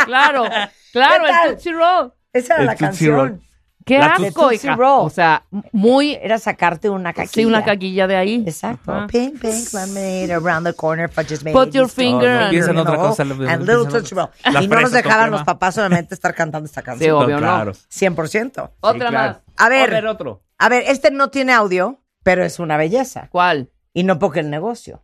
Claro, 0.05 0.45
claro, 0.93 1.25
el 1.27 1.49
Tootsie 1.51 1.73
Roll. 1.73 2.11
Esa 2.33 2.53
era 2.55 2.61
El 2.63 2.67
la 2.67 2.75
canción. 2.75 3.15
Roll. 3.15 3.39
Qué 3.85 3.99
La 3.99 4.15
asco, 4.15 4.49
Tootsie 4.49 4.67
hija. 4.67 4.75
Roll. 4.75 5.05
O 5.05 5.09
sea, 5.09 5.43
muy... 5.71 6.13
Era 6.21 6.37
sacarte 6.39 6.89
una 6.89 7.13
caquilla. 7.13 7.31
Sí, 7.33 7.45
una 7.45 7.63
caquilla 7.63 8.05
de 8.07 8.15
ahí. 8.17 8.43
Exacto. 8.45 8.91
Ajá. 8.91 9.07
Pink, 9.07 9.39
pink 9.39 9.73
lemonade. 9.73 10.33
Around 10.33 10.65
the 10.67 10.73
corner, 10.73 11.07
fudge 11.09 11.31
is 11.33 11.43
made. 11.43 11.53
Put 11.53 11.73
your 11.73 11.87
finger 11.87 12.29
No, 12.29 12.35
no 12.39 12.41
and- 12.45 12.49
piensa 12.51 12.71
en 12.71 12.77
otra 12.79 12.97
hole 12.97 13.07
cosa. 13.09 13.23
lo- 13.23 13.33
And 13.35 13.45
piensa 13.45 13.57
little 13.77 13.85
Tootsie 13.91 14.15
Roll. 14.15 14.29
Las 14.51 14.63
Y 14.63 14.67
no 14.67 14.81
nos 14.81 14.91
dejaban 14.91 15.31
los 15.31 15.43
papás 15.43 15.75
solamente 15.75 16.15
estar 16.15 16.33
cantando 16.33 16.65
esta 16.65 16.81
Sí, 16.81 16.85
canción. 16.85 17.23
obvio, 17.23 17.37
claro. 17.37 17.71
no. 17.71 17.77
100%. 18.15 18.71
Otra 18.81 19.09
claro. 19.09 19.33
más. 19.33 19.37
A 19.55 19.69
ver. 19.69 19.89
A 19.89 19.93
ver, 19.93 20.07
otro. 20.07 20.41
A 20.57 20.69
ver, 20.69 20.83
este 20.87 21.11
no 21.11 21.29
tiene 21.29 21.53
audio, 21.53 22.01
pero 22.23 22.43
es 22.43 22.59
una 22.59 22.77
belleza. 22.77 23.27
¿Cuál? 23.31 23.69
Y 23.93 24.03
no 24.03 24.19
porque 24.19 24.39
el 24.41 24.49
negocio. 24.49 25.03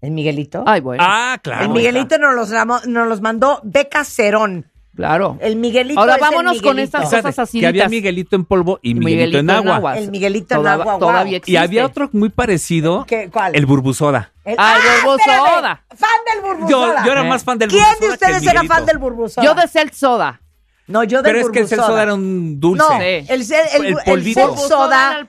El 0.00 0.12
Miguelito. 0.12 0.62
Ay, 0.66 0.80
bueno. 0.80 1.02
Ah, 1.06 1.38
claro. 1.42 1.64
el 1.64 1.70
Miguelito 1.70 2.18
nos 2.18 2.34
los, 2.34 2.50
ramo- 2.50 2.80
nos 2.86 3.08
los 3.08 3.20
mandó 3.20 3.60
Beca 3.64 4.04
Cerón. 4.04 4.70
Claro. 4.94 5.38
El 5.40 5.54
Miguelito 5.56 6.00
Ahora 6.00 6.14
es 6.14 6.18
el 6.18 6.22
vámonos 6.22 6.52
con 6.62 6.74
Miguelito. 6.76 6.98
estas 6.98 7.14
cosas 7.22 7.38
así. 7.38 7.60
que 7.60 7.66
había 7.68 7.88
Miguelito 7.88 8.34
en 8.34 8.44
polvo 8.44 8.80
y 8.82 8.94
Miguelito, 8.94 9.38
en 9.38 9.50
agua. 9.50 9.96
El 9.96 10.10
Miguelito 10.10 10.60
en 10.60 10.66
agua, 10.66 10.84
wow. 10.84 10.98
Todavía 10.98 11.36
existe. 11.36 11.52
Y 11.52 11.56
había 11.56 11.86
otro 11.86 12.08
muy 12.12 12.30
parecido. 12.30 13.04
¿Qué? 13.06 13.30
¿Cuál? 13.30 13.54
El 13.54 13.66
burbusoda. 13.66 14.32
El- 14.44 14.56
Ay, 14.58 14.80
¡Ah, 14.82 15.04
Burbusoda. 15.04 15.36
espérame! 15.36 15.78
Fan 15.94 16.10
del 16.32 16.42
burbusoda. 16.42 16.96
Yo, 17.00 17.06
yo 17.06 17.12
era 17.12 17.22
más 17.24 17.44
fan 17.44 17.58
del 17.58 17.68
¿Quién 17.70 17.82
burbusoda 17.82 17.94
de 17.94 17.98
que 18.00 18.06
el 18.06 18.12
ustedes 18.12 18.42
era 18.42 18.52
Miguelito. 18.62 18.74
fan 18.74 18.86
del 18.86 18.98
burbusoda? 18.98 19.44
Yo 19.46 19.54
de 19.54 19.68
Celt 19.68 19.92
Soda. 19.94 20.40
No, 20.88 21.04
yo 21.04 21.22
del 21.22 21.32
Pero 21.34 21.38
es 21.46 21.50
que 21.52 21.58
el 21.60 21.64
burbusoda. 21.66 21.86
soda 21.86 22.02
era 22.02 22.14
un 22.14 22.58
dulce. 22.58 22.82
No, 22.82 22.98
Sí. 22.98 23.04
el, 23.04 23.24
el, 23.28 23.42
el, 23.42 23.84
El 23.84 23.86
el 23.86 23.96
polvito. 24.04 24.40
Burbusoda 24.48 24.68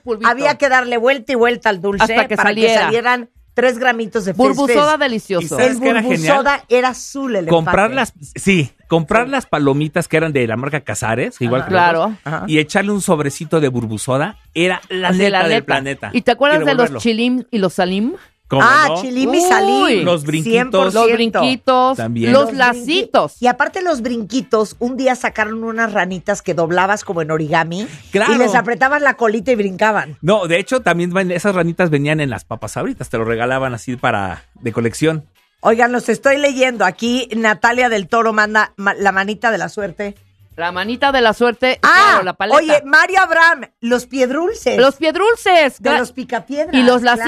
había 0.30 0.56
que 0.58 0.68
darle 0.68 0.96
vuelta 0.96 1.32
y 1.32 1.34
vuelta 1.36 1.68
al 1.68 1.80
dulce 1.80 2.02
Hasta 2.02 2.26
que 2.28 2.36
para 2.36 2.48
saliera. 2.48 2.74
que 2.74 2.80
salieran 2.86 3.30
tres 3.52 3.78
gramitos 3.78 4.24
de 4.24 4.32
Burbusoda 4.32 4.96
delicioso. 4.96 5.44
¿Y 5.44 5.48
sabes 5.48 5.72
El 5.72 5.80
qué 5.80 5.88
era 5.90 6.00
burbusoda 6.02 6.64
era 6.70 6.88
azul 6.88 7.36
el 7.36 7.46
Comprar 7.46 7.90
las, 7.90 8.14
sí, 8.36 8.70
comprar 8.88 9.28
las 9.28 9.44
palomitas 9.44 10.08
que 10.08 10.16
eran 10.16 10.32
de 10.32 10.46
la 10.46 10.56
marca 10.56 10.80
Casares, 10.80 11.38
igual 11.40 11.62
Ajá. 11.62 11.68
que 11.68 11.74
Claro. 11.74 12.16
y 12.46 12.58
echarle 12.58 12.92
un 12.92 13.02
sobrecito 13.02 13.60
de 13.60 13.68
burbusoda 13.68 14.38
era 14.54 14.80
la 14.88 15.12
De 15.12 15.18
neta 15.24 15.30
la 15.30 15.42
del 15.42 15.50
neta. 15.50 15.66
planeta. 15.66 16.10
¿Y 16.14 16.22
te 16.22 16.30
acuerdas 16.30 16.64
de 16.64 16.74
los 16.74 16.94
chilim 17.02 17.44
y 17.50 17.58
los 17.58 17.74
salim? 17.74 18.14
¿Cómo 18.50 18.62
Ah, 18.64 18.86
no? 18.88 19.00
chilim 19.00 19.32
y 19.32 19.38
Uy. 19.38 19.42
salim. 19.48 20.04
Los 20.04 20.24
brinquitos. 20.24 20.92
100%. 20.92 20.92
Los 20.92 21.12
brinquitos, 21.12 21.96
También. 21.96 22.32
los 22.32 22.46
Los 22.46 22.54
lacitos. 22.54 23.40
Y 23.40 23.46
aparte 23.46 23.80
los 23.80 24.02
brinquitos, 24.02 24.74
un 24.80 24.96
día 24.96 25.14
sacaron 25.14 25.62
unas 25.62 25.92
ranitas 25.92 26.42
que 26.42 26.52
doblabas 26.52 27.04
como 27.04 27.22
en 27.22 27.30
origami 27.30 27.86
Claro. 28.10 28.34
y 28.34 28.38
les 28.38 28.56
apretabas 28.56 29.02
la 29.02 29.14
colita 29.14 29.52
y 29.52 29.54
brincaban. 29.54 30.18
No, 30.20 30.48
de 30.48 30.58
hecho, 30.58 30.80
también 30.80 31.12
esas 31.30 31.54
ranitas 31.54 31.90
venían 31.90 32.18
en 32.18 32.28
las 32.28 32.44
papas 32.44 32.72
sabritas, 32.72 33.08
te 33.08 33.18
lo 33.18 33.24
regalaban 33.24 33.72
así 33.72 33.94
para 33.96 34.42
de 34.54 34.72
colección. 34.72 35.26
Oigan, 35.60 35.92
los 35.92 36.08
estoy 36.08 36.38
leyendo. 36.38 36.84
Aquí 36.84 37.28
Natalia 37.36 37.88
del 37.88 38.08
Toro 38.08 38.32
manda 38.32 38.72
ma- 38.76 38.94
la 38.94 39.12
manita 39.12 39.52
de 39.52 39.58
la 39.58 39.68
suerte. 39.68 40.16
La 40.56 40.72
manita 40.72 41.12
de 41.12 41.20
la 41.20 41.34
suerte, 41.34 41.78
Ah, 41.82 41.92
claro, 42.10 42.24
la 42.24 42.32
paleta. 42.32 42.58
oye, 42.58 42.82
Mario 42.84 43.20
Abraham, 43.20 43.70
los 43.80 44.06
piedrulces. 44.06 44.76
los 44.76 44.96
piedrulces. 44.96 45.80
de 45.80 45.96
los 45.96 46.10
picapiedras. 46.10 46.74
y 46.74 46.82
los 46.82 47.00
claro. 47.02 47.22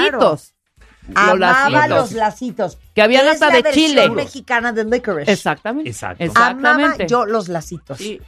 Los 1.07 1.17
Amaba 1.17 1.37
lacitos. 1.39 1.89
los 1.89 2.11
lacitos. 2.13 2.77
Que 2.95 3.01
habían 3.01 3.25
Es 3.25 3.33
hasta 3.33 3.47
la 3.49 3.55
de 3.55 3.61
versión 3.63 3.87
chile. 3.89 4.09
mexicana 4.09 4.71
de 4.71 4.85
licorice. 4.85 5.31
Exactamente. 5.31 5.89
Exacto. 5.89 6.23
Amaba 6.23 6.51
Exactamente. 6.51 7.07
yo 7.07 7.25
los 7.25 7.47
lacitos. 7.49 7.99
Y 7.99 8.21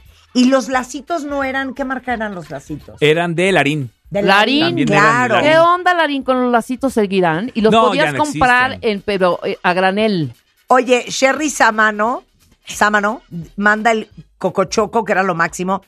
los 0.50 0.68
lacitos 0.68 1.24
no 1.24 1.42
eran, 1.44 1.72
¿qué 1.72 1.84
marca 1.86 2.12
eran 2.12 2.34
los 2.34 2.50
lacitos? 2.50 3.00
Eran 3.00 3.34
de 3.34 3.52
Larín. 3.52 3.90
De 4.10 4.20
Larín, 4.22 4.60
También 4.66 4.88
eran 4.92 5.02
de 5.02 5.08
claro. 5.08 5.34
Larín. 5.36 5.50
¿Qué 5.50 5.58
onda, 5.58 5.94
Larín, 5.94 6.22
con 6.22 6.42
los 6.42 6.52
lacitos 6.52 6.92
seguirán? 6.92 7.50
Y 7.54 7.62
los 7.62 7.72
No, 7.72 7.86
podías 7.86 8.06
ya 8.06 8.12
no 8.12 8.18
comprar 8.18 8.72
existen. 8.72 8.90
en, 8.90 9.02
pero 9.02 9.40
eh, 9.44 9.58
a 9.62 9.72
granel. 9.72 10.34
Oye, 10.66 11.04
Sherry 11.08 11.48
Samano, 11.48 12.24
Samano, 12.66 13.22
manda 13.56 13.92
el 13.92 14.08
cocochoco, 14.36 15.04
que 15.04 15.12
era 15.12 15.22
lo 15.22 15.34
máximo, 15.34 15.82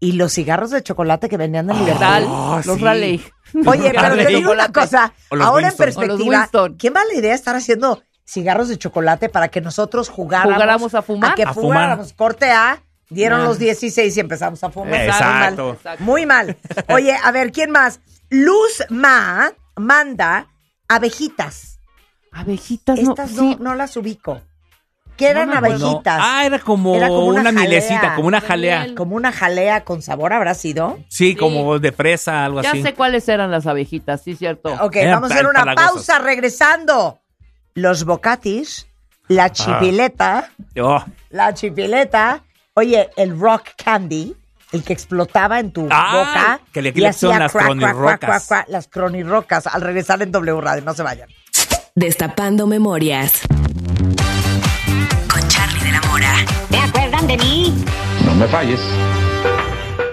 y 0.00 0.12
los 0.12 0.32
cigarros 0.32 0.70
de 0.70 0.82
chocolate 0.82 1.28
que 1.28 1.36
vendían 1.36 1.68
en 1.70 1.76
Liverpool. 1.78 1.98
Tal, 2.00 2.24
Oh, 2.28 2.60
los 2.64 2.76
sí. 2.78 2.84
Raleigh. 2.84 3.22
Oye, 3.66 3.92
pero 3.94 4.16
te 4.16 4.26
digo 4.26 4.52
una 4.52 4.70
cosa, 4.72 5.12
ahora 5.30 5.50
Winston. 5.52 5.64
en 5.64 5.76
perspectiva, 5.76 6.48
qué 6.78 6.90
mala 6.90 7.14
idea 7.14 7.34
estar 7.34 7.56
haciendo 7.56 8.02
cigarros 8.24 8.68
de 8.68 8.76
chocolate 8.78 9.28
para 9.28 9.48
que 9.48 9.60
nosotros 9.60 10.08
jugáramos, 10.08 10.54
Jugáramos 10.54 10.94
a 10.94 11.02
fumar. 11.02 11.34
que 11.34 11.42
A 11.44 11.52
fumar. 11.54 11.62
fumáramos. 11.72 12.12
Corte 12.12 12.50
A, 12.50 12.82
dieron 13.08 13.40
Ah. 13.40 13.44
los 13.44 13.58
16 13.58 14.16
y 14.16 14.20
empezamos 14.20 14.62
a 14.62 14.70
fumar. 14.70 15.00
Exacto. 15.02 15.78
Muy 16.00 16.26
mal. 16.26 16.46
Muy 16.46 16.56
mal. 16.86 16.94
Oye, 16.96 17.16
a 17.24 17.30
ver, 17.32 17.50
¿quién 17.52 17.70
más? 17.70 18.00
Luz 18.30 18.84
Ma 18.90 19.50
manda 19.76 20.46
abejitas. 20.88 21.80
Abejitas, 22.32 23.00
no. 23.00 23.10
Estas 23.12 23.32
no, 23.32 23.40
sí. 23.40 23.56
no 23.60 23.74
las 23.74 23.96
ubico. 23.96 24.42
¿Qué 25.18 25.28
eran 25.28 25.50
No 25.50 25.56
abejitas? 25.58 26.20
Ah, 26.22 26.46
era 26.46 26.58
como, 26.60 26.94
Era 26.94 27.08
como 27.08 27.26
una, 27.26 27.40
una 27.40 27.52
mielecita, 27.52 27.98
jalea. 27.98 28.14
como 28.14 28.28
una 28.28 28.40
jalea. 28.40 28.86
Como 28.96 29.16
una 29.16 29.32
jalea 29.32 29.84
con 29.84 30.00
sabor 30.00 30.32
habrá 30.32 30.54
sido. 30.54 30.98
Sí, 31.08 31.34
como 31.34 31.78
de 31.78 31.92
fresa, 31.92 32.44
algo 32.46 32.62
Ya 32.62 32.70
así. 32.70 32.82
sé 32.82 32.94
cuáles 32.94 33.28
eran 33.28 33.50
las 33.50 33.66
abejitas, 33.66 34.22
sí, 34.22 34.36
cierto. 34.36 34.72
Ok, 34.80 34.96
Eran 34.96 35.14
vamos 35.16 35.30
a 35.30 35.34
hacer 35.34 35.46
una 35.46 35.74
pausa 35.74 36.18
regresando. 36.20 37.20
Los 37.74 38.04
bocatis, 38.04 38.86
la 39.28 39.50
chipileta, 39.52 40.50
Oh. 40.80 41.04
la 41.30 41.52
chipileta, 41.52 42.42
oye, 42.74 43.10
el 43.16 43.38
rock 43.38 43.70
candy, 43.84 44.34
el 44.72 44.82
que 44.84 44.92
explotaba 44.92 45.58
en 45.60 45.72
tu 45.72 45.86
Ah, 45.90 46.12
boca. 46.12 46.60
que 46.72 46.80
le- 46.82 46.92
que 46.92 47.00
y 47.00 47.02
le 47.02 47.08
hacía 47.08 47.30
son 47.30 47.38
las 47.40 47.52
cronirrocas. 47.52 48.50
las 48.68 48.86
cronirrocas, 48.88 49.66
al 49.66 49.80
regresar 49.82 50.22
en 50.22 50.30
W 50.32 50.60
Radio, 50.60 50.82
no 50.84 50.94
se 50.94 51.02
vayan. 51.02 51.28
Destapando 51.94 52.66
memorias. 52.66 53.40
¿Te 57.18 57.24
acuerdan 57.24 57.26
de 57.26 57.44
mí? 57.44 57.84
No 58.24 58.34
me 58.34 58.46
falles. 58.46 58.80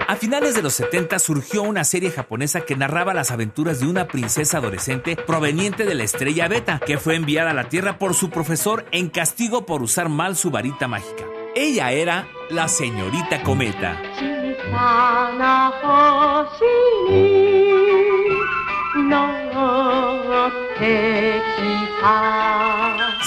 A 0.08 0.16
finales 0.16 0.54
de 0.54 0.62
los 0.62 0.74
70 0.74 1.18
surgió 1.18 1.62
una 1.62 1.84
serie 1.84 2.10
japonesa 2.10 2.62
que 2.62 2.76
narraba 2.76 3.14
las 3.14 3.30
aventuras 3.30 3.80
de 3.80 3.86
una 3.86 4.08
princesa 4.08 4.58
adolescente 4.58 5.16
proveniente 5.16 5.84
de 5.84 5.94
la 5.94 6.04
estrella 6.04 6.48
Beta, 6.48 6.80
que 6.84 6.98
fue 6.98 7.14
enviada 7.14 7.50
a 7.50 7.54
la 7.54 7.68
Tierra 7.68 7.98
por 7.98 8.14
su 8.14 8.30
profesor 8.30 8.86
en 8.92 9.08
castigo 9.08 9.66
por 9.66 9.82
usar 9.82 10.08
mal 10.08 10.36
su 10.36 10.50
varita 10.50 10.88
mágica. 10.88 11.24
Ella 11.54 11.92
era 11.92 12.28
la 12.50 12.68
señorita 12.68 13.42
Cometa. 13.42 14.00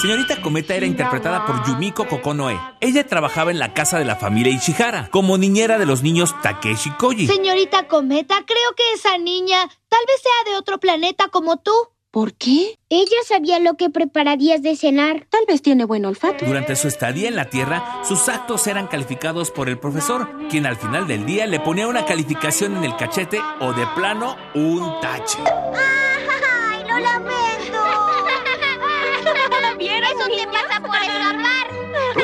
Señorita 0.00 0.40
Cometa 0.40 0.74
era 0.74 0.86
interpretada 0.86 1.44
por 1.44 1.66
Yumiko 1.66 2.08
Kokonoe. 2.08 2.58
Ella 2.80 3.06
trabajaba 3.06 3.50
en 3.50 3.58
la 3.58 3.74
casa 3.74 3.98
de 3.98 4.06
la 4.06 4.16
familia 4.16 4.52
Ishihara, 4.52 5.08
como 5.10 5.36
niñera 5.36 5.78
de 5.78 5.84
los 5.84 6.02
niños 6.02 6.34
Takeshi 6.42 6.90
Koji. 6.92 7.26
Señorita 7.26 7.86
Cometa, 7.86 8.36
creo 8.46 8.74
que 8.76 8.94
esa 8.94 9.18
niña 9.18 9.58
tal 9.88 10.00
vez 10.06 10.22
sea 10.22 10.52
de 10.52 10.58
otro 10.58 10.78
planeta 10.80 11.28
como 11.28 11.58
tú. 11.58 11.72
¿Por 12.10 12.32
qué? 12.32 12.76
Ella 12.88 13.18
sabía 13.24 13.60
lo 13.60 13.74
que 13.74 13.90
prepararías 13.90 14.62
de 14.62 14.74
cenar. 14.74 15.26
Tal 15.28 15.42
vez 15.46 15.62
tiene 15.62 15.84
buen 15.84 16.04
olfato. 16.06 16.44
Durante 16.44 16.74
su 16.74 16.88
estadía 16.88 17.28
en 17.28 17.36
la 17.36 17.50
Tierra, 17.50 18.02
sus 18.02 18.28
actos 18.28 18.66
eran 18.66 18.88
calificados 18.88 19.50
por 19.50 19.68
el 19.68 19.78
profesor, 19.78 20.28
quien 20.48 20.66
al 20.66 20.76
final 20.76 21.06
del 21.06 21.24
día 21.24 21.46
le 21.46 21.60
ponía 21.60 21.86
una 21.86 22.06
calificación 22.06 22.76
en 22.76 22.84
el 22.84 22.96
cachete 22.96 23.40
o 23.60 23.72
de 23.74 23.86
plano 23.94 24.36
un 24.54 24.98
tache. 25.00 25.38
¡Ay, 25.44 26.82
lo 26.88 26.98
lamento! 26.98 27.69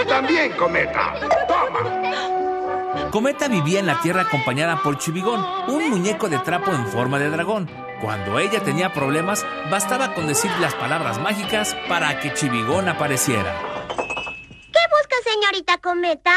También, 0.06 0.52
cometa. 0.52 1.14
Toma. 1.48 3.10
Cometa 3.10 3.48
vivía 3.48 3.80
en 3.80 3.86
la 3.86 4.00
Tierra 4.00 4.22
acompañada 4.22 4.82
por 4.82 4.98
Chivigón, 4.98 5.44
un 5.68 5.90
muñeco 5.90 6.28
de 6.28 6.38
trapo 6.38 6.70
en 6.72 6.86
forma 6.86 7.18
de 7.18 7.30
dragón. 7.30 7.70
Cuando 8.00 8.38
ella 8.38 8.62
tenía 8.62 8.92
problemas, 8.92 9.46
bastaba 9.70 10.14
con 10.14 10.26
decir 10.26 10.50
las 10.60 10.74
palabras 10.74 11.18
mágicas 11.20 11.76
para 11.88 12.20
que 12.20 12.34
Chivigón 12.34 12.88
apareciera. 12.88 13.58
¿Qué 13.96 14.80
busca, 14.90 15.16
señorita 15.24 15.78
Cometa? 15.78 16.36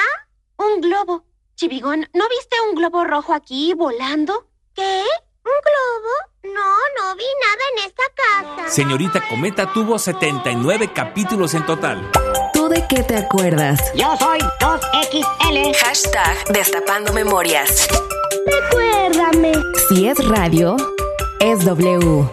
Un 0.57 0.81
globo. 0.81 1.25
Chivigón, 1.55 2.07
¿no 2.13 2.29
viste 2.29 2.55
un 2.69 2.75
globo 2.75 3.03
rojo 3.03 3.33
aquí 3.33 3.73
volando? 3.73 4.47
¿Qué? 4.73 5.03
¿Un 5.43 5.51
globo? 5.51 6.53
No, 6.55 6.75
no 6.97 7.15
vi 7.15 7.25
nada 7.45 7.63
en 7.73 7.85
esta 7.85 8.03
casa. 8.15 8.69
Señorita 8.69 9.27
Cometa 9.27 9.73
tuvo 9.73 9.99
79 9.99 10.93
capítulos 10.93 11.53
en 11.53 11.65
total. 11.65 12.09
¿Tú 12.69 12.75
de 12.75 12.85
qué 12.87 13.01
te 13.01 13.15
acuerdas? 13.17 13.79
Yo 13.95 14.15
soy 14.17 14.37
2XL. 14.59 15.75
Hashtag 15.75 16.37
Destapando 16.53 17.11
memorias. 17.13 17.87
Recuérdame. 18.45 19.53
Si 19.89 20.05
es 20.07 20.27
radio, 20.27 20.75
es 21.39 21.65
W. 21.65 22.29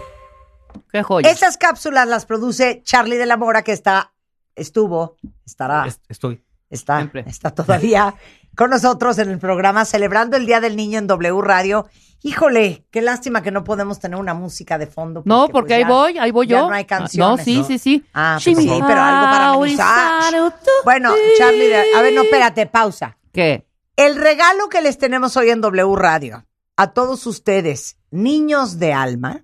Qué 0.91 1.01
joya. 1.01 1.31
Estas 1.31 1.57
cápsulas 1.57 2.07
las 2.07 2.27
produce 2.27 2.81
Charlie 2.83 3.17
de 3.17 3.25
la 3.25 3.35
Mora, 3.37 3.63
que 3.63 3.71
está, 3.71 4.13
estuvo, 4.55 5.15
estará, 5.43 5.87
Es- 5.87 6.01
Estoy. 6.07 6.43
está, 6.69 6.97
Siempre. 6.97 7.23
está 7.27 7.49
todavía 7.49 8.13
con 8.55 8.69
nosotros 8.69 9.17
en 9.17 9.31
el 9.31 9.39
programa 9.39 9.85
celebrando 9.85 10.37
el 10.37 10.45
Día 10.45 10.59
del 10.59 10.75
Niño 10.75 10.99
en 10.99 11.07
W 11.07 11.41
Radio. 11.41 11.87
Híjole, 12.23 12.85
qué 12.91 13.01
lástima 13.01 13.41
que 13.43 13.51
no 13.51 13.63
podemos 13.63 13.99
tener 13.99 14.19
una 14.19 14.33
música 14.33 14.77
de 14.77 14.87
fondo. 14.87 15.21
No, 15.25 15.45
pues, 15.45 15.51
porque 15.51 15.73
ahí 15.75 15.81
ya- 15.83 15.87
voy, 15.87 16.17
ahí 16.17 16.31
voy 16.31 16.47
ya 16.47 16.57
yo. 16.61 16.67
no 16.67 16.73
hay 16.73 16.83
No, 16.83 16.87
canciones. 16.87 17.45
sí, 17.45 17.63
sí, 17.65 17.77
sí. 17.77 18.05
Ah, 18.13 18.39
pues 18.43 18.57
sí, 18.57 18.67
pero 18.87 19.01
algo 19.01 19.25
para 19.31 19.49
amenizar. 19.51 20.31
that 20.33 20.53
Bueno, 20.83 21.13
Charlie, 21.37 21.73
a 21.75 22.01
ver, 22.01 22.13
no, 22.13 22.23
espérate, 22.23 22.65
pausa. 22.65 23.17
¿Qué? 23.31 23.67
El 23.95 24.15
regalo 24.15 24.67
que 24.69 24.81
les 24.81 24.97
tenemos 24.97 25.37
hoy 25.37 25.49
en 25.51 25.61
W 25.61 25.95
Radio 25.95 26.45
a 26.75 26.87
todos 26.93 27.25
ustedes, 27.27 27.97
niños 28.11 28.77
de 28.79 28.93
alma, 28.93 29.43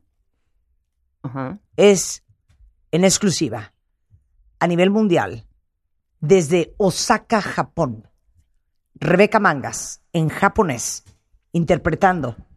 es 1.78 2.24
en 2.92 3.04
exclusiva 3.06 3.74
a 4.60 4.68
nivel 4.68 4.90
mundial 4.90 5.46
desde 6.20 6.74
Osaka, 6.78 7.42
Japón. 7.42 8.08
Rebeca 8.96 9.40
Mangas 9.40 10.02
en 10.14 10.30
japonés 10.30 11.04
interpretando 11.52 12.36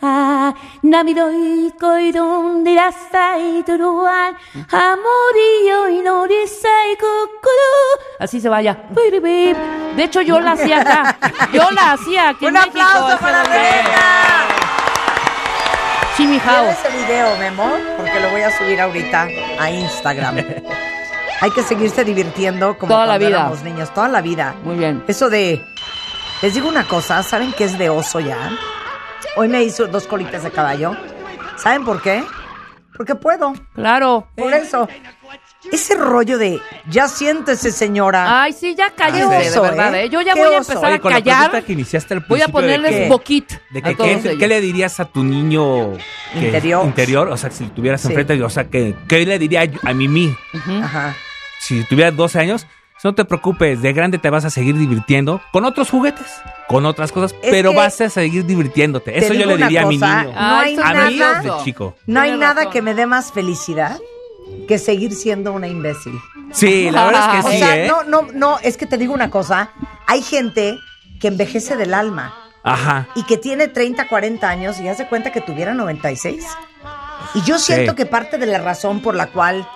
that 0.00 0.54
Royally 0.82 1.14
no 1.14 1.28
you 1.30 1.70
For 1.70 1.72
the 1.72 1.72
high 1.72 1.72
say 1.72 1.72
you 1.72 1.72
Dai 1.72 1.72
nai 1.72 1.72
lu 1.72 1.72
su 1.72 1.72
yama 1.72 1.72
Namiroi 1.72 1.72
koi 1.80 2.12
donde 2.12 2.74
la 2.74 2.90
sai 2.90 3.62
turuan 3.62 4.34
Amori 4.72 5.66
yo 5.68 5.88
inori 5.88 6.46
sai 6.46 6.96
kukuru 6.96 8.20
Así 8.20 8.40
se 8.40 8.48
vaya. 8.48 8.76
De 9.96 10.04
hecho, 10.04 10.20
yo 10.22 10.40
la 10.40 10.52
hacía 10.52 10.80
acá. 10.80 11.16
Yo 11.52 11.70
la 11.70 11.92
hacía 11.92 12.28
aquí 12.30 12.46
en 12.46 12.56
¡Un 12.56 12.60
México. 12.62 12.80
aplauso 12.82 13.18
para. 13.18 13.42
Rebeca! 13.44 14.00
Shimmy 16.16 16.36
how. 16.38 16.42
¿Quieres 16.64 16.78
ese 16.84 17.06
video, 17.06 17.36
Memo? 17.38 17.70
Porque 17.96 18.20
lo 18.20 18.30
voy 18.30 18.42
a 18.42 18.50
subir 18.58 18.80
ahorita 18.80 19.28
a 19.58 19.70
Instagram. 19.70 20.36
Hay 21.40 21.50
que 21.52 21.62
seguirse 21.62 22.04
divirtiendo 22.04 22.76
como 22.78 22.92
Toda 22.92 23.06
la 23.06 23.16
vida. 23.18 23.28
éramos 23.28 23.62
niños, 23.62 23.92
toda 23.94 24.08
la 24.08 24.20
vida. 24.20 24.54
Muy 24.64 24.76
bien. 24.76 25.02
Eso 25.08 25.30
de. 25.30 25.64
Les 26.42 26.54
digo 26.54 26.68
una 26.68 26.86
cosa, 26.86 27.22
¿saben 27.22 27.52
qué 27.56 27.64
es 27.64 27.78
de 27.78 27.88
oso 27.90 28.20
ya? 28.20 28.50
Hoy 29.36 29.48
me 29.48 29.62
hizo 29.62 29.86
dos 29.86 30.06
colitas 30.06 30.42
de 30.42 30.50
caballo. 30.50 30.96
¿Saben 31.56 31.84
por 31.84 32.02
qué? 32.02 32.22
Porque 32.96 33.14
puedo. 33.14 33.52
Claro. 33.74 34.28
Por 34.36 34.52
eso. 34.52 34.88
Ese 35.70 35.94
rollo 35.94 36.38
de 36.38 36.58
ya 36.88 37.06
siéntese, 37.06 37.70
señora. 37.70 38.42
Ay, 38.42 38.52
sí, 38.54 38.74
ya 38.74 38.90
cállese, 38.94 39.50
de 39.50 39.60
verdad, 39.60 39.94
¿eh? 39.94 40.04
¿eh? 40.04 40.08
Yo 40.08 40.22
ya 40.22 40.34
voy 40.34 40.44
a 40.54 40.58
oso. 40.60 40.72
empezar 40.72 40.84
Oye, 40.86 40.94
a 40.94 41.00
con 41.00 41.12
la 41.12 41.18
callar. 41.18 41.50
pregunta 41.50 41.66
que 41.66 41.72
iniciaste 41.74 42.14
al 42.14 42.20
Voy 42.20 42.40
a 42.40 42.44
principio 42.46 42.60
de 42.60 42.66
ponerles 42.78 43.00
que- 43.02 43.08
boquit 43.08 43.52
De 43.70 43.78
a 43.78 43.82
que, 43.82 43.94
todos 43.94 44.08
¿qué, 44.10 44.14
ellos. 44.16 44.34
qué 44.38 44.48
le 44.48 44.60
dirías 44.62 45.00
a 45.00 45.04
tu 45.04 45.22
niño 45.22 45.92
que- 46.32 46.46
Interior. 46.46 46.84
interior? 46.86 47.28
O 47.28 47.36
sea, 47.36 47.50
si 47.50 47.64
lo 47.64 47.70
tuvieras 47.72 48.00
Sí. 48.00 48.08
enfrente, 48.08 48.42
o 48.42 48.48
sea, 48.50 48.64
que, 48.70 48.94
¿qué 49.06 49.26
le 49.26 49.38
diría 49.38 49.66
yo- 49.66 49.78
a 49.84 49.92
Mimi? 49.92 50.34
Ajá. 50.82 51.14
Si 51.60 51.84
tuvieras 51.84 52.16
12 52.16 52.38
años, 52.40 52.66
no 53.08 53.14
te 53.14 53.24
preocupes, 53.24 53.80
de 53.82 53.92
grande 53.92 54.18
te 54.18 54.28
vas 54.30 54.44
a 54.44 54.50
seguir 54.50 54.76
divirtiendo 54.76 55.40
con 55.52 55.64
otros 55.64 55.88
juguetes, 55.90 56.26
con 56.68 56.84
otras 56.86 57.12
cosas, 57.12 57.34
Es 57.42 57.50
pero 57.50 57.72
vas 57.72 58.00
a 58.00 58.08
seguir 58.10 58.44
divirtiéndote. 58.44 59.12
Te 59.12 59.18
Eso 59.18 59.34
yo 59.34 59.46
le 59.46 59.56
diría 59.56 59.82
a 59.82 59.86
mi 59.86 59.96
niño. 59.96 60.32
no 60.32 60.56
hay 60.58 60.76
a 60.82 61.08
mí 61.08 61.16
nada- 61.18 61.40
de 61.40 61.50
chico. 61.64 61.96
No 62.06 62.20
hay 62.20 62.36
nada 62.36 62.70
que 62.70 62.82
me 62.82 62.94
dé 62.94 63.06
más 63.06 63.32
felicidad 63.32 63.98
que 64.68 64.78
seguir 64.78 65.14
siendo 65.14 65.52
una 65.52 65.68
imbécil. 65.68 66.12
Sí, 66.52 66.90
la 66.90 67.06
verdad 67.06 67.36
es 67.36 67.42
que 67.42 67.48
o 67.48 67.50
sí, 67.52 67.58
sea, 67.58 67.76
¿eh? 67.84 67.88
no, 67.88 68.02
no, 68.04 68.26
no, 68.34 68.58
es 68.62 68.76
que 68.76 68.86
te 68.86 68.98
digo 68.98 69.14
una 69.14 69.30
cosa. 69.30 69.70
Hay 70.06 70.22
gente 70.22 70.76
que 71.20 71.28
envejece 71.28 71.76
del 71.76 71.94
alma 71.94 72.34
Ajá. 72.64 73.08
y 73.14 73.22
que 73.24 73.36
tiene 73.36 73.68
30, 73.68 74.08
40 74.08 74.48
años 74.48 74.80
y 74.80 74.88
hace 74.88 75.06
cuenta 75.06 75.30
que 75.32 75.40
tuviera 75.40 75.72
96. 75.74 76.44
Y 77.34 77.42
yo 77.42 77.58
siento 77.58 77.92
Sí. 77.92 77.96
que 77.96 78.06
parte 78.06 78.38
de 78.38 78.46
la 78.46 78.58
razón 78.58 79.00
por 79.00 79.14
la 79.14 79.26
cual 79.28 79.66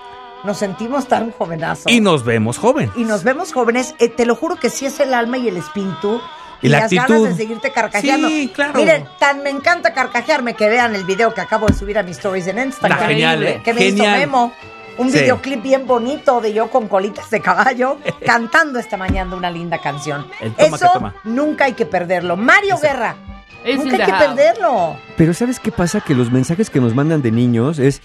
nos 0.45 0.59
sentimos 0.59 1.07
tan 1.09 1.31
jovenazos 1.33 1.91
Y 1.91 2.01
nos 2.01 2.25
vemos 2.25 2.59
joven. 2.59 2.91
y 2.97 3.05
nos 3.05 3.25
vemos 3.25 3.53
jóvenes, 3.53 3.95
eh, 3.99 4.09
te 4.09 4.27
lo 4.27 4.37
juro 4.37 4.57
que 4.57 4.71
sí 4.71 4.87
es 4.87 5.01
el 5.01 5.15
alma 5.15 5.39
y 5.39 5.49
el 5.49 5.57
espíritu. 5.57 6.21
Y 6.63 6.69
la 6.69 6.81
las 6.81 6.91
ganas 6.93 7.11
actitud. 7.11 7.29
de 7.29 7.35
seguirte 7.35 7.73
carcajeando. 7.73 8.29
Sí, 8.29 8.51
claro. 8.55 8.73
Miren, 8.79 9.07
tan 9.19 9.43
me 9.43 9.51
encanta 9.51 9.93
carcajearme 9.93 10.55
que 10.55 10.69
vean 10.69 10.95
el 10.95 11.05
video 11.05 11.35
que 11.35 11.43
acabo 11.43 11.67
de 11.67 11.75
subir 11.75 11.99
a 11.99 12.03
mis 12.03 12.17
stories 12.17 12.47
en 12.47 12.59
Instagram. 12.59 12.97
Está 12.99 13.09
genial, 13.09 13.43
¿eh? 13.43 13.61
Que 13.63 13.75
me 13.75 13.81
Genial. 13.83 14.07
hizo 14.07 14.19
Memo. 14.21 14.53
Un 14.97 15.11
Sí. 15.11 15.19
videoclip 15.19 15.61
bien 15.63 15.87
bonito 15.87 16.41
de 16.41 16.55
yo 16.55 16.71
con 16.71 16.89
colitas 16.89 17.29
de 17.29 17.41
caballo 17.41 17.99
cantando 18.25 18.79
esta 18.79 18.97
mañana 18.97 19.35
una 19.37 19.51
linda 19.51 19.79
canción. 19.83 20.27
El 20.41 20.53
toma 20.55 20.77
Eso 20.77 20.87
que 20.87 20.93
toma. 20.95 21.15
nunca 21.25 21.65
hay 21.67 21.73
que 21.75 21.85
perderlo. 21.85 22.37
Mario 22.37 22.79
Guerra, 22.79 23.17
Es 23.65 23.77
nunca 23.77 23.97
hay 23.97 24.05
que 24.05 24.13
house. 24.13 24.25
perderlo. 24.27 24.97
Pero 25.19 25.35
¿sabes 25.35 25.59
qué 25.61 25.71
pasa? 25.73 26.01
Que 26.01 26.15
los 26.15 26.31
mensajes 26.31 26.71
que 26.71 26.81
nos 26.81 26.95
mandan 26.95 27.21
de 27.23 27.31
niños 27.33 27.79
es 27.79 28.01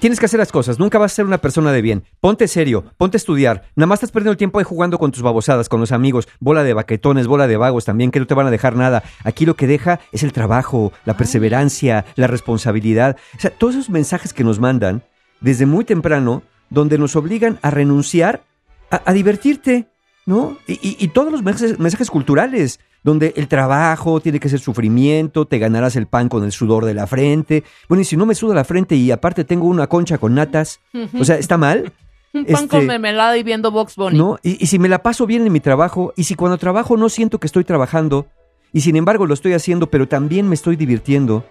tienes 0.00 0.18
que 0.18 0.26
hacer 0.26 0.38
las 0.38 0.50
cosas, 0.52 0.78
nunca 0.78 0.98
vas 0.98 1.12
a 1.12 1.16
ser 1.16 1.24
una 1.26 1.38
persona 1.38 1.70
de 1.72 1.82
bien. 1.82 2.04
Ponte 2.20 2.48
serio, 2.48 2.84
ponte 2.96 3.16
a 3.16 3.18
estudiar. 3.18 3.64
Nada 3.76 3.86
más 3.86 3.98
estás 3.98 4.10
perdiendo 4.10 4.32
el 4.32 4.36
tiempo 4.38 4.58
ahí 4.58 4.64
jugando 4.64 4.98
con 4.98 5.10
tus 5.12 5.22
babosadas, 5.22 5.68
con 5.68 5.80
los 5.80 5.92
amigos, 5.92 6.28
bola 6.40 6.62
de 6.64 6.72
baquetones, 6.74 7.26
bola 7.26 7.46
de 7.46 7.56
vagos 7.56 7.84
también, 7.84 8.10
que 8.10 8.20
no 8.20 8.26
te 8.26 8.34
van 8.34 8.46
a 8.46 8.50
dejar 8.50 8.76
nada. 8.76 9.02
Aquí 9.22 9.44
lo 9.46 9.54
que 9.56 9.66
deja 9.66 10.00
es 10.12 10.22
el 10.22 10.32
trabajo, 10.32 10.92
la 11.04 11.16
perseverancia, 11.16 12.04
la 12.16 12.26
responsabilidad. 12.26 13.16
O 13.36 13.40
sea, 13.40 13.50
todos 13.50 13.74
esos 13.74 13.90
mensajes 13.90 14.32
que 14.32 14.44
nos 14.44 14.60
mandan 14.60 15.02
desde 15.40 15.66
muy 15.66 15.84
temprano, 15.84 16.42
donde 16.70 16.96
nos 16.98 17.14
obligan 17.16 17.58
a 17.62 17.70
renunciar 17.70 18.42
a, 18.90 19.02
a 19.04 19.12
divertirte, 19.12 19.88
¿no? 20.26 20.56
Y, 20.66 20.72
y- 20.74 20.96
y 20.98 21.08
todos 21.08 21.30
los 21.30 21.42
mensajes, 21.42 21.78
mensajes 21.78 22.10
culturales, 22.10 22.80
donde 23.04 23.34
el 23.36 23.46
trabajo 23.48 24.18
tiene 24.18 24.40
que 24.40 24.48
ser 24.48 24.58
sufrimiento, 24.58 25.44
te 25.44 25.58
ganarás 25.58 25.94
el 25.94 26.06
pan 26.06 26.28
con 26.28 26.42
el 26.42 26.52
sudor 26.52 26.86
de 26.86 26.94
la 26.94 27.06
frente. 27.06 27.62
Bueno, 27.88 28.00
y 28.00 28.04
si 28.04 28.16
no 28.16 28.26
me 28.26 28.34
suda 28.34 28.54
la 28.54 28.64
frente 28.64 28.96
y 28.96 29.10
aparte 29.10 29.44
tengo 29.44 29.68
una 29.68 29.86
concha 29.86 30.18
con 30.18 30.34
natas, 30.34 30.80
o 31.18 31.24
sea, 31.24 31.36
¿está 31.36 31.56
mal? 31.58 31.92
Un 32.34 32.46
pan 32.46 32.66
con 32.66 32.80
Este, 32.80 32.88
mermelada 32.88 33.36
y 33.36 33.44
viendo 33.44 33.70
Box 33.70 33.94
Bunny. 33.94 34.18
¿No? 34.18 34.38
Y, 34.42 34.60
y 34.60 34.66
si 34.66 34.80
me 34.80 34.88
la 34.88 35.04
paso 35.04 35.24
bien 35.24 35.46
en 35.46 35.52
mi 35.52 35.60
trabajo, 35.60 36.12
y 36.16 36.24
si 36.24 36.34
cuando 36.34 36.58
trabajo 36.58 36.96
no 36.96 37.08
siento 37.08 37.38
que 37.38 37.46
estoy 37.46 37.62
trabajando, 37.62 38.26
y 38.72 38.80
sin 38.80 38.96
embargo 38.96 39.26
lo 39.26 39.34
estoy 39.34 39.52
haciendo, 39.52 39.88
pero 39.88 40.08
también 40.08 40.48
me 40.48 40.56
estoy 40.56 40.74
divirtiendo, 40.74 41.44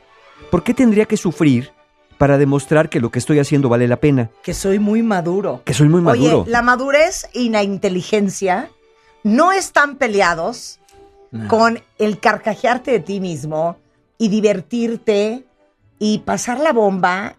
¿por 0.52 0.64
qué 0.64 0.74
tendría 0.74 1.06
que 1.06 1.16
sufrir 1.16 1.72
para 2.18 2.38
demostrar 2.38 2.90
que 2.90 3.00
lo 3.00 3.12
que 3.12 3.20
estoy 3.20 3.40
haciendo 3.40 3.70
vale 3.70 3.88
la 3.88 3.98
pena? 3.98 4.30
Que 4.44 4.54
soy 4.54 4.80
muy 4.80 5.04
maduro. 5.04 5.62
Que 5.64 5.74
soy 5.74 5.88
muy 5.88 6.02
maduro. 6.02 6.42
Oye, 6.42 6.52
la 6.52 6.62
madurez 6.62 7.30
y 7.32 7.50
la 7.50 7.64
inteligencia 7.64 8.70
no 9.24 9.54
están 9.54 9.96
peleados 9.96 10.80
con 11.48 11.82
el 11.98 12.20
carcajearte 12.20 12.92
de 12.92 13.00
ti 13.00 13.20
mismo 13.20 13.78
y 14.18 14.30
divertirte 14.30 15.46
y 16.00 16.20
pasar 16.20 16.60
la 16.60 16.74
bomba 16.74 17.38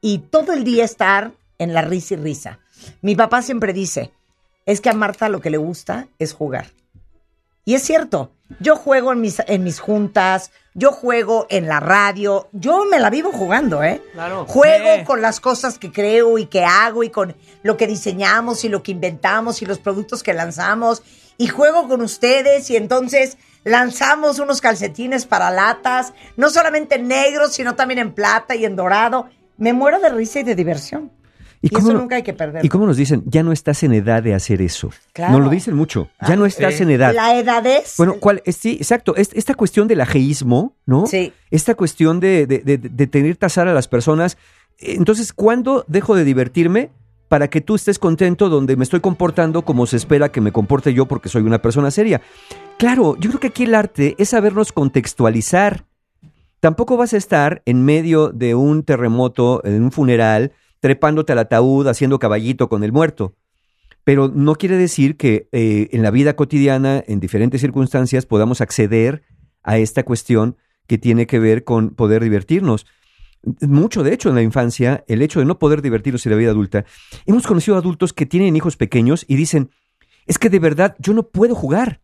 y 0.00 0.18
todo 0.18 0.52
el 0.52 0.64
día 0.64 0.84
estar 0.84 1.32
en 1.58 1.74
la 1.74 1.82
risa 1.82 2.14
y 2.14 2.16
risa. 2.18 2.58
Mi 3.02 3.14
papá 3.14 3.42
siempre 3.42 3.72
dice, 3.72 4.12
es 4.64 4.80
que 4.80 4.90
a 4.90 4.94
Marta 4.94 5.28
lo 5.28 5.40
que 5.40 5.50
le 5.50 5.58
gusta 5.58 6.08
es 6.18 6.32
jugar. 6.32 6.66
Y 7.64 7.74
es 7.74 7.82
cierto, 7.82 8.30
yo 8.60 8.76
juego 8.76 9.12
en 9.12 9.20
mis, 9.20 9.42
en 9.46 9.64
mis 9.64 9.80
juntas, 9.80 10.52
yo 10.74 10.92
juego 10.92 11.46
en 11.50 11.66
la 11.66 11.80
radio, 11.80 12.48
yo 12.52 12.84
me 12.84 13.00
la 13.00 13.10
vivo 13.10 13.32
jugando, 13.32 13.82
¿eh? 13.82 14.00
Claro. 14.12 14.46
Juego 14.46 15.04
con 15.04 15.20
las 15.20 15.40
cosas 15.40 15.78
que 15.78 15.90
creo 15.90 16.38
y 16.38 16.46
que 16.46 16.64
hago 16.64 17.02
y 17.02 17.10
con 17.10 17.34
lo 17.62 17.76
que 17.76 17.88
diseñamos 17.88 18.64
y 18.64 18.68
lo 18.68 18.84
que 18.84 18.92
inventamos 18.92 19.62
y 19.62 19.66
los 19.66 19.78
productos 19.80 20.22
que 20.22 20.32
lanzamos. 20.32 21.02
Y 21.38 21.48
juego 21.48 21.88
con 21.88 22.00
ustedes 22.00 22.70
y 22.70 22.76
entonces 22.76 23.36
lanzamos 23.64 24.38
unos 24.38 24.60
calcetines 24.60 25.26
para 25.26 25.50
latas, 25.50 26.12
no 26.36 26.50
solamente 26.50 26.94
en 26.96 27.08
negro, 27.08 27.48
sino 27.48 27.74
también 27.74 27.98
en 27.98 28.12
plata 28.12 28.54
y 28.54 28.64
en 28.64 28.76
dorado. 28.76 29.28
Me 29.58 29.72
muero 29.72 29.98
de 30.00 30.08
risa 30.10 30.40
y 30.40 30.44
de 30.44 30.54
diversión. 30.54 31.10
Y, 31.62 31.70
cómo 31.70 31.88
eso 31.88 31.98
nunca 31.98 32.16
hay 32.16 32.22
que 32.22 32.32
perder. 32.34 32.64
¿Y 32.64 32.68
cómo 32.68 32.86
nos 32.86 32.96
dicen? 32.96 33.22
Ya 33.26 33.42
no 33.42 33.50
estás 33.50 33.82
en 33.82 33.92
edad 33.94 34.22
de 34.22 34.34
hacer 34.34 34.60
eso. 34.62 34.90
Claro. 35.12 35.32
Nos 35.32 35.42
lo 35.46 35.50
dicen 35.50 35.74
mucho. 35.74 36.10
Ya 36.28 36.36
no 36.36 36.46
estás 36.46 36.74
Sí. 36.74 36.82
en 36.84 36.90
edad. 36.90 37.12
La 37.14 37.36
edad 37.38 37.66
es... 37.66 37.94
Bueno, 37.96 38.16
¿cuál? 38.20 38.42
es- 38.44 38.56
Sí, 38.56 38.76
exacto. 38.78 39.16
Es- 39.16 39.30
esta 39.32 39.54
cuestión 39.54 39.88
del 39.88 40.00
ajeísmo, 40.02 40.76
¿no? 40.84 41.06
Sí. 41.06 41.32
Esta 41.50 41.74
cuestión 41.74 42.20
de, 42.20 42.46
de, 42.46 42.58
de, 42.58 42.76
de 42.78 43.06
tener 43.06 43.36
tasar 43.36 43.66
a 43.68 43.74
las 43.74 43.88
personas. 43.88 44.36
Entonces, 44.78 45.32
¿cuándo 45.32 45.84
dejo 45.88 46.14
de 46.14 46.24
divertirme 46.24 46.90
para 47.28 47.48
que 47.48 47.60
tú 47.60 47.74
estés 47.74 47.98
contento 47.98 48.48
donde 48.48 48.76
me 48.76 48.84
estoy 48.84 49.00
comportando 49.00 49.62
como 49.62 49.86
se 49.86 49.96
espera 49.96 50.30
que 50.30 50.40
me 50.40 50.52
comporte 50.52 50.94
yo 50.94 51.06
porque 51.06 51.28
soy 51.28 51.42
una 51.42 51.60
persona 51.60 51.90
seria? 51.90 52.20
Claro, 52.78 53.16
yo 53.16 53.30
creo 53.30 53.40
que 53.40 53.48
aquí 53.48 53.64
el 53.64 53.74
arte 53.74 54.14
es 54.18 54.30
sabernos 54.30 54.72
contextualizar. 54.72 55.84
Tampoco 56.60 56.96
vas 56.96 57.14
a 57.14 57.16
estar 57.16 57.62
en 57.66 57.84
medio 57.84 58.28
de 58.28 58.54
un 58.54 58.82
terremoto, 58.82 59.60
en 59.64 59.82
un 59.82 59.92
funeral, 59.92 60.52
trepándote 60.80 61.32
al 61.32 61.38
ataúd, 61.40 61.86
haciendo 61.88 62.18
caballito 62.18 62.68
con 62.68 62.84
el 62.84 62.92
muerto. 62.92 63.34
Pero 64.04 64.28
no 64.28 64.54
quiere 64.54 64.76
decir 64.76 65.16
que 65.16 65.48
eh, 65.52 65.88
en 65.90 66.02
la 66.02 66.10
vida 66.10 66.36
cotidiana, 66.36 67.02
en 67.06 67.18
diferentes 67.18 67.60
circunstancias, 67.60 68.24
podamos 68.24 68.60
acceder 68.60 69.22
a 69.64 69.78
esta 69.78 70.04
cuestión 70.04 70.56
que 70.86 70.96
tiene 70.96 71.26
que 71.26 71.40
ver 71.40 71.64
con 71.64 71.90
poder 71.90 72.22
divertirnos. 72.22 72.86
Mucho, 73.60 74.02
de 74.02 74.12
hecho, 74.12 74.28
en 74.28 74.34
la 74.34 74.42
infancia, 74.42 75.04
el 75.06 75.22
hecho 75.22 75.38
de 75.38 75.46
no 75.46 75.58
poder 75.58 75.82
divertirnos 75.82 76.26
en 76.26 76.32
la 76.32 76.38
vida 76.38 76.50
adulta. 76.50 76.84
Hemos 77.26 77.46
conocido 77.46 77.76
adultos 77.76 78.12
que 78.12 78.26
tienen 78.26 78.56
hijos 78.56 78.76
pequeños 78.76 79.24
y 79.28 79.36
dicen, 79.36 79.70
es 80.26 80.38
que 80.38 80.50
de 80.50 80.58
verdad 80.58 80.96
yo 80.98 81.14
no 81.14 81.28
puedo 81.28 81.54
jugar. 81.54 82.00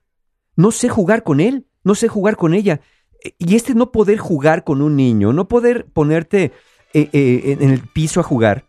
No 0.54 0.70
sé 0.70 0.88
jugar 0.88 1.24
con 1.24 1.40
él, 1.40 1.66
no 1.82 1.94
sé 1.94 2.08
jugar 2.08 2.36
con 2.36 2.54
ella. 2.54 2.80
Y 3.38 3.56
este 3.56 3.74
no 3.74 3.90
poder 3.92 4.18
jugar 4.18 4.64
con 4.64 4.82
un 4.82 4.96
niño, 4.96 5.32
no 5.32 5.48
poder 5.48 5.86
ponerte 5.86 6.52
eh, 6.94 7.08
eh, 7.12 7.56
en 7.60 7.70
el 7.70 7.80
piso 7.80 8.20
a 8.20 8.24
jugar, 8.24 8.66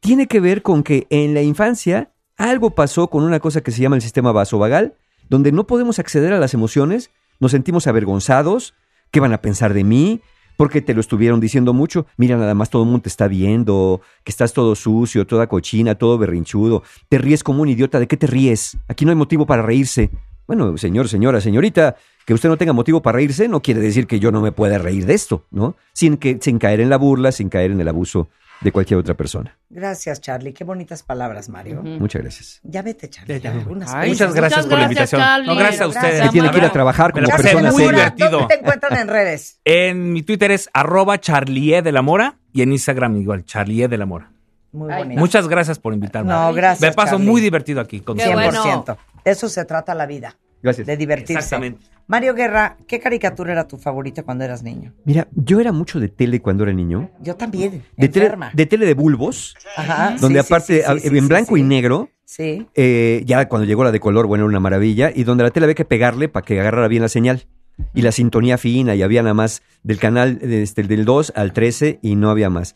tiene 0.00 0.26
que 0.28 0.40
ver 0.40 0.62
con 0.62 0.82
que 0.82 1.06
en 1.10 1.34
la 1.34 1.42
infancia 1.42 2.12
algo 2.36 2.74
pasó 2.74 3.08
con 3.08 3.22
una 3.24 3.40
cosa 3.40 3.60
que 3.60 3.70
se 3.70 3.82
llama 3.82 3.96
el 3.96 4.02
sistema 4.02 4.32
vasovagal, 4.32 4.94
donde 5.28 5.52
no 5.52 5.66
podemos 5.66 5.98
acceder 5.98 6.32
a 6.32 6.38
las 6.38 6.54
emociones, 6.54 7.10
nos 7.40 7.50
sentimos 7.50 7.86
avergonzados, 7.86 8.74
¿qué 9.10 9.20
van 9.20 9.32
a 9.32 9.42
pensar 9.42 9.74
de 9.74 9.84
mí? 9.84 10.20
Porque 10.56 10.80
te 10.80 10.94
lo 10.94 11.00
estuvieron 11.00 11.40
diciendo 11.40 11.72
mucho. 11.72 12.06
Mira, 12.16 12.36
nada 12.36 12.54
más 12.54 12.70
todo 12.70 12.82
el 12.82 12.88
mundo 12.88 13.02
te 13.02 13.08
está 13.08 13.28
viendo, 13.28 14.00
que 14.24 14.30
estás 14.30 14.52
todo 14.52 14.74
sucio, 14.74 15.26
toda 15.26 15.46
cochina, 15.46 15.94
todo 15.94 16.18
berrinchudo. 16.18 16.82
Te 17.08 17.18
ríes 17.18 17.42
como 17.42 17.62
un 17.62 17.68
idiota. 17.68 18.00
¿De 18.00 18.06
qué 18.06 18.16
te 18.16 18.26
ríes? 18.26 18.78
Aquí 18.88 19.04
no 19.04 19.10
hay 19.10 19.16
motivo 19.16 19.46
para 19.46 19.62
reírse. 19.62 20.10
Bueno, 20.46 20.76
señor, 20.78 21.08
señora, 21.08 21.40
señorita, 21.40 21.96
que 22.24 22.32
usted 22.32 22.48
no 22.48 22.56
tenga 22.56 22.72
motivo 22.72 23.02
para 23.02 23.16
reírse 23.16 23.48
no 23.48 23.60
quiere 23.60 23.80
decir 23.80 24.06
que 24.06 24.20
yo 24.20 24.30
no 24.30 24.40
me 24.40 24.52
pueda 24.52 24.78
reír 24.78 25.04
de 25.04 25.14
esto, 25.14 25.44
¿no? 25.50 25.76
Sin, 25.92 26.16
que, 26.16 26.38
sin 26.40 26.58
caer 26.58 26.80
en 26.80 26.88
la 26.88 26.98
burla, 26.98 27.32
sin 27.32 27.48
caer 27.48 27.72
en 27.72 27.80
el 27.80 27.88
abuso 27.88 28.28
de 28.60 28.72
cualquier 28.72 28.98
otra 28.98 29.14
persona. 29.14 29.56
Gracias, 29.68 30.20
Charlie. 30.20 30.52
Qué 30.52 30.64
bonitas 30.64 31.02
palabras, 31.02 31.48
Mario. 31.48 31.82
Muchas 31.82 32.22
gracias. 32.22 32.60
Ya 32.62 32.82
vete, 32.82 33.10
Charlie. 33.10 33.40
Ya, 33.40 33.50
ya. 33.50 33.58
Algunas 33.58 33.88
Ay, 33.88 33.94
cosas. 33.94 34.08
muchas 34.08 34.34
gracias 34.34 34.66
por 34.66 34.78
la 34.78 34.84
invitación. 34.84 35.20
No, 35.46 35.54
gracias 35.56 35.80
a 35.82 35.86
ustedes. 35.88 36.22
Que 36.22 36.28
tiene 36.30 36.50
que 36.50 36.58
ir 36.58 36.64
a 36.64 36.72
trabajar 36.72 37.12
como 37.12 37.22
Me 37.22 37.28
la 37.28 37.36
pasé 37.36 37.48
persona 37.50 37.70
muy 37.72 37.82
divertido. 37.84 38.30
¿Dónde 38.30 38.54
te 38.54 38.60
encuentran 38.60 38.98
en 38.98 39.08
redes? 39.08 39.60
En 39.64 40.12
mi 40.12 40.22
Twitter 40.22 40.50
es 40.50 40.68
arroba 40.72 41.18
charlie 41.20 41.82
de 41.82 41.92
la 41.92 42.02
mora 42.02 42.36
y 42.52 42.62
en 42.62 42.72
Instagram 42.72 43.16
igual, 43.16 43.44
charlie 43.44 43.86
de 43.88 43.98
la 43.98 44.06
mora. 44.06 44.30
Muy 44.72 44.92
bonito. 44.92 45.20
Muchas 45.20 45.48
gracias 45.48 45.78
por 45.78 45.92
invitarme. 45.94 46.32
No, 46.32 46.52
gracias, 46.52 46.80
Me 46.80 46.94
paso 46.94 47.12
Charlie. 47.12 47.26
muy 47.26 47.40
divertido 47.40 47.80
aquí 47.80 48.00
con 48.00 48.18
100%. 48.18 48.96
De 49.24 49.30
eso 49.30 49.48
se 49.48 49.64
trata 49.64 49.94
la 49.94 50.06
vida. 50.06 50.36
Gracias. 50.62 50.86
De 50.86 50.96
divertirse. 50.96 51.34
Exactamente. 51.34 51.86
Mario 52.08 52.34
Guerra, 52.34 52.76
¿qué 52.86 53.00
caricatura 53.00 53.52
era 53.52 53.66
tu 53.66 53.78
favorita 53.78 54.22
cuando 54.22 54.44
eras 54.44 54.62
niño? 54.62 54.92
Mira, 55.04 55.26
yo 55.34 55.60
era 55.60 55.72
mucho 55.72 55.98
de 56.00 56.08
tele 56.08 56.40
cuando 56.40 56.62
era 56.64 56.72
niño. 56.72 57.10
Yo 57.20 57.34
también. 57.36 57.82
De 57.96 58.08
tele, 58.08 58.30
de 58.52 58.66
tele 58.66 58.86
de 58.86 58.94
bulbos, 58.94 59.56
Ajá. 59.76 60.16
donde 60.20 60.40
sí, 60.40 60.46
aparte, 60.46 60.82
sí, 60.82 61.00
sí, 61.00 61.08
en 61.08 61.22
sí, 61.22 61.28
blanco 61.28 61.54
sí. 61.56 61.60
y 61.60 61.64
negro, 61.64 62.08
Sí. 62.24 62.66
eh, 62.74 63.22
ya 63.26 63.48
cuando 63.48 63.66
llegó 63.66 63.82
la 63.84 63.92
de 63.92 64.00
color, 64.00 64.26
bueno, 64.26 64.44
era 64.44 64.48
una 64.50 64.60
maravilla, 64.60 65.10
y 65.14 65.24
donde 65.24 65.44
la 65.44 65.50
tele 65.50 65.64
había 65.64 65.74
que 65.74 65.84
pegarle 65.84 66.28
para 66.28 66.44
que 66.44 66.60
agarrara 66.60 66.88
bien 66.88 67.02
la 67.02 67.08
señal. 67.08 67.46
Y 67.92 68.00
la 68.02 68.10
sintonía 68.12 68.56
fina, 68.56 68.94
y 68.94 69.02
había 69.02 69.22
nada 69.22 69.34
más 69.34 69.62
del 69.82 69.98
canal 69.98 70.38
este, 70.42 70.82
del 70.84 71.04
2 71.04 71.32
al 71.36 71.52
13 71.52 71.98
y 72.02 72.16
no 72.16 72.30
había 72.30 72.48
más. 72.48 72.74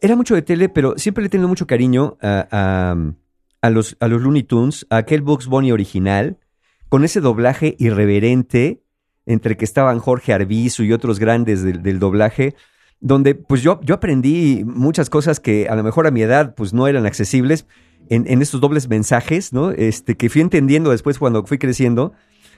Era 0.00 0.16
mucho 0.16 0.34
de 0.34 0.42
tele, 0.42 0.68
pero 0.68 0.94
siempre 0.98 1.22
le 1.22 1.26
he 1.26 1.30
tenido 1.30 1.46
mucho 1.48 1.66
cariño 1.68 2.16
a, 2.20 2.48
a- 2.50 3.12
a 3.64 3.70
los, 3.70 3.96
a 4.00 4.08
los 4.08 4.20
Looney 4.20 4.42
Tunes, 4.42 4.84
a 4.90 4.96
aquel 4.96 5.22
Bugs 5.22 5.46
Bunny 5.46 5.70
original, 5.70 6.38
con 6.92 7.04
ese 7.04 7.22
doblaje 7.22 7.74
irreverente 7.78 8.82
entre 9.24 9.56
que 9.56 9.64
estaban 9.64 9.98
Jorge 9.98 10.34
Arbizu 10.34 10.82
y 10.82 10.92
otros 10.92 11.18
grandes 11.18 11.62
del, 11.62 11.98
doblaje, 11.98 12.54
donde 13.00 13.34
pues 13.34 13.62
yo, 13.62 13.80
yo 13.82 13.94
aprendí 13.94 14.62
muchas 14.66 15.08
cosas 15.08 15.40
que 15.40 15.70
a 15.70 15.74
lo 15.74 15.84
mejor 15.84 16.06
a 16.06 16.10
mi 16.10 16.20
edad 16.20 16.54
pues 16.54 16.74
no 16.74 16.86
eran 16.86 17.06
accesibles 17.06 17.66
en, 18.10 18.26
en 18.26 18.42
estos 18.42 18.60
dobles 18.60 18.90
mensajes, 18.90 19.54
¿no? 19.54 19.70
Este, 19.70 20.18
que 20.18 20.28
fui 20.28 20.42
entendiendo 20.42 20.90
después 20.90 21.18
cuando 21.18 21.46
fui 21.46 21.56
creciendo. 21.56 22.12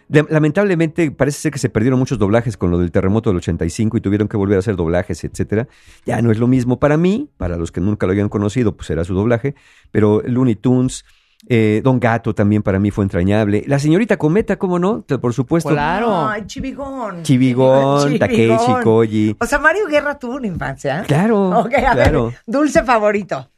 Lamentablemente 0.09 1.12
parece 1.12 1.39
ser 1.39 1.52
que 1.52 1.61
se 1.61 1.69
perdieron 1.69 2.01
muchos 2.01 2.19
doblajes 2.19 2.56
con 2.56 2.73
lo 2.73 2.78
del 2.78 2.90
terremoto 2.90 3.31
del 3.31 3.36
85 3.36 3.98
y 3.98 4.01
tuvieron 4.01 4.27
que 4.27 4.36
volver 4.36 4.56
a 4.56 4.59
hacer 4.59 4.74
doblajes, 4.74 5.23
etcétera. 5.23 5.69
Ya 6.06 6.20
no 6.23 6.32
es 6.32 6.40
lo 6.40 6.48
mismo 6.48 6.81
para 6.81 6.97
mí, 6.97 7.31
para 7.36 7.56
los 7.56 7.70
que 7.70 7.81
nunca 7.81 8.06
lo 8.06 8.11
habían 8.11 8.28
conocido, 8.28 8.77
pues 8.77 8.90
era 8.90 9.05
su 9.05 9.15
doblaje, 9.15 9.55
pero 9.93 10.23
Looney 10.27 10.56
Tunes, 10.56 11.05
eh, 11.48 11.80
Don 11.84 12.00
Gato 12.00 12.34
también 12.34 12.62
para 12.62 12.78
mí 12.78 12.90
fue 12.90 13.04
entrañable. 13.04 13.64
La 13.66 13.78
señorita 13.78 14.16
Cometa, 14.16 14.56
¿cómo 14.56 14.78
no? 14.78 15.02
Por 15.02 15.32
supuesto. 15.34 15.74
Ay, 15.78 16.44
chivigón. 16.46 17.22
Chivigón, 17.22 18.18
Takeshi, 18.18 18.72
Koji. 18.82 19.36
O 19.40 19.46
sea, 19.46 19.58
Mario 19.58 19.86
Guerra 19.86 20.18
tuvo 20.18 20.36
una 20.36 20.46
infancia. 20.46 21.02
Claro, 21.06 21.50
Ok, 21.60 21.74
a 21.74 21.92
claro. 21.92 22.26
ver, 22.26 22.34
dulce 22.46 22.82
favorito. 22.82 23.50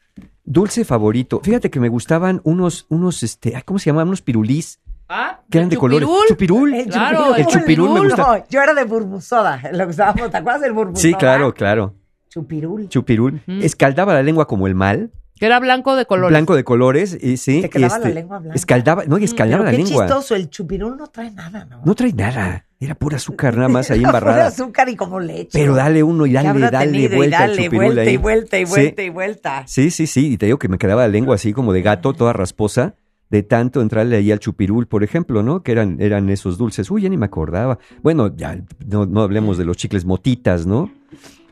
Dulce 0.44 0.84
favorito. 0.84 1.40
Fíjate 1.42 1.70
que 1.70 1.80
me 1.80 1.88
gustaban 1.88 2.40
unos, 2.44 2.86
unos, 2.88 3.22
este, 3.22 3.60
¿cómo 3.64 3.78
se 3.78 3.86
llamaban? 3.90 4.08
Unos 4.08 4.22
pirulís. 4.22 4.80
Ah, 5.08 5.40
Que 5.50 5.58
eran 5.58 5.68
de 5.70 5.76
colores. 5.76 6.08
Chupirul. 6.28 6.74
El 6.74 6.86
Claro, 6.88 7.18
chupirul. 7.18 7.38
el 7.40 7.46
chupirul 7.46 7.90
me 7.92 8.00
gusta. 8.00 8.22
No, 8.38 8.44
yo 8.48 8.60
era 8.60 8.74
de 8.74 8.84
burbusoda. 8.84 9.60
Lo 9.72 9.86
usábamos. 9.88 10.30
¿Te 10.30 10.36
acuerdas 10.36 10.62
del 10.62 10.72
burbusoda? 10.72 11.00
Sí, 11.00 11.14
claro, 11.14 11.54
claro. 11.54 11.94
Chupirul. 12.28 12.88
Chupirul. 12.88 13.40
Escaldaba 13.46 14.14
la 14.14 14.22
lengua 14.24 14.46
como 14.48 14.66
el 14.66 14.74
mal. 14.74 15.10
Que 15.38 15.46
era 15.46 15.60
blanco 15.60 15.96
de 15.96 16.06
colores. 16.06 16.30
blanco 16.30 16.56
de 16.56 16.64
colores, 16.64 17.16
y 17.20 17.36
sí. 17.36 17.60
Te 17.62 17.68
quedaba 17.70 17.98
y 17.98 18.02
la 18.04 18.08
lengua 18.10 18.38
blanca. 18.38 18.54
Escaldaba, 18.56 19.04
no, 19.04 19.18
y 19.18 19.24
escaldaba 19.24 19.64
Pero 19.64 19.72
la 19.72 19.76
qué 19.76 19.84
lengua. 19.84 20.06
chistoso, 20.06 20.34
el 20.34 20.48
chupirul 20.50 20.96
no 20.96 21.06
trae 21.08 21.30
nada, 21.30 21.64
¿no? 21.66 21.82
No 21.84 21.94
trae 21.94 22.12
nada. 22.12 22.64
Era 22.80 22.94
pura 22.94 23.16
azúcar 23.16 23.54
nada 23.56 23.68
más 23.68 23.90
ahí 23.90 23.98
Pura 24.00 24.08
embarrada. 24.10 24.46
azúcar 24.46 24.88
y 24.88 24.96
como 24.96 25.20
leche. 25.20 25.50
Pero 25.52 25.74
dale 25.74 26.02
uno 26.02 26.26
y 26.26 26.30
¿Qué 26.30 26.34
dale, 26.42 26.70
dale? 26.70 26.98
Y 26.98 27.08
vuelta 27.08 27.38
al 27.40 27.50
dale, 27.50 27.64
chupirul 27.64 27.84
vuelta 27.86 28.00
ahí. 28.02 28.08
y 28.08 28.16
vuelta 28.16 28.58
y 28.58 28.66
Sí. 28.66 28.70
vuelta 28.72 29.02
y 29.02 29.08
vuelta. 29.10 29.64
Sí, 29.66 29.90
sí, 29.90 30.06
sí. 30.06 30.32
Y 30.32 30.36
te 30.38 30.46
digo 30.46 30.58
que 30.58 30.68
me 30.68 30.78
quedaba 30.78 31.02
la 31.02 31.08
lengua 31.08 31.34
así 31.34 31.52
como 31.52 31.72
de 31.72 31.82
gato, 31.82 32.12
toda 32.14 32.32
rasposa, 32.32 32.94
de 33.30 33.42
tanto 33.42 33.80
entrarle 33.82 34.16
ahí 34.16 34.30
al 34.32 34.38
chupirul, 34.40 34.86
por 34.86 35.04
ejemplo, 35.04 35.42
¿no? 35.42 35.62
Que 35.62 35.72
eran, 35.72 36.00
eran 36.00 36.28
esos 36.30 36.56
dulces. 36.58 36.90
Uy, 36.90 37.02
ya 37.02 37.08
ni 37.08 37.16
me 37.16 37.26
acordaba. 37.26 37.78
Bueno, 38.02 38.34
ya 38.36 38.58
no, 38.86 39.04
no 39.06 39.20
hablemos 39.22 39.58
de 39.58 39.64
los 39.64 39.76
chicles 39.76 40.04
motitas, 40.04 40.64
¿no? 40.66 40.90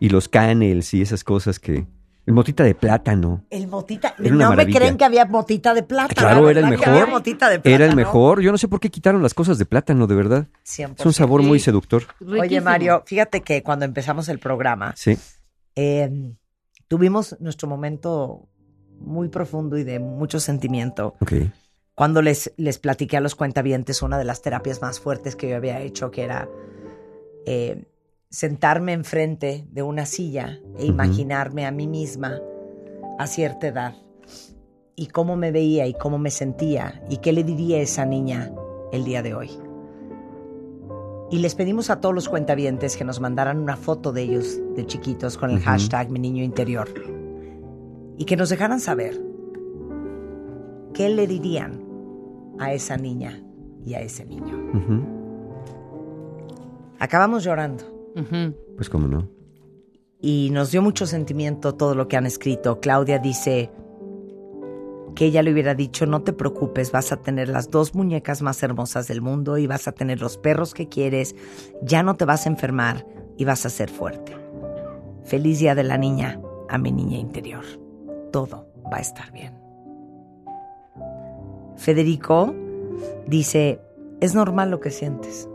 Y 0.01 0.09
los 0.11 0.29
canels 0.29 0.93
y 0.95 1.03
esas 1.03 1.23
cosas 1.25 1.59
que. 1.59 1.87
El 2.27 2.33
motita 2.33 2.65
de 2.65 2.75
plátano. 2.75 3.45
El 3.51 3.67
motita. 3.69 4.15
Era 4.19 4.35
una 4.35 4.49
no 4.51 4.57
me 4.57 4.67
creen 4.67 4.97
que 4.97 5.05
había 5.05 5.27
motita 5.27 5.75
de 5.75 5.83
plátano. 5.83 6.15
Claro, 6.29 6.49
era 6.51 6.61
el 6.61 6.67
¿verdad 6.71 6.79
que 6.83 6.89
había 6.91 7.01
mejor. 7.03 7.15
motita 7.15 7.49
de 7.51 7.55
Era 7.57 7.85
el 7.85 7.91
plátano? 7.93 7.97
mejor. 7.97 8.41
Yo 8.41 8.51
no 8.51 8.57
sé 8.59 8.67
por 8.69 8.81
qué 8.81 8.91
quitaron 8.91 9.23
las 9.23 9.35
cosas 9.35 9.59
de 9.59 9.67
plátano, 9.67 10.07
de 10.07 10.15
verdad. 10.15 10.47
100%. 10.65 10.95
Es 11.01 11.07
un 11.07 11.13
sabor 11.13 11.43
muy 11.43 11.61
seductor. 11.61 12.05
Oye, 12.27 12.61
Mario, 12.63 13.03
fíjate 13.05 13.43
que 13.43 13.63
cuando 13.63 13.85
empezamos 13.85 14.29
el 14.31 14.39
programa, 14.39 14.95
Sí. 14.97 15.19
eh, 15.77 16.33
tuvimos 16.89 17.37
nuestro 17.41 17.69
momento 17.69 18.49
muy 19.01 19.29
profundo 19.29 19.77
y 19.77 19.85
de 19.85 19.99
mucho 19.99 20.41
sentimiento. 20.41 21.17
Ok. 21.21 21.33
Cuando 21.95 22.23
les, 22.23 22.53
les 22.57 22.79
platiqué 22.79 23.19
a 23.19 23.21
los 23.21 23.35
cuentavientes 23.35 24.01
una 24.03 24.17
de 24.19 24.25
las 24.25 24.41
terapias 24.41 24.81
más 24.81 24.99
fuertes 24.99 25.37
que 25.37 25.51
yo 25.51 25.57
había 25.57 25.81
hecho, 25.81 26.11
que 26.11 26.23
era 26.25 26.49
eh, 27.47 27.85
sentarme 28.35 28.95
enfrente 28.95 29.65
de 29.71 29.85
una 29.85 30.07
silla 30.07 30.59
e 30.77 30.87
imaginarme 30.87 31.67
a 31.67 31.71
mí 31.71 31.87
misma 31.87 32.41
a 33.17 33.29
cierta 33.29 33.69
edad. 33.69 33.95
Y 34.97 35.07
cómo 35.07 35.37
me 35.37 35.53
veía 35.53 35.87
y 35.87 35.95
cómo 35.95 36.19
me 36.19 36.33
sentía 36.33 37.01
y 37.09 37.19
qué 37.19 37.33
le 37.33 37.45
diría 37.45 37.77
a 37.77 37.83
esa 37.83 38.05
niña 38.05 38.53
el 38.91 39.05
día 39.05 39.23
de 39.23 39.37
hoy. 39.37 39.51
Y 41.31 41.39
les 41.39 41.55
pedimos 41.55 41.91
a 41.91 42.01
todos 42.01 42.13
los 42.13 42.29
cuentavientes 42.29 42.97
que 42.97 43.05
nos 43.05 43.21
mandaran 43.21 43.61
una 43.61 43.77
foto 43.77 44.11
de 44.11 44.23
ellos 44.23 44.61
de 44.75 44.85
chiquitos 44.85 45.39
con 45.39 45.51
el 45.51 45.61
hashtag 45.61 46.11
mi 46.11 46.19
niño 46.19 46.43
interior. 46.43 46.89
Y 48.19 48.25
que 48.25 48.37
nos 48.37 48.49
dejaran 48.49 48.81
saber 48.81 49.17
qué 50.93 51.09
le 51.09 51.29
dirían 51.29 51.85
a 52.59 52.73
esa 52.73 52.97
niña 52.97 53.45
y 53.85 53.95
a 53.95 54.01
ese 54.01 54.25
niño. 54.27 54.59
Acabamos 56.99 57.45
llorando 57.45 57.94
Pues 58.77 58.89
cómo 58.89 59.09
no. 59.09 59.29
y 60.21 60.49
nos 60.53 60.71
dio 60.71 60.81
mucho 60.81 61.05
sentimiento 61.07 61.75
todo 61.75 61.95
lo 61.95 62.09
que 62.09 62.17
han 62.17 62.27
escrito. 62.27 62.81
Claudia 62.81 63.19
dice 63.19 63.71
que 65.15 65.27
ella 65.27 65.43
le 65.43 65.53
hubiera 65.53 65.75
dicho, 65.75 66.07
no 66.07 66.23
te 66.23 66.33
preocupes, 66.33 66.93
vas 66.93 67.13
a 67.13 67.19
tener 67.19 67.49
las 67.49 67.71
dos 67.71 67.95
muñecas 67.95 68.41
más 68.41 68.63
hermosas 68.63 69.07
del 69.07 69.21
mundo 69.21 69.59
y 69.59 69.67
vas 69.67 69.87
a 69.87 69.93
tener 69.93 70.21
los 70.21 70.39
perros 70.39 70.75
que 70.75 70.89
quieres, 70.89 71.37
ya 71.83 72.03
no 72.03 72.17
te 72.17 72.25
vas 72.25 72.47
a 72.47 72.49
enfermar 72.49 73.07
y 73.37 73.45
vas 73.45 73.67
a 73.67 73.71
ser 73.71 73.91
fuerte. 73.91 74.37
Feliz 75.25 75.59
día 75.59 75.75
de 75.75 75.85
la 75.85 75.99
niña 75.99 76.41
a 76.69 76.79
mi 76.79 76.91
niña 76.91 77.19
interior. 77.19 77.65
Todo 78.33 78.67
va 78.93 78.97
a 78.97 79.01
estar 79.01 79.31
bien. 79.33 79.55
Federico 81.77 82.55
dice, 83.27 83.81
es 84.21 84.35
normal 84.35 84.71
lo 84.71 84.81
que 84.81 84.91
sientes, 84.91 85.49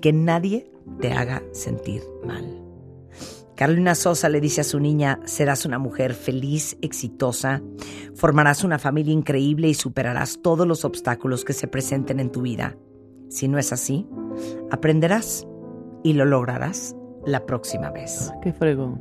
que 0.00 0.12
nadie 0.12 0.70
te 1.00 1.12
haga 1.12 1.42
sentir 1.52 2.02
mal. 2.24 2.62
Carolina 3.56 3.94
Sosa 3.94 4.28
le 4.28 4.40
dice 4.40 4.62
a 4.62 4.64
su 4.64 4.80
niña, 4.80 5.20
serás 5.26 5.64
una 5.64 5.78
mujer 5.78 6.14
feliz, 6.14 6.76
exitosa, 6.82 7.62
formarás 8.14 8.64
una 8.64 8.80
familia 8.80 9.12
increíble 9.12 9.68
y 9.68 9.74
superarás 9.74 10.40
todos 10.42 10.66
los 10.66 10.84
obstáculos 10.84 11.44
que 11.44 11.52
se 11.52 11.68
presenten 11.68 12.18
en 12.18 12.32
tu 12.32 12.42
vida. 12.42 12.76
Si 13.28 13.46
no 13.46 13.58
es 13.58 13.72
así, 13.72 14.08
aprenderás 14.72 15.46
y 16.02 16.14
lo 16.14 16.24
lograrás 16.24 16.96
la 17.24 17.46
próxima 17.46 17.90
vez. 17.90 18.32
Qué 18.42 18.52
fregón. 18.52 19.00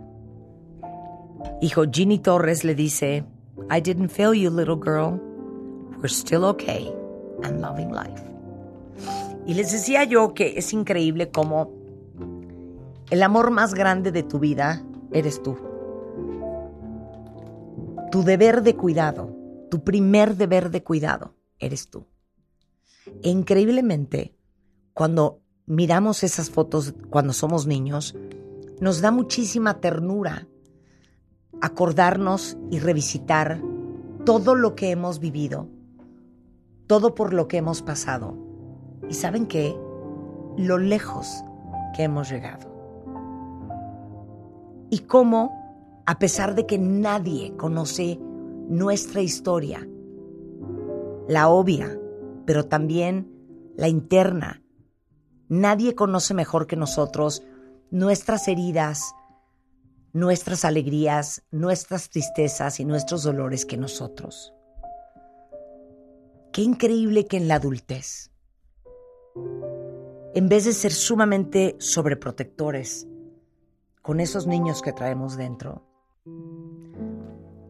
Hijo 1.62 1.86
Ginny 1.92 2.20
Torres 2.20 2.64
le 2.64 2.76
dice, 2.76 3.26
I 3.72 3.82
didn't 3.82 4.10
fail 4.10 4.34
you, 4.34 4.50
little 4.50 4.78
girl. 4.78 5.20
We're 5.98 6.10
still 6.10 6.46
okay 6.46 6.92
and 7.44 7.60
loving 7.60 7.92
life. 7.92 8.33
Y 9.46 9.56
les 9.56 9.72
decía 9.72 10.04
yo 10.04 10.34
que 10.34 10.58
es 10.58 10.74
increíble 10.74 11.30
cómo 11.30 11.72
el 13.10 13.22
amor 13.22 13.52
más 13.52 13.74
grande 13.74 14.12
de 14.12 14.24
tu 14.24 14.40
vida 14.40 14.84
eres 15.12 15.42
tú. 15.44 15.58
Tu 18.12 18.24
deber 18.24 18.64
de 18.64 18.76
cuidado, 18.76 19.36
tu 19.70 19.84
primer 19.84 20.36
deber 20.36 20.72
de 20.72 20.84
cuidado, 20.84 21.36
eres 21.60 21.90
tú. 21.90 22.06
E 23.22 23.30
increíblemente, 23.30 24.36
cuando 24.94 25.42
miramos 25.66 26.24
esas 26.24 26.50
fotos 26.50 26.94
cuando 27.10 27.34
somos 27.34 27.68
niños, 27.68 28.16
nos 28.80 29.02
da 29.02 29.12
muchísima 29.12 29.80
ternura 29.80 30.48
acordarnos 31.62 32.58
y 32.70 32.80
revisitar 32.80 33.62
todo 34.26 34.56
lo 34.56 34.76
que 34.76 34.92
hemos 34.92 35.20
vivido, 35.20 35.68
todo 36.88 37.16
por 37.16 37.34
lo 37.34 37.48
que 37.48 37.58
hemos 37.58 37.82
pasado. 37.82 38.53
Y 39.10 39.14
saben 39.14 39.46
qué? 39.46 39.76
Lo 40.58 40.78
lejos 40.78 41.44
que 41.96 42.04
hemos 42.04 42.30
llegado. 42.30 42.72
Y 44.90 45.00
cómo, 45.00 46.04
a 46.06 46.20
pesar 46.20 46.56
de 46.56 46.66
que 46.66 46.78
nadie 46.78 47.56
conoce 47.58 48.20
nuestra 48.70 49.22
historia, 49.22 49.88
la 51.28 51.50
obvia, 51.50 52.00
pero 52.46 52.66
también 52.66 53.32
la 53.76 53.88
interna, 53.88 54.62
nadie 55.50 55.96
conoce 55.96 56.34
mejor 56.34 56.68
que 56.68 56.76
nosotros 56.76 57.44
nuestras 57.90 58.48
heridas, 58.48 59.16
nuestras 60.14 60.66
alegrías, 60.66 61.44
nuestras 61.52 62.10
tristezas 62.10 62.80
y 62.80 62.86
nuestros 62.86 63.24
dolores 63.24 63.66
que 63.66 63.78
nosotros. 63.78 64.54
Qué 66.52 66.62
increíble 66.62 67.26
que 67.26 67.38
en 67.38 67.48
la 67.48 67.56
adultez, 67.56 68.33
en 69.36 70.50
vez 70.50 70.66
de 70.66 70.74
ser 70.74 70.92
sumamente 70.92 71.76
sobreprotectores 71.80 73.08
con 74.02 74.20
esos 74.20 74.48
niños 74.48 74.82
que 74.82 74.94
traemos 74.94 75.38
dentro, 75.38 75.86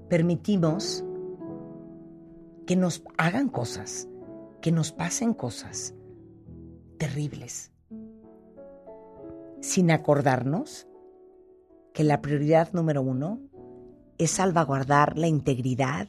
permitimos 0.10 1.04
que 2.66 2.76
nos 2.76 3.04
hagan 3.18 3.50
cosas, 3.50 4.08
que 4.62 4.72
nos 4.72 4.92
pasen 4.92 5.34
cosas 5.34 5.94
terribles, 6.98 7.72
sin 9.60 9.92
acordarnos 9.92 10.88
que 11.94 12.04
la 12.04 12.22
prioridad 12.22 12.72
número 12.74 13.02
uno 13.02 13.42
es 14.18 14.32
salvaguardar 14.32 15.18
la 15.18 15.28
integridad 15.28 16.08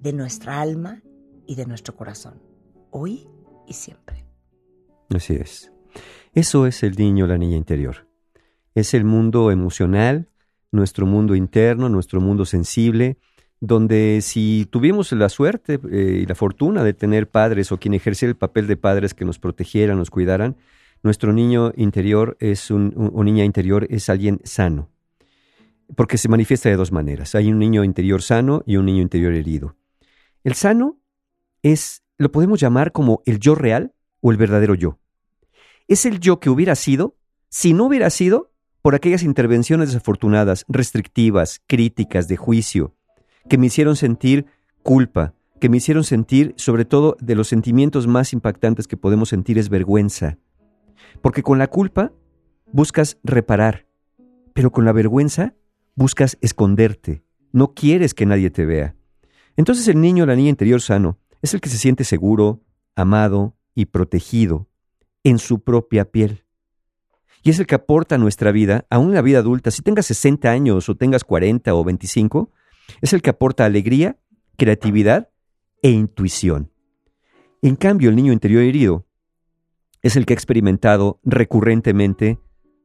de 0.00 0.12
nuestra 0.12 0.60
alma 0.60 1.02
y 1.46 1.54
de 1.54 1.66
nuestro 1.66 1.96
corazón, 1.96 2.42
hoy 2.90 3.28
y 3.66 3.72
siempre. 3.72 4.27
Así 5.14 5.34
es. 5.34 5.72
Eso 6.34 6.66
es 6.66 6.82
el 6.82 6.94
niño, 6.96 7.26
la 7.26 7.38
niña 7.38 7.56
interior. 7.56 8.06
Es 8.74 8.94
el 8.94 9.04
mundo 9.04 9.50
emocional, 9.50 10.28
nuestro 10.70 11.06
mundo 11.06 11.34
interno, 11.34 11.88
nuestro 11.88 12.20
mundo 12.20 12.44
sensible, 12.44 13.16
donde 13.60 14.20
si 14.22 14.68
tuvimos 14.70 15.10
la 15.12 15.28
suerte 15.28 15.80
eh, 15.90 16.20
y 16.22 16.26
la 16.26 16.34
fortuna 16.34 16.84
de 16.84 16.94
tener 16.94 17.28
padres 17.28 17.72
o 17.72 17.78
quien 17.78 17.94
ejerciera 17.94 18.30
el 18.30 18.36
papel 18.36 18.66
de 18.66 18.76
padres 18.76 19.14
que 19.14 19.24
nos 19.24 19.38
protegieran, 19.38 19.98
nos 19.98 20.10
cuidaran, 20.10 20.56
nuestro 21.02 21.32
niño 21.32 21.72
interior 21.76 22.36
es 22.40 22.70
un, 22.70 22.92
o 23.14 23.24
niña 23.24 23.44
interior 23.44 23.86
es 23.90 24.08
alguien 24.08 24.40
sano. 24.44 24.90
Porque 25.96 26.18
se 26.18 26.28
manifiesta 26.28 26.68
de 26.68 26.76
dos 26.76 26.92
maneras. 26.92 27.34
Hay 27.34 27.50
un 27.50 27.58
niño 27.58 27.82
interior 27.82 28.22
sano 28.22 28.62
y 28.66 28.76
un 28.76 28.86
niño 28.86 29.00
interior 29.00 29.32
herido. 29.32 29.76
El 30.44 30.54
sano 30.54 31.00
es, 31.62 32.02
lo 32.18 32.30
podemos 32.30 32.60
llamar 32.60 32.92
como 32.92 33.22
el 33.26 33.38
yo 33.40 33.54
real 33.54 33.94
o 34.20 34.30
el 34.30 34.36
verdadero 34.36 34.74
yo. 34.74 34.98
Es 35.86 36.04
el 36.06 36.20
yo 36.20 36.40
que 36.40 36.50
hubiera 36.50 36.74
sido 36.74 37.16
si 37.48 37.72
no 37.72 37.86
hubiera 37.86 38.10
sido 38.10 38.50
por 38.82 38.94
aquellas 38.94 39.22
intervenciones 39.22 39.88
desafortunadas, 39.88 40.64
restrictivas, 40.68 41.60
críticas, 41.66 42.28
de 42.28 42.36
juicio, 42.36 42.94
que 43.48 43.58
me 43.58 43.66
hicieron 43.66 43.96
sentir 43.96 44.46
culpa, 44.82 45.34
que 45.60 45.68
me 45.68 45.78
hicieron 45.78 46.04
sentir, 46.04 46.54
sobre 46.56 46.84
todo, 46.84 47.16
de 47.20 47.34
los 47.34 47.48
sentimientos 47.48 48.06
más 48.06 48.32
impactantes 48.32 48.86
que 48.86 48.96
podemos 48.96 49.30
sentir 49.30 49.58
es 49.58 49.68
vergüenza. 49.68 50.38
Porque 51.20 51.42
con 51.42 51.58
la 51.58 51.66
culpa 51.66 52.12
buscas 52.72 53.18
reparar, 53.24 53.86
pero 54.54 54.70
con 54.70 54.84
la 54.84 54.92
vergüenza 54.92 55.54
buscas 55.94 56.38
esconderte, 56.40 57.24
no 57.52 57.74
quieres 57.74 58.14
que 58.14 58.26
nadie 58.26 58.50
te 58.50 58.64
vea. 58.64 58.94
Entonces 59.56 59.88
el 59.88 60.00
niño 60.00 60.24
o 60.24 60.26
la 60.26 60.36
niña 60.36 60.50
interior 60.50 60.80
sano 60.80 61.18
es 61.42 61.54
el 61.54 61.60
que 61.60 61.68
se 61.68 61.78
siente 61.78 62.04
seguro, 62.04 62.62
amado 62.94 63.57
y 63.78 63.86
protegido 63.86 64.66
en 65.22 65.38
su 65.38 65.62
propia 65.62 66.10
piel. 66.10 66.44
Y 67.44 67.50
es 67.50 67.60
el 67.60 67.66
que 67.68 67.76
aporta 67.76 68.16
a 68.16 68.18
nuestra 68.18 68.50
vida, 68.50 68.86
aún 68.90 69.10
en 69.10 69.14
la 69.14 69.22
vida 69.22 69.38
adulta, 69.38 69.70
si 69.70 69.82
tengas 69.82 70.06
60 70.06 70.50
años 70.50 70.88
o 70.88 70.96
tengas 70.96 71.22
40 71.22 71.72
o 71.72 71.84
25, 71.84 72.50
Es 73.02 73.12
el 73.12 73.22
que 73.22 73.30
aporta 73.30 73.64
alegría, 73.64 74.18
creatividad 74.56 75.28
e 75.80 75.90
intuición. 75.90 76.72
En 77.62 77.76
cambio, 77.76 78.10
el 78.10 78.16
niño 78.16 78.32
interior 78.32 78.64
herido 78.64 79.06
es 80.02 80.16
el 80.16 80.26
que 80.26 80.32
ha 80.32 80.34
experimentado 80.34 81.20
recurrentemente 81.22 82.40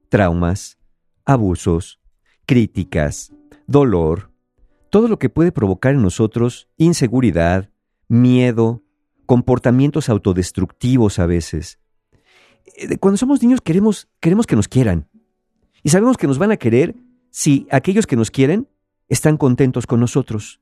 traumas, 0.09 0.77
abusos, 1.25 2.01
críticas, 2.45 3.33
dolor, 3.65 4.29
todo 4.91 5.07
lo 5.07 5.17
que 5.17 5.29
puede 5.29 5.51
provocar 5.51 5.95
en 5.95 6.03
nosotros 6.03 6.69
inseguridad, 6.77 7.71
miedo, 8.07 8.82
comportamientos 9.33 10.09
autodestructivos 10.09 11.17
a 11.17 11.25
veces. 11.25 11.79
Eh, 12.77 12.97
Cuando 12.97 13.17
somos 13.17 13.41
niños 13.41 13.61
queremos, 13.61 14.07
queremos 14.19 14.45
que 14.45 14.55
nos 14.55 14.67
quieran. 14.67 15.07
Y 15.81 15.89
sabemos 15.89 16.17
que 16.17 16.27
nos 16.27 16.37
van 16.37 16.51
a 16.51 16.57
querer 16.57 16.95
si 17.31 17.65
aquellos 17.71 18.05
que 18.05 18.15
nos 18.15 18.29
quieren 18.29 18.67
están 19.09 19.37
contentos 19.37 19.87
con 19.87 19.99
nosotros. 19.99 20.61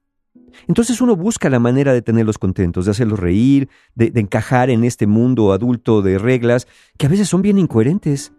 Entonces 0.69 1.01
uno 1.01 1.17
busca 1.17 1.49
la 1.49 1.59
manera 1.59 1.91
de 1.91 2.01
tenerlos 2.01 2.37
contentos, 2.37 2.85
de 2.85 2.91
hacerlos 2.91 3.19
reír, 3.19 3.67
de, 3.93 4.09
encajar 4.15 4.69
en 4.69 4.85
este 4.85 5.05
mundo 5.05 5.51
adulto 5.51 6.01
de 6.01 6.17
reglas 6.17 6.65
que 6.97 7.07
a 7.07 7.09
veces 7.09 7.27
son 7.27 7.41
bien 7.41 7.57
incoherentes. 7.57 8.31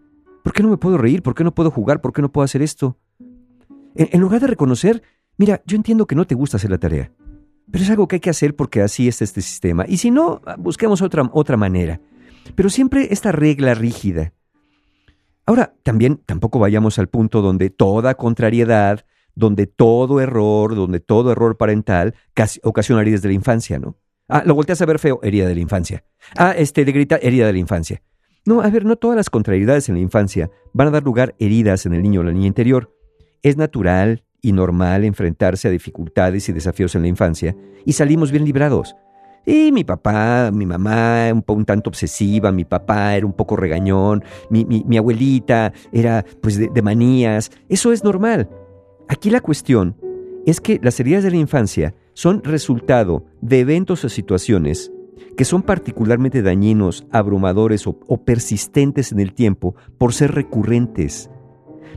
¿Por 0.43 0.51
qué 0.51 0.63
no 0.63 0.69
me 0.69 0.77
puedo 0.77 0.97
reír? 0.97 1.21
¿Por 1.21 1.35
qué 1.35 1.43
no 1.43 1.53
puedo 1.53 1.69
jugar? 1.69 2.01
¿Por 2.01 2.11
qué 2.11 2.23
no 2.23 2.31
puedo 2.31 2.43
hacer 2.43 2.63
esto? 2.63 2.97
En 3.93 4.19
lugar 4.19 4.41
de 4.41 4.47
reconocer, 4.47 5.03
mira, 5.37 5.61
yo 5.67 5.75
entiendo 5.75 6.07
que 6.07 6.15
no 6.15 6.25
te 6.25 6.33
gusta 6.33 6.57
hacer 6.57 6.71
la 6.71 6.79
tarea, 6.79 7.11
pero 7.71 7.83
es 7.83 7.89
algo 7.89 8.07
que 8.07 8.17
hay 8.17 8.19
que 8.19 8.29
hacer 8.29 8.55
porque 8.55 8.81
así 8.81 9.07
es 9.07 9.21
este 9.21 9.41
sistema. 9.41 9.85
Y 9.87 9.97
si 9.97 10.11
no, 10.11 10.41
busquemos 10.57 11.01
otra, 11.01 11.29
otra 11.33 11.57
manera. 11.57 11.99
Pero 12.55 12.69
siempre 12.69 13.07
esta 13.11 13.31
regla 13.31 13.73
rígida. 13.73 14.33
Ahora, 15.45 15.73
también 15.83 16.17
tampoco 16.25 16.59
vayamos 16.59 16.99
al 16.99 17.09
punto 17.09 17.41
donde 17.41 17.69
toda 17.69 18.15
contrariedad, 18.15 19.05
donde 19.35 19.67
todo 19.67 20.21
error, 20.21 20.75
donde 20.75 20.99
todo 20.99 21.31
error 21.31 21.57
parental 21.57 22.15
casi 22.33 22.59
ocasiona 22.63 23.01
heridas 23.01 23.21
de 23.21 23.29
la 23.29 23.33
infancia, 23.33 23.79
¿no? 23.79 23.97
Ah, 24.29 24.43
lo 24.45 24.55
volteas 24.55 24.81
a 24.81 24.85
ver 24.85 24.99
feo, 24.99 25.19
herida 25.21 25.47
de 25.47 25.55
la 25.55 25.61
infancia. 25.61 26.05
Ah, 26.37 26.53
este, 26.57 26.85
le 26.85 26.91
grita, 26.91 27.17
herida 27.17 27.45
de 27.45 27.53
la 27.53 27.59
infancia. 27.59 28.01
No, 28.45 28.61
a 28.61 28.69
ver, 28.69 28.85
no 28.85 28.95
todas 28.95 29.17
las 29.17 29.29
contrariedades 29.29 29.89
en 29.89 29.95
la 29.95 30.01
infancia 30.01 30.49
van 30.73 30.87
a 30.87 30.91
dar 30.91 31.03
lugar 31.03 31.35
heridas 31.39 31.85
en 31.85 31.93
el 31.93 32.01
niño 32.01 32.21
o 32.21 32.23
la 32.23 32.31
niña 32.31 32.47
interior. 32.47 32.93
Es 33.41 33.57
natural 33.57 34.23
y 34.43 34.51
normal 34.51 35.05
enfrentarse 35.05 35.67
a 35.67 35.71
dificultades 35.71 36.47
y 36.49 36.53
desafíos 36.53 36.93
en 36.93 37.01
la 37.01 37.07
infancia 37.07 37.55
y 37.85 37.93
salimos 37.93 38.29
bien 38.29 38.45
librados. 38.45 38.95
Y 39.45 39.71
mi 39.71 39.83
papá, 39.83 40.51
mi 40.53 40.65
mamá, 40.65 41.31
un, 41.33 41.43
un 41.47 41.65
tanto 41.65 41.89
obsesiva, 41.89 42.51
mi 42.51 42.65
papá 42.65 43.15
era 43.15 43.25
un 43.25 43.33
poco 43.33 43.55
regañón, 43.55 44.23
mi, 44.49 44.97
abuelita 44.97 45.73
era 45.91 46.23
pues 46.41 46.57
de, 46.57 46.69
de 46.69 46.81
manías. 46.81 47.51
Eso 47.67 47.91
es 47.91 48.03
normal. 48.03 48.49
Aquí 49.07 49.29
la 49.29 49.41
cuestión 49.41 49.97
es 50.45 50.61
que 50.61 50.79
las 50.83 50.99
heridas 50.99 51.23
de 51.23 51.31
la 51.31 51.37
infancia 51.37 51.95
son 52.13 52.43
resultado 52.43 53.25
de 53.41 53.61
eventos 53.61 54.03
o 54.05 54.09
situaciones 54.09 54.91
que 55.37 55.45
son 55.45 55.63
particularmente 55.63 56.41
dañinos, 56.41 57.07
abrumadores 57.11 57.87
o, 57.87 57.97
o 58.07 58.23
persistentes 58.23 59.11
en 59.11 59.19
el 59.19 59.33
tiempo 59.33 59.75
por 59.97 60.13
ser 60.13 60.31
recurrentes. 60.31 61.29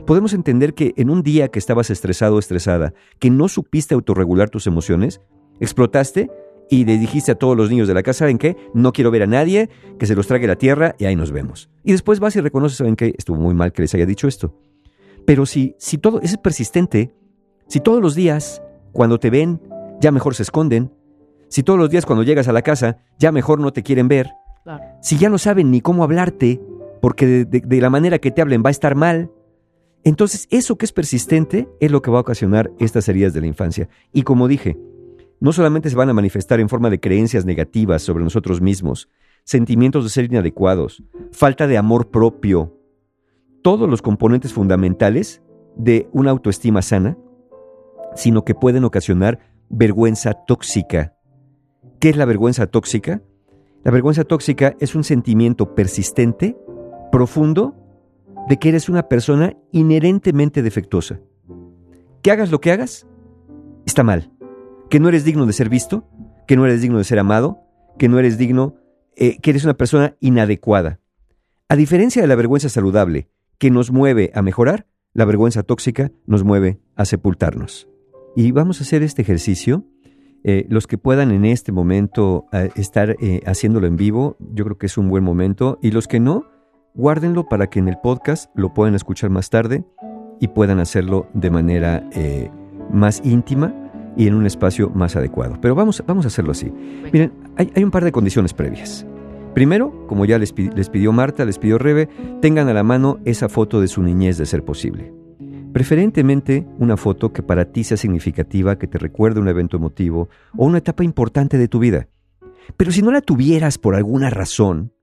Podemos 0.05 0.33
entender 0.33 0.73
que 0.73 0.93
en 0.97 1.09
un 1.09 1.23
día 1.23 1.49
que 1.49 1.59
estabas 1.59 1.89
estresado 1.89 2.35
o 2.35 2.39
estresada, 2.39 2.93
que 3.19 3.29
no 3.29 3.47
supiste 3.47 3.93
autorregular 3.95 4.49
tus 4.49 4.67
emociones, 4.67 5.21
explotaste 5.59 6.29
y 6.69 6.85
le 6.85 6.97
dijiste 6.97 7.31
a 7.31 7.35
todos 7.35 7.55
los 7.57 7.69
niños 7.69 7.87
de 7.87 7.93
la 7.93 8.03
casa, 8.03 8.19
¿saben 8.19 8.37
qué? 8.37 8.55
No 8.73 8.91
quiero 8.93 9.11
ver 9.11 9.23
a 9.23 9.27
nadie, 9.27 9.69
que 9.97 10.05
se 10.05 10.15
los 10.15 10.27
trague 10.27 10.47
la 10.47 10.55
tierra 10.57 10.95
y 10.99 11.05
ahí 11.05 11.15
nos 11.15 11.31
vemos. 11.31 11.69
Y 11.83 11.91
después 11.93 12.19
vas 12.19 12.35
y 12.35 12.41
reconoces, 12.41 12.77
¿saben 12.77 12.95
qué? 12.95 13.13
Estuvo 13.17 13.37
muy 13.37 13.53
mal 13.53 13.71
que 13.71 13.81
les 13.81 13.93
haya 13.95 14.05
dicho 14.05 14.27
esto. 14.27 14.53
Pero 15.25 15.45
si, 15.45 15.75
si 15.77 15.97
todo 15.97 16.21
es 16.21 16.37
persistente, 16.37 17.13
si 17.67 17.79
todos 17.79 18.01
los 18.01 18.15
días, 18.15 18.61
cuando 18.93 19.19
te 19.19 19.29
ven, 19.29 19.61
ya 19.99 20.11
mejor 20.11 20.35
se 20.35 20.43
esconden, 20.43 20.91
si 21.49 21.63
todos 21.63 21.79
los 21.79 21.89
días 21.89 22.05
cuando 22.05 22.23
llegas 22.23 22.47
a 22.47 22.53
la 22.53 22.61
casa, 22.61 22.97
ya 23.19 23.31
mejor 23.31 23.59
no 23.59 23.71
te 23.71 23.83
quieren 23.83 24.07
ver, 24.07 24.29
Claro. 24.63 24.83
si 25.01 25.17
ya 25.17 25.29
no 25.29 25.37
saben 25.37 25.71
ni 25.71 25.79
cómo 25.81 26.03
hablarte, 26.03 26.61
porque 27.01 27.25
de, 27.25 27.45
de- 27.45 27.61
de 27.61 27.81
la 27.81 27.89
manera 27.89 28.19
que 28.19 28.31
te 28.31 28.41
hablen 28.41 28.63
va 28.65 28.69
a 28.69 28.71
estar 28.71 28.95
mal, 28.95 29.31
entonces 30.07 30.47
eso 30.51 30.77
que 30.77 30.85
es 30.85 30.93
persistente 30.93 31.67
es 31.81 31.91
lo 31.91 32.01
que 32.01 32.09
va 32.09 32.19
a 32.19 32.21
ocasionar 32.21 32.71
estas 32.79 33.09
heridas 33.09 33.33
de 33.33 33.41
la 33.41 33.47
infancia. 33.47 33.89
Y 34.13 34.23
como 34.23 34.47
dije, 34.47 34.77
no 35.41 35.51
solamente 35.51 35.89
se 35.89 35.97
van 35.97 36.07
a 36.07 36.13
manifestar 36.13 36.61
en 36.61 36.69
forma 36.69 36.89
de 36.89 37.01
creencias 37.01 37.43
negativas 37.43 38.03
sobre 38.03 38.23
nosotros 38.23 38.61
mismos, 38.61 39.09
sentimientos 39.43 40.05
de 40.05 40.09
ser 40.09 40.23
inadecuados, 40.23 41.03
falta 41.33 41.67
de 41.67 41.77
amor 41.77 42.09
propio, 42.09 42.79
todos 43.61 43.89
los 43.89 44.01
componentes 44.01 44.53
fundamentales 44.53 45.41
de 45.75 46.07
una 46.13 46.31
autoestima 46.31 46.81
sana, 46.81 47.17
sino 48.15 48.45
que 48.45 48.55
pueden 48.55 48.85
ocasionar 48.85 49.39
vergüenza 49.67 50.33
tóxica. 50.33 51.17
¿Qué 51.99 52.07
es 52.07 52.15
la 52.15 52.23
vergüenza 52.23 52.67
tóxica? 52.67 53.21
La 53.83 53.91
vergüenza 53.91 54.23
tóxica 54.23 54.77
es 54.79 54.95
un 54.95 55.03
sentimiento 55.03 55.75
persistente, 55.75 56.55
profundo, 57.11 57.75
de 58.47 58.57
que 58.57 58.69
eres 58.69 58.89
una 58.89 59.03
persona 59.09 59.57
inherentemente 59.71 60.61
defectuosa. 60.61 61.19
Que 62.21 62.31
hagas 62.31 62.49
lo 62.49 62.61
que 62.61 62.71
hagas, 62.71 63.05
está 63.85 64.03
mal. 64.03 64.31
Que 64.89 64.99
no 64.99 65.09
eres 65.09 65.25
digno 65.25 65.45
de 65.45 65.53
ser 65.53 65.69
visto, 65.69 66.07
que 66.47 66.55
no 66.55 66.65
eres 66.65 66.81
digno 66.81 66.97
de 66.97 67.03
ser 67.03 67.19
amado, 67.19 67.59
que 67.99 68.07
no 68.07 68.19
eres 68.19 68.37
digno, 68.37 68.75
eh, 69.15 69.39
que 69.41 69.49
eres 69.49 69.65
una 69.65 69.73
persona 69.73 70.15
inadecuada. 70.21 70.99
A 71.67 71.75
diferencia 71.75 72.21
de 72.21 72.27
la 72.27 72.35
vergüenza 72.35 72.69
saludable, 72.69 73.29
que 73.57 73.69
nos 73.69 73.91
mueve 73.91 74.31
a 74.33 74.41
mejorar, 74.41 74.87
la 75.13 75.25
vergüenza 75.25 75.63
tóxica 75.63 76.11
nos 76.25 76.43
mueve 76.43 76.79
a 76.95 77.03
sepultarnos. 77.05 77.89
Y 78.35 78.51
vamos 78.51 78.79
a 78.79 78.83
hacer 78.83 79.03
este 79.03 79.23
ejercicio. 79.23 79.83
Eh, 80.43 80.65
los 80.69 80.87
que 80.87 80.97
puedan 80.97 81.31
en 81.31 81.43
este 81.43 81.71
momento 81.73 82.45
eh, 82.53 82.69
estar 82.75 83.17
haciéndolo 83.45 83.87
en 83.87 83.97
vivo, 83.97 84.37
yo 84.53 84.63
creo 84.63 84.77
que 84.77 84.85
es 84.85 84.97
un 84.97 85.09
buen 85.09 85.23
momento. 85.23 85.79
Y 85.81 85.91
los 85.91 86.07
que 86.07 86.19
no, 86.19 86.45
guárdenlo 86.97 87.47
para 87.47 87.67
que 87.67 87.79
en 87.79 87.87
el 87.87 87.97
podcast 87.99 88.51
lo 88.55 88.73
puedan 88.73 88.95
escuchar 88.95 89.29
más 89.29 89.49
tarde 89.49 89.85
y 90.39 90.49
puedan 90.49 90.79
hacerlo 90.79 91.29
de 91.33 91.51
manera 91.51 92.03
eh, 92.11 92.49
más 92.91 93.21
íntima 93.23 93.73
y 94.17 94.27
en 94.27 94.33
un 94.33 94.45
espacio 94.45 94.89
más 94.89 95.15
adecuado. 95.15 95.59
Pero 95.61 95.75
vamos, 95.75 96.03
vamos 96.05 96.25
a 96.25 96.27
hacerlo 96.29 96.51
así. 96.51 96.71
Miren, 97.13 97.31
hay, 97.55 97.71
hay 97.75 97.83
un 97.83 97.91
par 97.91 98.03
de 98.03 98.11
condiciones 98.11 98.53
previas. 98.53 99.05
Primero, 99.53 100.05
como 100.07 100.25
ya 100.25 100.39
les, 100.39 100.53
les 100.57 100.89
pidió 100.89 101.11
Marta, 101.11 101.45
les 101.45 101.59
pidió 101.59 101.77
Rebe, 101.77 102.09
tengan 102.41 102.67
a 102.67 102.73
la 102.73 102.83
mano 102.83 103.19
esa 103.25 103.47
foto 103.47 103.79
de 103.79 103.87
su 103.87 104.01
niñez 104.01 104.37
de 104.37 104.45
ser 104.45 104.65
posible. 104.65 105.13
Preferentemente 105.73 106.67
una 106.79 106.97
foto 106.97 107.31
que 107.31 107.43
para 107.43 107.65
ti 107.65 107.83
sea 107.83 107.97
significativa, 107.97 108.79
que 108.79 108.87
te 108.87 108.97
recuerde 108.97 109.39
un 109.39 109.47
evento 109.47 109.77
emotivo 109.77 110.29
o 110.55 110.65
una 110.65 110.79
etapa 110.79 111.03
importante 111.03 111.59
de 111.59 111.67
tu 111.67 111.77
vida. 111.77 112.07
Pero 112.75 112.91
si 112.91 113.03
no 113.03 113.11
la 113.11 113.21
tuvieras 113.21 113.77
por 113.77 113.95
alguna 113.95 114.31
razón, 114.31 114.93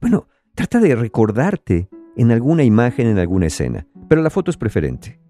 bueno, 0.00 0.28
trata 0.58 0.80
de 0.80 0.96
recordarte 0.96 1.88
en 2.16 2.32
alguna 2.32 2.64
imagen, 2.64 3.06
en 3.06 3.20
alguna 3.20 3.46
escena, 3.46 3.86
pero 4.08 4.22
la 4.22 4.28
foto 4.28 4.50
es 4.50 4.56
preferente. 4.56 5.20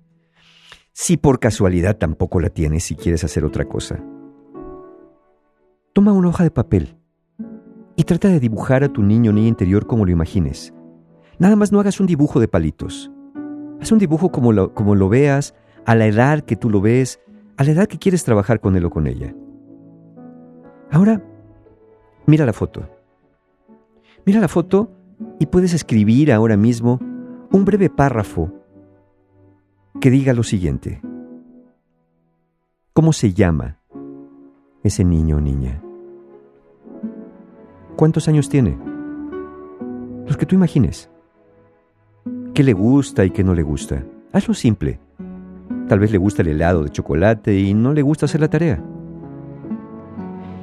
Si 0.95 1.19
por 1.19 1.39
casualidad 1.39 1.99
tampoco 1.99 2.41
la 2.41 2.49
tienes 2.49 2.91
y 2.91 2.97
quieres 2.97 3.25
hacer 3.25 3.45
otra 3.45 3.67
cosa, 3.67 4.03
toma 5.93 6.15
una 6.15 6.31
hoja 6.31 6.45
de 6.45 6.51
papel 6.51 6.97
y 7.95 8.05
trata 8.05 8.29
de 8.29 8.41
dibujar 8.41 8.85
a 8.85 8.89
tu 8.89 9.03
niño 9.03 9.31
o 9.31 9.35
niña 9.35 9.49
interior 9.49 9.87
como 9.87 10.07
lo 10.07 10.13
imagines. 10.13 10.73
Nada 11.39 11.57
más 11.57 11.73
no 11.73 11.81
hagas 11.81 12.01
un 12.01 12.07
dibujo 12.07 12.41
de 12.41 12.49
palitos. 12.49 13.11
Haz 13.83 13.93
un 13.93 13.99
dibujo 13.99 14.33
como 14.33 14.53
lo, 14.53 14.73
como 14.73 14.95
lo 14.95 15.11
veas, 15.11 15.55
a 15.85 15.95
la 15.95 16.07
edad 16.07 16.41
que 16.41 16.57
tú 16.57 16.71
lo 16.71 16.81
ves, 16.81 17.21
a 17.59 17.65
la 17.65 17.73
edad 17.73 17.87
que 17.87 17.99
quieres 17.99 18.25
trabajar 18.25 18.61
con 18.61 18.77
él 18.77 18.85
o 18.87 18.91
con 18.91 19.07
ella. 19.07 19.35
Ahora, 20.91 21.23
mira 22.25 22.47
la 22.47 22.55
foto. 22.55 22.89
Mira 24.25 24.41
la 24.41 24.49
foto 24.49 24.95
y 25.39 25.47
puedes 25.47 25.75
escribir 25.75 26.33
ahora 26.33 26.57
mismo 26.57 27.01
un 27.51 27.65
breve 27.65 27.91
párrafo 27.91 28.53
que 30.01 30.11
diga 30.11 30.33
lo 30.33 30.43
siguiente. 30.43 31.01
¿Cómo 32.93 33.13
se 33.13 33.33
llama 33.33 33.79
ese 34.83 35.05
niño 35.05 35.37
o 35.37 35.41
niña? 35.41 35.83
¿Cuántos 37.97 38.29
años 38.29 38.49
tiene? 38.49 38.79
Los 40.27 40.37
que 40.37 40.47
tú 40.47 40.55
imagines. 40.55 41.11
¿Qué 42.55 42.63
le 42.63 42.73
gusta 42.73 43.25
y 43.25 43.31
qué 43.31 43.43
no 43.43 43.55
le 43.55 43.63
gusta? 43.63 44.05
Hazlo 44.33 44.55
simple. 44.55 45.01
Tal 45.89 45.99
vez 45.99 46.13
le 46.13 46.19
gusta 46.19 46.43
el 46.43 46.49
helado 46.49 46.85
de 46.85 46.91
chocolate 46.91 47.59
y 47.59 47.73
no 47.75 47.93
le 47.93 48.03
gusta 48.03 48.27
hacer 48.27 48.41
la 48.41 48.49
tarea. 48.49 48.83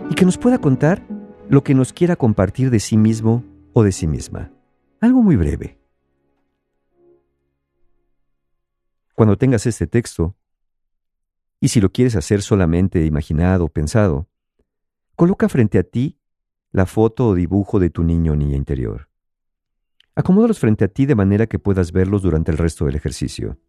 Y 0.10 0.14
que 0.14 0.26
nos 0.26 0.38
pueda 0.38 0.60
contar 0.60 1.02
lo 1.50 1.64
que 1.64 1.74
nos 1.74 1.94
quiera 1.94 2.16
compartir 2.16 2.70
de 2.70 2.80
sí 2.80 2.96
mismo 2.96 3.44
o 3.78 3.84
de 3.84 3.92
sí 3.92 4.08
misma. 4.08 4.54
Algo 5.02 5.22
muy 5.22 5.36
breve. 5.36 5.78
Cuando 9.14 9.38
tengas 9.38 9.66
este 9.66 9.86
texto, 9.86 10.34
y 11.60 11.68
si 11.68 11.82
lo 11.82 11.92
quieres 11.92 12.16
hacer 12.16 12.42
solamente 12.42 13.06
imaginado 13.06 13.66
o 13.66 13.70
pensado, 13.70 14.30
coloca 15.18 15.50
frente 15.50 15.78
a 15.78 15.84
ti 15.84 16.18
la 16.72 16.86
foto 16.86 17.28
o 17.28 17.36
dibujo 17.36 17.80
de 17.80 17.90
tu 17.90 18.04
niño 18.04 18.32
o 18.32 18.36
niña 18.38 18.56
interior. 18.56 19.10
Acomódalos 20.16 20.60
frente 20.60 20.86
a 20.86 20.88
ti 20.88 21.06
de 21.06 21.16
manera 21.16 21.46
que 21.46 21.60
puedas 21.60 21.92
verlos 21.92 22.22
durante 22.22 22.52
el 22.52 22.58
resto 22.58 22.86
del 22.86 22.96
ejercicio. 22.96 23.60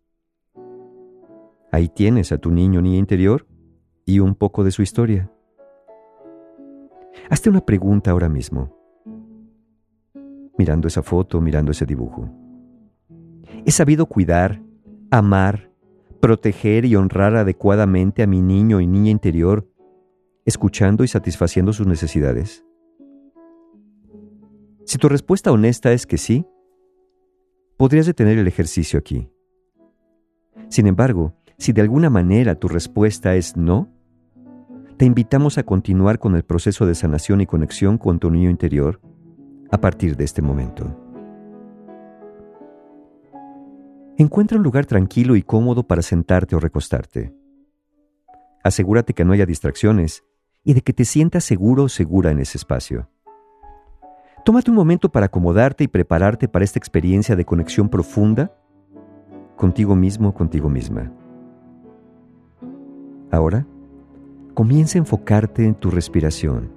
Ahí 1.73 1.89
tienes 1.89 2.31
a 2.31 2.39
tu 2.39 2.53
niño 2.53 2.79
o 2.79 2.83
niña 2.83 2.99
interior 2.99 3.45
y 4.05 4.21
un 4.21 4.37
poco 4.37 4.63
de 4.63 4.71
su 4.71 4.83
historia. 4.83 5.33
Hazte 7.29 7.51
una 7.51 7.67
pregunta 7.67 8.13
ahora 8.13 8.29
mismo, 8.29 8.76
mirando 10.59 10.89
esa 10.89 11.03
foto, 11.03 11.41
mirando 11.41 11.71
ese 11.73 11.87
dibujo. 11.87 12.31
¿He 13.65 13.71
sabido 13.71 14.07
cuidar, 14.07 14.63
amar, 15.11 15.71
proteger 16.21 16.85
y 16.85 16.97
honrar 16.97 17.37
adecuadamente 17.37 18.23
a 18.23 18.27
mi 18.27 18.41
niño 18.41 18.81
y 18.81 18.87
niña 18.87 19.11
interior, 19.11 19.69
escuchando 20.45 21.05
y 21.05 21.09
satisfaciendo 21.09 21.73
sus 21.73 21.87
necesidades? 21.87 22.65
Si 24.85 24.99
tu 24.99 25.09
respuesta 25.09 25.51
honesta 25.51 25.93
es 25.93 26.07
que 26.07 26.17
sí, 26.17 26.47
podrías 27.77 28.07
detener 28.07 28.39
el 28.39 28.47
ejercicio 28.47 28.99
aquí. 28.99 29.29
Sin 30.69 30.87
embargo, 30.87 31.35
si 31.59 31.73
de 31.73 31.83
alguna 31.83 32.11
manera 32.11 32.55
tu 32.55 32.69
respuesta 32.69 33.35
es 33.35 33.57
no, 33.57 33.89
te 34.97 35.05
invitamos 35.05 35.59
a 35.59 35.65
continuar 35.65 36.19
con 36.19 36.37
el 36.37 36.45
proceso 36.45 36.87
de 36.87 36.95
sanación 36.95 37.41
y 37.41 37.47
conexión 37.47 37.99
con 37.99 38.19
tu 38.19 38.31
niño 38.31 38.49
interior 38.49 39.01
a 39.71 39.79
partir 39.81 40.17
de 40.17 40.25
este 40.25 40.43
momento. 40.43 40.95
Encuentra 44.19 44.57
un 44.57 44.65
lugar 44.65 44.87
tranquilo 44.87 45.37
y 45.37 45.43
cómodo 45.43 45.87
para 45.87 46.03
sentarte 46.03 46.57
o 46.57 46.61
recostarte. 46.61 47.35
Asegúrate 48.65 49.13
que 49.13 49.25
no 49.25 49.33
haya 49.33 49.47
distracciones 49.47 50.25
y 50.65 50.75
de 50.75 50.81
que 50.81 50.93
te 50.93 51.05
sientas 51.05 51.45
seguro 51.45 51.85
o 51.85 51.89
segura 51.89 52.31
en 52.31 52.41
ese 52.41 52.59
espacio. 52.59 53.09
Tómate 54.45 54.71
un 54.71 54.77
momento 54.77 55.11
para 55.11 55.27
acomodarte 55.27 55.85
y 55.85 55.89
prepararte 55.89 56.49
para 56.49 56.65
esta 56.65 56.79
experiencia 56.79 57.37
de 57.37 57.45
conexión 57.45 57.89
profunda 57.89 58.57
contigo 59.57 59.97
mismo 59.97 60.29
o 60.29 60.35
contigo 60.35 60.69
misma. 60.69 61.13
Ahora, 63.31 63.67
comienza 64.55 64.99
a 64.99 65.01
enfocarte 65.01 65.65
en 65.65 65.75
tu 65.75 65.91
respiración. 65.91 66.76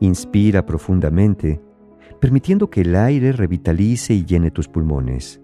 Inspira 0.00 0.66
profundamente, 0.66 1.60
permitiendo 2.20 2.70
que 2.70 2.80
el 2.82 2.96
aire 2.96 3.32
revitalice 3.32 4.14
y 4.14 4.24
llene 4.24 4.50
tus 4.50 4.68
pulmones. 4.68 5.40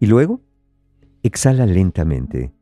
Y 0.00 0.06
luego, 0.06 0.40
exhala 1.22 1.66
lentamente, 1.66 2.52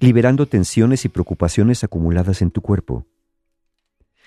liberando 0.00 0.46
tensiones 0.46 1.04
y 1.04 1.08
preocupaciones 1.08 1.84
acumuladas 1.84 2.42
en 2.42 2.50
tu 2.50 2.62
cuerpo. 2.62 3.06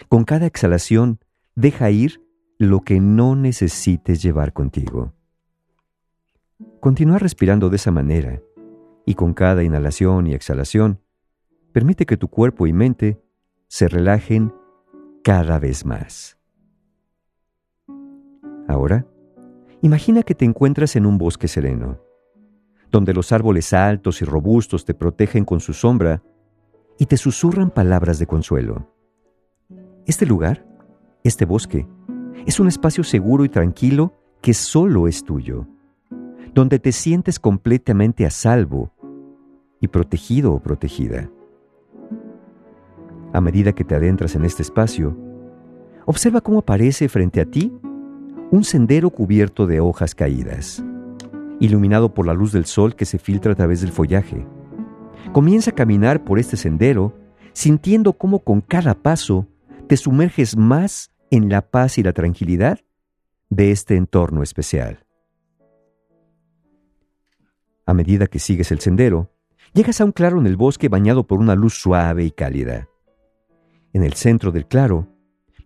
Con 0.07 0.23
cada 0.23 0.45
exhalación, 0.45 1.19
deja 1.55 1.89
ir 1.91 2.21
lo 2.57 2.81
que 2.81 2.99
no 2.99 3.35
necesites 3.35 4.21
llevar 4.21 4.53
contigo. 4.53 5.13
Continúa 6.79 7.19
respirando 7.19 7.69
de 7.69 7.77
esa 7.77 7.91
manera 7.91 8.41
y 9.05 9.15
con 9.15 9.33
cada 9.33 9.63
inhalación 9.63 10.27
y 10.27 10.33
exhalación, 10.33 10.99
permite 11.71 12.05
que 12.05 12.17
tu 12.17 12.27
cuerpo 12.27 12.67
y 12.67 12.73
mente 12.73 13.21
se 13.67 13.87
relajen 13.87 14.53
cada 15.23 15.59
vez 15.59 15.85
más. 15.85 16.37
Ahora, 18.67 19.07
imagina 19.81 20.23
que 20.23 20.35
te 20.35 20.45
encuentras 20.45 20.95
en 20.95 21.05
un 21.05 21.17
bosque 21.17 21.47
sereno, 21.47 21.99
donde 22.91 23.13
los 23.13 23.31
árboles 23.31 23.73
altos 23.73 24.21
y 24.21 24.25
robustos 24.25 24.85
te 24.85 24.93
protegen 24.93 25.45
con 25.45 25.59
su 25.59 25.73
sombra 25.73 26.21
y 26.97 27.05
te 27.05 27.17
susurran 27.17 27.71
palabras 27.71 28.19
de 28.19 28.27
consuelo. 28.27 28.93
Este 30.05 30.25
lugar, 30.25 30.65
este 31.23 31.45
bosque, 31.45 31.87
es 32.45 32.59
un 32.59 32.67
espacio 32.67 33.03
seguro 33.03 33.45
y 33.45 33.49
tranquilo 33.49 34.13
que 34.41 34.53
solo 34.53 35.07
es 35.07 35.23
tuyo, 35.23 35.67
donde 36.53 36.79
te 36.79 36.91
sientes 36.91 37.39
completamente 37.39 38.25
a 38.25 38.29
salvo 38.29 38.91
y 39.81 39.87
protegido 39.87 40.53
o 40.53 40.59
protegida. 40.59 41.29
A 43.31 43.41
medida 43.41 43.73
que 43.73 43.83
te 43.83 43.95
adentras 43.95 44.35
en 44.35 44.43
este 44.43 44.63
espacio, 44.63 45.15
observa 46.05 46.41
cómo 46.41 46.59
aparece 46.59 47.07
frente 47.09 47.41
a 47.41 47.45
ti 47.45 47.71
un 48.51 48.63
sendero 48.63 49.11
cubierto 49.11 49.67
de 49.67 49.79
hojas 49.79 50.15
caídas, 50.15 50.83
iluminado 51.59 52.13
por 52.13 52.25
la 52.25 52.33
luz 52.33 52.51
del 52.51 52.65
sol 52.65 52.95
que 52.95 53.05
se 53.05 53.19
filtra 53.19 53.51
a 53.51 53.55
través 53.55 53.81
del 53.81 53.91
follaje. 53.91 54.47
Comienza 55.31 55.71
a 55.71 55.75
caminar 55.75 56.23
por 56.23 56.39
este 56.39 56.57
sendero, 56.57 57.15
sintiendo 57.53 58.13
cómo 58.13 58.39
con 58.39 58.61
cada 58.61 58.95
paso 58.95 59.47
te 59.87 59.95
sumerges 59.95 60.57
más 60.57 61.11
en 61.29 61.49
la 61.49 61.61
paz 61.61 61.99
y 61.99 62.03
la 62.03 62.13
tranquilidad 62.13 62.79
de 63.49 63.71
este 63.71 63.95
entorno 63.95 64.41
especial. 64.41 65.05
A 67.85 67.93
medida 67.93 68.25
que 68.25 68.39
sigues 68.39 68.71
el 68.71 68.79
sendero, 68.79 69.31
llegas 69.73 70.01
a 70.01 70.05
un 70.05 70.11
claro 70.11 70.39
en 70.39 70.47
el 70.47 70.57
bosque 70.57 70.89
bañado 70.89 71.27
por 71.27 71.39
una 71.39 71.53
luz 71.53 71.75
suave 71.75 72.23
y 72.23 72.31
cálida. 72.31 72.87
En 73.93 74.03
el 74.03 74.13
centro 74.13 74.51
del 74.51 74.67
claro, 74.67 75.07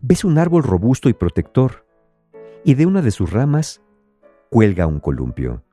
ves 0.02 0.24
un 0.24 0.38
árbol 0.38 0.64
robusto 0.64 1.10
y 1.10 1.14
protector, 1.14 1.86
y 2.64 2.76
de 2.76 2.86
una 2.86 3.02
de 3.02 3.12
sus 3.12 3.32
ramas 3.32 3.82
cuelga 4.50 4.88
un 4.88 5.00
columpio. 5.00 5.64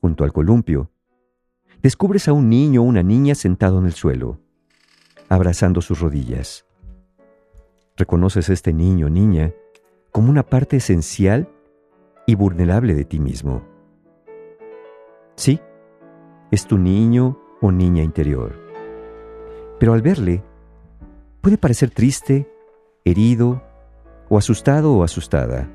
Junto 0.00 0.24
al 0.24 0.32
columpio, 0.32 0.90
descubres 1.82 2.28
a 2.28 2.32
un 2.32 2.48
niño 2.48 2.82
o 2.82 2.84
una 2.84 3.02
niña 3.02 3.34
sentado 3.34 3.78
en 3.78 3.86
el 3.86 3.92
suelo, 3.92 4.40
abrazando 5.28 5.82
sus 5.82 6.00
rodillas. 6.00 6.64
Reconoces 7.96 8.48
a 8.48 8.54
este 8.54 8.72
niño 8.72 9.06
o 9.06 9.10
niña 9.10 9.52
como 10.10 10.30
una 10.30 10.42
parte 10.42 10.76
esencial 10.76 11.48
y 12.26 12.34
vulnerable 12.34 12.94
de 12.94 13.04
ti 13.04 13.20
mismo. 13.20 13.62
Sí, 15.36 15.60
es 16.50 16.66
tu 16.66 16.78
niño 16.78 17.38
o 17.60 17.70
niña 17.72 18.02
interior. 18.02 18.54
Pero 19.78 19.92
al 19.92 20.02
verle, 20.02 20.42
puede 21.40 21.58
parecer 21.58 21.90
triste, 21.90 22.50
herido 23.04 23.62
o 24.28 24.38
asustado 24.38 24.92
o 24.94 25.02
asustada. 25.02 25.68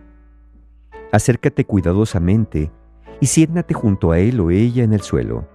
Acércate 1.11 1.65
cuidadosamente 1.65 2.71
y 3.19 3.27
siéntate 3.27 3.73
junto 3.73 4.11
a 4.11 4.19
él 4.19 4.39
o 4.39 4.51
ella 4.51 4.83
en 4.83 4.93
el 4.93 5.01
suelo. 5.01 5.47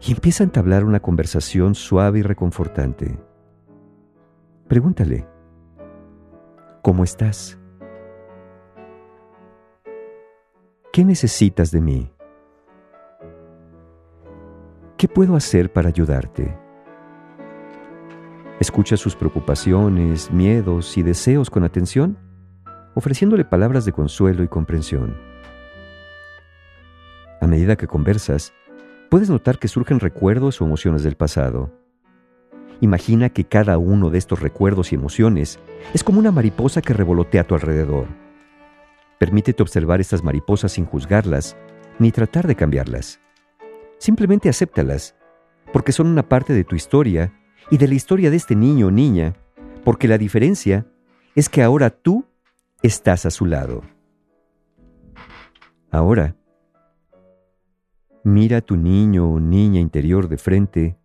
Y 0.00 0.12
empieza 0.12 0.42
a 0.42 0.46
entablar 0.46 0.84
una 0.84 1.00
conversación 1.00 1.74
suave 1.74 2.20
y 2.20 2.22
reconfortante. 2.22 3.18
Pregúntale, 4.68 5.26
¿cómo 6.82 7.04
estás? 7.04 7.58
¿Qué 10.92 11.04
necesitas 11.04 11.70
de 11.70 11.80
mí? 11.80 12.12
¿Qué 14.96 15.08
puedo 15.08 15.36
hacer 15.36 15.72
para 15.72 15.88
ayudarte? 15.88 16.61
Escucha 18.62 18.96
sus 18.96 19.16
preocupaciones, 19.16 20.30
miedos 20.30 20.96
y 20.96 21.02
deseos 21.02 21.50
con 21.50 21.64
atención, 21.64 22.16
ofreciéndole 22.94 23.44
palabras 23.44 23.84
de 23.84 23.90
consuelo 23.90 24.44
y 24.44 24.46
comprensión. 24.46 25.16
A 27.40 27.48
medida 27.48 27.74
que 27.74 27.88
conversas, 27.88 28.52
puedes 29.10 29.28
notar 29.28 29.58
que 29.58 29.66
surgen 29.66 29.98
recuerdos 29.98 30.60
o 30.60 30.64
emociones 30.64 31.02
del 31.02 31.16
pasado. 31.16 31.72
Imagina 32.80 33.30
que 33.30 33.42
cada 33.42 33.78
uno 33.78 34.10
de 34.10 34.18
estos 34.18 34.38
recuerdos 34.38 34.92
y 34.92 34.94
emociones 34.94 35.58
es 35.92 36.04
como 36.04 36.20
una 36.20 36.30
mariposa 36.30 36.82
que 36.82 36.94
revolotea 36.94 37.40
a 37.40 37.46
tu 37.48 37.56
alrededor. 37.56 38.06
Permítete 39.18 39.60
observar 39.60 40.00
estas 40.00 40.22
mariposas 40.22 40.70
sin 40.70 40.86
juzgarlas 40.86 41.56
ni 41.98 42.12
tratar 42.12 42.46
de 42.46 42.54
cambiarlas. 42.54 43.18
Simplemente 43.98 44.48
acéptalas, 44.48 45.16
porque 45.72 45.90
son 45.90 46.06
una 46.06 46.28
parte 46.28 46.52
de 46.52 46.62
tu 46.62 46.76
historia 46.76 47.32
y 47.72 47.78
de 47.78 47.88
la 47.88 47.94
historia 47.94 48.28
de 48.28 48.36
este 48.36 48.54
niño 48.54 48.88
o 48.88 48.90
niña, 48.90 49.34
porque 49.82 50.06
la 50.06 50.18
diferencia 50.18 50.86
es 51.34 51.48
que 51.48 51.62
ahora 51.62 51.88
tú 51.88 52.26
estás 52.82 53.24
a 53.24 53.30
su 53.30 53.46
lado. 53.46 53.80
Ahora, 55.90 56.36
mira 58.24 58.58
a 58.58 58.60
tu 58.60 58.76
niño 58.76 59.26
o 59.26 59.40
niña 59.40 59.80
interior 59.80 60.28
de 60.28 60.36
frente 60.36 60.98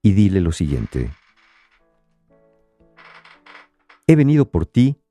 y 0.00 0.12
dile 0.12 0.40
lo 0.40 0.52
siguiente. 0.52 1.10
He 4.06 4.16
venido 4.16 4.50
por 4.50 4.64
ti 4.64 5.02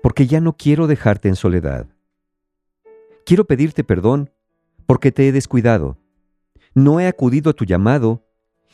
porque 0.00 0.28
ya 0.28 0.40
no 0.40 0.56
quiero 0.56 0.86
dejarte 0.86 1.28
en 1.28 1.34
soledad. 1.34 1.88
Quiero 3.26 3.46
pedirte 3.46 3.82
perdón 3.82 4.30
porque 4.86 5.10
te 5.10 5.26
he 5.26 5.32
descuidado. 5.32 5.98
No 6.72 7.00
he 7.00 7.08
acudido 7.08 7.50
a 7.50 7.54
tu 7.54 7.64
llamado 7.64 8.28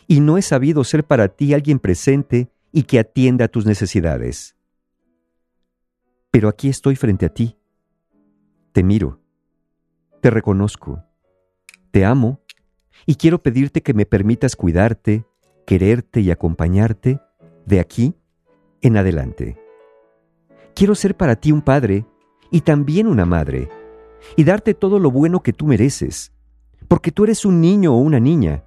y 0.09 0.20
no 0.20 0.39
he 0.39 0.43
sabido 0.43 0.82
ser 0.82 1.05
para 1.05 1.28
ti 1.28 1.55
alguien 1.55 1.78
presente 1.78 2.51
y 2.72 2.85
que 2.85 2.98
atienda 2.98 3.44
a 3.44 3.48
tus 3.48 3.66
necesidades. 3.66 4.56
Pero 6.30 6.48
aquí 6.48 6.68
estoy 6.68 6.97
frente 6.97 7.26
a 7.26 7.28
ti. 7.28 7.56
Te 8.72 8.82
miro. 8.82 9.20
Te 10.20 10.30
reconozco. 10.30 11.05
Te 11.90 12.05
amo 12.05 12.40
y 13.06 13.14
quiero 13.14 13.43
pedirte 13.43 13.82
que 13.82 13.94
me 13.94 14.06
permitas 14.06 14.56
cuidarte, 14.56 15.26
quererte 15.66 16.20
y 16.22 16.30
acompañarte 16.30 17.20
de 17.66 17.78
aquí 17.78 18.14
en 18.80 18.97
adelante. 18.97 19.59
Quiero 20.74 20.94
ser 20.94 21.16
para 21.16 21.36
ti 21.36 21.52
un 21.52 21.60
padre 21.62 22.06
y 22.51 22.62
también 22.62 23.06
una 23.06 23.26
madre, 23.26 23.68
y 24.36 24.44
darte 24.44 24.74
todo 24.74 24.98
lo 24.98 25.10
bueno 25.10 25.43
que 25.43 25.52
tú 25.52 25.66
mereces, 25.66 26.32
porque 26.89 27.12
tú 27.12 27.24
eres 27.24 27.44
un 27.44 27.60
niño 27.60 27.94
o 27.94 27.98
una 27.98 28.20
niña, 28.20 28.64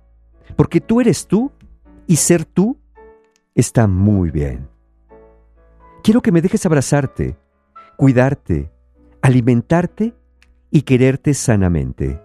Porque 0.55 0.81
tú 0.81 1.01
eres 1.01 1.27
tú 1.27 1.51
y 2.07 2.17
ser 2.17 2.45
tú 2.45 2.77
está 3.55 3.87
muy 3.87 4.31
bien. 4.31 4.69
Quiero 6.03 6.21
que 6.21 6.31
me 6.31 6.41
dejes 6.41 6.65
abrazarte, 6.65 7.37
cuidarte, 7.95 8.71
alimentarte 9.21 10.15
y 10.71 10.81
quererte 10.81 11.33
sanamente. 11.33 12.21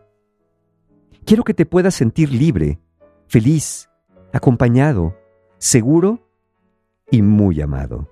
Quiero 1.25 1.45
que 1.45 1.55
te 1.55 1.67
puedas 1.67 1.95
sentir 1.95 2.33
libre, 2.33 2.79
feliz, 3.27 3.91
acompañado, 4.33 5.17
seguro 5.59 6.31
y 7.11 7.23
muy 7.23 7.61
amado. 7.61 8.09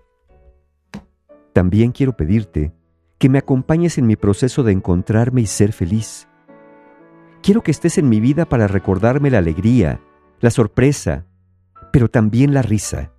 También 1.52 1.93
quiero 1.93 2.16
pedirte 2.16 2.72
que 3.18 3.28
me 3.28 3.39
acompañes 3.39 3.97
en 3.97 4.06
mi 4.06 4.16
proceso 4.16 4.64
de 4.64 4.72
encontrarme 4.72 5.40
y 5.40 5.47
ser 5.47 5.72
feliz. 5.72 6.28
Quiero 7.44 7.60
que 7.60 7.72
estés 7.72 7.98
en 7.98 8.08
mi 8.08 8.20
vida 8.20 8.46
para 8.46 8.68
recordarme 8.68 9.30
la 9.30 9.36
alegría, 9.36 10.00
la 10.40 10.50
sorpresa, 10.50 11.26
pero 11.92 12.08
también 12.08 12.54
la 12.54 12.62
risa. 12.62 13.12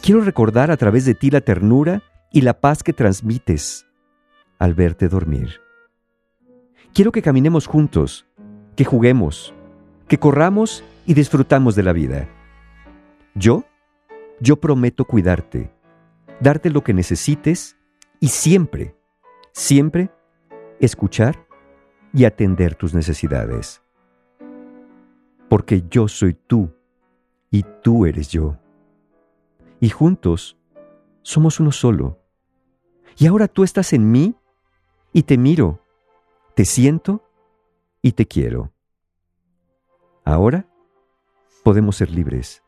Quiero 0.00 0.20
recordar 0.20 0.70
a 0.70 0.76
través 0.76 1.04
de 1.04 1.16
ti 1.16 1.28
la 1.28 1.40
ternura 1.40 2.04
y 2.30 2.42
la 2.42 2.60
paz 2.60 2.84
que 2.84 2.92
transmites 2.92 3.88
al 4.60 4.74
verte 4.74 5.08
dormir. 5.08 5.60
Quiero 6.94 7.10
que 7.10 7.20
caminemos 7.20 7.66
juntos, 7.66 8.24
que 8.76 8.84
juguemos, 8.84 9.52
que 10.06 10.20
corramos 10.20 10.84
y 11.04 11.14
disfrutamos 11.14 11.74
de 11.74 11.82
la 11.82 11.92
vida. 11.92 12.28
Yo, 13.34 13.64
yo 14.38 14.60
prometo 14.60 15.04
cuidarte, 15.04 15.72
darte 16.38 16.70
lo 16.70 16.84
que 16.84 16.94
necesites 16.94 17.76
y 18.20 18.28
siempre, 18.28 18.94
siempre 19.50 20.12
escuchar 20.78 21.47
y 22.12 22.24
atender 22.24 22.74
tus 22.74 22.94
necesidades. 22.94 23.82
Porque 25.48 25.84
yo 25.88 26.08
soy 26.08 26.34
tú 26.34 26.70
y 27.50 27.64
tú 27.82 28.06
eres 28.06 28.28
yo. 28.30 28.58
Y 29.80 29.88
juntos 29.90 30.58
somos 31.22 31.60
uno 31.60 31.72
solo. 31.72 32.18
Y 33.16 33.26
ahora 33.26 33.48
tú 33.48 33.64
estás 33.64 33.92
en 33.92 34.10
mí 34.10 34.34
y 35.12 35.24
te 35.24 35.38
miro, 35.38 35.80
te 36.54 36.64
siento 36.64 37.24
y 38.02 38.12
te 38.12 38.26
quiero. 38.26 38.72
Ahora 40.24 40.66
podemos 41.64 41.96
ser 41.96 42.10
libres. 42.10 42.62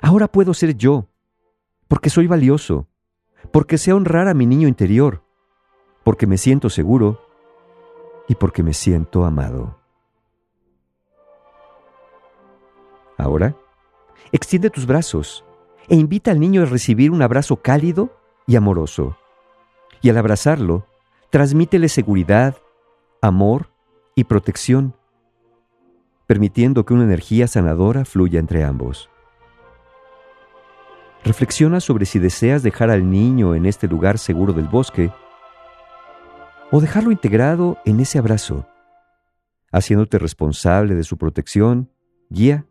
Ahora 0.00 0.28
puedo 0.28 0.54
ser 0.54 0.76
yo, 0.76 1.08
porque 1.88 2.10
soy 2.10 2.26
valioso, 2.26 2.88
porque 3.52 3.78
sé 3.78 3.92
honrar 3.92 4.28
a 4.28 4.34
mi 4.34 4.46
niño 4.46 4.68
interior, 4.68 5.24
porque 6.04 6.26
me 6.26 6.38
siento 6.38 6.70
seguro 6.70 7.27
y 8.28 8.34
porque 8.34 8.62
me 8.62 8.74
siento 8.74 9.24
amado. 9.24 9.78
Ahora, 13.16 13.56
extiende 14.30 14.70
tus 14.70 14.86
brazos 14.86 15.44
e 15.88 15.96
invita 15.96 16.30
al 16.30 16.38
niño 16.38 16.62
a 16.62 16.66
recibir 16.66 17.10
un 17.10 17.22
abrazo 17.22 17.56
cálido 17.56 18.16
y 18.46 18.56
amoroso. 18.56 19.16
Y 20.02 20.10
al 20.10 20.18
abrazarlo, 20.18 20.86
transmítele 21.30 21.88
seguridad, 21.88 22.56
amor 23.20 23.70
y 24.14 24.24
protección, 24.24 24.94
permitiendo 26.26 26.84
que 26.84 26.94
una 26.94 27.04
energía 27.04 27.48
sanadora 27.48 28.04
fluya 28.04 28.38
entre 28.38 28.62
ambos. 28.62 29.10
Reflexiona 31.24 31.80
sobre 31.80 32.06
si 32.06 32.18
deseas 32.18 32.62
dejar 32.62 32.90
al 32.90 33.10
niño 33.10 33.54
en 33.54 33.66
este 33.66 33.88
lugar 33.88 34.18
seguro 34.18 34.52
del 34.52 34.68
bosque 34.68 35.10
o 36.70 36.80
dejarlo 36.80 37.10
integrado 37.10 37.78
en 37.84 38.00
ese 38.00 38.18
abrazo, 38.18 38.66
haciéndote 39.72 40.18
responsable 40.18 40.94
de 40.94 41.04
su 41.04 41.16
protección, 41.16 41.90
guía 42.28 42.66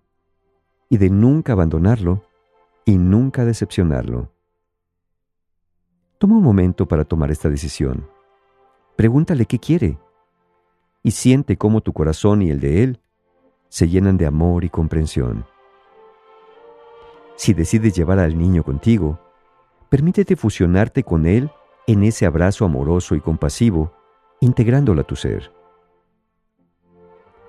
y 0.90 0.98
de 0.98 1.10
nunca 1.10 1.54
abandonarlo 1.54 2.24
y 2.86 2.98
nunca 2.98 3.46
decepcionarlo. 3.46 4.32
Toma 6.20 6.38
un 6.38 6.44
momento 6.44 6.88
para 6.88 7.06
tomar 7.06 7.32
esta 7.32 7.50
decisión. 7.50 8.08
Pregúntale 8.96 9.46
qué 9.46 9.60
quiere 9.60 10.00
y 11.04 11.12
siente 11.12 11.58
cómo 11.58 11.82
tu 11.82 11.94
corazón 11.94 12.42
y 12.42 12.50
el 12.50 12.60
de 12.60 12.84
él 12.84 13.00
se 13.70 13.88
llenan 13.88 14.18
de 14.18 14.26
amor 14.26 14.64
y 14.64 14.70
comprensión. 14.70 15.46
Si 17.36 17.54
decides 17.54 17.94
llevar 17.94 18.18
al 18.18 18.38
niño 18.38 18.64
contigo, 18.64 19.20
permítete 19.90 20.36
fusionarte 20.36 21.04
con 21.04 21.26
él 21.26 21.52
en 21.88 22.04
ese 22.04 22.26
abrazo 22.26 22.66
amoroso 22.66 23.16
y 23.16 23.22
compasivo, 23.22 23.94
integrándolo 24.42 25.02
a 25.02 25.06
tu 25.06 25.16
ser. 25.16 25.52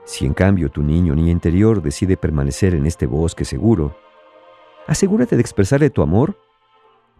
Si 0.05 0.25
en 0.25 0.33
cambio 0.33 0.71
tu 0.71 0.83
niño 0.83 1.15
ni 1.15 1.31
interior 1.31 1.83
decide 1.83 2.17
permanecer 2.17 2.75
en 2.75 2.87
este 2.87 3.07
bosque 3.07 3.45
seguro, 3.45 3.97
asegúrate 4.87 5.37
de 5.37 5.43
expresarle 5.43 5.91
tu 5.91 6.03
amor, 6.03 6.39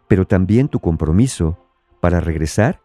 pero 0.07 0.27
también 0.27 0.69
tu 0.69 0.79
compromiso 0.81 1.59
para 2.01 2.21
regresar 2.21 2.81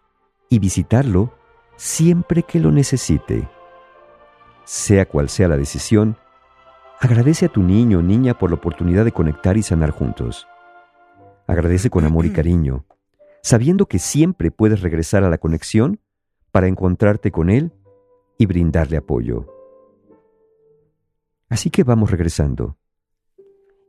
y 0.50 0.60
visitarlo 0.60 1.34
siempre 1.78 2.44
que 2.44 2.60
lo 2.60 2.72
necesite. 2.72 3.48
Sea 4.66 5.08
cual 5.08 5.30
sea 5.30 5.48
la 5.48 5.58
decisión, 5.58 6.18
agradece 7.00 7.46
a 7.46 7.50
tu 7.50 7.62
niño 7.62 8.00
o 8.00 8.02
niña 8.02 8.38
por 8.38 8.50
la 8.50 8.56
oportunidad 8.56 9.06
de 9.06 9.12
conectar 9.12 9.58
y 9.58 9.64
sanar 9.64 9.92
juntos. 9.92 10.48
Agradece 11.48 11.90
con 11.90 12.04
amor 12.04 12.26
y 12.26 12.32
cariño, 12.34 12.86
sabiendo 13.44 13.88
que 13.88 14.00
siempre 14.00 14.52
puedes 14.52 14.82
regresar 14.82 15.24
a 15.24 15.30
la 15.30 15.38
conexión 15.38 16.00
para 16.52 16.68
encontrarte 16.68 17.30
con 17.30 17.50
él 17.50 17.74
y 18.38 18.46
brindarle 18.46 18.98
apoyo. 18.98 19.46
Así 21.50 21.70
que 21.70 21.84
vamos 21.84 22.10
regresando. 22.10 22.78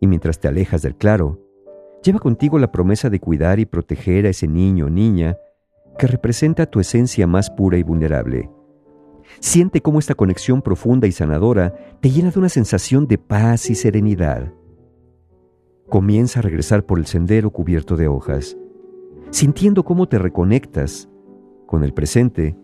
Y 0.01 0.09
mientras 0.09 0.41
te 0.41 0.49
alejas 0.49 0.83
del 0.83 0.97
claro, 0.97 1.41
lleva 2.03 2.19
contigo 2.19 2.59
la 2.59 2.73
promesa 2.73 3.09
de 3.09 3.21
cuidar 3.21 3.61
y 3.61 3.65
proteger 3.65 4.27
a 4.27 4.31
ese 4.31 4.49
niño 4.49 4.87
o 4.87 4.91
niña 4.91 5.39
que 5.99 6.09
representa 6.09 6.67
tu 6.67 6.81
esencia 6.81 7.27
más 7.29 7.49
pura 7.49 7.79
y 7.79 7.85
vulnerable. 7.85 8.51
Siente 9.41 9.81
cómo 9.81 10.01
esta 10.01 10.17
conexión 10.17 10.63
profunda 10.63 11.07
y 11.07 11.13
sanadora 11.13 11.73
te 12.01 12.11
llena 12.11 12.31
de 12.31 12.41
una 12.41 12.49
sensación 12.49 13.07
de 13.07 13.19
paz 13.19 13.71
y 13.71 13.77
serenidad. 13.77 14.53
Comienza 15.89 16.41
a 16.41 16.43
regresar 16.43 16.85
por 16.85 16.99
el 16.99 17.07
sendero 17.07 17.51
cubierto 17.51 17.97
de 17.97 18.09
hojas, 18.09 18.57
sintiendo 19.35 19.85
cómo 19.85 20.07
te 20.07 20.17
reconectas 20.17 21.09
con 21.67 21.83
el 21.83 21.93
presente 21.93 22.57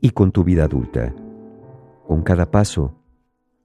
y 0.00 0.10
con 0.10 0.32
tu 0.32 0.42
vida 0.42 0.64
adulta. 0.64 1.14
Con 2.04 2.22
cada 2.22 2.50
paso, 2.50 2.96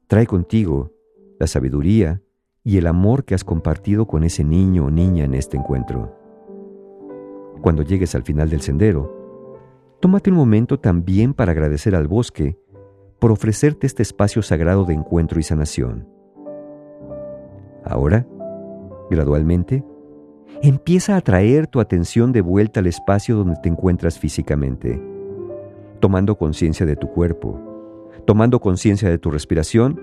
trae 0.06 0.28
contigo 0.28 0.92
la 1.40 1.48
sabiduría 1.48 2.22
y 2.64 2.78
el 2.78 2.86
amor 2.86 3.26
que 3.26 3.34
has 3.34 3.44
compartido 3.44 4.06
con 4.06 4.24
ese 4.24 4.44
niño 4.44 4.86
o 4.86 4.92
niña 4.92 5.24
en 5.24 5.34
este 5.34 5.58
encuentro. 5.58 6.16
Cuando 7.64 7.82
llegues 7.82 8.14
al 8.14 8.22
final 8.22 8.48
del 8.48 8.62
sendero, 8.62 9.98
tómate 10.00 10.30
un 10.30 10.38
momento 10.38 10.80
también 10.80 11.34
para 11.34 11.52
agradecer 11.52 11.96
al 11.96 12.08
bosque 12.08 12.60
por 13.18 13.32
ofrecerte 13.32 13.88
este 13.88 14.04
espacio 14.04 14.44
sagrado 14.44 14.86
de 14.86 14.94
encuentro 14.94 15.40
y 15.40 15.44
sanación. 15.44 16.08
Ahora, 17.84 18.28
gradualmente, 19.10 19.84
empieza 20.62 21.16
a 21.16 21.22
traer 21.22 21.68
tu 21.68 21.80
atención 21.80 22.32
de 22.32 22.42
vuelta 22.42 22.80
al 22.80 22.88
espacio 22.88 23.36
donde 23.36 23.56
te 23.62 23.70
encuentras 23.70 24.20
físicamente, 24.20 25.02
tomando 26.00 26.38
conciencia 26.38 26.86
de 26.86 26.96
tu 26.96 27.10
cuerpo, 27.10 28.12
tomando 28.26 28.60
conciencia 28.60 29.10
de 29.10 29.18
tu 29.18 29.32
respiración 29.32 30.00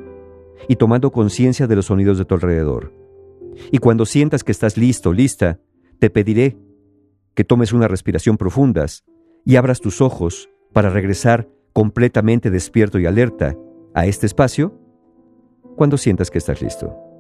y 0.68 0.76
tomando 0.76 1.10
conciencia 1.10 1.66
de 1.66 1.76
los 1.76 1.86
sonidos 1.86 2.18
de 2.18 2.24
tu 2.24 2.34
alrededor. 2.34 2.92
Y 3.70 3.78
cuando 3.78 4.06
sientas 4.06 4.44
que 4.44 4.52
estás 4.52 4.76
listo, 4.76 5.12
lista, 5.12 5.58
te 5.98 6.10
pediré 6.10 6.56
que 7.34 7.44
tomes 7.44 7.72
unas 7.72 7.90
respiración 7.90 8.36
profundas 8.36 9.04
y 9.44 9.56
abras 9.56 9.80
tus 9.80 10.00
ojos 10.00 10.48
para 10.72 10.90
regresar 10.90 11.48
completamente 11.72 12.50
despierto 12.50 12.98
y 12.98 13.06
alerta 13.06 13.56
a 13.94 14.06
este 14.06 14.26
espacio 14.26 14.78
cuando 15.76 15.96
sientas 15.96 16.30
que 16.30 16.38
estás 16.38 16.62
listo. 16.62 17.11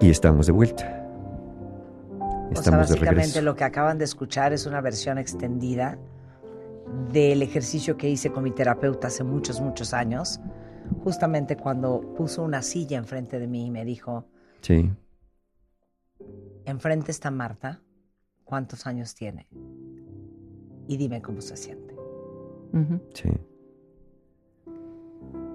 Y 0.00 0.10
estamos 0.10 0.46
de 0.46 0.52
vuelta. 0.52 0.96
O 2.18 2.52
sea, 2.52 2.60
Estamos 2.60 2.88
de 2.88 2.94
básicamente 2.94 3.04
regreso. 3.26 3.42
lo 3.42 3.54
que 3.54 3.64
acaban 3.64 3.98
de 3.98 4.04
escuchar 4.04 4.52
es 4.52 4.66
una 4.66 4.80
versión 4.80 5.18
extendida 5.18 5.98
del 7.12 7.42
ejercicio 7.42 7.96
que 7.96 8.08
hice 8.08 8.32
con 8.32 8.42
mi 8.42 8.50
terapeuta 8.50 9.06
hace 9.08 9.22
muchos, 9.24 9.60
muchos 9.60 9.94
años, 9.94 10.40
justamente 11.04 11.56
cuando 11.56 12.00
puso 12.16 12.42
una 12.42 12.62
silla 12.62 12.96
enfrente 12.98 13.38
de 13.38 13.46
mí 13.46 13.66
y 13.66 13.70
me 13.70 13.84
dijo, 13.84 14.24
Sí. 14.62 14.90
enfrente 16.64 17.10
está 17.12 17.30
Marta, 17.30 17.80
¿cuántos 18.44 18.86
años 18.86 19.14
tiene? 19.14 19.46
Y 20.88 20.96
dime 20.96 21.22
cómo 21.22 21.40
se 21.40 21.56
siente. 21.56 21.94
Sí. 23.14 23.28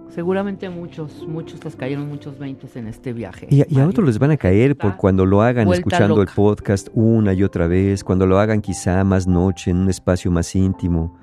Seguramente 0.09 0.69
muchos, 0.69 1.27
muchos 1.27 1.63
les 1.65 1.75
cayeron 1.75 2.07
muchos 2.07 2.39
veintes 2.39 2.75
en 2.77 2.87
este 2.87 3.11
viaje. 3.11 3.47
Y, 3.49 3.61
a- 3.61 3.65
y 3.67 3.79
a 3.79 3.87
otros 3.87 4.05
les 4.07 4.17
van 4.17 4.31
a 4.31 4.37
caer 4.37 4.77
por 4.77 4.95
cuando 4.97 5.25
lo 5.25 5.41
hagan 5.41 5.65
vuelta 5.65 5.79
escuchando 5.89 6.15
loca. 6.17 6.29
el 6.31 6.35
podcast 6.35 6.87
una 6.93 7.33
y 7.33 7.43
otra 7.43 7.67
vez, 7.67 8.03
cuando 8.03 8.25
lo 8.25 8.39
hagan 8.39 8.61
quizá 8.61 9.03
más 9.03 9.27
noche, 9.27 9.71
en 9.71 9.77
un 9.77 9.89
espacio 9.89 10.31
más 10.31 10.55
íntimo. 10.55 11.17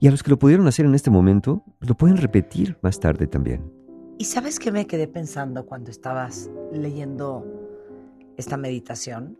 Y 0.00 0.08
a 0.08 0.10
los 0.10 0.22
que 0.22 0.30
lo 0.30 0.38
pudieron 0.38 0.66
hacer 0.66 0.86
en 0.86 0.94
este 0.94 1.10
momento, 1.10 1.64
lo 1.80 1.94
pueden 1.96 2.16
repetir 2.16 2.78
más 2.82 2.98
tarde 2.98 3.26
también. 3.26 3.70
¿Y 4.18 4.24
sabes 4.24 4.58
qué 4.58 4.70
me 4.72 4.86
quedé 4.86 5.06
pensando 5.08 5.66
cuando 5.66 5.90
estabas 5.90 6.50
leyendo 6.72 7.44
esta 8.36 8.56
meditación? 8.56 9.38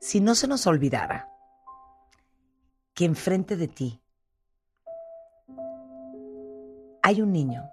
Si 0.00 0.20
no 0.20 0.34
se 0.34 0.48
nos 0.48 0.66
olvidara 0.66 1.28
que 2.94 3.04
enfrente 3.04 3.56
de 3.56 3.68
ti 3.68 4.01
hay 7.02 7.20
un 7.20 7.32
niño, 7.32 7.64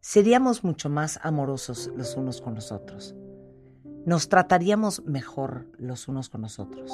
seríamos 0.00 0.64
mucho 0.64 0.88
más 0.88 1.18
amorosos 1.22 1.90
los 1.96 2.16
unos 2.16 2.40
con 2.40 2.54
los 2.54 2.72
otros. 2.72 3.14
Nos 4.06 4.28
trataríamos 4.28 5.02
mejor 5.04 5.66
los 5.76 6.08
unos 6.08 6.28
con 6.28 6.42
los 6.42 6.58
otros. 6.58 6.92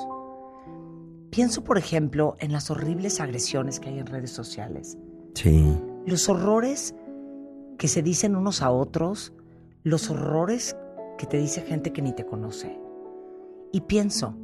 Pienso, 1.30 1.62
por 1.64 1.78
ejemplo, 1.78 2.36
en 2.40 2.52
las 2.52 2.70
horribles 2.70 3.20
agresiones 3.20 3.78
que 3.78 3.90
hay 3.90 3.98
en 3.98 4.06
redes 4.06 4.30
sociales, 4.30 4.96
Sí. 5.34 5.80
los 6.06 6.28
horrores 6.28 6.94
que 7.78 7.88
se 7.88 8.02
dicen 8.02 8.36
unos 8.36 8.62
a 8.62 8.70
otros, 8.70 9.32
los 9.82 10.10
horrores 10.10 10.76
que 11.18 11.26
te 11.26 11.38
dice 11.38 11.60
gente 11.62 11.92
que 11.92 12.02
ni 12.02 12.12
te 12.12 12.24
conoce. 12.24 12.80
Y 13.72 13.82
pienso, 13.82 14.36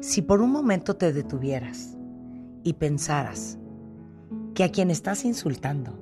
si 0.00 0.22
por 0.22 0.40
un 0.40 0.50
momento 0.50 0.96
te 0.96 1.12
detuvieras 1.12 1.96
y 2.64 2.72
pensaras 2.74 3.58
que 4.58 4.64
a 4.64 4.72
quien 4.72 4.90
estás 4.90 5.24
insultando 5.24 5.92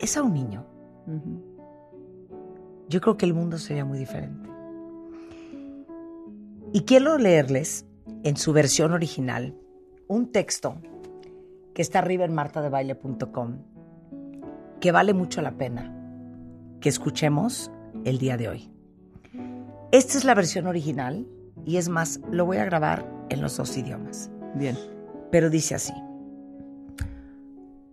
es 0.00 0.16
a 0.16 0.22
un 0.22 0.32
niño, 0.32 0.64
yo 2.88 3.02
creo 3.02 3.18
que 3.18 3.26
el 3.26 3.34
mundo 3.34 3.58
sería 3.58 3.84
muy 3.84 3.98
diferente. 3.98 4.48
Y 6.72 6.84
quiero 6.86 7.18
leerles 7.18 7.84
en 8.22 8.38
su 8.38 8.54
versión 8.54 8.92
original 8.92 9.54
un 10.06 10.32
texto 10.32 10.76
que 11.74 11.82
está 11.82 11.98
arriba 11.98 12.24
en 12.24 12.32
martadebaile.com 12.32 13.58
que 14.80 14.90
vale 14.90 15.12
mucho 15.12 15.42
la 15.42 15.52
pena 15.58 15.94
que 16.80 16.88
escuchemos 16.88 17.70
el 18.06 18.16
día 18.16 18.38
de 18.38 18.48
hoy. 18.48 18.72
Esta 19.92 20.16
es 20.16 20.24
la 20.24 20.32
versión 20.32 20.66
original 20.66 21.26
y 21.66 21.76
es 21.76 21.90
más, 21.90 22.20
lo 22.30 22.46
voy 22.46 22.56
a 22.56 22.64
grabar 22.64 23.06
en 23.28 23.42
los 23.42 23.58
dos 23.58 23.76
idiomas. 23.76 24.30
Bien. 24.54 24.78
Pero 25.30 25.50
dice 25.50 25.74
así. 25.74 25.92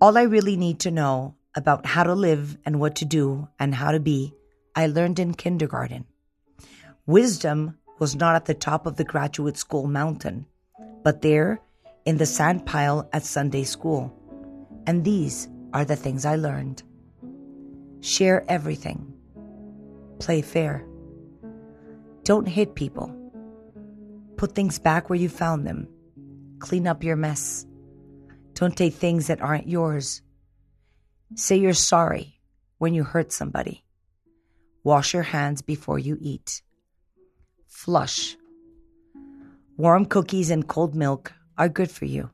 All 0.02 0.18
I 0.18 0.24
really 0.24 0.58
need 0.58 0.80
to 0.80 0.92
know 0.92 1.36
about 1.56 1.86
how 1.86 2.04
to 2.04 2.14
live 2.14 2.58
and 2.66 2.82
what 2.82 2.96
to 2.98 3.06
do 3.06 3.48
and 3.58 3.74
how 3.74 3.92
to 3.92 4.00
be, 4.00 4.34
I 4.76 4.88
learned 4.88 5.20
in 5.20 5.34
kindergarten. 5.34 6.06
Wisdom 7.06 7.78
was 7.98 8.14
not 8.14 8.36
at 8.36 8.44
the 8.44 8.54
top 8.54 8.86
of 8.86 8.98
the 8.98 9.06
graduate 9.06 9.58
school 9.58 9.88
mountain, 9.88 10.48
but 11.02 11.22
there 11.22 11.62
in 12.04 12.18
the 12.18 12.26
sand 12.26 12.66
pile 12.66 13.10
at 13.14 13.24
Sunday 13.24 13.64
school. 13.64 14.14
And 14.86 15.06
these 15.06 15.48
are 15.72 15.86
the 15.86 15.96
things 15.96 16.26
I 16.26 16.36
learned. 16.36 16.84
Share 18.02 18.44
everything, 18.50 19.14
play 20.20 20.42
fair, 20.42 20.86
don't 22.24 22.48
hit 22.48 22.76
people, 22.76 23.16
put 24.36 24.54
things 24.56 24.78
back 24.78 25.10
where 25.10 25.18
you 25.18 25.30
found 25.30 25.66
them, 25.66 25.88
clean 26.60 26.86
up 26.86 27.04
your 27.04 27.16
mess, 27.16 27.66
don't 28.56 28.76
take 28.76 28.96
things 28.96 29.28
that 29.28 29.42
aren't 29.42 29.68
yours, 29.68 30.22
say 31.36 31.58
you're 31.58 31.74
sorry 31.74 32.40
when 32.78 32.94
you 32.94 33.04
hurt 33.04 33.32
somebody, 33.32 33.84
wash 34.84 35.14
your 35.14 35.24
hands 35.24 35.62
before 35.62 36.00
you 36.00 36.18
eat, 36.20 36.62
flush. 37.68 38.36
Warm 39.78 40.06
cookies 40.06 40.50
and 40.50 40.66
cold 40.68 40.96
milk 40.96 41.34
are 41.58 41.68
good 41.68 41.92
for 41.92 42.06
you. 42.06 42.32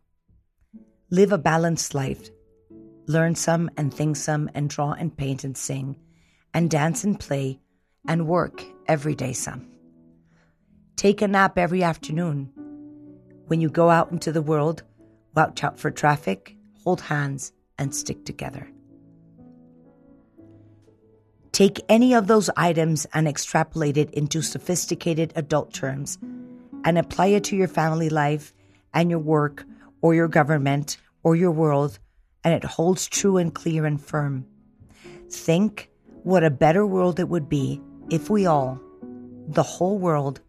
Live 1.10 1.32
a 1.32 1.38
balanced 1.40 1.96
life. 1.96 2.30
Learn 3.08 3.34
some 3.34 3.70
and 3.76 3.92
think 3.92 4.16
some 4.16 4.50
and 4.54 4.70
draw 4.70 4.94
and 4.94 5.16
paint 5.18 5.44
and 5.44 5.58
sing 5.58 5.98
and 6.54 6.70
dance 6.70 7.04
and 7.04 7.20
play 7.20 7.60
and 8.08 8.28
work 8.28 8.64
every 8.88 9.16
day 9.16 9.34
some. 9.34 9.68
Take 10.96 11.22
a 11.22 11.28
nap 11.28 11.58
every 11.58 11.82
afternoon. 11.82 12.52
When 13.48 13.60
you 13.60 13.70
go 13.70 13.90
out 13.90 14.12
into 14.12 14.32
the 14.32 14.42
world, 14.42 14.84
watch 15.36 15.64
out 15.64 15.80
for 15.80 15.92
traffic, 15.92 16.56
hold 16.84 17.02
hands, 17.02 17.54
and 17.78 17.96
stick 17.96 18.26
together. 18.26 18.68
Take 21.52 21.82
any 21.90 22.14
of 22.14 22.28
those 22.28 22.50
items 22.56 23.06
and 23.14 23.28
extrapolate 23.28 23.98
it 23.98 24.12
into 24.12 24.42
sophisticated 24.42 25.34
adult 25.36 25.74
terms 25.74 26.18
and 26.86 26.98
apply 26.98 27.28
it 27.28 27.44
to 27.46 27.56
your 27.56 27.68
family 27.68 28.10
life 28.10 28.54
and 28.94 29.10
your 29.10 29.20
work 29.20 29.66
or 30.02 30.16
your 30.16 30.28
government 30.28 30.98
or 31.24 31.36
your 31.36 31.52
world, 31.52 32.00
and 32.44 32.54
it 32.54 32.64
holds 32.64 33.08
true 33.08 33.38
and 33.38 33.54
clear 33.54 33.86
and 33.86 34.02
firm. 34.02 34.46
Think 35.30 35.90
what 36.24 36.44
a 36.44 36.50
better 36.50 36.86
world 36.86 37.20
it 37.20 37.30
would 37.30 37.50
be 37.50 37.82
if 38.10 38.30
we 38.30 38.46
all, 38.46 38.80
the 39.48 39.64
whole 39.64 40.00
world, 40.00 40.42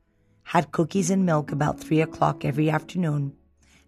had 0.44 0.72
cookies 0.72 1.10
and 1.10 1.26
milk 1.26 1.52
about 1.52 1.80
three 1.80 2.00
o'clock 2.00 2.44
every 2.44 2.70
afternoon 2.70 3.34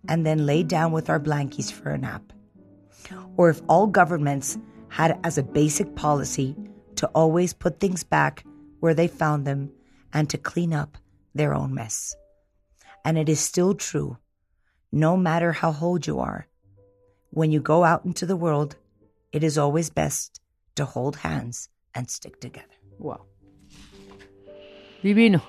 and 0.09 0.25
then 0.25 0.47
lay 0.47 0.63
down 0.63 0.93
with 0.93 1.09
our 1.11 1.21
blankies 1.21 1.73
for 1.73 1.91
a 1.91 1.99
nap. 1.99 2.33
Or 3.37 3.51
if 3.51 3.61
all 3.69 3.87
governments 3.87 4.59
had 4.89 5.19
as 5.25 5.39
a 5.39 5.43
basic 5.43 5.95
policy 5.97 6.57
to 6.97 7.07
always 7.09 7.53
put 7.53 7.81
things 7.81 8.05
back 8.05 8.45
where 8.81 8.95
they 8.95 9.09
found 9.09 9.47
them 9.47 9.73
and 10.13 10.31
to 10.31 10.39
clean 10.39 10.73
up 10.73 10.97
their 11.35 11.55
own 11.55 11.75
mess. 11.75 12.15
And 13.05 13.19
it 13.19 13.29
is 13.29 13.41
still 13.41 13.75
true, 13.75 14.19
no 14.93 15.17
matter 15.17 15.53
how 15.53 15.77
old 15.81 16.07
you 16.07 16.21
are. 16.21 16.47
When 17.31 17.51
you 17.51 17.61
go 17.61 17.83
out 17.83 18.05
into 18.05 18.27
the 18.27 18.37
world, 18.37 18.77
it 19.33 19.43
is 19.43 19.59
always 19.59 19.91
best 19.91 20.41
to 20.77 20.85
hold 20.85 21.17
hands 21.17 21.69
and 21.95 22.09
stick 22.09 22.41
together. 22.41 22.69
Wow. 22.99 23.23
Divino. 25.03 25.43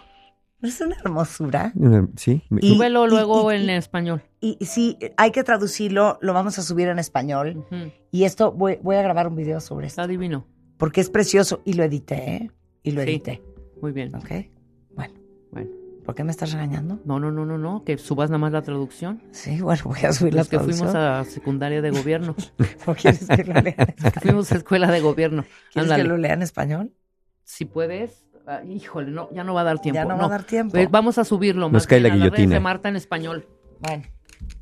Es 0.62 0.82
una 0.82 0.96
hermosura. 1.04 1.74
Sí. 2.16 2.42
Súbelo 2.62 3.08
luego 3.08 3.52
en 3.52 3.70
español. 3.70 4.24
Y, 4.42 4.58
y 4.60 4.66
sí, 4.66 4.98
hay 5.18 5.32
que 5.32 5.44
traducirlo, 5.44 6.18
lo 6.22 6.34
vamos 6.34 6.58
a 6.58 6.64
subir 6.64 6.88
en 6.88 6.98
español. 7.00 7.66
Y 8.12 8.24
esto 8.24 8.52
voy, 8.52 8.80
voy 8.82 8.96
a 8.96 9.02
grabar 9.02 9.28
un 9.28 9.36
video 9.36 9.60
sobre 9.60 9.88
esto. 9.88 10.02
Está 10.02 10.08
divino. 10.12 10.48
Porque 10.78 11.02
es 11.02 11.10
precioso 11.10 11.62
y 11.66 11.74
lo 11.74 11.84
edité, 11.84 12.36
¿eh? 12.36 12.52
Y 12.84 12.92
lo 12.92 13.02
Sí. 13.04 13.10
edité. 13.10 13.44
Muy 13.82 13.92
bien. 13.92 14.14
¿Ok? 14.16 14.30
Bueno. 14.96 15.14
Bueno. 15.52 15.70
¿Por 16.04 16.16
qué 16.16 16.24
me 16.24 16.32
estás 16.32 16.52
regañando? 16.52 17.00
No, 17.06 17.20
no, 17.20 17.32
no, 17.32 17.46
no, 17.46 17.58
no. 17.58 17.84
Que 17.84 17.98
subas 17.98 18.30
nada 18.30 18.38
más 18.40 18.52
la 18.52 18.62
traducción. 18.62 19.22
Sí, 19.32 19.60
bueno, 19.62 19.82
voy 19.86 20.00
a 20.04 20.14
subir 20.14 20.34
la 20.34 20.42
Los 20.42 20.50
que 20.50 20.58
traducción. 20.58 20.90
fuimos 20.90 20.96
a 20.96 21.24
secundaria 21.26 21.82
de 21.82 21.92
gobierno. 21.92 22.36
¿O 22.86 22.94
quieres 22.94 23.28
que 23.28 23.44
lo 23.44 23.54
lea 23.62 23.76
en 23.78 23.96
Los 24.04 24.14
que 24.14 24.20
fuimos 24.22 24.52
a 24.52 24.56
escuela 24.56 24.92
de 24.92 25.00
gobierno. 25.02 25.44
¿Quieres 25.74 25.92
Ándale. 25.92 26.04
que 26.04 26.10
lo 26.10 26.18
lea 26.18 26.34
en 26.34 26.42
español? 26.42 26.92
Si 27.44 27.66
puedes. 27.66 28.25
Ah, 28.48 28.62
híjole, 28.64 29.12
no, 29.12 29.30
ya 29.32 29.44
no 29.44 29.54
va 29.54 29.62
a 29.62 29.64
dar 29.66 29.80
tiempo. 29.80 29.96
Ya 29.96 30.06
no 30.06 30.18
va 30.18 30.26
a 30.26 30.30
dar 30.30 30.44
tiempo. 30.44 30.78
Eh, 30.78 30.88
vamos 30.90 31.18
a 31.18 31.24
subirlo. 31.26 31.64
Nos 31.64 31.72
más 31.72 31.88
cae 31.88 32.00
la 32.00 32.10
guillotina. 32.10 32.56
de 32.56 32.60
Marta 32.60 32.90
en 32.90 32.96
español. 32.96 33.48
Bueno, 33.80 34.04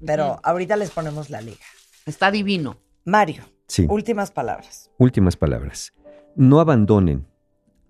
pero 0.06 0.40
ahorita 0.44 0.76
les 0.78 0.92
ponemos 0.92 1.30
la 1.30 1.42
liga. 1.42 1.64
Está 2.06 2.32
divino. 2.32 2.78
Mario, 3.06 3.44
Sí. 3.68 3.86
últimas 3.90 4.32
palabras. 4.32 4.90
Últimas 4.98 5.36
palabras. 5.36 5.94
No 6.36 6.60
abandonen 6.60 7.28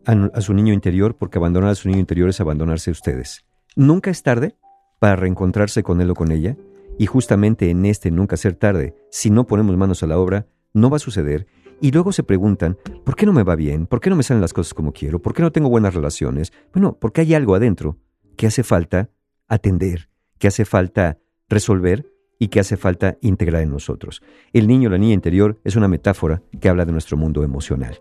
a, 0.06 0.12
a 0.34 0.42
su 0.42 0.54
niño 0.54 0.74
interior 0.74 1.16
porque 1.18 1.38
abandonar 1.38 1.70
a 1.70 1.76
su 1.76 1.88
niño 1.88 2.00
interior 2.00 2.30
es 2.30 2.42
abandonarse 2.42 2.90
a 2.90 2.94
ustedes. 2.94 3.46
Nunca 3.76 4.10
es 4.12 4.22
tarde 4.24 4.56
para 5.00 5.16
reencontrarse 5.16 5.84
con 5.84 6.02
él 6.02 6.10
o 6.12 6.16
con 6.16 6.32
ella 6.32 6.58
y 7.00 7.06
justamente 7.08 7.70
en 7.70 7.86
este 7.86 8.12
nunca 8.12 8.38
ser 8.38 8.56
tarde, 8.56 8.96
si 9.10 9.30
no 9.30 9.46
ponemos 9.46 9.76
manos 9.78 10.04
a 10.04 10.08
la 10.08 10.18
obra, 10.20 10.48
no 10.74 10.90
va 10.90 10.98
a 10.98 11.00
suceder 11.00 11.48
y 11.82 11.92
luego 11.92 12.12
se 12.12 12.24
preguntan, 12.24 12.78
¿por 13.04 13.16
qué 13.16 13.26
no 13.26 13.34
me 13.34 13.44
va 13.44 13.56
bien? 13.56 13.86
¿Por 13.88 14.00
qué 14.00 14.10
no 14.10 14.16
me 14.16 14.24
salen 14.24 14.42
las 14.42 14.54
cosas 14.54 14.74
como 14.74 14.92
quiero? 14.94 15.22
¿Por 15.22 15.34
qué 15.34 15.42
no 15.42 15.52
tengo 15.52 15.70
buenas 15.70 15.94
relaciones? 15.94 16.52
Bueno, 16.74 16.98
porque 17.00 17.22
hay 17.22 17.34
algo 17.34 17.56
adentro 17.56 17.98
que 18.38 18.48
hace 18.48 18.64
falta 18.64 19.10
atender, 19.48 20.10
que 20.40 20.48
hace 20.48 20.66
falta 20.66 21.18
resolver 21.50 22.10
y 22.40 22.48
que 22.48 22.60
hace 22.60 22.78
falta 22.78 23.18
integrar 23.22 23.62
en 23.62 23.70
nosotros. 23.70 24.22
El 24.54 24.68
niño, 24.68 24.90
la 24.90 24.98
niña 24.98 25.14
interior, 25.14 25.60
es 25.64 25.76
una 25.76 25.88
metáfora 25.88 26.42
que 26.60 26.70
habla 26.70 26.86
de 26.86 26.92
nuestro 26.92 27.18
mundo 27.18 27.44
emocional. 27.44 28.00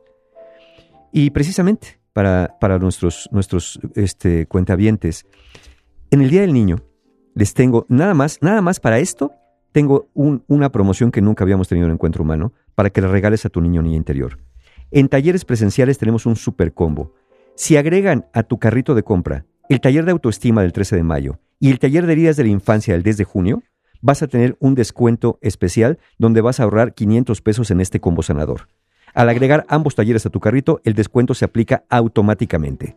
Y 1.13 1.31
precisamente 1.31 2.01
para, 2.13 2.57
para 2.61 2.79
nuestros, 2.79 3.29
nuestros 3.33 3.79
este, 3.95 4.47
cuentavientes, 4.47 5.27
en 6.11 6.23
el 6.23 6.31
Día 6.31 6.43
del 6.43 6.53
Niño 6.53 6.77
les 7.35 7.55
tengo 7.55 7.87
nada 7.89 8.15
más, 8.15 8.39
nada 8.43 8.61
más 8.63 8.81
para 8.81 8.99
esto, 8.99 9.33
tengo 9.73 10.09
un- 10.13 10.45
una 10.49 10.71
promoción 10.71 11.11
que 11.11 11.23
nunca 11.23 11.45
habíamos 11.45 11.69
tenido 11.69 11.87
en 11.87 11.93
Encuentro 11.95 12.23
Humano 12.23 12.53
para 12.75 12.91
que 12.91 13.01
le 13.01 13.09
regales 13.09 13.45
a 13.45 13.49
tu 13.49 13.61
niño 13.61 13.81
o 13.81 13.83
niña 13.83 13.97
interior. 13.97 14.39
En 14.91 15.09
talleres 15.09 15.45
presenciales 15.45 15.99
tenemos 15.99 16.27
un 16.27 16.37
super 16.37 16.73
combo. 16.75 17.15
Si 17.55 17.77
agregan 17.77 18.27
a 18.33 18.43
tu 18.43 18.59
carrito 18.59 18.95
de 18.95 19.03
compra 19.03 19.47
el 19.69 19.81
taller 19.81 20.05
de 20.05 20.13
autoestima 20.13 20.63
del 20.63 20.73
13 20.73 20.97
de 20.97 21.03
mayo 21.03 21.39
y 21.59 21.71
el 21.71 21.79
taller 21.79 22.07
de 22.07 22.13
heridas 22.13 22.37
de 22.37 22.45
la 22.45 22.51
infancia 22.51 22.93
del 22.93 23.03
10 23.03 23.17
de 23.17 23.25
junio, 23.25 23.63
vas 24.03 24.23
a 24.23 24.27
tener 24.27 24.57
un 24.61 24.75
descuento 24.75 25.39
especial 25.41 25.99
donde 26.19 26.41
vas 26.41 26.61
a 26.61 26.65
ahorrar 26.65 26.93
500 26.93 27.41
pesos 27.41 27.71
en 27.71 27.81
este 27.81 28.01
combo 28.01 28.23
sanador. 28.23 28.69
Al 29.15 29.29
agregar 29.29 29.65
ambos 29.69 29.95
talleres 29.95 30.27
a 30.27 30.31
tu 30.31 30.41
carrito, 30.41 30.81
el 30.85 30.95
descuento 30.95 31.35
se 31.35 31.45
aplica 31.45 31.85
automáticamente. 31.89 32.97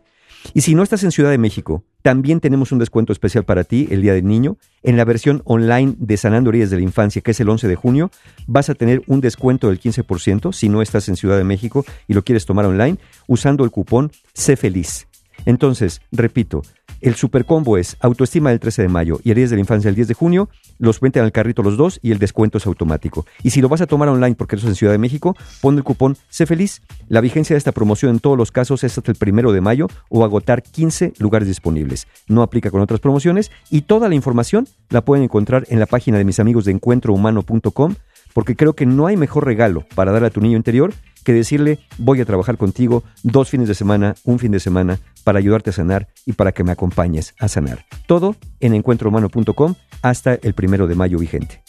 Y 0.54 0.62
si 0.62 0.74
no 0.74 0.82
estás 0.82 1.02
en 1.04 1.12
Ciudad 1.12 1.30
de 1.30 1.38
México, 1.38 1.84
también 2.02 2.40
tenemos 2.40 2.72
un 2.72 2.78
descuento 2.78 3.12
especial 3.12 3.44
para 3.44 3.64
ti 3.64 3.88
el 3.90 4.02
Día 4.02 4.14
del 4.14 4.26
Niño. 4.26 4.58
En 4.82 4.96
la 4.96 5.04
versión 5.04 5.42
online 5.44 5.94
de 5.98 6.16
Sanando 6.16 6.50
Heridas 6.50 6.70
de 6.70 6.76
la 6.76 6.82
Infancia, 6.82 7.22
que 7.22 7.32
es 7.32 7.40
el 7.40 7.48
11 7.48 7.68
de 7.68 7.76
junio, 7.76 8.10
vas 8.46 8.70
a 8.70 8.74
tener 8.74 9.02
un 9.06 9.20
descuento 9.20 9.68
del 9.68 9.80
15% 9.80 10.52
si 10.52 10.68
no 10.68 10.82
estás 10.82 11.08
en 11.08 11.16
Ciudad 11.16 11.36
de 11.36 11.44
México 11.44 11.84
y 12.06 12.14
lo 12.14 12.22
quieres 12.22 12.46
tomar 12.46 12.64
online, 12.66 12.98
usando 13.26 13.64
el 13.64 13.70
cupón 13.70 14.12
Sé 14.32 14.56
Feliz. 14.56 15.08
Entonces, 15.44 16.00
repito, 16.12 16.62
el 17.00 17.14
supercombo 17.14 17.78
es 17.78 17.96
autoestima 18.00 18.50
del 18.50 18.60
13 18.60 18.82
de 18.82 18.88
mayo 18.88 19.20
y 19.24 19.30
heridas 19.30 19.50
de 19.50 19.56
la 19.56 19.60
infancia 19.60 19.88
el 19.88 19.94
10 19.94 20.08
de 20.08 20.14
junio, 20.14 20.48
los 20.78 21.02
meten 21.02 21.22
al 21.22 21.32
carrito 21.32 21.62
los 21.62 21.76
dos 21.76 21.98
y 22.02 22.12
el 22.12 22.18
descuento 22.18 22.58
es 22.58 22.66
automático. 22.66 23.26
Y 23.42 23.50
si 23.50 23.60
lo 23.60 23.68
vas 23.68 23.80
a 23.80 23.86
tomar 23.86 24.08
online 24.08 24.34
porque 24.34 24.56
eso 24.56 24.66
es 24.66 24.70
en 24.70 24.76
Ciudad 24.76 24.92
de 24.92 24.98
México, 24.98 25.36
pon 25.60 25.76
el 25.76 25.84
cupón 25.84 26.16
Sé 26.28 26.46
Feliz. 26.46 26.82
La 27.08 27.20
vigencia 27.20 27.54
de 27.54 27.58
esta 27.58 27.72
promoción 27.72 28.12
en 28.12 28.20
todos 28.20 28.36
los 28.36 28.52
casos 28.52 28.84
es 28.84 28.96
hasta 28.96 29.10
el 29.10 29.18
primero 29.18 29.52
de 29.52 29.60
mayo 29.60 29.88
o 30.08 30.24
agotar 30.24 30.62
15 30.62 31.14
lugares 31.18 31.48
disponibles. 31.48 32.06
No 32.28 32.42
aplica 32.42 32.70
con 32.70 32.80
otras 32.80 33.00
promociones 33.00 33.50
y 33.70 33.82
toda 33.82 34.08
la 34.08 34.14
información 34.14 34.68
la 34.90 35.04
pueden 35.04 35.24
encontrar 35.24 35.64
en 35.68 35.80
la 35.80 35.86
página 35.86 36.18
de 36.18 36.24
mis 36.24 36.40
amigos 36.40 36.64
de 36.64 36.72
encuentrohumano.com 36.72 37.94
porque 38.36 38.54
creo 38.54 38.74
que 38.74 38.84
no 38.84 39.06
hay 39.06 39.16
mejor 39.16 39.46
regalo 39.46 39.86
para 39.94 40.12
darle 40.12 40.28
a 40.28 40.30
tu 40.30 40.42
niño 40.42 40.58
interior 40.58 40.92
que 41.26 41.32
decirle 41.32 41.80
voy 41.98 42.20
a 42.20 42.24
trabajar 42.24 42.56
contigo 42.56 43.02
dos 43.24 43.50
fines 43.50 43.66
de 43.66 43.74
semana, 43.74 44.14
un 44.22 44.38
fin 44.38 44.52
de 44.52 44.60
semana, 44.60 45.00
para 45.24 45.40
ayudarte 45.40 45.70
a 45.70 45.72
sanar 45.72 46.06
y 46.24 46.34
para 46.34 46.52
que 46.52 46.62
me 46.62 46.70
acompañes 46.70 47.34
a 47.40 47.48
sanar. 47.48 47.84
Todo 48.06 48.36
en 48.60 48.74
encuentrohumano.com 48.74 49.74
hasta 50.02 50.34
el 50.34 50.54
primero 50.54 50.86
de 50.86 50.94
mayo 50.94 51.18
vigente. 51.18 51.64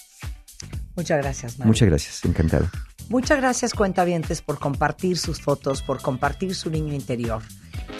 Muchas 0.95 1.17
gracias, 1.17 1.57
Mario. 1.57 1.69
Muchas 1.69 1.87
gracias, 1.89 2.25
encantado. 2.25 2.67
Muchas 3.09 3.39
gracias, 3.39 3.73
cuentavientes, 3.73 4.43
por 4.43 4.59
compartir 4.59 5.17
sus 5.17 5.41
fotos, 5.41 5.81
por 5.81 6.03
compartir 6.03 6.53
su 6.53 6.69
niño 6.69 6.93
interior. 6.93 7.41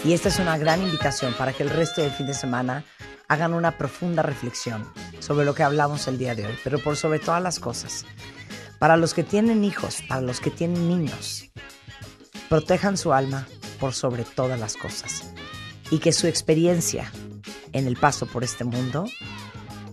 Y 0.06 0.14
esta 0.14 0.30
es 0.30 0.38
una 0.38 0.60
gran 0.60 0.84
invitación 0.84 1.34
para 1.40 1.54
que 1.54 1.64
el 1.64 1.72
resto 1.72 2.04
del 2.04 2.12
fin 2.12 2.28
de 2.28 2.36
semana 2.36 2.86
hagan 3.28 3.56
una 3.56 3.80
profunda 3.80 4.22
reflexión 4.22 4.86
sobre 5.20 5.44
lo 5.44 5.56
que 5.56 5.64
hablamos 5.64 6.08
el 6.08 6.20
día 6.20 6.36
de 6.36 6.46
hoy, 6.46 6.54
pero 6.64 6.78
por 6.78 6.98
sobre 6.98 7.18
todas 7.18 7.42
las 7.42 7.60
cosas. 7.60 8.06
Para 8.80 8.98
los 8.98 9.14
que 9.14 9.24
tienen 9.24 9.64
hijos, 9.64 10.04
para 10.08 10.22
los 10.22 10.40
que 10.40 10.52
tienen 10.52 10.88
niños, 10.88 11.50
protejan 12.50 12.98
su 12.98 13.12
alma 13.12 13.48
por 13.80 13.94
sobre 13.94 14.24
todas 14.24 14.60
las 14.60 14.76
cosas. 14.76 15.32
Y 15.90 16.00
que 16.00 16.12
su 16.12 16.28
experiencia 16.28 17.12
en 17.74 17.88
el 17.88 17.96
paso 17.96 18.26
por 18.28 18.44
este 18.44 18.64
mundo 18.64 19.06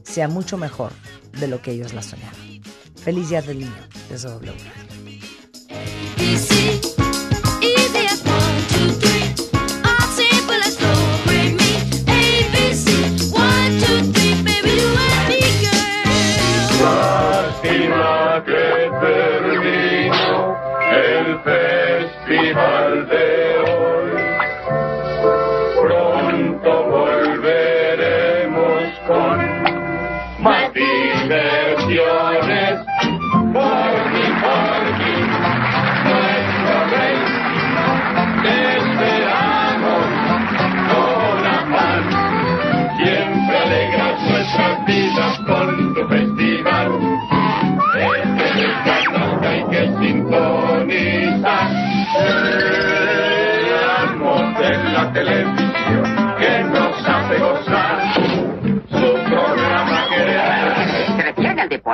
sea 0.02 0.28
mucho 0.28 0.59
mejor 0.59 0.93
de 1.39 1.48
lo 1.48 1.62
que 1.62 1.73
ellos 1.73 1.94
la 1.94 2.02
soñaron. 2.02 2.62
Feliz 2.97 3.28
Día 3.31 3.43
del 3.43 3.61
Niño 3.61 3.89
desde 4.11 4.28
W 4.28 4.52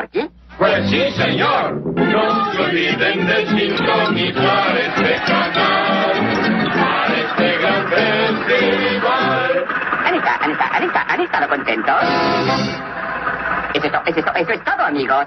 deporte? 0.00 0.30
Pues 0.58 0.90
sí, 0.90 1.10
señor. 1.12 1.74
No 1.96 2.52
se 2.52 2.62
olviden 2.62 3.26
de 3.26 3.46
sintonizar 3.46 4.76
este 4.76 5.14
canal. 5.26 6.12
Para 6.74 7.14
este 7.14 7.58
gran 7.58 7.88
festival. 7.88 9.64
Anita, 10.04 10.38
Anita, 10.42 10.68
Anita, 10.76 11.06
¿han 11.08 11.20
estado 11.20 11.48
contentos? 11.48 12.02
Eso 13.74 13.86
es, 13.86 13.92
to- 13.92 14.02
eso 14.06 14.18
es 14.18 14.24
to- 14.24 14.34
eso 14.34 14.52
es 14.52 14.64
todo, 14.64 14.82
amigos. 14.84 15.26